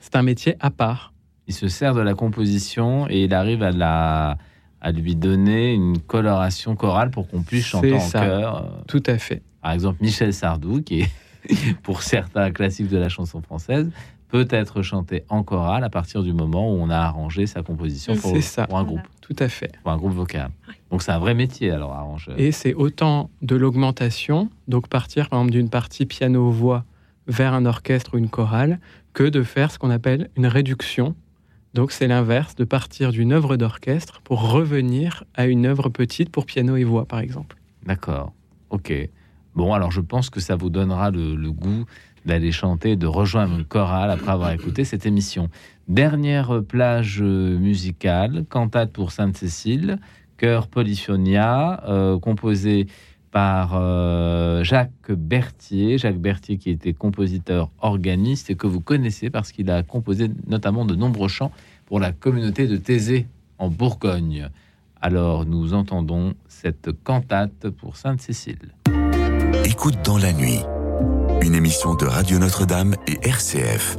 c'est 0.04 0.16
un 0.16 0.22
métier 0.22 0.54
à 0.60 0.70
part. 0.70 1.14
Il 1.46 1.54
se 1.54 1.66
sert 1.68 1.94
de 1.94 2.02
la 2.02 2.12
composition 2.12 3.08
et 3.08 3.24
il 3.24 3.32
arrive 3.32 3.62
à 3.62 3.70
la 3.70 4.36
à 4.84 4.92
lui 4.92 5.16
donner 5.16 5.72
une 5.72 5.98
coloration 5.98 6.76
chorale 6.76 7.10
pour 7.10 7.26
qu'on 7.26 7.42
puisse 7.42 7.64
chanter 7.64 7.94
en 7.94 8.06
chœur. 8.10 8.56
Euh, 8.56 8.82
Tout 8.86 9.02
à 9.06 9.16
fait. 9.16 9.40
Par 9.62 9.72
exemple, 9.72 9.96
Michel 10.02 10.34
Sardou, 10.34 10.82
qui 10.82 11.00
est 11.00 11.10
pour 11.82 12.02
certains 12.02 12.50
classiques 12.50 12.90
de 12.90 12.98
la 12.98 13.08
chanson 13.08 13.40
française, 13.40 13.90
peut 14.28 14.46
être 14.50 14.82
chanté 14.82 15.24
en 15.30 15.42
chorale 15.42 15.84
à 15.84 15.88
partir 15.88 16.22
du 16.22 16.34
moment 16.34 16.70
où 16.70 16.76
on 16.76 16.90
a 16.90 16.98
arrangé 16.98 17.46
sa 17.46 17.62
composition 17.62 18.14
pour, 18.14 18.34
pour 18.68 18.78
un 18.78 18.84
groupe. 18.84 19.00
Tout 19.22 19.36
à 19.38 19.48
fait. 19.48 19.72
Pour 19.82 19.90
un 19.90 19.96
groupe 19.96 20.12
vocal. 20.12 20.50
Donc 20.90 21.02
c'est 21.02 21.12
un 21.12 21.18
vrai 21.18 21.32
métier 21.32 21.70
alors 21.70 21.94
arrangeur. 21.94 22.38
Et 22.38 22.52
c'est 22.52 22.74
autant 22.74 23.30
de 23.40 23.56
l'augmentation, 23.56 24.50
donc 24.68 24.88
partir 24.88 25.30
par 25.30 25.38
exemple 25.38 25.52
d'une 25.52 25.70
partie 25.70 26.04
piano-voix 26.04 26.84
vers 27.26 27.54
un 27.54 27.64
orchestre 27.64 28.14
ou 28.14 28.18
une 28.18 28.28
chorale, 28.28 28.80
que 29.14 29.24
de 29.24 29.42
faire 29.42 29.70
ce 29.70 29.78
qu'on 29.78 29.90
appelle 29.90 30.28
une 30.36 30.46
réduction, 30.46 31.14
donc 31.74 31.90
c'est 31.90 32.06
l'inverse, 32.06 32.54
de 32.54 32.64
partir 32.64 33.10
d'une 33.10 33.32
œuvre 33.32 33.56
d'orchestre 33.56 34.20
pour 34.22 34.50
revenir 34.50 35.24
à 35.34 35.46
une 35.46 35.66
œuvre 35.66 35.88
petite 35.88 36.30
pour 36.30 36.46
piano 36.46 36.76
et 36.76 36.84
voix, 36.84 37.04
par 37.04 37.18
exemple. 37.18 37.56
D'accord. 37.84 38.32
Ok. 38.70 38.92
Bon, 39.56 39.72
alors 39.72 39.90
je 39.90 40.00
pense 40.00 40.30
que 40.30 40.40
ça 40.40 40.56
vous 40.56 40.70
donnera 40.70 41.10
le, 41.10 41.50
goût 41.50 41.84
d'aller 42.26 42.52
chanter, 42.52 42.96
de 42.96 43.06
rejoindre 43.06 43.58
une 43.58 43.64
chorale 43.64 44.10
après 44.10 44.30
avoir 44.30 44.52
écouté 44.52 44.84
cette 44.84 45.04
émission. 45.04 45.48
Dernière 45.88 46.62
plage 46.62 47.20
musicale, 47.20 48.44
cantate 48.48 48.92
pour 48.92 49.12
Sainte-Cécile, 49.12 49.98
chœur 50.36 50.68
Polyphonia, 50.68 51.82
euh, 51.88 52.18
composé 52.18 52.86
par 53.34 53.72
euh, 53.74 54.62
Jacques 54.62 55.10
Berthier. 55.10 55.98
Jacques 55.98 56.20
Berthier 56.20 56.56
qui 56.56 56.70
était 56.70 56.92
compositeur 56.92 57.68
organiste 57.80 58.48
et 58.48 58.54
que 58.54 58.68
vous 58.68 58.80
connaissez 58.80 59.28
parce 59.28 59.50
qu'il 59.50 59.72
a 59.72 59.82
composé 59.82 60.30
notamment 60.46 60.84
de 60.84 60.94
nombreux 60.94 61.26
chants 61.26 61.50
pour 61.84 61.98
la 61.98 62.12
communauté 62.12 62.68
de 62.68 62.76
Thésée 62.76 63.26
en 63.58 63.70
Bourgogne. 63.70 64.50
Alors 65.02 65.46
nous 65.46 65.74
entendons 65.74 66.34
cette 66.46 66.92
cantate 67.02 67.68
pour 67.70 67.96
Sainte-Cécile. 67.96 68.72
Écoute 69.64 69.96
dans 70.04 70.16
la 70.16 70.32
nuit, 70.32 70.60
une 71.42 71.56
émission 71.56 71.96
de 71.96 72.04
Radio 72.04 72.38
Notre-Dame 72.38 72.94
et 73.08 73.18
RCF. 73.28 73.98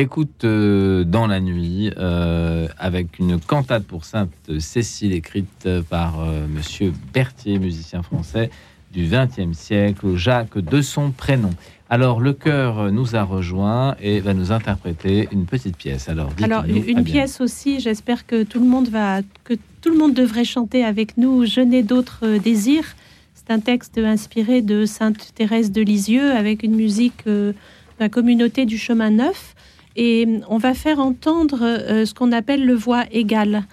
Écoute 0.00 0.44
euh, 0.44 1.02
dans 1.02 1.26
la 1.26 1.40
nuit 1.40 1.90
euh, 1.98 2.68
avec 2.78 3.18
une 3.18 3.40
cantate 3.40 3.82
pour 3.82 4.04
Sainte 4.04 4.30
Cécile 4.60 5.12
écrite 5.12 5.68
par 5.90 6.20
euh, 6.20 6.46
Monsieur 6.46 6.92
Berthier, 7.12 7.58
musicien 7.58 8.04
français 8.04 8.48
du 8.92 9.08
XXe 9.10 9.58
siècle, 9.58 10.14
Jacques 10.14 10.56
de 10.56 10.82
son 10.82 11.10
prénom. 11.10 11.50
Alors 11.90 12.20
le 12.20 12.32
chœur 12.32 12.92
nous 12.92 13.16
a 13.16 13.24
rejoint 13.24 13.96
et 14.00 14.20
va 14.20 14.34
nous 14.34 14.52
interpréter 14.52 15.28
une 15.32 15.46
petite 15.46 15.76
pièce. 15.76 16.08
Alors, 16.08 16.30
Alors 16.44 16.64
une 16.66 17.02
pièce 17.02 17.40
aussi. 17.40 17.80
J'espère 17.80 18.24
que 18.24 18.44
tout 18.44 18.60
le 18.60 18.66
monde 18.66 18.88
va, 18.90 19.22
que 19.42 19.54
tout 19.82 19.90
le 19.90 19.98
monde 19.98 20.14
devrait 20.14 20.44
chanter 20.44 20.84
avec 20.84 21.16
nous. 21.16 21.44
Je 21.44 21.60
n'ai 21.60 21.82
d'autres 21.82 22.38
désirs. 22.38 22.94
C'est 23.34 23.52
un 23.52 23.58
texte 23.58 23.98
inspiré 23.98 24.62
de 24.62 24.84
Sainte 24.84 25.34
Thérèse 25.34 25.72
de 25.72 25.82
Lisieux 25.82 26.30
avec 26.30 26.62
une 26.62 26.76
musique 26.76 27.26
de 27.26 27.52
la 27.98 28.08
communauté 28.08 28.64
du 28.64 28.78
chemin 28.78 29.10
neuf 29.10 29.56
et 29.98 30.40
on 30.48 30.58
va 30.58 30.74
faire 30.74 31.00
entendre 31.00 31.58
euh, 31.62 32.06
ce 32.06 32.14
qu'on 32.14 32.30
appelle 32.30 32.64
le 32.64 32.74
voix 32.74 33.04
égale. 33.10 33.64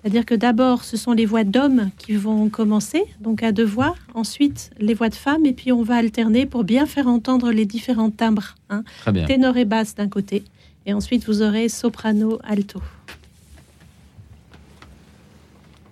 C'est-à-dire 0.00 0.24
que 0.24 0.34
d'abord, 0.34 0.82
ce 0.82 0.96
sont 0.96 1.12
les 1.12 1.26
voix 1.26 1.44
d'hommes 1.44 1.90
qui 1.98 2.14
vont 2.14 2.48
commencer, 2.48 3.04
donc 3.20 3.42
à 3.42 3.52
deux 3.52 3.66
voix, 3.66 3.94
ensuite 4.14 4.70
les 4.78 4.94
voix 4.94 5.10
de 5.10 5.14
femmes, 5.14 5.44
et 5.44 5.52
puis 5.52 5.72
on 5.72 5.82
va 5.82 5.96
alterner 5.96 6.46
pour 6.46 6.64
bien 6.64 6.86
faire 6.86 7.06
entendre 7.06 7.50
les 7.52 7.66
différents 7.66 8.10
timbres. 8.10 8.54
Hein. 8.70 8.82
Ténor 9.26 9.58
et 9.58 9.66
basse 9.66 9.94
d'un 9.94 10.08
côté, 10.08 10.42
et 10.86 10.94
ensuite 10.94 11.26
vous 11.26 11.42
aurez 11.42 11.68
soprano, 11.68 12.38
alto. 12.44 12.80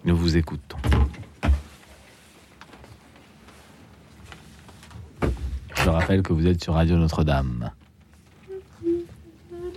Nous 0.05 0.16
vous 0.16 0.36
écoutons. 0.39 0.78
Je 5.74 5.89
rappelle 5.90 6.23
que 6.23 6.32
vous 6.32 6.47
êtes 6.47 6.62
sur 6.62 6.74
Radio 6.74 6.97
Notre-Dame. 6.97 7.70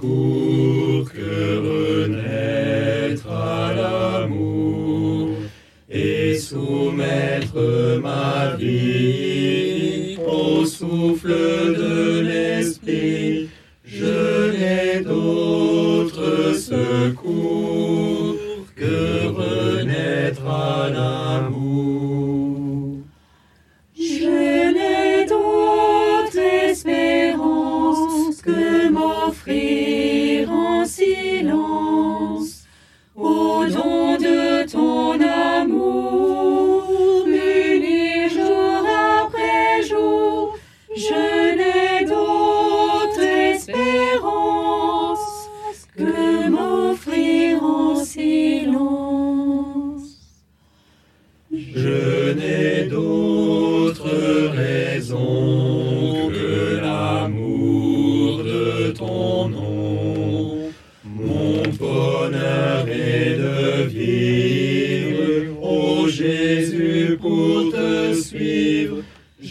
secours 0.00 1.12
que 1.12 2.06
renaître 2.08 3.28
l'amour 3.76 5.36
et 5.90 6.38
soumettre 6.38 8.00
ma 8.02 8.56
vie 8.56 10.16
au 10.26 10.64
souffle 10.64 11.28
de 11.28 12.20
l'esprit. 12.20 13.50
Je 13.84 14.52
n'ai 14.52 15.00
d'autre 15.04 16.54
secours 16.54 17.19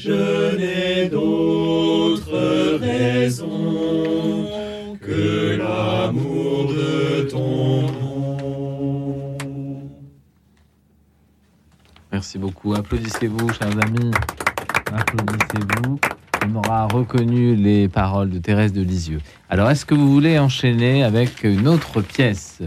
Je 0.01 0.55
n'ai 0.55 1.09
d'autre 1.09 2.77
raison 2.77 4.45
que 5.01 5.57
l'amour 5.57 6.73
de 6.73 7.23
ton 7.29 7.81
nom. 7.91 9.37
Merci 12.13 12.37
beaucoup. 12.37 12.75
Applaudissez-vous, 12.75 13.49
chers 13.51 13.77
amis. 13.83 14.11
Applaudissez-vous. 14.95 15.99
On 16.47 16.55
aura 16.55 16.87
reconnu 16.87 17.55
les 17.55 17.89
paroles 17.89 18.29
de 18.29 18.39
Thérèse 18.39 18.71
de 18.71 18.81
Lisieux. 18.81 19.19
Alors, 19.49 19.69
est-ce 19.69 19.85
que 19.85 19.95
vous 19.95 20.09
voulez 20.09 20.39
enchaîner 20.39 21.03
avec 21.03 21.43
une 21.43 21.67
autre 21.67 22.01
pièce? 22.01 22.61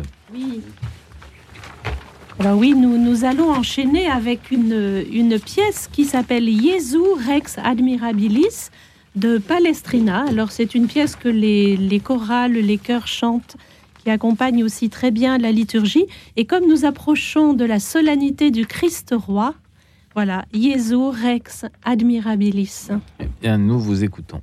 Alors 2.44 2.59
oui, 2.59 2.74
nous, 2.74 2.98
nous 2.98 3.24
allons 3.24 3.52
enchaîner 3.52 4.09
avec 4.09 4.51
une, 4.51 5.05
une 5.12 5.39
pièce 5.39 5.89
qui 5.93 6.05
s'appelle 6.05 6.51
Jesu 6.51 6.98
Rex 7.28 7.56
Admirabilis 7.62 8.70
de 9.14 9.39
Palestrina. 9.39 10.24
Alors 10.27 10.51
c'est 10.51 10.74
une 10.74 10.89
pièce 10.89 11.14
que 11.14 11.28
les, 11.28 11.77
les 11.77 12.01
chorales, 12.01 12.55
les 12.55 12.78
chœurs 12.78 13.06
chantent, 13.06 13.56
qui 14.02 14.10
accompagne 14.10 14.64
aussi 14.64 14.90
très 14.90 15.12
bien 15.12 15.39
la 15.39 15.52
liturgie. 15.52 16.06
Et 16.35 16.44
comme 16.44 16.66
nous 16.66 16.85
approchons 16.85 17.55
de 17.55 17.64
la 17.64 17.78
solennité 17.78 18.51
du 18.51 18.66
Christ 18.66 19.14
roi, 19.16 19.55
voilà, 20.16 20.44
Jesu 20.52 20.97
Rex 20.97 21.64
Admirabilis. 21.85 22.89
Eh 23.20 23.27
bien, 23.40 23.56
nous 23.56 23.78
vous 23.78 24.02
écoutons. 24.02 24.40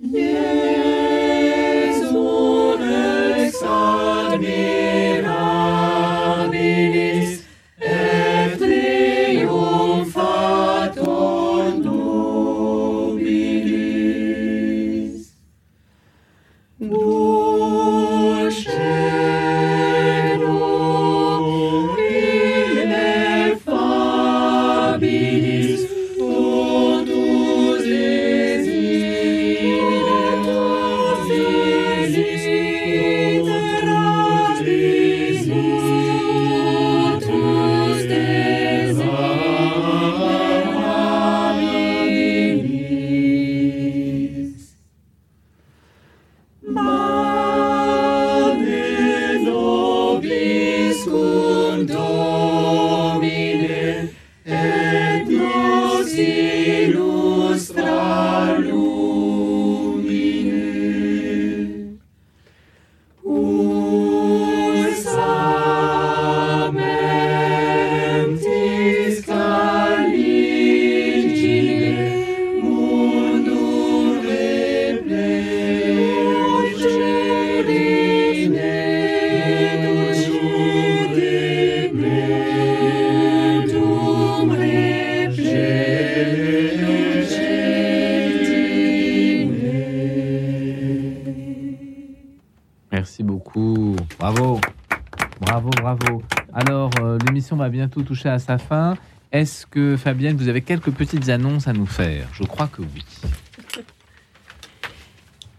Yay! 0.00 0.77
Toucher 98.08 98.30
à 98.30 98.38
sa 98.38 98.56
fin. 98.58 98.96
Est-ce 99.30 99.66
que, 99.66 99.96
Fabienne, 99.96 100.36
vous 100.36 100.48
avez 100.48 100.62
quelques 100.62 100.90
petites 100.90 101.28
annonces 101.28 101.68
à 101.68 101.74
nous 101.74 101.86
faire? 101.86 102.26
Je 102.32 102.44
crois 102.44 102.66
que 102.66 102.80
oui. 102.80 103.04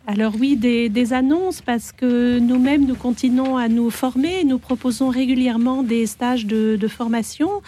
Alors 0.07 0.33
oui, 0.39 0.57
des, 0.57 1.13
annonces 1.13 1.61
parce 1.61 1.91
que 1.91 2.39
nous-mêmes, 2.39 2.87
nous 2.87 2.95
continuons 2.95 3.57
à 3.57 3.67
nous 3.67 3.91
former. 3.91 4.43
Nous 4.43 4.57
proposons 4.57 5.09
régulièrement 5.09 5.83
des 5.83 6.07
stages 6.07 6.47
de, 6.47 6.79
formation. 6.87 7.61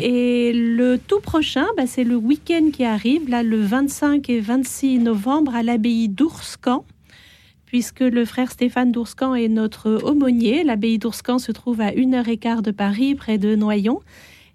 et 0.00 0.52
le 0.54 0.96
tout 0.96 1.18
prochain, 1.18 1.66
bah, 1.76 1.88
c'est 1.88 2.04
le 2.04 2.14
week-end 2.14 2.70
qui 2.72 2.84
arrive, 2.84 3.28
là, 3.28 3.42
le 3.42 3.60
25 3.60 4.30
et 4.30 4.38
26 4.38 5.00
novembre 5.00 5.56
à 5.56 5.64
l'abbaye 5.64 6.08
d'Ourscan 6.08 6.84
puisque 7.72 8.00
le 8.00 8.26
frère 8.26 8.50
Stéphane 8.50 8.92
d'Ourscan 8.92 9.34
est 9.34 9.48
notre 9.48 9.98
aumônier. 10.04 10.62
L'abbaye 10.62 10.98
d'Ourscan 10.98 11.38
se 11.38 11.52
trouve 11.52 11.80
à 11.80 11.94
une 11.94 12.12
heure 12.12 12.28
et 12.28 12.36
quart 12.36 12.60
de 12.60 12.70
Paris, 12.70 13.14
près 13.14 13.38
de 13.38 13.54
Noyon. 13.54 14.00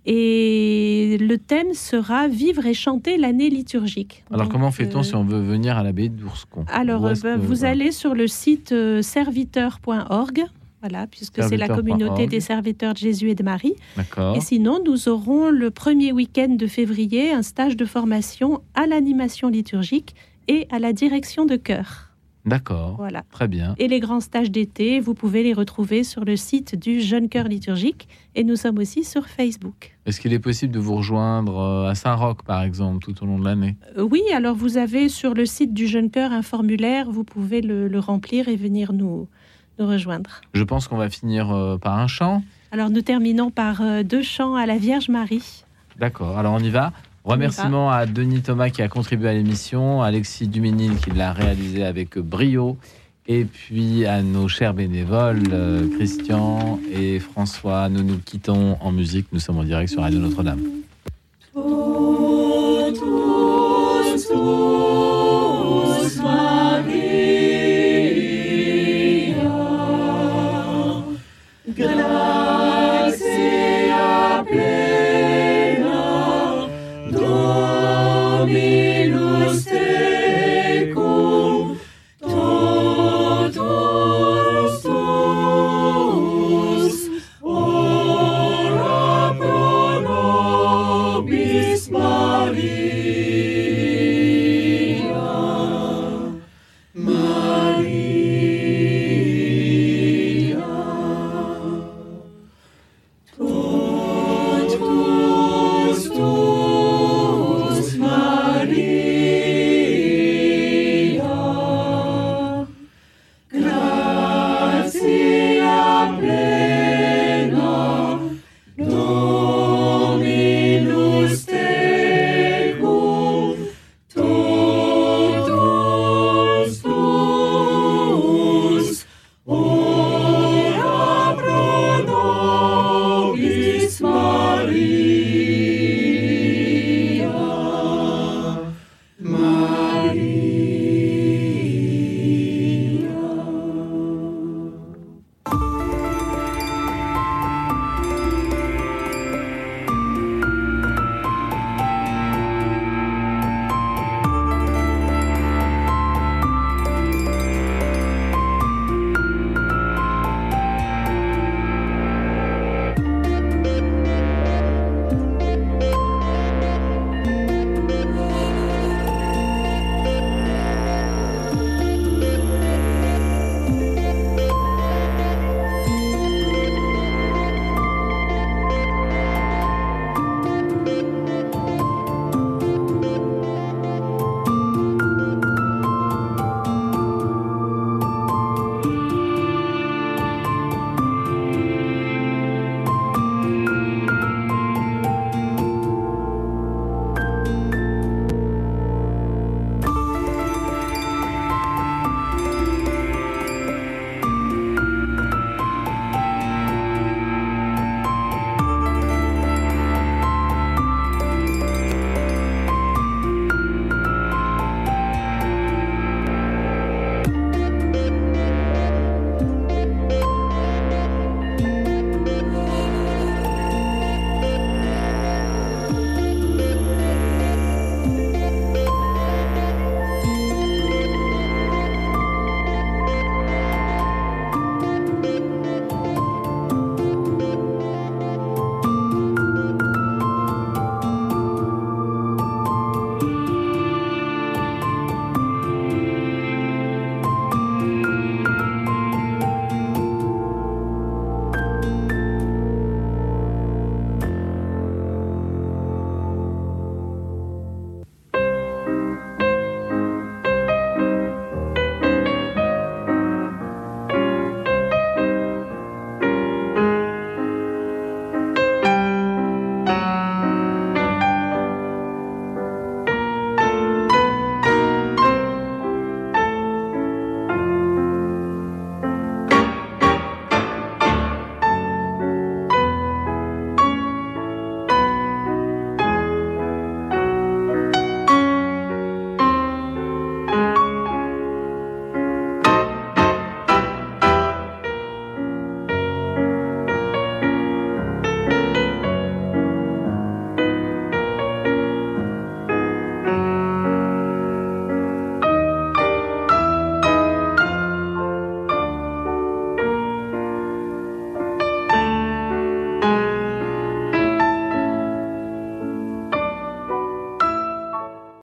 Et 0.05 1.17
le 1.19 1.39
thème 1.39 1.73
sera 1.73 2.27
Vivre 2.27 2.67
et 2.67 2.75
chanter 2.75 3.17
l'année 3.17 3.49
liturgique. 3.49 4.23
Alors, 4.31 4.47
comment 4.49 4.69
fait-on 4.69 4.99
euh, 4.99 5.03
si 5.03 5.15
on 5.15 5.23
veut 5.23 5.41
venir 5.41 5.79
à 5.79 5.83
l'abbaye 5.83 6.11
d'Ourscon 6.11 6.65
Alors, 6.71 7.11
bah, 7.23 7.37
vous 7.37 7.65
allez 7.65 7.91
sur 7.91 8.13
le 8.13 8.27
site 8.27 8.71
euh, 8.71 9.01
serviteur.org. 9.01 10.45
Voilà, 10.81 11.07
puisque 11.07 11.41
c'est 11.41 11.57
la 11.57 11.69
communauté 11.69 12.27
des 12.27 12.39
serviteurs 12.39 12.93
de 12.93 12.99
Jésus 12.99 13.31
et 13.31 13.35
de 13.35 13.41
Marie. 13.41 13.73
Et 14.35 14.41
sinon, 14.41 14.79
nous 14.85 15.09
aurons 15.09 15.49
le 15.49 15.71
premier 15.71 16.11
week-end 16.11 16.49
de 16.49 16.67
février 16.67 17.31
un 17.31 17.41
stage 17.41 17.75
de 17.75 17.85
formation 17.85 18.61
à 18.75 18.85
l'animation 18.85 19.49
liturgique 19.49 20.13
et 20.47 20.67
à 20.69 20.77
la 20.77 20.93
direction 20.93 21.47
de 21.47 21.55
chœur. 21.55 22.06
D'accord. 22.47 22.95
Voilà. 22.95 23.23
Très 23.29 23.49
bien. 23.49 23.75
Et 23.77 23.89
les 23.89 23.99
grands 23.99 24.21
stages 24.21 24.49
d'été, 24.49 25.01
vous 25.01 25.13
pouvez 25.13 25.43
les 25.43 25.51
retrouver 25.51 26.05
sur 26.05 26.23
le 26.23 26.37
site 26.37 26.79
du 26.79 27.01
Jeune 27.01 27.27
Cœur 27.27 27.49
Liturgique 27.49 28.07
et 28.35 28.45
nous 28.45 28.55
sommes 28.55 28.77
aussi 28.77 29.03
sur 29.03 29.27
Facebook. 29.27 29.97
Est-ce 30.05 30.21
qu'il 30.21 30.31
est 30.31 30.39
possible 30.39 30.73
de 30.73 30.79
vous 30.79 30.95
rejoindre 30.95 31.57
euh, 31.57 31.89
à 31.89 31.95
Saint-Roch, 31.95 32.43
par 32.45 32.63
exemple, 32.63 33.03
tout 33.03 33.21
au 33.21 33.27
long 33.27 33.37
de 33.37 33.43
l'année? 33.43 33.75
Euh, 33.97 34.03
Oui, 34.03 34.21
alors 34.33 34.55
vous 34.55 34.77
avez 34.77 35.09
sur 35.09 35.33
le 35.33 35.45
site 35.45 35.73
du 35.73 35.87
Jeune 35.87 36.09
Cœur 36.09 36.31
un 36.31 36.41
formulaire, 36.41 37.11
vous 37.11 37.25
pouvez 37.25 37.59
le, 37.61 37.99
remplir 37.99 38.47
et 38.47 38.55
venir 38.55 38.93
nous, 38.93 39.27
nous 39.77 39.87
rejoindre. 39.87 40.39
Je 40.53 40.63
pense 40.63 40.87
qu'on 40.87 40.97
va 40.97 41.09
finir 41.09 41.51
euh, 41.51 41.77
par 41.77 41.99
un 41.99 42.07
chant. 42.07 42.43
Alors 42.71 42.89
nous 42.89 43.01
terminons 43.01 43.51
par 43.51 43.81
deux 44.05 44.21
chants 44.21 44.55
à 44.55 44.65
la 44.65 44.77
Vierge 44.77 45.09
Marie. 45.09 45.63
D'accord, 45.97 46.37
alors 46.37 46.53
on 46.53 46.59
y 46.59 46.69
va? 46.69 46.93
Remerciements 47.27 47.91
à 47.91 48.05
Denis 48.05 48.41
Thomas 48.41 48.69
qui 48.69 48.81
a 48.81 48.87
contribué 48.87 49.27
à 49.27 49.33
l'émission, 49.33 50.01
Alexis 50.01 50.47
Duménil 50.47 50.95
qui 50.95 51.09
l'a 51.09 51.33
réalisé 51.33 51.83
avec 51.83 52.17
brio, 52.17 52.77
et 53.27 53.43
puis 53.43 54.05
à 54.05 54.21
nos 54.21 54.47
chers 54.47 54.73
bénévoles, 54.73 55.43
euh, 55.51 55.89
Christian 55.97 56.79
et 56.89 57.19
François. 57.19 57.89
Nous 57.89 58.01
nous 58.01 58.19
quittons 58.19 58.77
en 58.79 58.93
musique. 58.93 59.27
Nous 59.33 59.39
sommes 59.39 59.57
en 59.57 59.65
direct 59.65 59.89
sur 59.89 60.03
Radio 60.03 60.19
Notre-Dame. 60.19 60.61